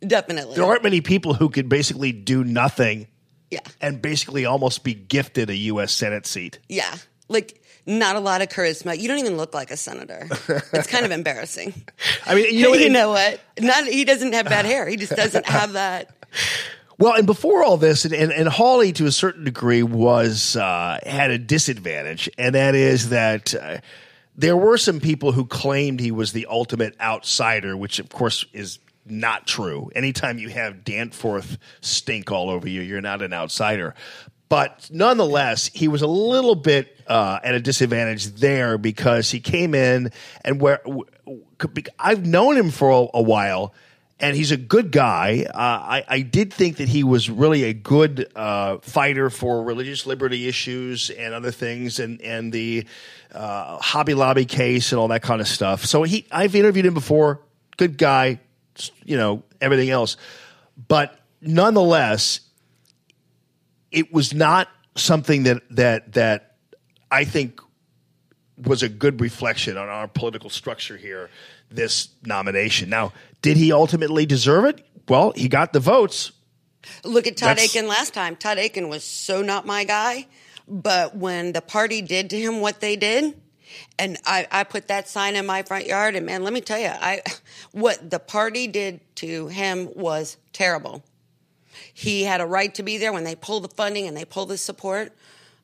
[0.07, 0.55] definitely.
[0.57, 3.07] There aren't many people who could basically do nothing
[3.51, 5.93] yeah, and basically almost be gifted a U.S.
[5.93, 6.59] Senate seat.
[6.69, 6.97] yeah,
[7.29, 7.62] like.
[7.85, 8.99] Not a lot of charisma.
[8.99, 10.29] You don't even look like a senator.
[10.73, 11.75] It's kind of embarrassing.
[12.27, 13.41] I mean, you know, you know what?
[13.61, 14.89] Not he doesn't have bad hair.
[14.89, 16.15] He just doesn't have that.
[16.99, 21.01] Well, and before all this, and, and, and Hawley to a certain degree was uh,
[21.05, 23.79] had a disadvantage, and that is that uh,
[24.37, 28.79] there were some people who claimed he was the ultimate outsider, which of course is
[29.05, 29.91] not true.
[29.97, 33.95] Anytime you have Danforth stink all over you, you're not an outsider.
[34.53, 39.75] But nonetheless, he was a little bit uh, at a disadvantage there because he came
[39.75, 40.13] in
[40.45, 40.83] and where
[41.99, 43.73] I've known him for a, while
[44.21, 45.47] and he's a good guy.
[45.49, 50.05] Uh, I, I did think that he was really a good uh, fighter for religious
[50.05, 52.87] liberty issues and other things, and and the
[53.33, 55.87] uh, Hobby Lobby case and all that kind of stuff.
[55.87, 57.41] So he, I've interviewed him before.
[57.79, 58.39] Good guy,
[59.03, 60.19] you know everything else,
[60.89, 62.41] but nonetheless,
[63.93, 66.57] it was not something that that that
[67.11, 67.61] I think
[68.59, 71.31] was a good reflection on our political structure here.
[71.71, 72.91] This nomination.
[72.91, 74.87] Now, did he ultimately deserve it?
[75.09, 76.33] Well, he got the votes.
[77.05, 78.37] Look at Todd That's- Akin last time.
[78.37, 80.27] Todd Akin was so not my guy,
[80.69, 83.41] but when the party did to him what they did,
[83.99, 86.79] and I, I put that sign in my front yard, and man, let me tell
[86.79, 87.23] you, I
[87.73, 91.03] what the party did to him was terrible.
[92.03, 94.49] He had a right to be there when they pulled the funding and they pulled
[94.49, 95.13] the support.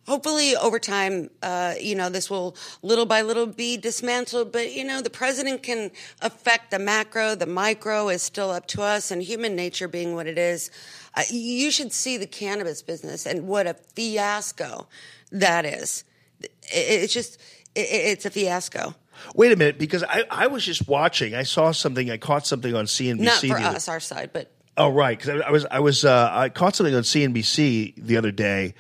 [0.07, 4.53] hopefully over time, uh, you know, this will little by little be dismantled.
[4.53, 5.91] But you know, the president can
[6.23, 7.35] affect the macro.
[7.35, 10.71] The micro is still up to us, and human nature being what it is.
[11.17, 14.87] Uh, you should see the cannabis business and what a fiasco
[15.33, 16.05] that is.
[16.41, 17.41] It, it's just,
[17.75, 18.95] it, it's a fiasco.
[19.35, 21.35] Wait a minute, because I, I was just watching.
[21.35, 22.09] I saw something.
[22.09, 23.19] I caught something on CNBC.
[23.19, 25.19] Not for us, our side, but Oh, right.
[25.19, 28.75] Because I, I was, I was, uh, I caught something on CNBC the other day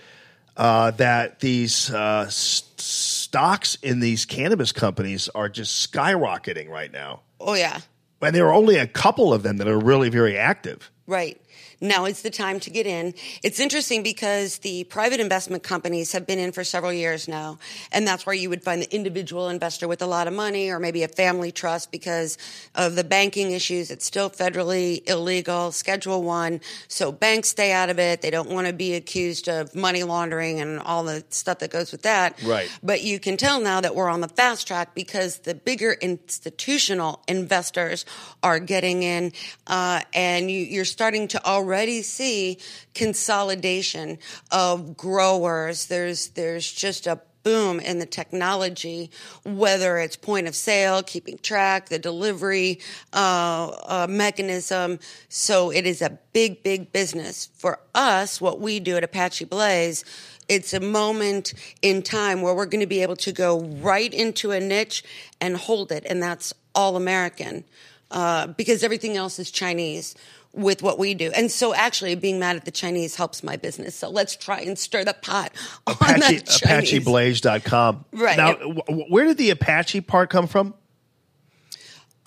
[0.56, 7.20] uh, that these uh, s- stocks in these cannabis companies are just skyrocketing right now,
[7.40, 7.80] oh yeah.
[8.22, 10.90] and there are only a couple of them that are really very active.
[11.06, 11.40] Right.
[11.80, 13.14] Now is the time to get in.
[13.44, 17.58] It's interesting because the private investment companies have been in for several years now.
[17.92, 20.80] And that's where you would find the individual investor with a lot of money or
[20.80, 22.36] maybe a family trust because
[22.74, 23.92] of the banking issues.
[23.92, 26.60] It's still federally illegal, Schedule One.
[26.88, 28.22] So banks stay out of it.
[28.22, 31.92] They don't want to be accused of money laundering and all the stuff that goes
[31.92, 32.42] with that.
[32.42, 32.68] Right.
[32.82, 37.22] But you can tell now that we're on the fast track because the bigger institutional
[37.28, 38.04] investors
[38.42, 39.32] are getting in,
[39.68, 41.67] uh, and you, you're starting to already
[42.02, 42.58] see
[42.94, 44.18] consolidation
[44.50, 45.86] of growers.
[45.86, 49.10] There's there's just a boom in the technology,
[49.44, 52.80] whether it's point of sale, keeping track, the delivery
[53.12, 54.98] uh, uh, mechanism.
[55.28, 58.40] So it is a big, big business for us.
[58.40, 60.04] What we do at Apache Blaze
[60.48, 64.50] it's a moment in time where we're going to be able to go right into
[64.50, 65.04] a niche
[65.40, 67.64] and hold it, and that's all American,
[68.10, 70.14] uh, because everything else is Chinese
[70.58, 71.30] with what we do.
[71.34, 73.94] And so, actually, being mad at the Chinese helps my business.
[73.94, 75.52] So let's try and stir the pot
[75.86, 76.92] on Apache, that Chinese.
[76.92, 78.04] ApacheBlaze.com.
[78.12, 78.36] Right.
[78.36, 80.74] Now, w- where did the Apache part come from?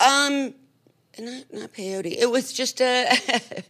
[0.00, 0.54] Um,
[1.18, 2.16] not, not peyote.
[2.18, 3.06] It was just a.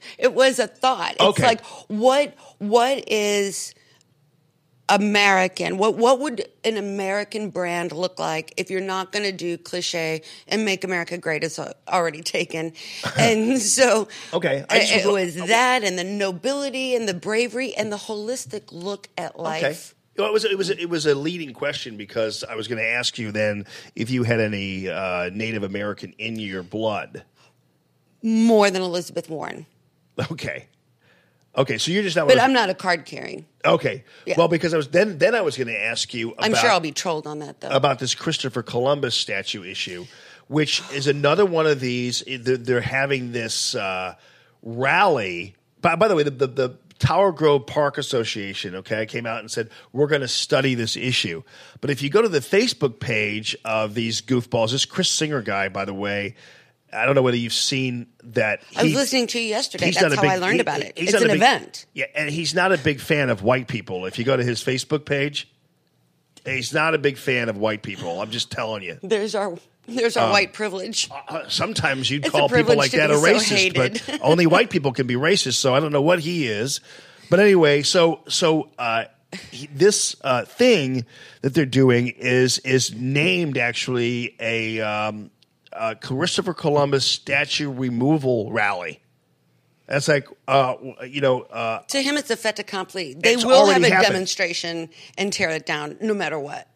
[0.19, 1.13] it was a thought.
[1.13, 1.43] It's Okay.
[1.45, 3.75] like what what is
[4.89, 5.79] American?
[5.79, 10.23] What what would an American brand look like if you're not going to do cliche
[10.49, 11.45] and make America great?
[11.45, 12.73] Is already taken,
[13.19, 17.15] and so Okay, I just it, was- it was that and the nobility and the
[17.15, 19.63] bravery and the holistic look at life.
[19.65, 19.79] Okay.
[20.19, 22.87] Well, it was it was it was a leading question because I was going to
[22.87, 23.65] ask you then
[23.97, 27.25] if you had any uh, Native American in your blood.
[28.23, 29.65] More than Elizabeth Warren,
[30.31, 30.67] Okay.
[31.55, 32.29] Okay, so you're just not.
[32.29, 33.45] but I'm not a card carrying.
[33.65, 34.05] Okay.
[34.25, 34.37] Yeah.
[34.39, 36.33] Well, because I was then then I was going to ask you.
[36.33, 37.69] About, I'm sure I'll be trolled on that though.
[37.69, 40.07] about this Christopher Columbus statue issue,
[40.49, 42.23] which is another one of these.
[42.27, 44.15] They're, they're having this uh,
[44.63, 45.55] rally.
[45.83, 49.51] By, by the way, the, the, the Tower Grove Park Association, okay, came out and
[49.51, 51.43] said we're going to study this issue.
[51.81, 55.69] But if you go to the Facebook page of these goofballs, this Chris Singer guy,
[55.69, 56.37] by the way,
[56.93, 58.63] I don't know whether you've seen that.
[58.77, 59.87] I was listening to you yesterday.
[59.91, 60.93] That's not how big- I learned he- about it.
[60.97, 61.87] It's an big- event.
[61.95, 64.07] Yeah, and he's not a big fan of white people.
[64.07, 65.49] If you go to his Facebook page,
[66.45, 68.21] he's not a big fan of white people.
[68.21, 68.99] I'm just telling you.
[69.03, 69.57] There's our
[69.89, 71.11] there's our white privilege.
[71.29, 74.03] Uh, sometimes you'd It's call people like that a racist, hated.
[74.07, 75.55] but only white people can be racist.
[75.55, 76.81] So I don't know what he is.
[77.31, 79.05] But anyway, so so uh,
[79.51, 81.05] he, this uh, thing
[81.41, 85.31] that they're doing is is named actually a, um,
[85.73, 89.01] a Christopher Columbus statue removal rally.
[89.87, 90.77] That's like uh,
[91.07, 93.15] you know uh, To him, it's a fait accompli.
[93.15, 94.13] They will have a happened.
[94.13, 96.69] demonstration and tear it down, no matter what.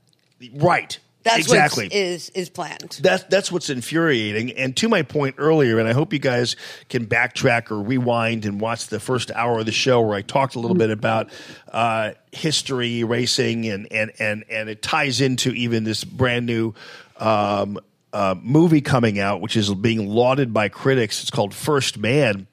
[0.54, 0.98] right.
[1.22, 1.86] That's exactly.
[1.86, 3.00] what is is planned.
[3.02, 4.52] That's that's what's infuriating.
[4.52, 6.54] And to my point earlier, and I hope you guys
[6.88, 10.54] can backtrack or rewind and watch the first hour of the show where I talked
[10.54, 11.30] a little bit about
[11.72, 16.74] uh, history, racing, and and and and it ties into even this brand new.
[17.16, 17.80] Um,
[18.16, 21.20] uh, movie coming out, which is being lauded by critics.
[21.20, 22.46] It's called First Man.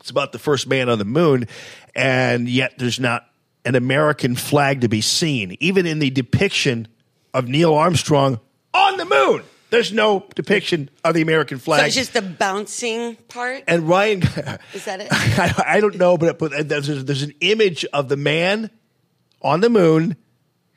[0.00, 1.46] It's about the first man on the moon,
[1.94, 3.26] and yet there's not
[3.64, 6.88] an American flag to be seen, even in the depiction
[7.32, 8.38] of Neil Armstrong
[8.74, 9.42] on the moon.
[9.70, 11.86] There's no depiction of the American So flag.
[11.86, 13.64] it's just the bouncing part.
[13.66, 14.22] and Ryan,
[14.74, 15.08] Is that it?
[15.12, 18.70] I, I don't know, but but there's, there's an image of the man
[19.40, 20.16] on the moon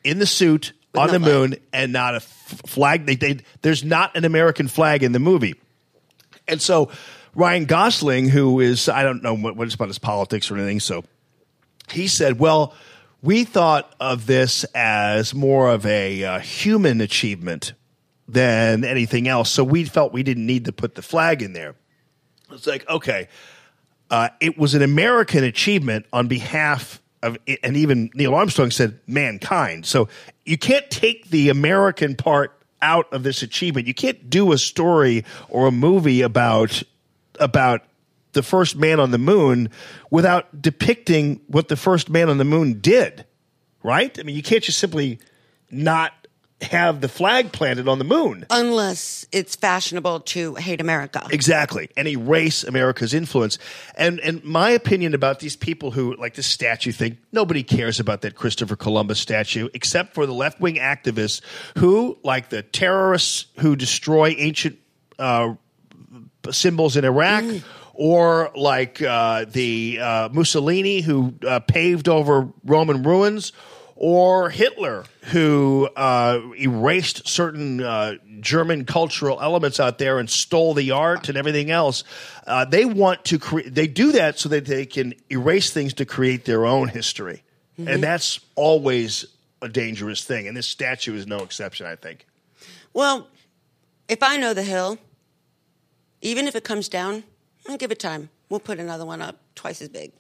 [0.05, 1.21] in the suit on the flag.
[1.21, 3.05] moon and not a f- flag.
[3.05, 5.55] They, they, there's not an American flag in the movie.
[6.47, 6.91] And so
[7.33, 10.79] Ryan Gosling, who is, I don't know what, what it's about his politics or anything,
[10.79, 11.03] so
[11.91, 12.73] he said, well,
[13.21, 17.73] we thought of this as more of a uh, human achievement
[18.27, 19.51] than anything else.
[19.51, 21.75] So we felt we didn't need to put the flag in there.
[22.51, 23.27] It's like, okay,
[24.09, 29.85] uh, it was an American achievement on behalf of, and even Neil Armstrong said mankind.
[29.85, 30.07] So
[30.45, 33.87] you can't take the American part out of this achievement.
[33.87, 36.83] You can't do a story or a movie about
[37.39, 37.81] about
[38.33, 39.69] the first man on the moon
[40.11, 43.25] without depicting what the first man on the moon did.
[43.85, 44.17] right?
[44.19, 45.19] I mean, you can't just simply
[45.69, 46.24] not
[46.61, 48.45] have the flag planted on the moon.
[48.49, 51.27] Unless it's fashionable to hate America.
[51.31, 53.57] Exactly, and erase America's influence.
[53.95, 58.21] And and my opinion about these people who like this statue thing, nobody cares about
[58.21, 61.41] that Christopher Columbus statue except for the left wing activists
[61.77, 64.77] who, like the terrorists who destroy ancient
[65.19, 65.53] uh,
[66.51, 67.43] symbols in Iraq.
[67.97, 73.53] Or like uh, the uh, Mussolini who uh, paved over Roman ruins,
[73.95, 80.91] or Hitler, who uh, erased certain uh, German cultural elements out there and stole the
[80.91, 82.03] art and everything else.
[82.45, 83.73] Uh, they want to create.
[83.73, 87.43] They do that so that they can erase things to create their own history,
[87.77, 89.25] and that's always
[89.61, 90.47] a dangerous thing.
[90.47, 91.85] And this statue is no exception.
[91.85, 92.25] I think.
[92.93, 93.27] Well,
[94.07, 94.99] if I know the hill,
[96.21, 97.23] even if it comes down,
[97.67, 98.29] I'll give it time.
[98.49, 100.11] We'll put another one up twice as big.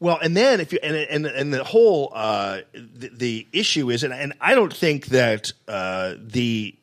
[0.00, 4.04] Well, and then if you and and, and the whole uh, the, the issue is,
[4.04, 6.74] and, and I don't think that uh, the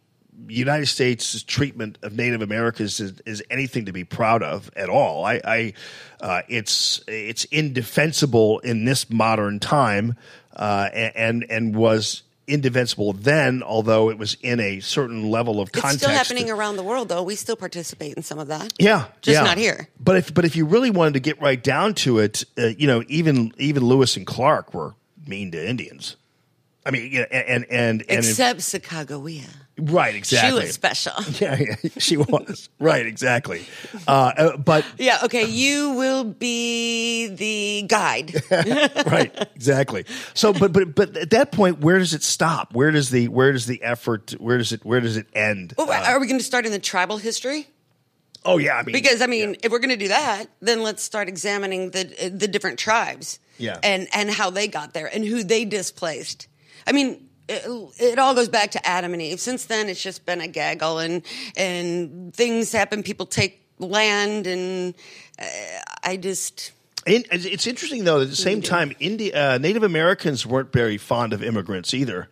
[0.48, 5.26] United States' treatment of Native Americans is, is anything to be proud of at all.
[5.26, 5.74] I, I
[6.19, 10.16] uh, it's it's indefensible in this modern time,
[10.56, 15.80] uh, and and was indefensible then, although it was in a certain level of It's
[15.80, 16.03] context.
[16.03, 17.24] still happening around the world, though.
[17.24, 18.74] We still participate in some of that.
[18.80, 19.43] Yeah, Just yeah.
[19.43, 19.88] not here.
[19.99, 22.88] But if but if you really wanted to get right down to it, uh, you
[22.88, 24.93] know, even even Lewis and Clark were
[25.27, 26.15] mean to Indians.
[26.85, 29.49] I mean, and and and Except Sacagawea.
[29.78, 30.62] Right, exactly.
[30.62, 31.14] She was special.
[31.40, 33.66] Yeah, yeah, she was right, exactly.
[34.08, 38.34] Uh, uh, but Yeah, okay, you will be the guide.
[39.06, 40.06] right, exactly.
[40.34, 42.74] So, but but but at that point, where does it stop?
[42.74, 44.32] Where does the where does the effort?
[44.40, 45.74] Where does it where does it end?
[45.78, 47.68] Well, are we going to start in the tribal history?
[48.45, 51.02] Oh yeah, I mean Because I mean, if we're going to do that, then let's
[51.02, 53.40] start examining the the different tribes.
[53.58, 53.80] Yeah.
[53.84, 56.48] And and how they got there and who they displaced.
[56.86, 59.40] I mean, it, it all goes back to Adam and Eve.
[59.40, 61.24] Since then, it's just been a gaggle and
[61.56, 63.03] and things happen.
[63.03, 64.95] People take land, and
[65.40, 65.45] uh,
[66.03, 66.72] I just
[67.06, 68.22] it's it's interesting though.
[68.22, 72.30] At the same time, India, uh, Native Americans weren't very fond of immigrants either.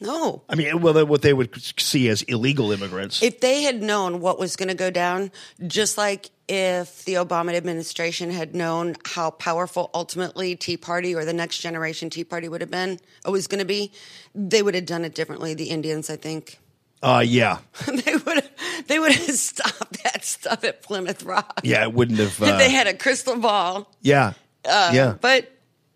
[0.00, 0.42] no.
[0.48, 3.22] I mean, well, what they would see as illegal immigrants.
[3.22, 5.32] If they had known what was going to go down,
[5.66, 11.32] just like if the Obama administration had known how powerful ultimately Tea Party or the
[11.32, 13.92] next generation Tea Party would have been, or was going to be,
[14.34, 15.54] they would have done it differently.
[15.54, 16.58] The Indians, I think,
[17.02, 18.50] uh, yeah, they would have,
[18.88, 21.60] they would have stopped that stuff at Plymouth Rock.
[21.62, 22.40] yeah, it wouldn't have.
[22.42, 23.88] Uh, they had a crystal ball.
[24.00, 24.32] yeah,
[24.64, 25.14] Uh, yeah.
[25.20, 25.52] But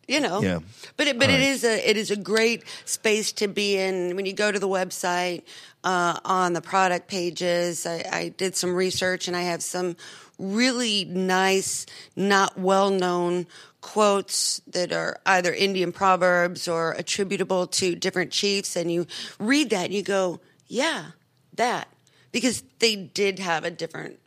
[0.08, 0.58] you know, Yeah.
[0.96, 1.48] But it, but All it right.
[1.48, 4.14] is a it is a great space to be in.
[4.16, 5.42] When you go to the website
[5.84, 9.96] uh, on the product pages, I, I did some research and I have some
[10.42, 13.46] really nice, not well known
[13.80, 19.06] quotes that are either Indian proverbs or attributable to different chiefs, and you
[19.38, 21.06] read that and you go, yeah,
[21.54, 21.88] that
[22.32, 24.18] because they did have a different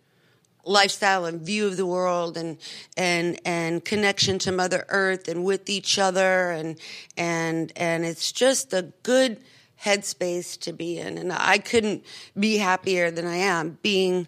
[0.63, 2.57] lifestyle and view of the world and
[2.97, 6.79] and and connection to mother earth and with each other and
[7.17, 9.39] and and it's just a good
[9.83, 12.03] headspace to be in and I couldn't
[12.39, 14.27] be happier than I am being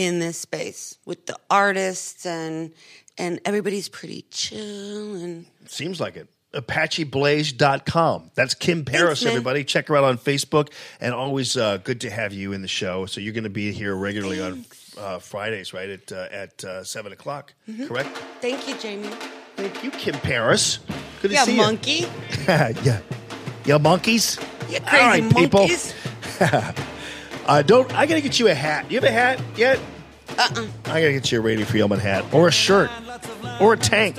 [0.00, 2.72] in this space with the artists and
[3.18, 6.28] and everybody's pretty chill and Seems like it.
[6.54, 8.30] ApacheBlaze.com.
[8.34, 9.30] That's Kim Paris, man.
[9.32, 9.62] everybody.
[9.64, 10.72] Check her out on Facebook.
[11.00, 13.06] And always uh, good to have you in the show.
[13.06, 14.64] So you're going to be here regularly on
[14.98, 15.90] uh, Fridays, right?
[15.90, 17.86] At, uh, at uh, 7 o'clock, Mm-hmm.
[17.86, 18.08] correct?
[18.40, 19.08] thank you Jamie
[19.56, 20.78] Thank you, Kim Paris.
[21.20, 22.08] Good to yeah see monkey you.
[22.48, 23.00] yeah.
[23.66, 24.38] Yeah, monkeys.
[24.70, 25.68] you All crazy right, people.
[27.50, 27.94] monkeys Uh, don't.
[27.98, 28.90] I got to get you a hat.
[28.90, 29.78] You have a hat yet?
[30.38, 32.90] uh-uh I got to get you a Radio Free Allman hat or a shirt
[33.60, 34.16] or a tank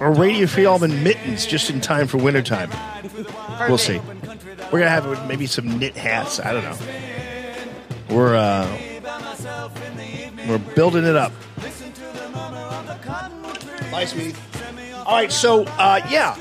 [0.00, 2.70] or Radio Free Allman mittens just in time for wintertime.
[3.68, 4.00] We'll see.
[4.72, 6.40] We're gonna have maybe some knit hats.
[6.40, 6.76] I don't know.
[8.10, 8.78] We're uh,
[10.48, 11.32] we're building it up.
[13.90, 14.34] Bye, sweetie.
[15.06, 16.36] All right, so uh, yeah,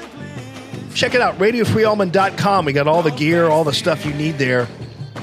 [0.93, 1.37] check it out.
[1.37, 2.65] RadioFreeAllman.com.
[2.65, 4.67] We got all the gear, all the stuff you need there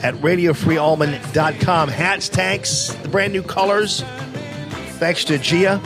[0.03, 1.89] at RadioFreeAllman.com.
[1.89, 4.03] Hats, tanks, the brand new colors.
[4.99, 5.81] Thanks to Gia.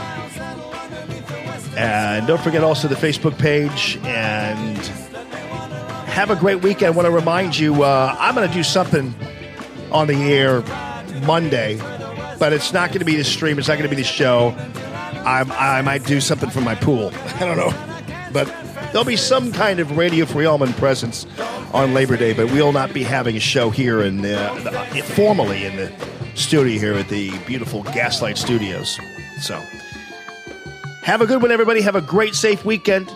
[1.77, 4.79] And don't forget also the Facebook page and
[6.07, 6.95] have a great weekend.
[6.95, 9.13] I want to remind you, uh, I'm going to do something
[9.91, 10.63] on the air
[11.25, 11.79] Monday,
[12.39, 13.59] but it's not going to be the stream.
[13.59, 14.55] It's not going to be the show.
[15.25, 17.11] I'm, I might do something from my pool.
[17.15, 17.73] I don't know.
[18.33, 18.49] But
[18.95, 21.27] there'll be some kind of Radio Free Allman presence
[21.73, 25.65] on Labor Day, but we'll not be having a show here in the, the formally
[25.65, 25.93] in the
[26.37, 29.01] studio here at the beautiful Gaslight Studios.
[29.41, 29.61] So
[31.03, 31.81] have a good one, everybody.
[31.81, 33.13] Have a great, safe weekend.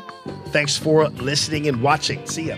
[0.47, 2.27] Thanks for listening and watching.
[2.27, 2.57] See ya.